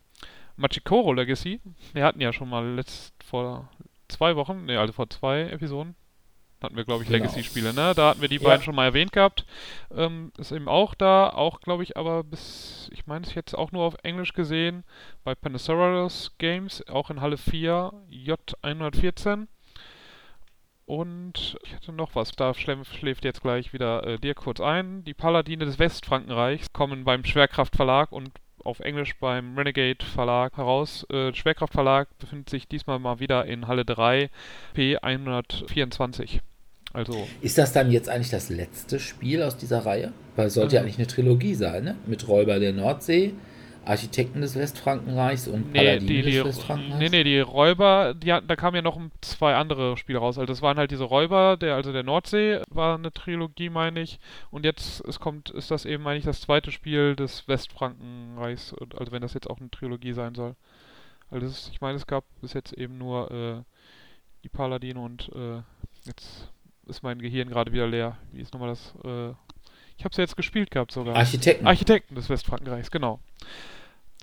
Machikoro 0.56 1.12
Legacy, 1.12 1.60
wir 1.92 2.04
hatten 2.04 2.20
ja 2.20 2.32
schon 2.32 2.48
mal 2.48 2.74
letzt 2.74 3.14
vor 3.22 3.68
zwei 4.08 4.34
Wochen, 4.34 4.64
ne, 4.64 4.80
also 4.80 4.92
vor 4.92 5.08
zwei 5.08 5.42
Episoden, 5.42 5.94
hatten 6.62 6.76
wir, 6.76 6.84
glaube 6.84 7.02
ich, 7.02 7.08
genau. 7.08 7.22
Legacy-Spiele, 7.24 7.72
ne? 7.72 7.92
Da 7.94 8.10
hatten 8.10 8.20
wir 8.20 8.28
die 8.28 8.36
ja. 8.36 8.42
beiden 8.42 8.62
schon 8.62 8.74
mal 8.74 8.86
erwähnt 8.86 9.12
gehabt. 9.12 9.44
Ähm, 9.94 10.32
ist 10.38 10.52
eben 10.52 10.68
auch 10.68 10.94
da, 10.94 11.30
auch, 11.30 11.60
glaube 11.60 11.82
ich, 11.82 11.96
aber 11.96 12.24
bis, 12.24 12.90
ich 12.92 13.06
meine 13.06 13.26
es 13.26 13.34
jetzt 13.34 13.56
auch 13.56 13.72
nur 13.72 13.84
auf 13.84 13.96
Englisch 14.02 14.32
gesehen, 14.32 14.84
bei 15.24 15.34
Panasaurus 15.34 16.34
Games, 16.38 16.86
auch 16.88 17.10
in 17.10 17.20
Halle 17.20 17.36
4, 17.36 17.92
J114. 18.10 19.46
Und 20.86 21.58
ich 21.64 21.74
hatte 21.74 21.92
noch 21.92 22.14
was, 22.14 22.32
da 22.32 22.54
schläft 22.54 23.22
jetzt 23.22 23.42
gleich 23.42 23.74
wieder 23.74 24.06
äh, 24.06 24.18
dir 24.18 24.34
kurz 24.34 24.58
ein. 24.58 25.04
Die 25.04 25.12
Paladine 25.12 25.66
des 25.66 25.78
Westfrankenreichs 25.78 26.72
kommen 26.72 27.04
beim 27.04 27.24
Schwerkraft 27.24 27.76
Verlag 27.76 28.10
und 28.10 28.30
auf 28.64 28.80
Englisch 28.80 29.14
beim 29.18 29.56
Renegade 29.56 30.04
Verlag 30.04 30.56
heraus. 30.56 31.06
Äh, 31.10 31.34
Schwerkraft 31.34 31.72
Verlag 31.72 32.08
befindet 32.18 32.50
sich 32.50 32.68
diesmal 32.68 32.98
mal 32.98 33.20
wieder 33.20 33.44
in 33.46 33.66
Halle 33.68 33.84
3 33.84 34.30
P124. 34.76 36.40
Also 36.92 37.28
ist 37.42 37.58
das 37.58 37.72
dann 37.72 37.90
jetzt 37.90 38.08
eigentlich 38.08 38.30
das 38.30 38.48
letzte 38.48 38.98
Spiel 38.98 39.42
aus 39.42 39.56
dieser 39.56 39.84
Reihe? 39.84 40.12
Weil 40.36 40.46
es 40.46 40.54
sollte 40.54 40.76
ja 40.76 40.80
mhm. 40.80 40.86
eigentlich 40.86 40.98
eine 40.98 41.06
Trilogie 41.06 41.54
sein, 41.54 41.84
ne? 41.84 41.96
Mit 42.06 42.26
Räuber 42.28 42.58
der 42.58 42.72
Nordsee, 42.72 43.34
Architekten 43.88 44.42
des 44.42 44.54
Westfrankenreichs 44.54 45.48
und 45.48 45.72
nee, 45.72 45.78
Paladin 45.78 46.06
die, 46.06 46.22
die, 46.22 46.32
des 46.32 46.44
Westfrankenreichs? 46.44 46.98
Nee, 46.98 47.08
nee, 47.08 47.24
die 47.24 47.40
Räuber, 47.40 48.14
die 48.14 48.32
hatten, 48.32 48.46
da 48.46 48.54
kamen 48.54 48.76
ja 48.76 48.82
noch 48.82 49.00
zwei 49.22 49.54
andere 49.54 49.96
Spiele 49.96 50.18
raus. 50.18 50.36
Also 50.38 50.46
das 50.46 50.60
waren 50.60 50.76
halt 50.76 50.90
diese 50.90 51.04
Räuber, 51.04 51.56
der, 51.56 51.74
also 51.74 51.92
der 51.92 52.02
Nordsee 52.02 52.60
war 52.68 52.96
eine 52.96 53.12
Trilogie, 53.12 53.70
meine 53.70 54.00
ich. 54.00 54.18
Und 54.50 54.64
jetzt 54.64 55.00
es 55.06 55.18
kommt, 55.18 55.50
ist 55.50 55.70
das 55.70 55.86
eben, 55.86 56.02
meine 56.02 56.18
ich, 56.18 56.24
das 56.24 56.42
zweite 56.42 56.70
Spiel 56.70 57.16
des 57.16 57.48
Westfrankenreichs. 57.48 58.74
Also 58.96 59.10
wenn 59.10 59.22
das 59.22 59.34
jetzt 59.34 59.48
auch 59.48 59.58
eine 59.58 59.70
Trilogie 59.70 60.12
sein 60.12 60.34
soll. 60.34 60.54
Also 61.30 61.46
ist, 61.46 61.70
ich 61.72 61.80
meine, 61.80 61.96
es 61.96 62.06
gab 62.06 62.24
bis 62.40 62.52
jetzt 62.52 62.72
eben 62.74 62.98
nur 62.98 63.30
äh, 63.30 63.62
die 64.44 64.48
Paladin 64.50 64.98
und 64.98 65.30
äh, 65.34 65.62
jetzt 66.04 66.50
ist 66.86 67.02
mein 67.02 67.20
Gehirn 67.20 67.48
gerade 67.48 67.72
wieder 67.72 67.86
leer. 67.86 68.18
Wie 68.32 68.40
ist 68.40 68.52
nochmal 68.52 68.70
das? 68.70 68.94
Äh, 69.04 69.30
ich 69.96 70.04
habe 70.04 70.12
es 70.12 70.16
ja 70.16 70.24
jetzt 70.24 70.36
gespielt 70.36 70.70
gehabt 70.70 70.92
sogar. 70.92 71.16
Architekten. 71.16 71.66
Architekten 71.66 72.14
des 72.14 72.28
Westfrankenreichs, 72.28 72.90
genau. 72.90 73.20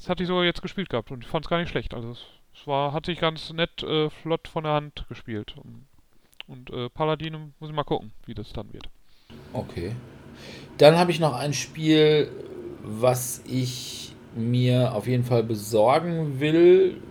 Das 0.06 0.11
hatte 0.11 0.22
ich 0.22 0.27
sogar 0.27 0.45
jetzt 0.45 0.61
gespielt 0.61 0.91
gehabt 0.91 1.10
und 1.10 1.23
ich 1.23 1.27
fand 1.27 1.45
es 1.45 1.49
gar 1.49 1.57
nicht 1.57 1.69
schlecht. 1.69 1.95
Also 1.95 2.11
es, 2.11 2.19
es, 2.53 2.68
war, 2.68 2.94
hat 2.94 3.07
sich 3.07 3.19
ganz 3.19 3.52
nett 3.52 3.82
äh, 3.82 4.11
flott 4.11 4.48
von 4.48 4.64
der 4.64 4.73
Hand 4.73 5.03
gespielt. 5.10 5.56
Und, 5.57 5.88
und 6.48 6.69
äh, 6.69 6.90
Paladin 6.90 7.56
muss 7.60 7.72
ich 7.72 7.76
mal 7.76 7.84
gucken, 7.84 8.11
wie 8.27 8.36
das 8.36 8.53
dann 8.53 8.72
wird. 8.72 8.88
Okay. 9.52 9.95
Dann 10.77 10.95
habe 10.95 11.10
ich 11.10 11.19
noch 11.19 11.34
ein 11.34 11.53
Spiel, 11.53 12.30
was 12.84 13.41
ich 13.48 14.14
mir 14.36 14.94
auf 14.94 15.07
jeden 15.07 15.23
Fall 15.23 15.41
besorgen 15.41 16.40
will, 16.40 17.02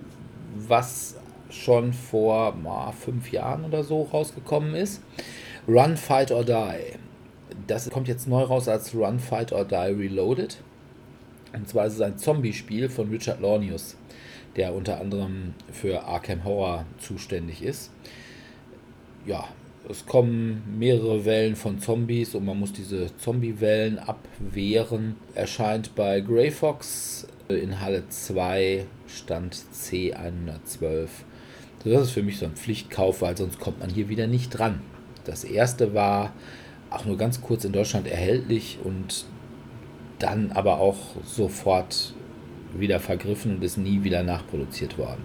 was 0.55 1.17
schon 1.51 1.95
vor 1.95 2.55
mal, 2.55 2.93
fünf 2.93 3.33
Jahren 3.33 3.65
oder 3.65 3.83
so 3.83 4.05
rausgekommen 4.05 4.77
ist. 4.77 5.03
Run, 5.67 5.97
Fight 5.97 6.31
or 6.31 6.45
Die. 6.45 6.97
Das 7.67 7.91
kommt 7.91 8.07
jetzt 8.07 8.29
neu 8.29 8.45
raus 8.45 8.69
als 8.69 8.95
Run, 8.95 9.19
Fight 9.19 9.53
or 9.53 9.65
Die 9.65 9.75
Reloaded. 9.75 10.59
Und 11.55 11.69
zwar 11.69 11.87
ist 11.87 11.95
es 11.95 12.01
ein 12.01 12.19
Zombie-Spiel 12.19 12.89
von 12.89 13.09
Richard 13.11 13.41
Launius, 13.41 13.97
der 14.57 14.75
unter 14.75 15.01
anderem 15.01 15.55
für 15.73 16.05
Arkham 16.05 16.45
Horror 16.45 16.85
zuständig 16.99 17.63
ist. 17.63 17.91
Ja, 19.27 19.49
es 19.89 20.07
kommen 20.07 20.63
mehrere 20.79 21.25
Wellen 21.25 21.57
von 21.57 21.79
Zombies 21.79 22.35
und 22.35 22.45
man 22.45 22.59
muss 22.59 22.73
diese 22.73 23.15
Zombie-Wellen 23.19 23.99
abwehren. 23.99 25.17
Erscheint 25.35 25.95
bei 25.95 26.21
Grey 26.21 26.51
Fox 26.51 27.27
in 27.49 27.81
Halle 27.81 28.09
2, 28.09 28.87
Stand 29.07 29.55
C112. 29.75 31.09
Das 31.85 32.03
ist 32.03 32.11
für 32.13 32.23
mich 32.23 32.39
so 32.39 32.47
ein 32.47 32.53
Pflichtkauf, 32.53 33.21
weil 33.21 33.37
sonst 33.37 33.61
kommt 33.61 33.81
man 33.81 33.91
hier 33.91 34.09
wieder 34.09 34.27
nicht 34.27 34.51
dran. 34.51 34.81
Das 35.25 35.45
erste 35.45 35.93
war 35.93 36.33
auch 36.89 37.05
nur 37.05 37.19
ganz 37.19 37.43
kurz 37.43 37.65
in 37.65 37.73
Deutschland 37.73 38.07
erhältlich 38.07 38.79
und 38.83 39.27
dann 40.19 40.53
aber 40.53 40.79
auch 40.79 40.97
sofort 41.25 42.15
wieder 42.75 43.01
vergriffen 43.01 43.57
und 43.57 43.65
ist 43.65 43.77
nie 43.77 44.03
wieder 44.03 44.23
nachproduziert 44.23 44.99
worden. 44.99 45.23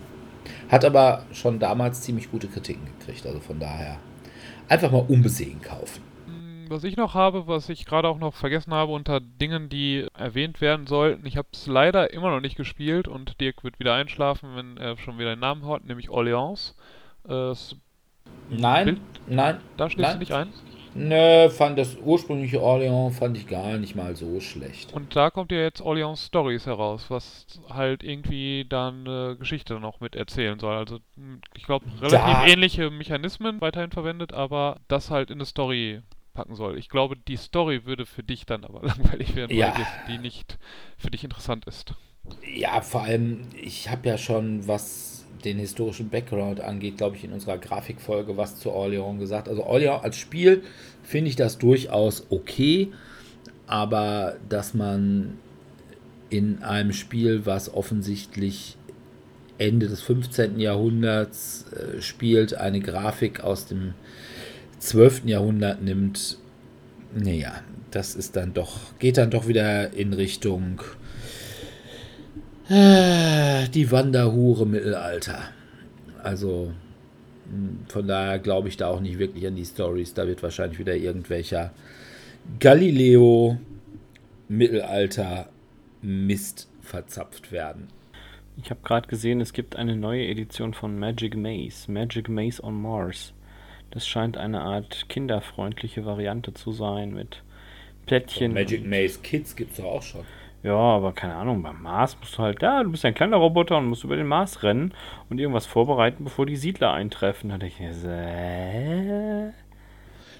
Hat 0.69 0.85
aber 0.85 1.25
schon 1.31 1.59
damals 1.59 2.01
ziemlich 2.01 2.31
gute 2.31 2.47
Kritiken 2.47 2.85
gekriegt, 2.85 3.25
also 3.25 3.39
von 3.39 3.59
daher 3.59 3.97
einfach 4.67 4.91
mal 4.91 5.05
unbesehen 5.07 5.61
kaufen. 5.61 6.01
Hm, 6.27 6.65
was 6.69 6.83
ich 6.83 6.95
noch 6.95 7.13
habe, 7.13 7.47
was 7.47 7.69
ich 7.69 7.85
gerade 7.85 8.07
auch 8.07 8.19
noch 8.19 8.33
vergessen 8.35 8.73
habe 8.73 8.91
unter 8.91 9.19
Dingen, 9.19 9.69
die 9.69 10.07
erwähnt 10.17 10.61
werden 10.61 10.87
sollten, 10.87 11.25
ich 11.25 11.37
habe 11.37 11.47
es 11.53 11.67
leider 11.67 12.13
immer 12.13 12.29
noch 12.29 12.41
nicht 12.41 12.55
gespielt 12.55 13.07
und 13.07 13.39
Dirk 13.41 13.63
wird 13.63 13.79
wieder 13.79 13.93
einschlafen, 13.93 14.55
wenn 14.55 14.77
er 14.77 14.97
schon 14.97 15.17
wieder 15.17 15.35
den 15.35 15.39
Namen 15.39 15.65
hört, 15.65 15.85
nämlich 15.85 16.09
Orleans. 16.09 16.75
Äh, 17.27 17.53
nein, 18.49 18.85
Bild, 18.85 19.01
nein. 19.27 19.57
Da 19.77 19.89
schläfst 19.89 20.15
du 20.15 20.19
nicht 20.19 20.33
ein? 20.33 20.49
Nö, 20.95 21.49
fand 21.49 21.77
das 21.77 21.95
ursprüngliche 22.03 22.61
Orleans 22.61 23.17
fand 23.17 23.37
ich 23.37 23.47
gar 23.47 23.77
nicht 23.77 23.95
mal 23.95 24.15
so 24.15 24.39
schlecht. 24.39 24.93
Und 24.93 25.15
da 25.15 25.29
kommt 25.29 25.51
ja 25.51 25.59
jetzt 25.59 25.81
Orleans 25.81 26.25
Stories 26.25 26.65
heraus, 26.65 27.05
was 27.09 27.45
halt 27.69 28.03
irgendwie 28.03 28.65
dann 28.67 29.05
äh, 29.05 29.35
Geschichte 29.35 29.79
noch 29.79 29.99
mit 29.99 30.15
erzählen 30.15 30.59
soll. 30.59 30.75
Also 30.75 30.99
ich 31.55 31.63
glaube 31.63 31.85
relativ 32.01 32.19
da 32.19 32.45
ähnliche 32.45 32.89
Mechanismen 32.89 33.61
weiterhin 33.61 33.91
verwendet, 33.91 34.33
aber 34.33 34.79
das 34.87 35.11
halt 35.11 35.29
in 35.29 35.37
eine 35.37 35.45
Story 35.45 36.01
packen 36.33 36.55
soll. 36.55 36.77
Ich 36.77 36.89
glaube, 36.89 37.17
die 37.17 37.37
Story 37.37 37.85
würde 37.85 38.05
für 38.05 38.23
dich 38.23 38.45
dann 38.45 38.63
aber 38.63 38.81
langweilig 38.85 39.35
werden, 39.35 39.55
ja. 39.55 39.73
weil 39.75 39.85
die 40.07 40.17
nicht 40.17 40.57
für 40.97 41.11
dich 41.11 41.23
interessant 41.23 41.65
ist. 41.65 41.93
Ja, 42.45 42.81
vor 42.81 43.03
allem, 43.03 43.47
ich 43.61 43.89
habe 43.89 44.07
ja 44.07 44.17
schon, 44.17 44.67
was 44.67 45.18
den 45.43 45.57
historischen 45.57 46.09
Background 46.09 46.61
angeht, 46.61 46.97
glaube 46.97 47.15
ich, 47.15 47.23
in 47.23 47.31
unserer 47.31 47.57
Grafikfolge 47.57 48.37
was 48.37 48.59
zu 48.59 48.71
Orleans 48.71 49.19
gesagt. 49.19 49.47
Also 49.47 49.63
Orleans 49.63 50.03
als 50.03 50.17
Spiel 50.17 50.63
finde 51.03 51.29
ich 51.29 51.35
das 51.35 51.57
durchaus 51.57 52.25
okay, 52.29 52.89
aber 53.67 54.37
dass 54.49 54.73
man 54.73 55.37
in 56.29 56.61
einem 56.63 56.93
Spiel, 56.93 57.45
was 57.45 57.73
offensichtlich 57.73 58.77
Ende 59.57 59.87
des 59.87 60.01
15. 60.01 60.59
Jahrhunderts 60.59 61.65
äh, 61.73 62.01
spielt, 62.01 62.53
eine 62.53 62.79
Grafik 62.79 63.41
aus 63.41 63.65
dem 63.65 63.93
12. 64.79 65.25
Jahrhundert 65.25 65.81
nimmt, 65.81 66.37
naja, 67.13 67.61
das 67.91 68.15
ist 68.15 68.35
dann 68.35 68.53
doch, 68.53 68.97
geht 68.99 69.17
dann 69.17 69.31
doch 69.31 69.47
wieder 69.47 69.93
in 69.93 70.13
Richtung 70.13 70.81
die 72.69 73.91
Wanderhure 73.91 74.65
Mittelalter. 74.65 75.49
Also 76.21 76.71
hm, 77.49 77.79
von 77.87 78.07
daher 78.07 78.39
glaube 78.39 78.67
ich 78.67 78.77
da 78.77 78.87
auch 78.87 78.99
nicht 78.99 79.17
wirklich 79.17 79.47
an 79.47 79.55
die 79.55 79.65
Stories. 79.65 80.13
Da 80.13 80.27
wird 80.27 80.43
wahrscheinlich 80.43 80.79
wieder 80.79 80.95
irgendwelcher 80.95 81.71
Galileo 82.59 83.57
Mittelalter 84.47 85.49
Mist 86.01 86.67
verzapft 86.81 87.51
werden. 87.51 87.87
Ich 88.61 88.69
habe 88.69 88.81
gerade 88.83 89.07
gesehen, 89.07 89.41
es 89.41 89.53
gibt 89.53 89.75
eine 89.75 89.95
neue 89.95 90.27
Edition 90.27 90.73
von 90.73 90.97
Magic 90.99 91.35
Maze, 91.35 91.89
Magic 91.91 92.29
Maze 92.29 92.63
on 92.63 92.81
Mars. 92.81 93.33
Das 93.91 94.07
scheint 94.07 94.37
eine 94.37 94.61
Art 94.61 95.05
kinderfreundliche 95.09 96.05
Variante 96.05 96.53
zu 96.53 96.71
sein 96.71 97.13
mit 97.13 97.41
Plättchen. 98.05 98.53
Magic 98.53 98.85
Maze 98.85 99.19
Kids 99.23 99.55
gibt 99.55 99.73
es 99.73 99.79
auch 99.79 100.03
schon. 100.03 100.25
Ja, 100.61 100.75
aber 100.75 101.13
keine 101.13 101.35
Ahnung, 101.35 101.63
beim 101.63 101.81
Mars 101.81 102.17
musst 102.19 102.37
du 102.37 102.43
halt, 102.43 102.61
ja, 102.61 102.83
du 102.83 102.91
bist 102.91 103.05
ein 103.05 103.13
kleiner 103.13 103.37
Roboter 103.37 103.77
und 103.77 103.85
musst 103.85 104.03
über 104.03 104.17
den 104.17 104.27
Mars 104.27 104.61
rennen 104.61 104.93
und 105.29 105.39
irgendwas 105.39 105.65
vorbereiten, 105.65 106.25
bevor 106.25 106.45
die 106.45 106.57
Siedler 106.57 106.91
eintreffen. 106.91 107.49
Da 107.49 107.57
denke 107.57 107.75
ich 107.75 107.79
mir 107.79 108.11
äh? 108.11 109.51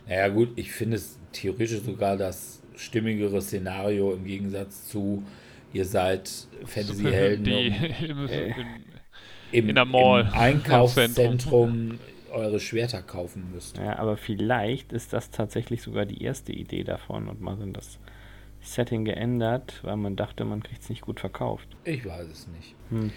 Naja, 0.10 0.28
gut, 0.28 0.50
ich 0.58 0.72
finde 0.72 0.98
es 0.98 1.18
theoretisch 1.32 1.82
sogar 1.82 2.18
das 2.18 2.62
stimmigere 2.76 3.42
Szenario 3.42 4.14
im 4.14 4.26
Gegensatz 4.26 4.90
zu, 4.90 5.24
ihr 5.72 5.86
seid 5.86 6.30
Fantasy-Helden. 6.66 7.46
im, 8.10 8.28
äh, 8.28 8.54
in, 9.52 9.70
in 9.70 9.76
der 9.76 9.86
Mall. 9.86 10.22
Im 10.22 10.34
Einkaufszentrum 10.34 12.00
eure 12.32 12.60
Schwerter 12.60 13.02
kaufen 13.02 13.52
müsst. 13.54 13.78
Ja, 13.78 13.98
aber 13.98 14.18
vielleicht 14.18 14.94
ist 14.94 15.14
das 15.14 15.32
tatsächlich 15.32 15.82
sogar 15.82 16.06
die 16.06 16.24
erste 16.24 16.52
Idee 16.52 16.84
davon 16.84 17.28
und 17.28 17.42
man 17.42 17.58
sind 17.58 17.76
das 17.76 18.00
Setting 18.74 19.06
geändert, 19.06 19.80
weil 19.84 19.98
man 19.98 20.16
dachte, 20.16 20.46
man 20.46 20.64
kriegt 20.64 20.84
es 20.84 20.90
nicht 20.90 21.02
gut 21.02 21.20
verkauft. 21.20 21.68
Ich 21.84 22.06
weiß 22.06 22.28
es 22.32 22.48
nicht. 22.48 22.76
Hm. 22.90 23.12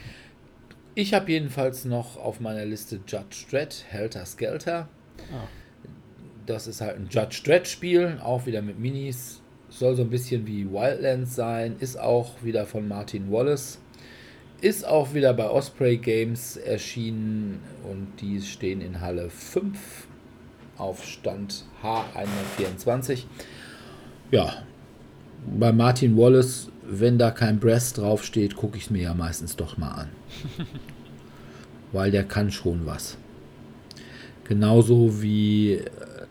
Ich 0.95 1.15
habe 1.15 1.31
jedenfalls 1.31 1.85
noch 1.85 2.17
auf 2.17 2.41
meiner 2.41 2.65
Liste 2.65 3.01
Judge 3.07 3.47
Dredd, 3.51 3.85
Helter 3.89 4.27
Skelter. 4.27 4.89
Ah. 5.33 5.49
Das 6.47 6.67
ist 6.67 6.81
halt 6.81 6.97
ein 6.97 7.09
Judge 7.11 7.43
Dredd-Spiel, 7.45 8.19
auch 8.23 8.47
wieder 8.47 8.63
mit 8.63 8.79
Minis. 8.79 9.41
Soll 9.69 9.95
so 9.95 10.03
ein 10.03 10.11
bisschen 10.11 10.47
wie 10.47 10.71
Wildlands 10.71 11.35
sein, 11.35 11.77
ist 11.79 11.99
auch 11.99 12.43
wieder 12.43 12.67
von 12.67 12.87
Martin 12.87 13.31
Wallace. 13.33 13.81
Ist 14.61 14.87
auch 14.87 15.15
wieder 15.15 15.33
bei 15.33 15.49
Osprey 15.49 15.97
Games 15.97 16.57
erschienen 16.57 17.61
und 17.91 18.21
die 18.21 18.41
stehen 18.43 18.81
in 18.81 19.01
Halle 19.01 19.31
5 19.31 20.07
auf 20.77 21.05
Stand 21.05 21.65
H124. 21.83 23.25
Ja, 24.31 24.63
bei 25.59 25.73
Martin 25.73 26.17
Wallace, 26.17 26.69
wenn 26.89 27.19
da 27.19 27.31
kein 27.31 27.59
Breast 27.59 27.99
draufsteht, 27.99 28.57
gucke 28.57 28.77
ich 28.77 28.85
es 28.85 28.91
mir 28.91 29.03
ja 29.03 29.15
meistens 29.15 29.57
doch 29.57 29.77
mal 29.77 29.93
an. 29.93 30.09
Weil 31.93 32.11
der 32.11 32.25
kann 32.25 32.51
schon 32.51 32.87
was. 32.87 33.17
Genauso 34.45 35.23
wie 35.23 35.75
äh, 35.75 35.85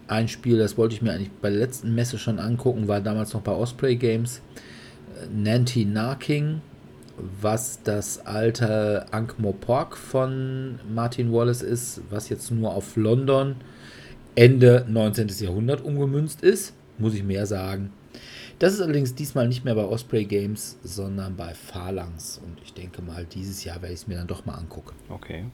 ein 0.07 0.27
Spiel, 0.27 0.57
das 0.57 0.77
wollte 0.77 0.95
ich 0.95 1.01
mir 1.01 1.13
eigentlich 1.13 1.31
bei 1.41 1.49
der 1.49 1.59
letzten 1.59 1.95
Messe 1.95 2.17
schon 2.17 2.39
angucken, 2.39 2.87
war 2.87 3.01
damals 3.01 3.33
noch 3.33 3.41
bei 3.41 3.51
Osprey 3.51 3.95
Games. 3.95 4.41
Äh, 5.21 5.27
Nanty 5.33 5.85
Narking 5.85 6.61
was 7.41 7.81
das 7.83 8.25
alte 8.25 9.05
Ankh-Morpork 9.11 9.97
von 9.97 10.79
Martin 10.93 11.31
Wallace 11.31 11.61
ist, 11.61 12.01
was 12.09 12.29
jetzt 12.29 12.51
nur 12.51 12.73
auf 12.73 12.95
London 12.95 13.55
Ende 14.35 14.85
19. 14.87 15.27
Jahrhundert 15.39 15.83
umgemünzt 15.83 16.41
ist, 16.41 16.73
muss 16.97 17.13
ich 17.13 17.23
mehr 17.23 17.45
sagen. 17.45 17.91
Das 18.61 18.75
ist 18.75 18.81
allerdings 18.81 19.15
diesmal 19.15 19.47
nicht 19.47 19.65
mehr 19.65 19.73
bei 19.73 19.83
Osprey 19.83 20.23
Games, 20.23 20.77
sondern 20.83 21.35
bei 21.35 21.55
Phalanx. 21.55 22.37
Und 22.37 22.61
ich 22.63 22.75
denke 22.75 23.01
mal, 23.01 23.25
dieses 23.25 23.63
Jahr 23.63 23.81
werde 23.81 23.95
ich 23.95 24.01
es 24.01 24.07
mir 24.07 24.17
dann 24.17 24.27
doch 24.27 24.45
mal 24.45 24.53
angucken. 24.53 24.95
Okay. 25.09 25.45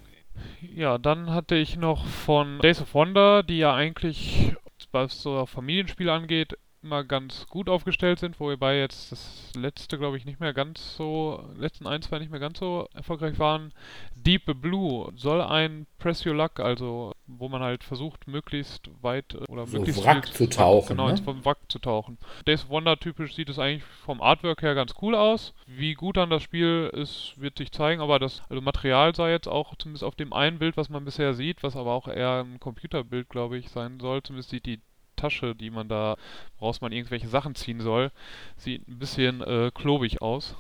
Ja, 0.76 0.98
dann 0.98 1.30
hatte 1.30 1.56
ich 1.56 1.78
noch 1.78 2.06
von 2.06 2.60
Days 2.60 2.82
of 2.82 2.94
Wonder, 2.94 3.44
die 3.44 3.60
ja 3.60 3.74
eigentlich, 3.74 4.54
was 4.92 5.22
so 5.22 5.46
Familienspiel 5.46 6.10
angeht, 6.10 6.58
immer 6.84 7.04
ganz 7.04 7.48
gut 7.48 7.70
aufgestellt 7.70 8.20
sind, 8.20 8.40
wobei 8.40 8.78
jetzt 8.78 9.12
das 9.12 9.52
letzte, 9.56 9.98
glaube 9.98 10.18
ich, 10.18 10.26
nicht 10.26 10.40
mehr 10.40 10.54
ganz 10.54 10.95
so, 10.95 11.44
letzten 11.58 11.88
ein, 11.88 12.02
zwei 12.02 12.20
nicht 12.20 12.32
mehr 12.32 12.40
ganz 12.40 12.60
so 12.60 12.88
erfolgreich 12.94 13.40
waren. 13.40 13.74
Deep 14.16 14.45
Blue 14.62 15.12
soll 15.16 15.41
ein 15.41 15.88
Press 15.99 16.26
Your 16.26 16.36
Luck, 16.36 16.60
also 16.60 17.14
wo 17.26 17.49
man 17.49 17.62
halt 17.62 17.84
versucht, 17.84 18.28
möglichst 18.28 18.90
weit 19.02 19.34
äh, 19.34 19.40
oder 19.49 19.66
so 19.66 19.78
möglichst 19.78 20.04
Wrack 20.04 20.28
zu 20.34 20.48
tauchen. 20.48 20.95
Genau, 20.95 21.10
ne? 21.10 21.18
vom 21.18 21.44
Wrack 21.44 21.60
zu 21.68 21.80
tauchen. 21.80 22.18
Days 22.45 22.64
of 22.64 22.70
Wonder 22.70 22.98
typisch 22.98 23.36
sieht 23.36 23.49
es 23.49 23.60
eigentlich 23.60 23.84
vom 23.84 24.22
Artwork 24.22 24.62
her 24.62 24.76
ganz 24.76 24.94
cool 25.02 25.16
aus. 25.16 25.54
Wie 25.66 25.94
gut 25.94 26.18
dann 26.18 26.30
das 26.30 26.44
Spiel 26.44 26.90
ist, 26.94 27.34
wird 27.38 27.58
sich 27.58 27.72
zeigen, 27.72 28.02
aber 28.02 28.20
das 28.20 28.41
also 28.49 28.62
Material 28.62 29.16
sei 29.16 29.32
jetzt 29.32 29.48
auch 29.48 29.76
zumindest 29.78 30.04
auf 30.04 30.16
dem 30.16 30.34
einen 30.34 30.60
Bild, 30.60 30.78
was 30.78 30.90
man 30.90 31.06
bisher 31.06 31.34
sieht, 31.34 31.64
was 31.64 31.76
aber 31.76 31.91
auch 31.94 32.08
eher 32.08 32.44
ein 32.44 32.60
Computerbild, 32.60 33.30
glaube 33.30 33.58
ich, 33.58 33.70
sein 33.70 33.99
soll. 33.99 34.22
Zumindest 34.24 34.52
sieht 34.52 34.66
die 34.66 34.80
Tasche, 35.18 35.53
die 35.56 35.69
man 35.69 35.89
da, 35.89 36.15
woraus 36.60 36.80
man 36.80 36.94
irgendwelche 36.94 37.27
Sachen 37.27 37.56
ziehen 37.56 37.81
soll. 37.81 38.11
Sieht 38.56 38.88
ein 38.88 38.99
bisschen 38.99 39.41
äh, 39.41 39.72
klobig 39.73 40.22
aus. 40.22 40.56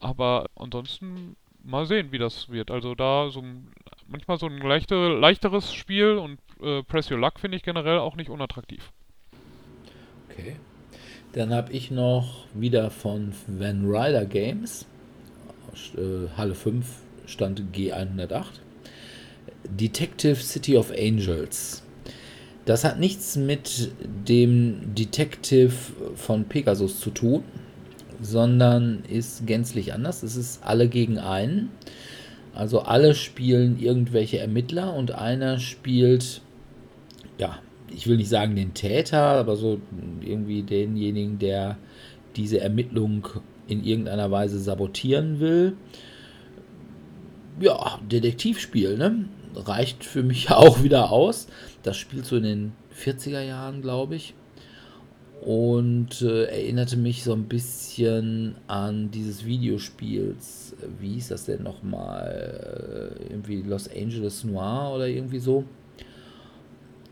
Aber 0.00 0.46
ansonsten 0.56 1.36
mal 1.62 1.86
sehen, 1.86 2.12
wie 2.12 2.18
das 2.18 2.48
wird. 2.48 2.70
Also 2.70 2.94
da 2.94 3.30
so 3.30 3.40
ein, 3.40 3.68
manchmal 4.08 4.38
so 4.38 4.46
ein 4.46 4.58
leichte, 4.58 5.08
leichteres 5.08 5.72
Spiel 5.72 6.16
und 6.16 6.38
äh, 6.62 6.82
Press 6.82 7.10
Your 7.10 7.18
Luck 7.18 7.38
finde 7.38 7.56
ich 7.56 7.62
generell 7.62 7.98
auch 7.98 8.16
nicht 8.16 8.30
unattraktiv. 8.30 8.90
Okay. 10.30 10.56
Dann 11.32 11.52
habe 11.52 11.72
ich 11.72 11.90
noch 11.90 12.46
wieder 12.54 12.90
von 12.90 13.32
Van 13.46 13.84
Ryder 13.84 14.24
Games, 14.24 14.86
äh, 15.94 16.28
Halle 16.36 16.54
5, 16.54 16.86
Stand 17.26 17.60
G108, 17.74 18.60
Detective 19.68 20.36
City 20.36 20.76
of 20.76 20.90
Angels. 20.90 21.85
Das 22.66 22.84
hat 22.84 22.98
nichts 22.98 23.36
mit 23.36 23.92
dem 24.28 24.94
Detective 24.94 25.72
von 26.16 26.44
Pegasus 26.46 26.98
zu 26.98 27.10
tun, 27.10 27.44
sondern 28.20 29.04
ist 29.08 29.46
gänzlich 29.46 29.94
anders. 29.94 30.24
Es 30.24 30.36
ist 30.36 30.64
alle 30.64 30.88
gegen 30.88 31.18
einen. 31.18 31.70
Also 32.54 32.80
alle 32.80 33.14
spielen 33.14 33.78
irgendwelche 33.78 34.38
Ermittler 34.38 34.94
und 34.94 35.12
einer 35.12 35.60
spielt, 35.60 36.40
ja, 37.38 37.58
ich 37.94 38.08
will 38.08 38.16
nicht 38.16 38.30
sagen 38.30 38.56
den 38.56 38.74
Täter, 38.74 39.22
aber 39.22 39.54
so 39.54 39.80
irgendwie 40.20 40.62
denjenigen, 40.62 41.38
der 41.38 41.78
diese 42.34 42.60
Ermittlung 42.60 43.28
in 43.68 43.84
irgendeiner 43.84 44.30
Weise 44.32 44.58
sabotieren 44.58 45.38
will. 45.38 45.76
Ja, 47.60 48.00
Detektivspiel, 48.10 48.98
ne? 48.98 49.26
Reicht 49.54 50.04
für 50.04 50.24
mich 50.24 50.50
auch 50.50 50.82
wieder 50.82 51.12
aus. 51.12 51.46
Das 51.86 51.96
spielt 51.96 52.24
so 52.24 52.36
in 52.36 52.42
den 52.42 52.72
40er 53.00 53.40
Jahren, 53.40 53.80
glaube 53.80 54.16
ich. 54.16 54.34
Und 55.40 56.20
äh, 56.20 56.46
erinnerte 56.46 56.96
mich 56.96 57.22
so 57.22 57.32
ein 57.32 57.44
bisschen 57.44 58.56
an 58.66 59.12
dieses 59.12 59.44
Videospiels. 59.44 60.74
Wie 60.98 61.12
hieß 61.12 61.28
das 61.28 61.44
denn 61.44 61.62
nochmal? 61.62 63.14
Äh, 63.20 63.30
irgendwie 63.30 63.62
Los 63.62 63.88
Angeles 63.88 64.42
Noir 64.42 64.94
oder 64.96 65.06
irgendwie 65.06 65.38
so. 65.38 65.62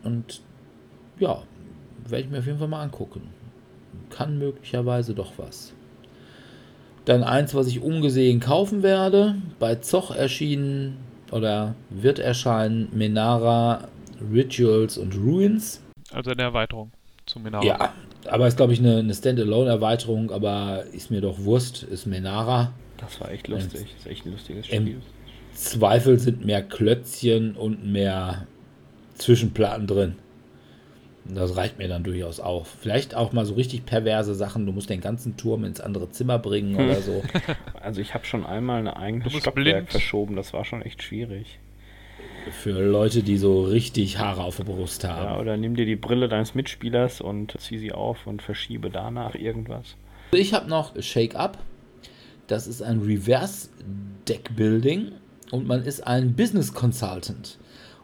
Und 0.02 0.40
ja, 1.20 1.40
werde 2.09 2.24
ich 2.24 2.30
mir 2.30 2.40
auf 2.40 2.46
jeden 2.46 2.59
Fall 2.59 2.66
mal 2.66 2.82
angucken. 2.82 3.28
Kann 4.10 4.38
möglicherweise 4.38 5.14
doch 5.14 5.34
was. 5.36 5.72
Dann 7.05 7.22
eins, 7.22 7.55
was 7.55 7.68
ich 7.68 7.80
ungesehen 7.80 8.40
kaufen 8.40 8.82
werde. 8.82 9.36
Bei 9.60 9.76
Zoch 9.76 10.10
erschienen 10.10 10.96
oder 11.30 11.76
wird 11.90 12.18
erscheinen 12.18 12.88
Menara 12.92 13.88
Rituals 14.32 14.98
und 14.98 15.14
Ruins. 15.16 15.80
Also 16.12 16.30
eine 16.30 16.42
Erweiterung 16.42 16.92
zu 17.26 17.40
Menara. 17.40 17.64
Ja, 17.64 17.94
aber 18.28 18.46
ist, 18.46 18.56
glaube 18.56 18.72
ich, 18.72 18.78
eine, 18.80 18.98
eine 18.98 19.14
Standalone-Erweiterung, 19.14 20.30
aber 20.30 20.84
ist 20.92 21.10
mir 21.10 21.20
doch 21.20 21.38
Wurst, 21.40 21.82
ist 21.82 22.06
Menara. 22.06 22.72
Das 22.98 23.20
war 23.20 23.30
echt 23.30 23.48
lustig. 23.48 23.86
Das 23.96 24.00
ist 24.00 24.06
echt 24.06 24.26
ein 24.26 24.32
lustiges 24.32 24.68
Im 24.68 24.82
Spiel. 24.86 25.00
Zweifel 25.54 26.18
sind 26.18 26.44
mehr 26.44 26.62
Klötzchen 26.62 27.54
und 27.56 27.86
mehr 27.90 28.46
Zwischenplatten 29.16 29.86
drin. 29.86 30.16
Das 31.26 31.56
reicht 31.56 31.78
mir 31.78 31.88
dann 31.88 32.02
durchaus 32.04 32.38
auch. 32.38 32.66
Vielleicht 32.66 33.14
auch 33.14 33.32
mal 33.32 33.46
so 33.46 33.54
richtig 33.54 33.86
perverse 33.86 34.34
Sachen. 34.34 34.66
Du 34.66 34.72
musst 34.72 34.90
den 34.90 35.00
ganzen 35.00 35.38
Turm 35.38 35.64
ins 35.64 35.80
andere 35.80 36.10
Zimmer 36.10 36.38
bringen 36.38 36.74
oder 36.76 36.96
so. 37.00 37.22
Also 37.80 38.00
ich 38.02 38.12
habe 38.12 38.26
schon 38.26 38.44
einmal 38.44 38.80
ein 38.80 38.88
eigenes 38.88 39.24
Du 39.24 39.30
musst 39.30 39.42
Stockwerk 39.42 39.64
blind- 39.64 39.90
verschoben. 39.90 40.36
Das 40.36 40.52
war 40.52 40.64
schon 40.66 40.82
echt 40.82 41.02
schwierig. 41.02 41.58
Für 42.50 42.82
Leute, 42.82 43.22
die 43.22 43.36
so 43.38 43.64
richtig 43.64 44.18
Haare 44.18 44.42
auf 44.44 44.56
der 44.56 44.64
Brust 44.64 45.02
Ja, 45.02 45.16
haben. 45.16 45.40
oder 45.40 45.56
nimm 45.56 45.76
dir 45.76 45.86
die 45.86 45.96
Brille 45.96 46.28
deines 46.28 46.54
Mitspielers 46.54 47.20
und 47.20 47.54
zieh 47.58 47.78
sie 47.78 47.92
auf 47.92 48.26
und 48.26 48.42
verschiebe 48.42 48.90
danach 48.90 49.34
irgendwas. 49.34 49.96
Ich 50.32 50.52
habe 50.54 50.68
noch 50.68 51.00
Shake 51.02 51.36
Up. 51.36 51.58
Das 52.46 52.66
ist 52.66 52.82
ein 52.82 53.00
Reverse 53.00 53.70
Deck 54.28 54.54
Building 54.56 55.12
und 55.50 55.66
man 55.66 55.82
ist 55.84 56.06
ein 56.06 56.34
Business 56.34 56.74
Consultant. 56.74 57.58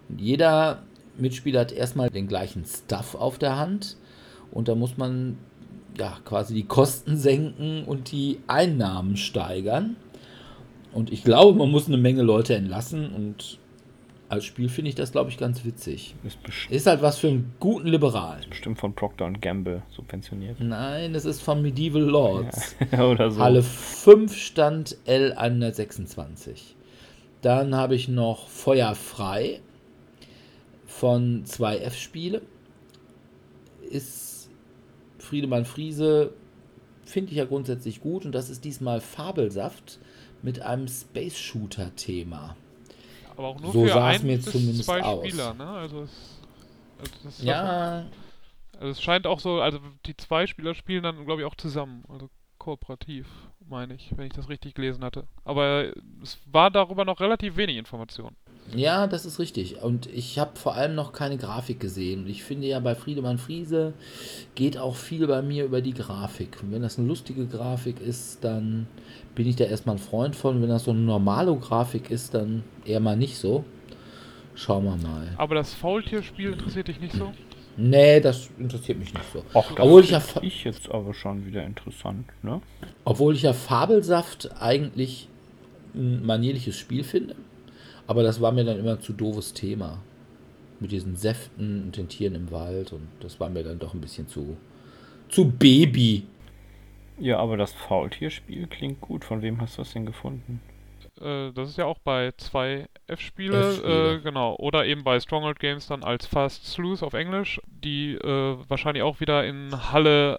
Und 0.08 0.20
jeder 0.20 0.82
Mitspieler 1.18 1.60
hat 1.60 1.72
erstmal 1.72 2.08
den 2.10 2.26
gleichen 2.26 2.64
Stuff 2.64 3.14
auf 3.14 3.38
der 3.38 3.56
Hand 3.56 3.96
und 4.50 4.68
da 4.68 4.74
muss 4.74 4.96
man 4.96 5.36
ja 5.98 6.16
quasi 6.24 6.54
die 6.54 6.64
Kosten 6.64 7.16
senken 7.16 7.84
und 7.84 8.10
die 8.10 8.38
Einnahmen 8.46 9.16
steigern. 9.16 9.96
Und 10.92 11.12
ich 11.12 11.22
glaube, 11.22 11.56
man 11.58 11.70
muss 11.70 11.86
eine 11.86 11.98
Menge 11.98 12.22
Leute 12.22 12.54
entlassen 12.56 13.10
und 13.12 13.58
als 14.30 14.44
Spiel 14.44 14.68
finde 14.68 14.90
ich 14.90 14.94
das, 14.94 15.10
glaube 15.10 15.28
ich, 15.28 15.38
ganz 15.38 15.64
witzig. 15.64 16.14
Ist 16.22 16.38
Ist 16.70 16.86
halt 16.86 17.02
was 17.02 17.18
für 17.18 17.26
einen 17.28 17.52
guten 17.58 17.88
Liberalen. 17.88 18.48
bestimmt 18.48 18.78
von 18.78 18.94
Procter 18.94 19.28
Gamble 19.32 19.82
subventioniert. 19.90 20.60
Nein, 20.60 21.16
es 21.16 21.24
ist 21.24 21.42
von 21.42 21.60
Medieval 21.60 22.02
Lords. 22.02 22.76
oder 22.92 23.32
so. 23.32 23.40
Halle 23.40 23.62
5 23.62 24.34
stand 24.34 24.96
L126. 25.06 26.74
Dann 27.42 27.74
habe 27.74 27.96
ich 27.96 28.06
noch 28.08 28.46
Feuer 28.46 28.94
frei 28.94 29.60
von 30.86 31.44
2F 31.44 31.94
Spiele. 31.94 32.42
Ist 33.90 34.48
Friedemann 35.18 35.64
Friese, 35.64 36.32
finde 37.04 37.32
ich 37.32 37.38
ja 37.38 37.46
grundsätzlich 37.46 38.00
gut 38.00 38.24
und 38.24 38.32
das 38.32 38.48
ist 38.48 38.64
diesmal 38.64 39.00
Fabelsaft 39.00 39.98
mit 40.42 40.62
einem 40.62 40.86
Space 40.86 41.36
Shooter 41.36 41.94
Thema. 41.96 42.56
Aber 43.40 43.48
auch 43.48 43.60
nur 43.60 43.72
So 43.72 43.84
für 43.84 43.88
sah 43.88 44.12
es 44.12 44.20
ein 44.20 44.26
mir 44.26 44.36
bis 44.36 44.52
zumindest 44.52 44.84
zwei 44.84 45.02
aus. 45.02 45.26
Spieler, 45.26 45.54
ne? 45.54 45.66
Also 45.66 46.02
es, 46.02 46.40
also 46.98 47.12
das 47.24 47.38
ist 47.38 47.42
Ja, 47.46 48.04
Also 48.74 48.88
es 48.88 49.00
scheint 49.00 49.26
auch 49.26 49.40
so, 49.40 49.62
also 49.62 49.78
die 50.04 50.14
zwei 50.14 50.46
Spieler 50.46 50.74
spielen 50.74 51.02
dann, 51.04 51.24
glaube 51.24 51.40
ich, 51.40 51.46
auch 51.46 51.54
zusammen. 51.54 52.04
Also 52.10 52.28
kooperativ, 52.58 53.26
meine 53.66 53.94
ich, 53.94 54.12
wenn 54.14 54.26
ich 54.26 54.34
das 54.34 54.50
richtig 54.50 54.74
gelesen 54.74 55.02
hatte. 55.02 55.26
Aber 55.42 55.90
es 56.22 56.38
war 56.52 56.70
darüber 56.70 57.06
noch 57.06 57.20
relativ 57.20 57.56
wenig 57.56 57.78
Information. 57.78 58.36
Ja, 58.74 59.06
das 59.06 59.26
ist 59.26 59.38
richtig. 59.38 59.82
Und 59.82 60.06
ich 60.06 60.38
habe 60.38 60.52
vor 60.54 60.74
allem 60.74 60.94
noch 60.94 61.12
keine 61.12 61.36
Grafik 61.36 61.80
gesehen. 61.80 62.24
Und 62.24 62.30
ich 62.30 62.44
finde 62.44 62.68
ja, 62.68 62.78
bei 62.78 62.94
Friedemann 62.94 63.38
Friese 63.38 63.94
geht 64.54 64.78
auch 64.78 64.94
viel 64.94 65.26
bei 65.26 65.42
mir 65.42 65.64
über 65.64 65.80
die 65.80 65.94
Grafik. 65.94 66.58
Und 66.62 66.70
wenn 66.72 66.82
das 66.82 66.98
eine 66.98 67.08
lustige 67.08 67.46
Grafik 67.46 68.00
ist, 68.00 68.44
dann 68.44 68.86
bin 69.34 69.48
ich 69.48 69.56
da 69.56 69.64
erstmal 69.64 69.96
ein 69.96 70.00
Freund 70.00 70.36
von. 70.36 70.62
Wenn 70.62 70.68
das 70.68 70.84
so 70.84 70.92
eine 70.92 71.00
normale 71.00 71.54
Grafik 71.56 72.10
ist, 72.10 72.34
dann 72.34 72.62
eher 72.84 73.00
mal 73.00 73.16
nicht 73.16 73.38
so. 73.38 73.64
Schauen 74.54 74.84
wir 74.84 74.96
mal. 74.96 75.28
Aber 75.36 75.54
das 75.56 75.74
Faultierspiel 75.74 76.52
interessiert 76.52 76.88
dich 76.88 77.00
nicht 77.00 77.14
so? 77.14 77.32
Nee, 77.76 78.20
das 78.20 78.50
interessiert 78.58 78.98
mich 78.98 79.14
nicht 79.14 79.32
so. 79.32 79.42
Ach, 79.54 79.68
das 79.74 79.78
Obwohl 79.78 80.02
ich 80.02 80.10
ja 80.10 80.22
ich 80.42 80.64
jetzt 80.64 80.90
aber 80.90 81.14
schon 81.14 81.46
wieder 81.46 81.64
interessant, 81.64 82.26
ne? 82.42 82.60
Obwohl 83.04 83.34
ich 83.34 83.42
ja 83.42 83.52
Fabelsaft 83.52 84.50
eigentlich 84.60 85.28
ein 85.94 86.24
manierliches 86.26 86.76
Spiel 86.76 87.04
finde. 87.04 87.36
Aber 88.10 88.24
das 88.24 88.40
war 88.40 88.50
mir 88.50 88.64
dann 88.64 88.76
immer 88.76 88.94
ein 88.94 89.00
zu 89.00 89.12
doofes 89.12 89.52
Thema. 89.52 89.98
Mit 90.80 90.90
diesen 90.90 91.14
Säften 91.14 91.84
und 91.84 91.96
den 91.96 92.08
Tieren 92.08 92.34
im 92.34 92.50
Wald. 92.50 92.92
Und 92.92 93.06
das 93.20 93.38
war 93.38 93.48
mir 93.48 93.62
dann 93.62 93.78
doch 93.78 93.94
ein 93.94 94.00
bisschen 94.00 94.26
zu, 94.26 94.56
zu 95.28 95.48
Baby. 95.48 96.24
Ja, 97.20 97.38
aber 97.38 97.56
das 97.56 97.72
Faultierspiel 97.72 98.66
klingt 98.66 99.00
gut. 99.00 99.24
Von 99.24 99.42
wem 99.42 99.60
hast 99.60 99.78
du 99.78 99.82
das 99.82 99.92
denn 99.92 100.06
gefunden? 100.06 100.60
Äh, 101.20 101.52
das 101.52 101.68
ist 101.68 101.78
ja 101.78 101.84
auch 101.84 102.00
bei 102.00 102.32
zwei 102.36 102.88
F-Spiele, 103.06 104.16
äh, 104.16 104.20
genau. 104.20 104.56
Oder 104.56 104.86
eben 104.86 105.04
bei 105.04 105.20
Stronghold 105.20 105.60
Games 105.60 105.86
dann 105.86 106.02
als 106.02 106.26
Fast 106.26 106.66
Sleuth 106.66 107.04
auf 107.04 107.14
Englisch, 107.14 107.60
die 107.68 108.14
äh, 108.14 108.56
wahrscheinlich 108.66 109.04
auch 109.04 109.20
wieder 109.20 109.46
in 109.46 109.92
Halle 109.92 110.38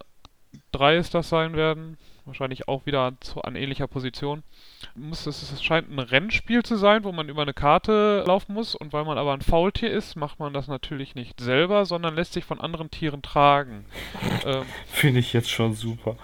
3 0.74 0.98
ist 0.98 1.14
das 1.14 1.30
sein 1.30 1.56
werden. 1.56 1.98
Wahrscheinlich 2.32 2.70
auch 2.70 2.86
wieder 2.86 3.12
zu, 3.20 3.42
an 3.42 3.58
ähnlicher 3.58 3.88
Position. 3.88 4.44
Muss, 4.96 5.26
es, 5.26 5.62
scheint 5.62 5.92
ein 5.92 6.00
Rennspiel 6.00 6.64
zu 6.64 6.78
sein, 6.78 7.04
wo 7.04 7.12
man 7.12 7.28
über 7.28 7.42
eine 7.42 7.54
Karte 7.54 8.24
laufen 8.26 8.54
muss. 8.54 8.74
Und 8.74 8.94
weil 8.94 9.04
man 9.04 9.18
aber 9.18 9.34
ein 9.34 9.42
Faultier 9.42 9.92
ist, 9.92 10.16
macht 10.16 10.40
man 10.40 10.54
das 10.54 10.70
natürlich 10.70 11.14
nicht 11.14 11.42
selber, 11.42 11.86
sondern 11.86 12.16
lässt 12.16 12.32
sich 12.32 12.46
von 12.46 12.62
anderen 12.62 12.90
Tieren 12.90 13.22
tragen. 13.22 13.84
ähm, 14.46 14.64
Finde 14.86 15.20
ich 15.20 15.34
jetzt 15.34 15.50
schon 15.50 15.74
super. 15.74 16.16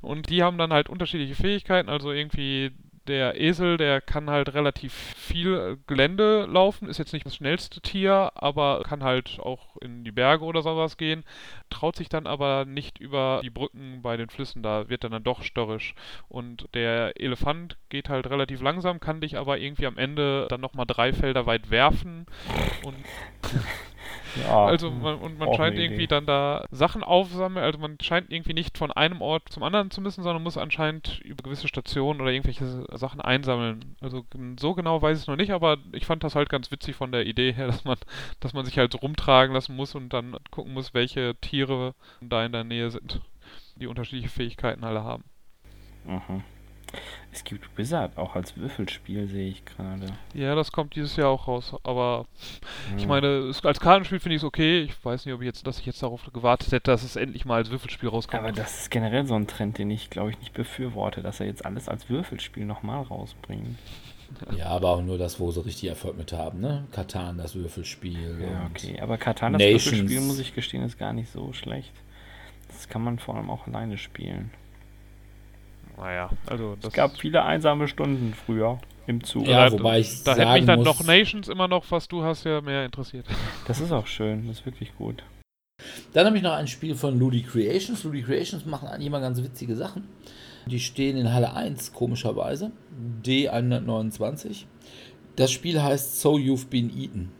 und 0.00 0.30
die 0.30 0.42
haben 0.42 0.56
dann 0.56 0.72
halt 0.72 0.88
unterschiedliche 0.88 1.34
Fähigkeiten. 1.34 1.90
Also 1.90 2.10
irgendwie 2.10 2.72
der 3.06 3.40
Esel, 3.40 3.76
der 3.76 4.00
kann 4.00 4.28
halt 4.30 4.54
relativ 4.54 4.92
viel 4.92 5.54
äh, 5.54 5.76
Gelände 5.86 6.46
laufen, 6.46 6.88
ist 6.88 6.98
jetzt 6.98 7.12
nicht 7.12 7.26
das 7.26 7.36
schnellste 7.36 7.80
Tier, 7.80 8.32
aber 8.34 8.82
kann 8.84 9.02
halt 9.02 9.38
auch 9.40 9.76
in 9.78 10.04
die 10.04 10.12
Berge 10.12 10.44
oder 10.44 10.62
sowas 10.62 10.96
gehen, 10.96 11.24
traut 11.70 11.96
sich 11.96 12.08
dann 12.08 12.26
aber 12.26 12.64
nicht 12.64 12.98
über 12.98 13.40
die 13.42 13.50
Brücken 13.50 14.02
bei 14.02 14.16
den 14.16 14.28
Flüssen, 14.28 14.62
da 14.62 14.88
wird 14.88 15.04
er 15.04 15.10
dann 15.10 15.24
doch 15.24 15.42
störrisch. 15.42 15.94
Und 16.28 16.68
der 16.74 17.20
Elefant 17.20 17.76
geht 17.88 18.08
halt 18.08 18.28
relativ 18.28 18.60
langsam, 18.60 19.00
kann 19.00 19.20
dich 19.20 19.36
aber 19.36 19.58
irgendwie 19.58 19.86
am 19.86 19.98
Ende 19.98 20.46
dann 20.48 20.60
nochmal 20.60 20.86
drei 20.86 21.12
Felder 21.12 21.46
weit 21.46 21.70
werfen 21.70 22.26
und 22.82 22.96
Ja, 24.36 24.66
also 24.66 24.90
man, 24.90 25.18
und 25.18 25.38
man 25.38 25.52
scheint 25.54 25.78
irgendwie 25.78 26.04
Idee. 26.04 26.06
dann 26.06 26.26
da 26.26 26.66
Sachen 26.70 27.02
aufsammeln, 27.02 27.64
also 27.64 27.78
man 27.78 27.98
scheint 28.00 28.30
irgendwie 28.30 28.54
nicht 28.54 28.76
von 28.76 28.92
einem 28.92 29.20
Ort 29.22 29.48
zum 29.48 29.62
anderen 29.62 29.90
zu 29.90 30.00
müssen, 30.00 30.22
sondern 30.22 30.42
muss 30.42 30.58
anscheinend 30.58 31.20
über 31.20 31.42
gewisse 31.42 31.68
Stationen 31.68 32.20
oder 32.20 32.30
irgendwelche 32.30 32.84
Sachen 32.96 33.20
einsammeln. 33.20 33.96
Also 34.00 34.24
so 34.58 34.74
genau 34.74 35.00
weiß 35.00 35.16
ich 35.16 35.22
es 35.24 35.28
noch 35.28 35.36
nicht, 35.36 35.52
aber 35.52 35.78
ich 35.92 36.06
fand 36.06 36.22
das 36.24 36.34
halt 36.34 36.48
ganz 36.48 36.70
witzig 36.70 36.96
von 36.96 37.12
der 37.12 37.26
Idee 37.26 37.52
her, 37.52 37.66
dass 37.68 37.84
man, 37.84 37.96
dass 38.40 38.52
man 38.52 38.64
sich 38.64 38.78
halt 38.78 38.92
so 38.92 38.98
rumtragen 38.98 39.54
lassen 39.54 39.74
muss 39.76 39.94
und 39.94 40.10
dann 40.12 40.36
gucken 40.50 40.74
muss, 40.74 40.94
welche 40.94 41.34
Tiere 41.40 41.94
da 42.20 42.44
in 42.44 42.52
der 42.52 42.64
Nähe 42.64 42.90
sind, 42.90 43.20
die 43.76 43.86
unterschiedliche 43.86 44.28
Fähigkeiten 44.28 44.84
alle 44.84 45.02
haben. 45.04 45.24
Mhm. 46.04 46.44
Es 47.32 47.44
gibt 47.44 47.76
Wizard 47.76 48.16
auch 48.16 48.34
als 48.36 48.56
Würfelspiel, 48.56 49.28
sehe 49.28 49.48
ich 49.48 49.64
gerade. 49.64 50.06
Ja, 50.32 50.54
das 50.54 50.72
kommt 50.72 50.94
dieses 50.94 51.16
Jahr 51.16 51.28
auch 51.28 51.48
raus, 51.48 51.74
aber 51.82 52.26
ich 52.96 53.02
Hm. 53.02 53.08
meine, 53.08 53.52
als 53.62 53.80
Kartenspiel 53.80 54.20
finde 54.20 54.36
ich 54.36 54.40
es 54.42 54.44
okay. 54.44 54.82
Ich 54.82 55.04
weiß 55.04 55.26
nicht, 55.26 55.34
ob 55.34 55.42
ich 55.42 55.46
jetzt, 55.46 55.66
dass 55.66 55.78
ich 55.78 55.86
jetzt 55.86 56.02
darauf 56.02 56.22
gewartet 56.32 56.72
hätte, 56.72 56.90
dass 56.90 57.02
es 57.02 57.16
endlich 57.16 57.44
mal 57.44 57.56
als 57.56 57.70
Würfelspiel 57.70 58.08
rauskommt. 58.08 58.42
Aber 58.42 58.52
das 58.52 58.82
ist 58.82 58.90
generell 58.90 59.26
so 59.26 59.34
ein 59.34 59.46
Trend, 59.46 59.78
den 59.78 59.90
ich, 59.90 60.08
glaube 60.10 60.30
ich, 60.30 60.38
nicht 60.38 60.54
befürworte, 60.54 61.22
dass 61.22 61.40
er 61.40 61.46
jetzt 61.46 61.64
alles 61.66 61.88
als 61.88 62.08
Würfelspiel 62.08 62.64
nochmal 62.64 63.02
rausbringt. 63.02 63.76
Ja, 64.56 64.66
aber 64.68 64.90
auch 64.90 65.02
nur 65.02 65.18
das, 65.18 65.38
wo 65.38 65.50
sie 65.50 65.64
richtig 65.64 65.88
Erfolg 65.88 66.16
mit 66.16 66.32
haben, 66.32 66.60
ne? 66.60 66.86
Katan, 66.92 67.38
das 67.38 67.54
Würfelspiel. 67.54 68.40
Ja, 68.40 68.68
okay. 68.70 69.00
Aber 69.00 69.18
Katanas 69.18 69.60
Nations. 69.60 69.86
Würfelspiel, 69.86 70.20
muss 70.20 70.38
ich 70.38 70.54
gestehen, 70.54 70.82
ist 70.82 70.98
gar 70.98 71.12
nicht 71.12 71.30
so 71.30 71.52
schlecht. 71.52 71.92
Das 72.68 72.88
kann 72.88 73.02
man 73.02 73.18
vor 73.18 73.36
allem 73.36 73.50
auch 73.50 73.66
alleine 73.66 73.98
spielen. 73.98 74.50
Naja, 75.96 76.30
also 76.46 76.76
das 76.76 76.88
Es 76.88 76.92
gab 76.94 77.16
viele 77.16 77.42
einsame 77.44 77.88
Stunden 77.88 78.34
früher 78.34 78.78
im 79.06 79.22
Zug. 79.24 79.46
Ja, 79.46 79.66
da- 79.66 79.72
wobei 79.72 80.00
ich 80.00 80.22
Da 80.24 80.32
hätte 80.32 80.40
mich 80.40 80.48
sagen 80.52 80.66
dann 80.66 80.78
muss, 80.80 80.86
noch 80.86 81.04
Nations 81.06 81.48
immer 81.48 81.68
noch, 81.68 81.84
was 81.90 82.08
du 82.08 82.22
hast, 82.22 82.44
ja 82.44 82.60
mehr 82.60 82.84
interessiert. 82.84 83.26
Das 83.66 83.80
ist 83.80 83.92
auch 83.92 84.06
schön, 84.06 84.46
das 84.46 84.58
ist 84.60 84.66
wirklich 84.66 84.94
gut. 84.96 85.22
Dann 86.12 86.26
habe 86.26 86.36
ich 86.36 86.42
noch 86.42 86.52
ein 86.52 86.68
Spiel 86.68 86.94
von 86.94 87.18
Ludi 87.18 87.42
Creations. 87.42 88.04
Ludi 88.04 88.22
Creations 88.22 88.64
machen 88.66 88.88
eigentlich 88.88 89.06
immer 89.08 89.20
ganz 89.20 89.42
witzige 89.42 89.74
Sachen. 89.76 90.04
Die 90.66 90.80
stehen 90.80 91.16
in 91.16 91.32
Halle 91.32 91.54
1, 91.54 91.92
komischerweise. 91.92 92.72
D129. 93.24 94.64
Das 95.36 95.52
Spiel 95.52 95.82
heißt 95.82 96.20
So 96.20 96.36
You've 96.36 96.68
Been 96.68 96.90
Eaten. 96.96 97.30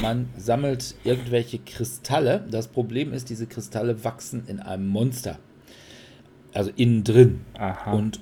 Man 0.00 0.30
sammelt 0.36 0.94
irgendwelche 1.04 1.58
Kristalle. 1.58 2.46
Das 2.50 2.68
Problem 2.68 3.12
ist, 3.12 3.28
diese 3.28 3.46
Kristalle 3.46 4.02
wachsen 4.02 4.44
in 4.46 4.60
einem 4.60 4.88
Monster. 4.88 5.38
Also 6.54 6.70
innen 6.76 7.04
drin. 7.04 7.44
Aha. 7.58 7.92
Und 7.92 8.20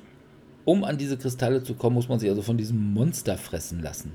um 0.65 0.85
an 0.85 0.97
diese 0.99 1.19
Kristalle 1.19 1.63
zu 1.63 1.75
kommen, 1.75 1.95
muss 1.95 2.09
man 2.09 2.19
sich 2.19 2.29
also 2.31 2.43
von 2.43 2.57
diesem 2.57 2.93
Monster 2.95 3.37
fressen 3.37 3.83
lassen. 3.83 4.15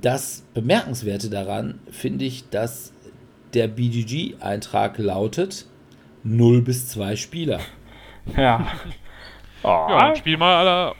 Das 0.00 0.44
Bemerkenswerte 0.54 1.30
daran 1.30 1.80
finde 1.90 2.24
ich, 2.24 2.48
dass 2.50 2.92
der 3.54 3.66
BGG-Eintrag 3.68 4.98
lautet 4.98 5.66
0 6.22 6.62
bis 6.62 6.88
2 6.88 7.16
Spieler. 7.16 7.60
ja. 8.36 8.66
Oh, 9.62 9.68
Ja, 9.68 9.98
dann 10.08 10.16
spiel 10.16 10.36
mal 10.36 10.54
alle. 10.66 10.94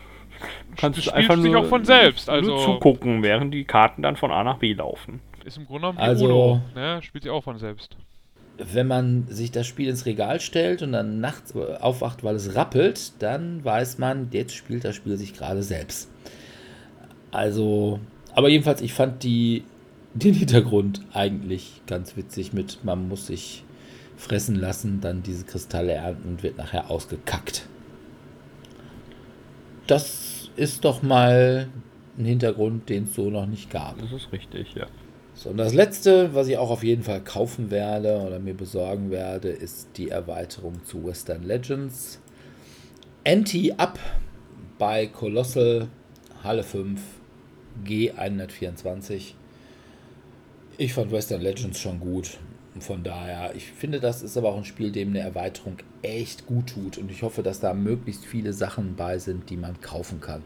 kannst 0.77 1.07
du 1.07 1.11
einfach 1.13 1.37
sich 1.37 1.53
nur, 1.53 1.61
auch 1.63 1.67
von 1.69 1.85
selbst. 1.85 2.27
nur 2.29 2.37
Also 2.37 2.59
zugucken, 2.65 3.23
während 3.23 3.53
die 3.55 3.65
Karten 3.65 4.03
dann 4.03 4.17
von 4.17 4.31
A 4.33 4.43
nach 4.45 4.59
B 4.59 4.73
laufen. 4.73 5.21
ist 5.45 5.57
im 5.57 5.67
Grunde 5.67 5.83
genommen 5.83 5.99
Also- 5.99 6.25
Uno. 6.27 6.63
Ne? 6.75 7.01
Spielt 7.03 7.25
sich 7.25 7.31
auch 7.33 7.45
von 7.45 7.59
selbst. 7.59 7.97
Wenn 8.73 8.87
man 8.87 9.27
sich 9.29 9.51
das 9.51 9.67
Spiel 9.67 9.89
ins 9.89 10.07
Regal 10.07 10.41
stellt 10.41 10.83
und 10.83 10.93
dann 10.93 11.21
nachts 11.21 11.55
aufwacht, 11.55 12.23
weil 12.25 12.35
es 12.35 12.55
rappelt, 12.55 13.13
dann 13.21 13.65
weiß 13.65 13.99
man, 13.99 14.29
jetzt 14.33 14.55
spielt 14.55 14.85
das 14.85 14.97
Spiel 14.97 15.17
sich 15.17 15.35
gerade 15.35 15.63
selbst. 15.63 16.09
Also, 17.31 18.01
aber 18.35 18.49
jedenfalls, 18.49 18.81
ich 18.81 18.93
fand 18.93 19.23
die, 19.23 19.65
den 20.15 20.35
Hintergrund 20.35 21.01
eigentlich 21.13 21.83
ganz 21.87 22.17
witzig 22.17 22.53
mit, 22.53 22.85
man 22.85 23.09
muss 23.09 23.27
sich 23.29 23.65
fressen 24.17 24.57
lassen, 24.57 25.01
dann 25.01 25.23
diese 25.23 25.45
Kristalle 25.45 25.93
ernten 25.93 26.29
und 26.29 26.43
wird 26.43 26.59
nachher 26.59 26.91
ausgekackt. 26.91 27.67
Das 29.87 30.51
ist 30.57 30.85
doch 30.85 31.03
mal 31.03 31.69
ein 32.19 32.25
Hintergrund, 32.25 32.89
den 32.89 33.05
es 33.05 33.15
so 33.15 33.31
noch 33.31 33.47
nicht 33.47 33.71
gab. 33.71 33.99
Das 33.99 34.13
ist 34.13 34.31
richtig, 34.33 34.75
ja. 34.75 34.87
So, 35.43 35.49
und 35.49 35.57
das 35.57 35.73
letzte, 35.73 36.35
was 36.35 36.49
ich 36.49 36.59
auch 36.59 36.69
auf 36.69 36.85
jeden 36.85 37.03
Fall 37.03 37.25
kaufen 37.25 37.71
werde 37.71 38.19
oder 38.19 38.39
mir 38.39 38.53
besorgen 38.53 39.11
werde, 39.11 39.49
ist 39.49 39.89
die 39.97 40.11
Erweiterung 40.11 40.85
zu 40.85 41.03
Western 41.07 41.45
Legends. 41.45 42.21
Anti-Up 43.27 43.99
bei 44.79 45.07
Colossal 45.07 45.89
Halle 46.45 46.63
5 46.63 47.01
G124. 47.87 49.33
Ich 50.77 50.93
fand 50.93 51.11
Western 51.11 51.41
Legends 51.41 51.81
schon 51.81 52.01
gut. 52.01 52.37
Von 52.79 53.03
daher, 53.03 53.55
ich 53.57 53.65
finde, 53.65 53.99
das 53.99 54.23
ist 54.23 54.37
aber 54.37 54.51
auch 54.51 54.59
ein 54.59 54.67
Spiel, 54.67 54.93
dem 54.93 55.09
eine 55.09 55.21
Erweiterung 55.21 55.79
echt 56.03 56.45
gut 56.45 56.67
tut. 56.67 56.99
Und 56.99 57.11
ich 57.11 57.23
hoffe, 57.23 57.43
dass 57.43 57.61
da 57.61 57.73
möglichst 57.73 58.27
viele 58.27 58.53
Sachen 58.53 58.95
bei 58.95 59.19
sind, 59.19 59.49
die 59.49 59.57
man 59.57 59.81
kaufen 59.81 60.21
kann. 60.21 60.43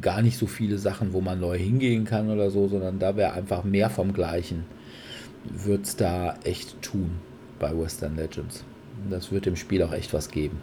Gar 0.00 0.22
nicht 0.22 0.36
so 0.36 0.46
viele 0.46 0.78
Sachen, 0.78 1.12
wo 1.12 1.20
man 1.20 1.40
neu 1.40 1.58
hingehen 1.58 2.04
kann 2.04 2.30
oder 2.30 2.50
so, 2.50 2.68
sondern 2.68 2.98
da 2.98 3.16
wäre 3.16 3.32
einfach 3.32 3.64
mehr 3.64 3.90
vom 3.90 4.12
Gleichen. 4.12 4.64
Wird 5.44 5.86
es 5.86 5.96
da 5.96 6.34
echt 6.44 6.80
tun 6.82 7.12
bei 7.58 7.76
Western 7.76 8.16
Legends. 8.16 8.64
Das 9.10 9.30
wird 9.30 9.46
dem 9.46 9.56
Spiel 9.56 9.82
auch 9.82 9.92
echt 9.92 10.12
was 10.12 10.30
geben. 10.30 10.58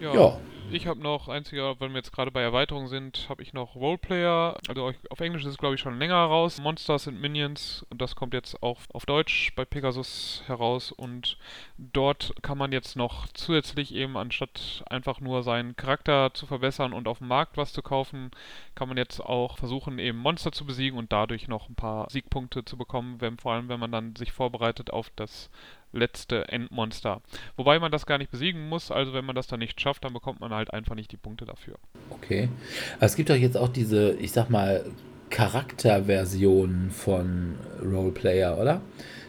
Ja. 0.00 0.14
ja. 0.14 0.38
Ich 0.72 0.88
habe 0.88 1.00
noch, 1.00 1.28
einziger, 1.28 1.78
wenn 1.80 1.92
wir 1.92 1.98
jetzt 1.98 2.12
gerade 2.12 2.32
bei 2.32 2.42
Erweiterungen 2.42 2.88
sind, 2.88 3.28
habe 3.28 3.42
ich 3.42 3.52
noch 3.52 3.76
Roleplayer. 3.76 4.58
Also 4.68 4.92
auf 5.10 5.20
Englisch 5.20 5.42
ist 5.42 5.52
es 5.52 5.58
glaube 5.58 5.76
ich 5.76 5.80
schon 5.80 5.98
länger 5.98 6.16
raus. 6.16 6.60
Monsters 6.60 7.06
and 7.06 7.20
Minions 7.20 7.86
und 7.88 8.02
das 8.02 8.16
kommt 8.16 8.34
jetzt 8.34 8.62
auch 8.62 8.80
auf 8.92 9.06
Deutsch 9.06 9.52
bei 9.54 9.64
Pegasus 9.64 10.42
heraus 10.46 10.90
und 10.90 11.38
dort 11.78 12.34
kann 12.42 12.58
man 12.58 12.72
jetzt 12.72 12.96
noch 12.96 13.28
zusätzlich 13.28 13.94
eben 13.94 14.16
anstatt 14.16 14.82
einfach 14.90 15.20
nur 15.20 15.44
seinen 15.44 15.76
Charakter 15.76 16.34
zu 16.34 16.46
verbessern 16.46 16.92
und 16.92 17.06
auf 17.06 17.18
dem 17.18 17.28
Markt 17.28 17.56
was 17.56 17.72
zu 17.72 17.82
kaufen, 17.82 18.32
kann 18.74 18.88
man 18.88 18.96
jetzt 18.96 19.20
auch 19.20 19.58
versuchen 19.58 19.98
eben 20.00 20.18
Monster 20.18 20.50
zu 20.50 20.66
besiegen 20.66 20.98
und 20.98 21.12
dadurch 21.12 21.46
noch 21.46 21.68
ein 21.68 21.76
paar 21.76 22.10
Siegpunkte 22.10 22.64
zu 22.64 22.76
bekommen, 22.76 23.20
wenn, 23.20 23.38
vor 23.38 23.52
allem 23.52 23.68
wenn 23.68 23.80
man 23.80 23.92
dann 23.92 24.16
sich 24.16 24.32
vorbereitet 24.32 24.90
auf 24.90 25.10
das 25.14 25.48
letzte 25.96 26.48
Endmonster. 26.48 27.20
Wobei 27.56 27.78
man 27.78 27.90
das 27.90 28.06
gar 28.06 28.18
nicht 28.18 28.30
besiegen 28.30 28.68
muss, 28.68 28.90
also 28.90 29.12
wenn 29.12 29.24
man 29.24 29.34
das 29.34 29.46
dann 29.46 29.58
nicht 29.58 29.80
schafft, 29.80 30.04
dann 30.04 30.12
bekommt 30.12 30.40
man 30.40 30.52
halt 30.52 30.72
einfach 30.72 30.94
nicht 30.94 31.12
die 31.12 31.16
Punkte 31.16 31.44
dafür. 31.44 31.76
Okay. 32.10 32.48
Aber 32.96 33.06
es 33.06 33.16
gibt 33.16 33.30
doch 33.30 33.36
jetzt 33.36 33.56
auch 33.56 33.68
diese, 33.68 34.12
ich 34.14 34.32
sag 34.32 34.50
mal, 34.50 34.84
Charakterversionen 35.30 36.90
von 36.90 37.56
Roleplayer, 37.82 38.58
oder? 38.58 38.80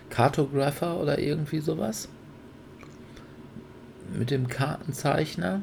Cartographer 0.09 0.99
oder 0.99 1.19
irgendwie 1.19 1.59
sowas? 1.59 2.09
Mit 4.13 4.31
dem 4.31 4.47
Kartenzeichner 4.47 5.61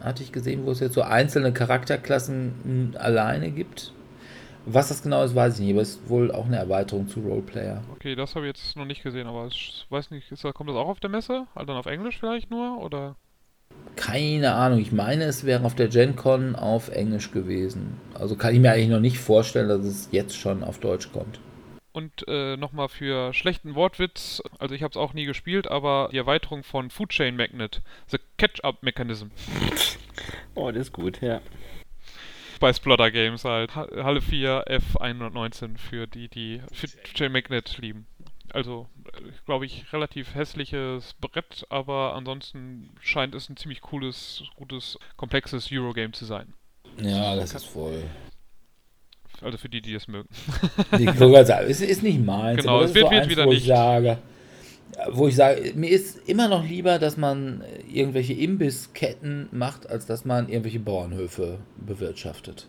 hatte 0.00 0.22
ich 0.22 0.32
gesehen, 0.32 0.66
wo 0.66 0.70
es 0.70 0.80
jetzt 0.80 0.94
so 0.94 1.02
einzelne 1.02 1.52
Charakterklassen 1.52 2.94
alleine 2.98 3.50
gibt. 3.50 3.92
Was 4.66 4.88
das 4.88 5.02
genau 5.02 5.22
ist, 5.22 5.34
weiß 5.34 5.54
ich 5.54 5.60
nicht, 5.60 5.74
aber 5.74 5.82
es 5.82 5.96
ist 5.96 6.08
wohl 6.08 6.32
auch 6.32 6.46
eine 6.46 6.56
Erweiterung 6.56 7.06
zu 7.06 7.20
Roleplayer. 7.20 7.82
Okay, 7.92 8.14
das 8.14 8.34
habe 8.34 8.46
ich 8.46 8.56
jetzt 8.56 8.76
noch 8.76 8.86
nicht 8.86 9.02
gesehen, 9.02 9.26
aber 9.26 9.46
ich 9.46 9.84
weiß 9.90 10.10
nicht, 10.10 10.32
ist, 10.32 10.42
kommt 10.54 10.70
das 10.70 10.76
auch 10.76 10.88
auf 10.88 11.00
der 11.00 11.10
Messe? 11.10 11.46
Also 11.54 11.66
dann 11.66 11.76
auf 11.76 11.86
Englisch 11.86 12.18
vielleicht 12.18 12.50
nur, 12.50 12.78
oder? 12.80 13.16
Keine 13.96 14.54
Ahnung, 14.54 14.78
ich 14.80 14.90
meine, 14.90 15.24
es 15.24 15.44
wäre 15.44 15.64
auf 15.64 15.74
der 15.74 15.88
Gen 15.88 16.16
Con 16.16 16.56
auf 16.56 16.88
Englisch 16.88 17.30
gewesen. 17.30 18.00
Also 18.14 18.36
kann 18.36 18.54
ich 18.54 18.60
mir 18.60 18.72
eigentlich 18.72 18.88
noch 18.88 19.00
nicht 19.00 19.18
vorstellen, 19.18 19.68
dass 19.68 19.84
es 19.84 20.08
jetzt 20.12 20.36
schon 20.36 20.64
auf 20.64 20.80
Deutsch 20.80 21.12
kommt. 21.12 21.40
Und 21.92 22.26
äh, 22.26 22.56
nochmal 22.56 22.88
für 22.88 23.32
schlechten 23.34 23.74
Wortwitz, 23.74 24.42
also 24.58 24.74
ich 24.74 24.82
habe 24.82 24.90
es 24.90 24.96
auch 24.96 25.12
nie 25.12 25.26
gespielt, 25.26 25.70
aber 25.70 26.08
die 26.10 26.18
Erweiterung 26.18 26.64
von 26.64 26.90
Food 26.90 27.10
Chain 27.10 27.36
Magnet, 27.36 27.82
The 28.08 28.18
Catch-Up 28.38 28.82
Mechanism. 28.82 29.26
oh, 30.54 30.70
das 30.72 30.88
ist 30.88 30.92
gut, 30.92 31.20
ja 31.20 31.40
bei 32.60 32.72
Splotter 32.72 33.10
Games 33.10 33.44
halt. 33.44 33.74
Halle 33.74 34.20
4 34.20 34.64
F119 34.66 35.78
für 35.78 36.06
die, 36.06 36.28
die 36.28 36.60
J 37.14 37.30
Magnet 37.30 37.78
lieben. 37.78 38.06
Also, 38.52 38.88
glaube 39.46 39.66
ich, 39.66 39.92
relativ 39.92 40.34
hässliches 40.34 41.14
Brett, 41.14 41.66
aber 41.70 42.14
ansonsten 42.14 42.90
scheint 43.00 43.34
es 43.34 43.48
ein 43.48 43.56
ziemlich 43.56 43.80
cooles, 43.80 44.44
gutes, 44.54 44.98
komplexes 45.16 45.68
Eurogame 45.72 46.12
zu 46.12 46.24
sein. 46.24 46.54
Ja, 47.00 47.34
das 47.34 47.54
ist 47.54 47.64
voll. 47.64 48.04
Also 49.40 49.58
für 49.58 49.68
die, 49.68 49.82
die 49.82 49.94
es 49.94 50.06
mögen. 50.06 50.28
Ich 50.98 51.10
sagen, 51.12 51.68
es 51.68 51.80
ist 51.80 52.02
nicht 52.02 52.24
meins. 52.24 52.60
Genau, 52.60 52.82
es 52.82 52.94
wird, 52.94 53.10
wird 53.10 53.28
wieder 53.28 53.46
nicht. 53.46 53.62
Ich 53.62 53.66
sage, 53.66 54.18
wo 55.10 55.28
ich 55.28 55.36
sage, 55.36 55.72
mir 55.74 55.90
ist 55.90 56.28
immer 56.28 56.48
noch 56.48 56.64
lieber, 56.64 56.98
dass 56.98 57.16
man 57.16 57.62
irgendwelche 57.92 58.32
Imbissketten 58.32 59.48
macht, 59.52 59.88
als 59.88 60.06
dass 60.06 60.24
man 60.24 60.48
irgendwelche 60.48 60.80
Bauernhöfe 60.80 61.58
bewirtschaftet. 61.76 62.68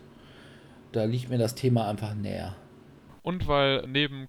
Da 0.92 1.04
liegt 1.04 1.30
mir 1.30 1.38
das 1.38 1.54
Thema 1.54 1.88
einfach 1.88 2.14
näher. 2.14 2.56
Und 3.22 3.48
weil 3.48 3.86
neben 3.86 4.28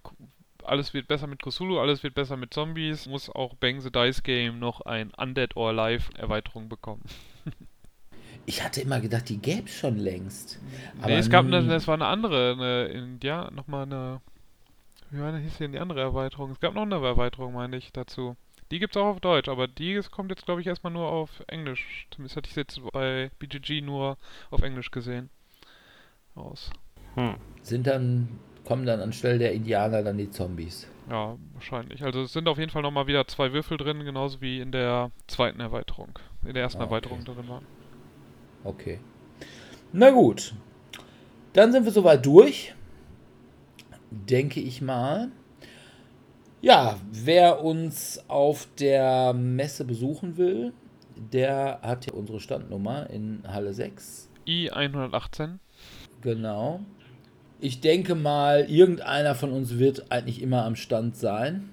alles 0.63 0.93
wird 0.93 1.07
besser 1.07 1.27
mit 1.27 1.41
Cthulhu, 1.41 1.79
alles 1.79 2.03
wird 2.03 2.13
besser 2.13 2.35
mit 2.35 2.53
Zombies, 2.53 3.07
muss 3.07 3.29
auch 3.29 3.55
Bang 3.55 3.79
the 3.79 3.91
Dice 3.91 4.21
Game 4.23 4.59
noch 4.59 4.81
ein 4.81 5.11
Undead 5.11 5.55
or 5.55 5.69
Alive 5.69 6.11
Erweiterung 6.17 6.67
bekommen. 6.67 7.03
ich 8.45 8.63
hatte 8.63 8.81
immer 8.81 8.99
gedacht, 8.99 9.29
die 9.29 9.37
gäbe 9.37 9.67
es 9.67 9.75
schon 9.75 9.97
längst. 9.97 10.59
Aber 10.99 11.07
nee, 11.07 11.17
es 11.17 11.29
gab 11.29 11.45
eine, 11.45 11.63
das 11.65 11.87
war 11.87 11.93
eine 11.93 12.07
andere, 12.07 12.53
eine, 12.53 13.17
ja, 13.23 13.49
nochmal 13.51 13.83
eine 13.83 14.21
wie 15.11 15.19
war 15.19 15.37
hieß 15.37 15.57
denn 15.57 15.71
die 15.71 15.79
andere 15.79 16.01
Erweiterung? 16.01 16.51
Es 16.51 16.59
gab 16.59 16.73
noch 16.73 16.83
eine 16.83 16.95
Erweiterung, 16.95 17.53
meine 17.53 17.77
ich, 17.77 17.91
dazu. 17.91 18.35
Die 18.71 18.79
gibt's 18.79 18.97
auch 18.97 19.05
auf 19.05 19.19
Deutsch, 19.21 19.47
aber 19.47 19.67
die 19.67 20.01
kommt 20.11 20.29
jetzt, 20.29 20.45
glaube 20.45 20.59
ich, 20.59 20.67
erstmal 20.67 20.91
nur 20.91 21.07
auf 21.07 21.43
Englisch. 21.47 22.07
Zumindest 22.11 22.35
hatte 22.35 22.47
ich 22.47 22.51
es 22.51 22.57
jetzt 22.57 22.81
bei 22.91 23.31
BGG 23.39 23.81
nur 23.81 24.17
auf 24.51 24.61
Englisch 24.61 24.91
gesehen. 24.91 25.29
Aus. 26.35 26.69
Hm. 27.15 27.35
Sind 27.61 27.87
dann, 27.87 28.39
kommen 28.65 28.85
dann 28.85 28.99
anstelle 28.99 29.39
der 29.39 29.53
Indianer 29.53 30.03
dann 30.03 30.17
die 30.17 30.29
Zombies? 30.29 30.87
Ja, 31.09 31.37
wahrscheinlich. 31.53 32.03
Also 32.03 32.23
es 32.23 32.33
sind 32.33 32.49
auf 32.49 32.57
jeden 32.57 32.71
Fall 32.71 32.81
nochmal 32.81 33.07
wieder 33.07 33.25
zwei 33.27 33.53
Würfel 33.53 33.77
drin, 33.77 34.03
genauso 34.03 34.41
wie 34.41 34.59
in 34.59 34.73
der 34.73 35.11
zweiten 35.27 35.61
Erweiterung. 35.61 36.19
In 36.45 36.53
der 36.53 36.63
ersten 36.63 36.81
ah, 36.81 36.85
okay. 36.85 36.93
Erweiterung 36.93 37.23
drin 37.23 37.47
waren. 37.47 37.65
Okay. 38.65 38.99
Na 39.93 40.09
gut. 40.11 40.53
Dann 41.53 41.71
sind 41.71 41.85
wir 41.85 41.91
soweit 41.91 42.25
durch 42.25 42.75
denke 44.11 44.59
ich 44.59 44.81
mal. 44.81 45.29
Ja, 46.61 46.97
wer 47.11 47.63
uns 47.63 48.23
auf 48.27 48.67
der 48.79 49.33
Messe 49.33 49.85
besuchen 49.85 50.37
will, 50.37 50.73
der 51.15 51.79
hat 51.81 52.05
hier 52.05 52.15
unsere 52.15 52.39
Standnummer 52.39 53.09
in 53.09 53.43
Halle 53.47 53.73
6. 53.73 54.29
I118. 54.47 55.57
Genau. 56.21 56.81
Ich 57.59 57.81
denke 57.81 58.15
mal, 58.15 58.65
irgendeiner 58.69 59.35
von 59.35 59.51
uns 59.51 59.77
wird 59.77 60.11
eigentlich 60.11 60.41
immer 60.41 60.63
am 60.65 60.75
Stand 60.75 61.15
sein. 61.15 61.69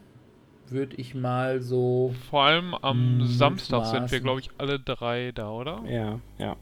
Würde 0.69 0.97
ich 0.97 1.15
mal 1.15 1.61
so. 1.61 2.15
Vor 2.31 2.45
allem 2.45 2.75
am 2.75 3.27
Samstag 3.27 3.87
sind 3.87 4.11
wir, 4.11 4.21
glaube 4.21 4.41
ich, 4.41 4.51
alle 4.57 4.81
drei 4.81 5.33
da, 5.33 5.51
oder? 5.51 5.83
Ja, 5.87 6.21
ja. 6.39 6.57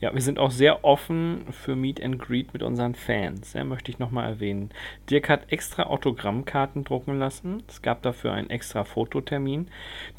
Ja, 0.00 0.12
wir 0.12 0.20
sind 0.20 0.38
auch 0.38 0.50
sehr 0.50 0.84
offen 0.84 1.46
für 1.50 1.74
Meet 1.74 2.02
and 2.02 2.18
Greet 2.18 2.52
mit 2.52 2.62
unseren 2.62 2.94
Fans, 2.94 3.54
ja, 3.54 3.64
möchte 3.64 3.90
ich 3.90 3.98
nochmal 3.98 4.28
erwähnen. 4.28 4.70
Dirk 5.08 5.30
hat 5.30 5.50
extra 5.50 5.84
Autogrammkarten 5.84 6.84
drucken 6.84 7.18
lassen. 7.18 7.62
Es 7.66 7.80
gab 7.80 8.02
dafür 8.02 8.32
einen 8.32 8.50
extra 8.50 8.84
Fototermin, 8.84 9.68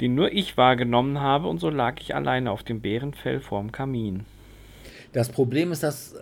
den 0.02 0.16
nur 0.16 0.32
ich 0.32 0.58
wahrgenommen 0.58 1.22
habe 1.22 1.48
und 1.48 1.60
so 1.60 1.70
lag 1.70 2.02
ich 2.02 2.16
alleine 2.16 2.50
auf 2.52 2.64
dem 2.64 2.82
Bärenfell 2.82 3.40
vorm 3.40 3.72
Kamin. 3.72 4.26
Das 5.14 5.30
Problem 5.30 5.72
ist, 5.72 5.84
dass 5.84 6.16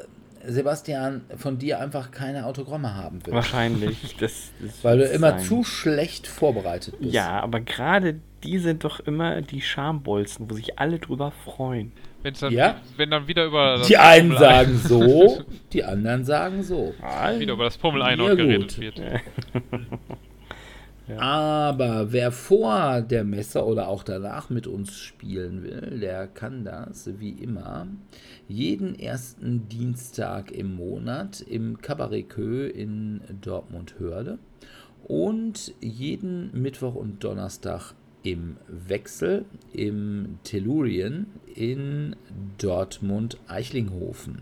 Sebastian 0.48 1.22
von 1.38 1.58
dir 1.58 1.80
einfach 1.80 2.12
keine 2.12 2.46
Autogramme 2.46 2.94
haben 2.94 3.26
will. 3.26 3.34
Wahrscheinlich. 3.34 4.16
Das, 4.20 4.52
das 4.62 4.84
Weil 4.84 5.00
du 5.00 5.06
immer 5.06 5.32
sein. 5.32 5.40
zu 5.40 5.64
schlecht 5.64 6.28
vorbereitet 6.28 7.00
bist. 7.00 7.14
Ja, 7.14 7.40
aber 7.42 7.60
gerade 7.60 8.20
die 8.44 8.60
sind 8.60 8.84
doch 8.84 9.00
immer 9.00 9.42
die 9.42 9.62
Schambolzen, 9.62 10.50
wo 10.50 10.56
sich 10.56 10.78
alle 10.80 11.00
drüber 11.00 11.32
freuen. 11.32 11.92
Wenn's 12.26 12.40
dann, 12.40 12.52
ja? 12.52 12.82
Wenn 12.98 13.12
dann 13.12 13.28
wieder 13.28 13.46
über. 13.46 13.84
Die 13.88 13.98
einen 13.98 14.30
Pummel 14.30 14.40
sagen 14.40 14.78
so, 14.80 15.44
die 15.74 15.84
anderen 15.84 16.26
sagen 16.26 16.64
so. 16.64 16.96
wieder 17.38 17.54
über 17.54 17.66
das 17.66 17.78
Pummel 17.78 18.02
ein 18.02 18.20
ja, 18.20 18.34
geredet 18.34 18.80
wird. 18.80 19.00
Ja. 21.08 21.20
Aber 21.20 22.12
wer 22.12 22.32
vor 22.32 23.02
der 23.02 23.24
Messe 23.24 23.64
oder 23.64 23.90
auch 23.90 24.02
danach 24.02 24.50
mit 24.50 24.66
uns 24.66 24.98
spielen 24.98 25.62
will, 25.62 26.00
der 26.00 26.26
kann 26.26 26.66
das 26.66 27.20
wie 27.20 27.30
immer 27.30 27.86
jeden 28.48 28.98
ersten 28.98 29.70
Dienstag 29.70 30.50
im 30.50 30.76
Monat 30.78 31.42
im 31.42 31.80
Cabaret 31.80 32.28
Kö 32.28 32.66
in 32.66 33.22
Dortmund-Hörde 33.40 34.40
und 35.04 35.76
jeden 35.80 36.50
Mittwoch 36.60 36.96
und 36.96 37.24
Donnerstag 37.24 37.94
im 38.26 38.58
Wechsel 38.68 39.46
im 39.72 40.40
Tellurien 40.44 41.28
in 41.54 42.16
Dortmund-Eichlinghofen. 42.58 44.42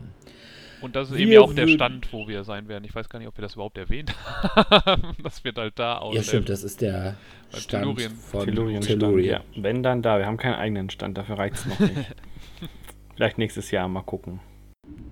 Und 0.81 0.95
das 0.95 1.11
ist 1.11 1.17
wir 1.17 1.27
eben 1.27 1.43
auch 1.43 1.53
der 1.53 1.67
Stand, 1.67 2.11
wo 2.11 2.27
wir 2.27 2.43
sein 2.43 2.67
werden. 2.67 2.83
Ich 2.85 2.95
weiß 2.95 3.09
gar 3.09 3.19
nicht, 3.19 3.27
ob 3.27 3.37
wir 3.37 3.41
das 3.41 3.55
überhaupt 3.55 3.77
erwähnt 3.77 4.13
haben. 4.25 5.15
das 5.21 5.43
wird 5.43 5.57
halt 5.57 5.77
da 5.77 5.97
aus. 5.97 6.15
Ja, 6.15 6.23
stimmt, 6.23 6.47
das 6.49 6.63
ist 6.63 6.81
der 6.81 7.17
Stand 7.51 7.83
Tellurien. 7.83 8.11
von 8.15 8.45
Tellurien. 8.45 8.81
Tellurien. 8.81 9.29
Ja. 9.29 9.43
Wenn 9.55 9.83
dann 9.83 10.01
da, 10.01 10.17
wir 10.17 10.25
haben 10.25 10.37
keinen 10.37 10.55
eigenen 10.55 10.89
Stand, 10.89 11.17
dafür 11.17 11.37
reicht 11.37 11.55
es 11.55 11.65
noch 11.65 11.79
nicht. 11.79 11.93
Vielleicht 13.15 13.37
nächstes 13.37 13.69
Jahr 13.71 13.87
mal 13.89 14.01
gucken. 14.01 14.39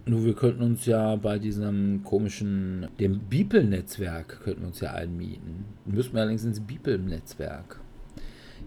Nur 0.06 0.26
wir 0.26 0.34
könnten 0.34 0.64
uns 0.64 0.86
ja 0.86 1.16
bei 1.18 1.40
diesem 1.40 2.04
komischen, 2.04 2.88
dem 3.00 3.20
Beeple-Netzwerk, 3.30 4.42
könnten 4.44 4.62
wir 4.62 4.68
uns 4.68 4.80
ja 4.80 4.92
einmieten. 4.94 5.66
Müssten 5.86 6.16
wir 6.16 6.22
allerdings 6.22 6.44
ins 6.46 6.60
Beeple-Netzwerk. 6.62 7.81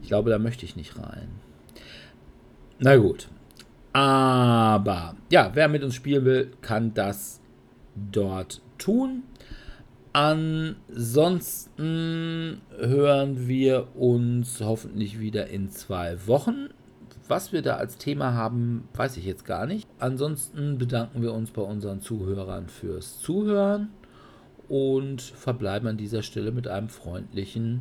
Ich 0.05 0.09
glaube, 0.09 0.29
da 0.29 0.39
möchte 0.39 0.67
ich 0.67 0.77
nicht 0.77 0.99
rein. 0.99 1.29
Na 2.79 2.97
gut. 2.97 3.29
Aber 3.95 5.17
ja, 5.31 5.51
wer 5.55 5.67
mit 5.69 5.83
uns 5.83 5.95
spielen 5.95 6.27
will, 6.27 6.51
kann 6.61 6.93
das 6.93 7.41
dort 8.13 8.61
tun. 8.77 9.23
Ansonsten 10.13 10.91
hören 12.79 13.49
wir 13.49 13.97
uns 13.97 14.61
hoffentlich 14.61 15.21
wieder 15.21 15.47
in 15.47 15.71
zwei 15.71 16.27
Wochen. 16.27 16.69
Was 17.27 17.55
wir 17.55 17.63
da 17.63 17.77
als 17.77 17.97
Thema 17.97 18.35
haben, 18.35 18.87
weiß 18.93 19.17
ich 19.17 19.25
jetzt 19.25 19.47
gar 19.47 19.65
nicht. 19.65 19.89
Ansonsten 19.99 20.77
bedanken 20.77 21.23
wir 21.23 21.33
uns 21.33 21.51
bei 21.51 21.63
unseren 21.63 22.03
Zuhörern 22.03 22.69
fürs 22.69 23.21
Zuhören 23.21 23.89
und 24.69 25.23
verbleiben 25.23 25.89
an 25.89 25.97
dieser 25.97 26.23
Stelle 26.23 26.53
mit 26.53 26.69
einem 26.69 26.91
freundlichen 26.91 27.81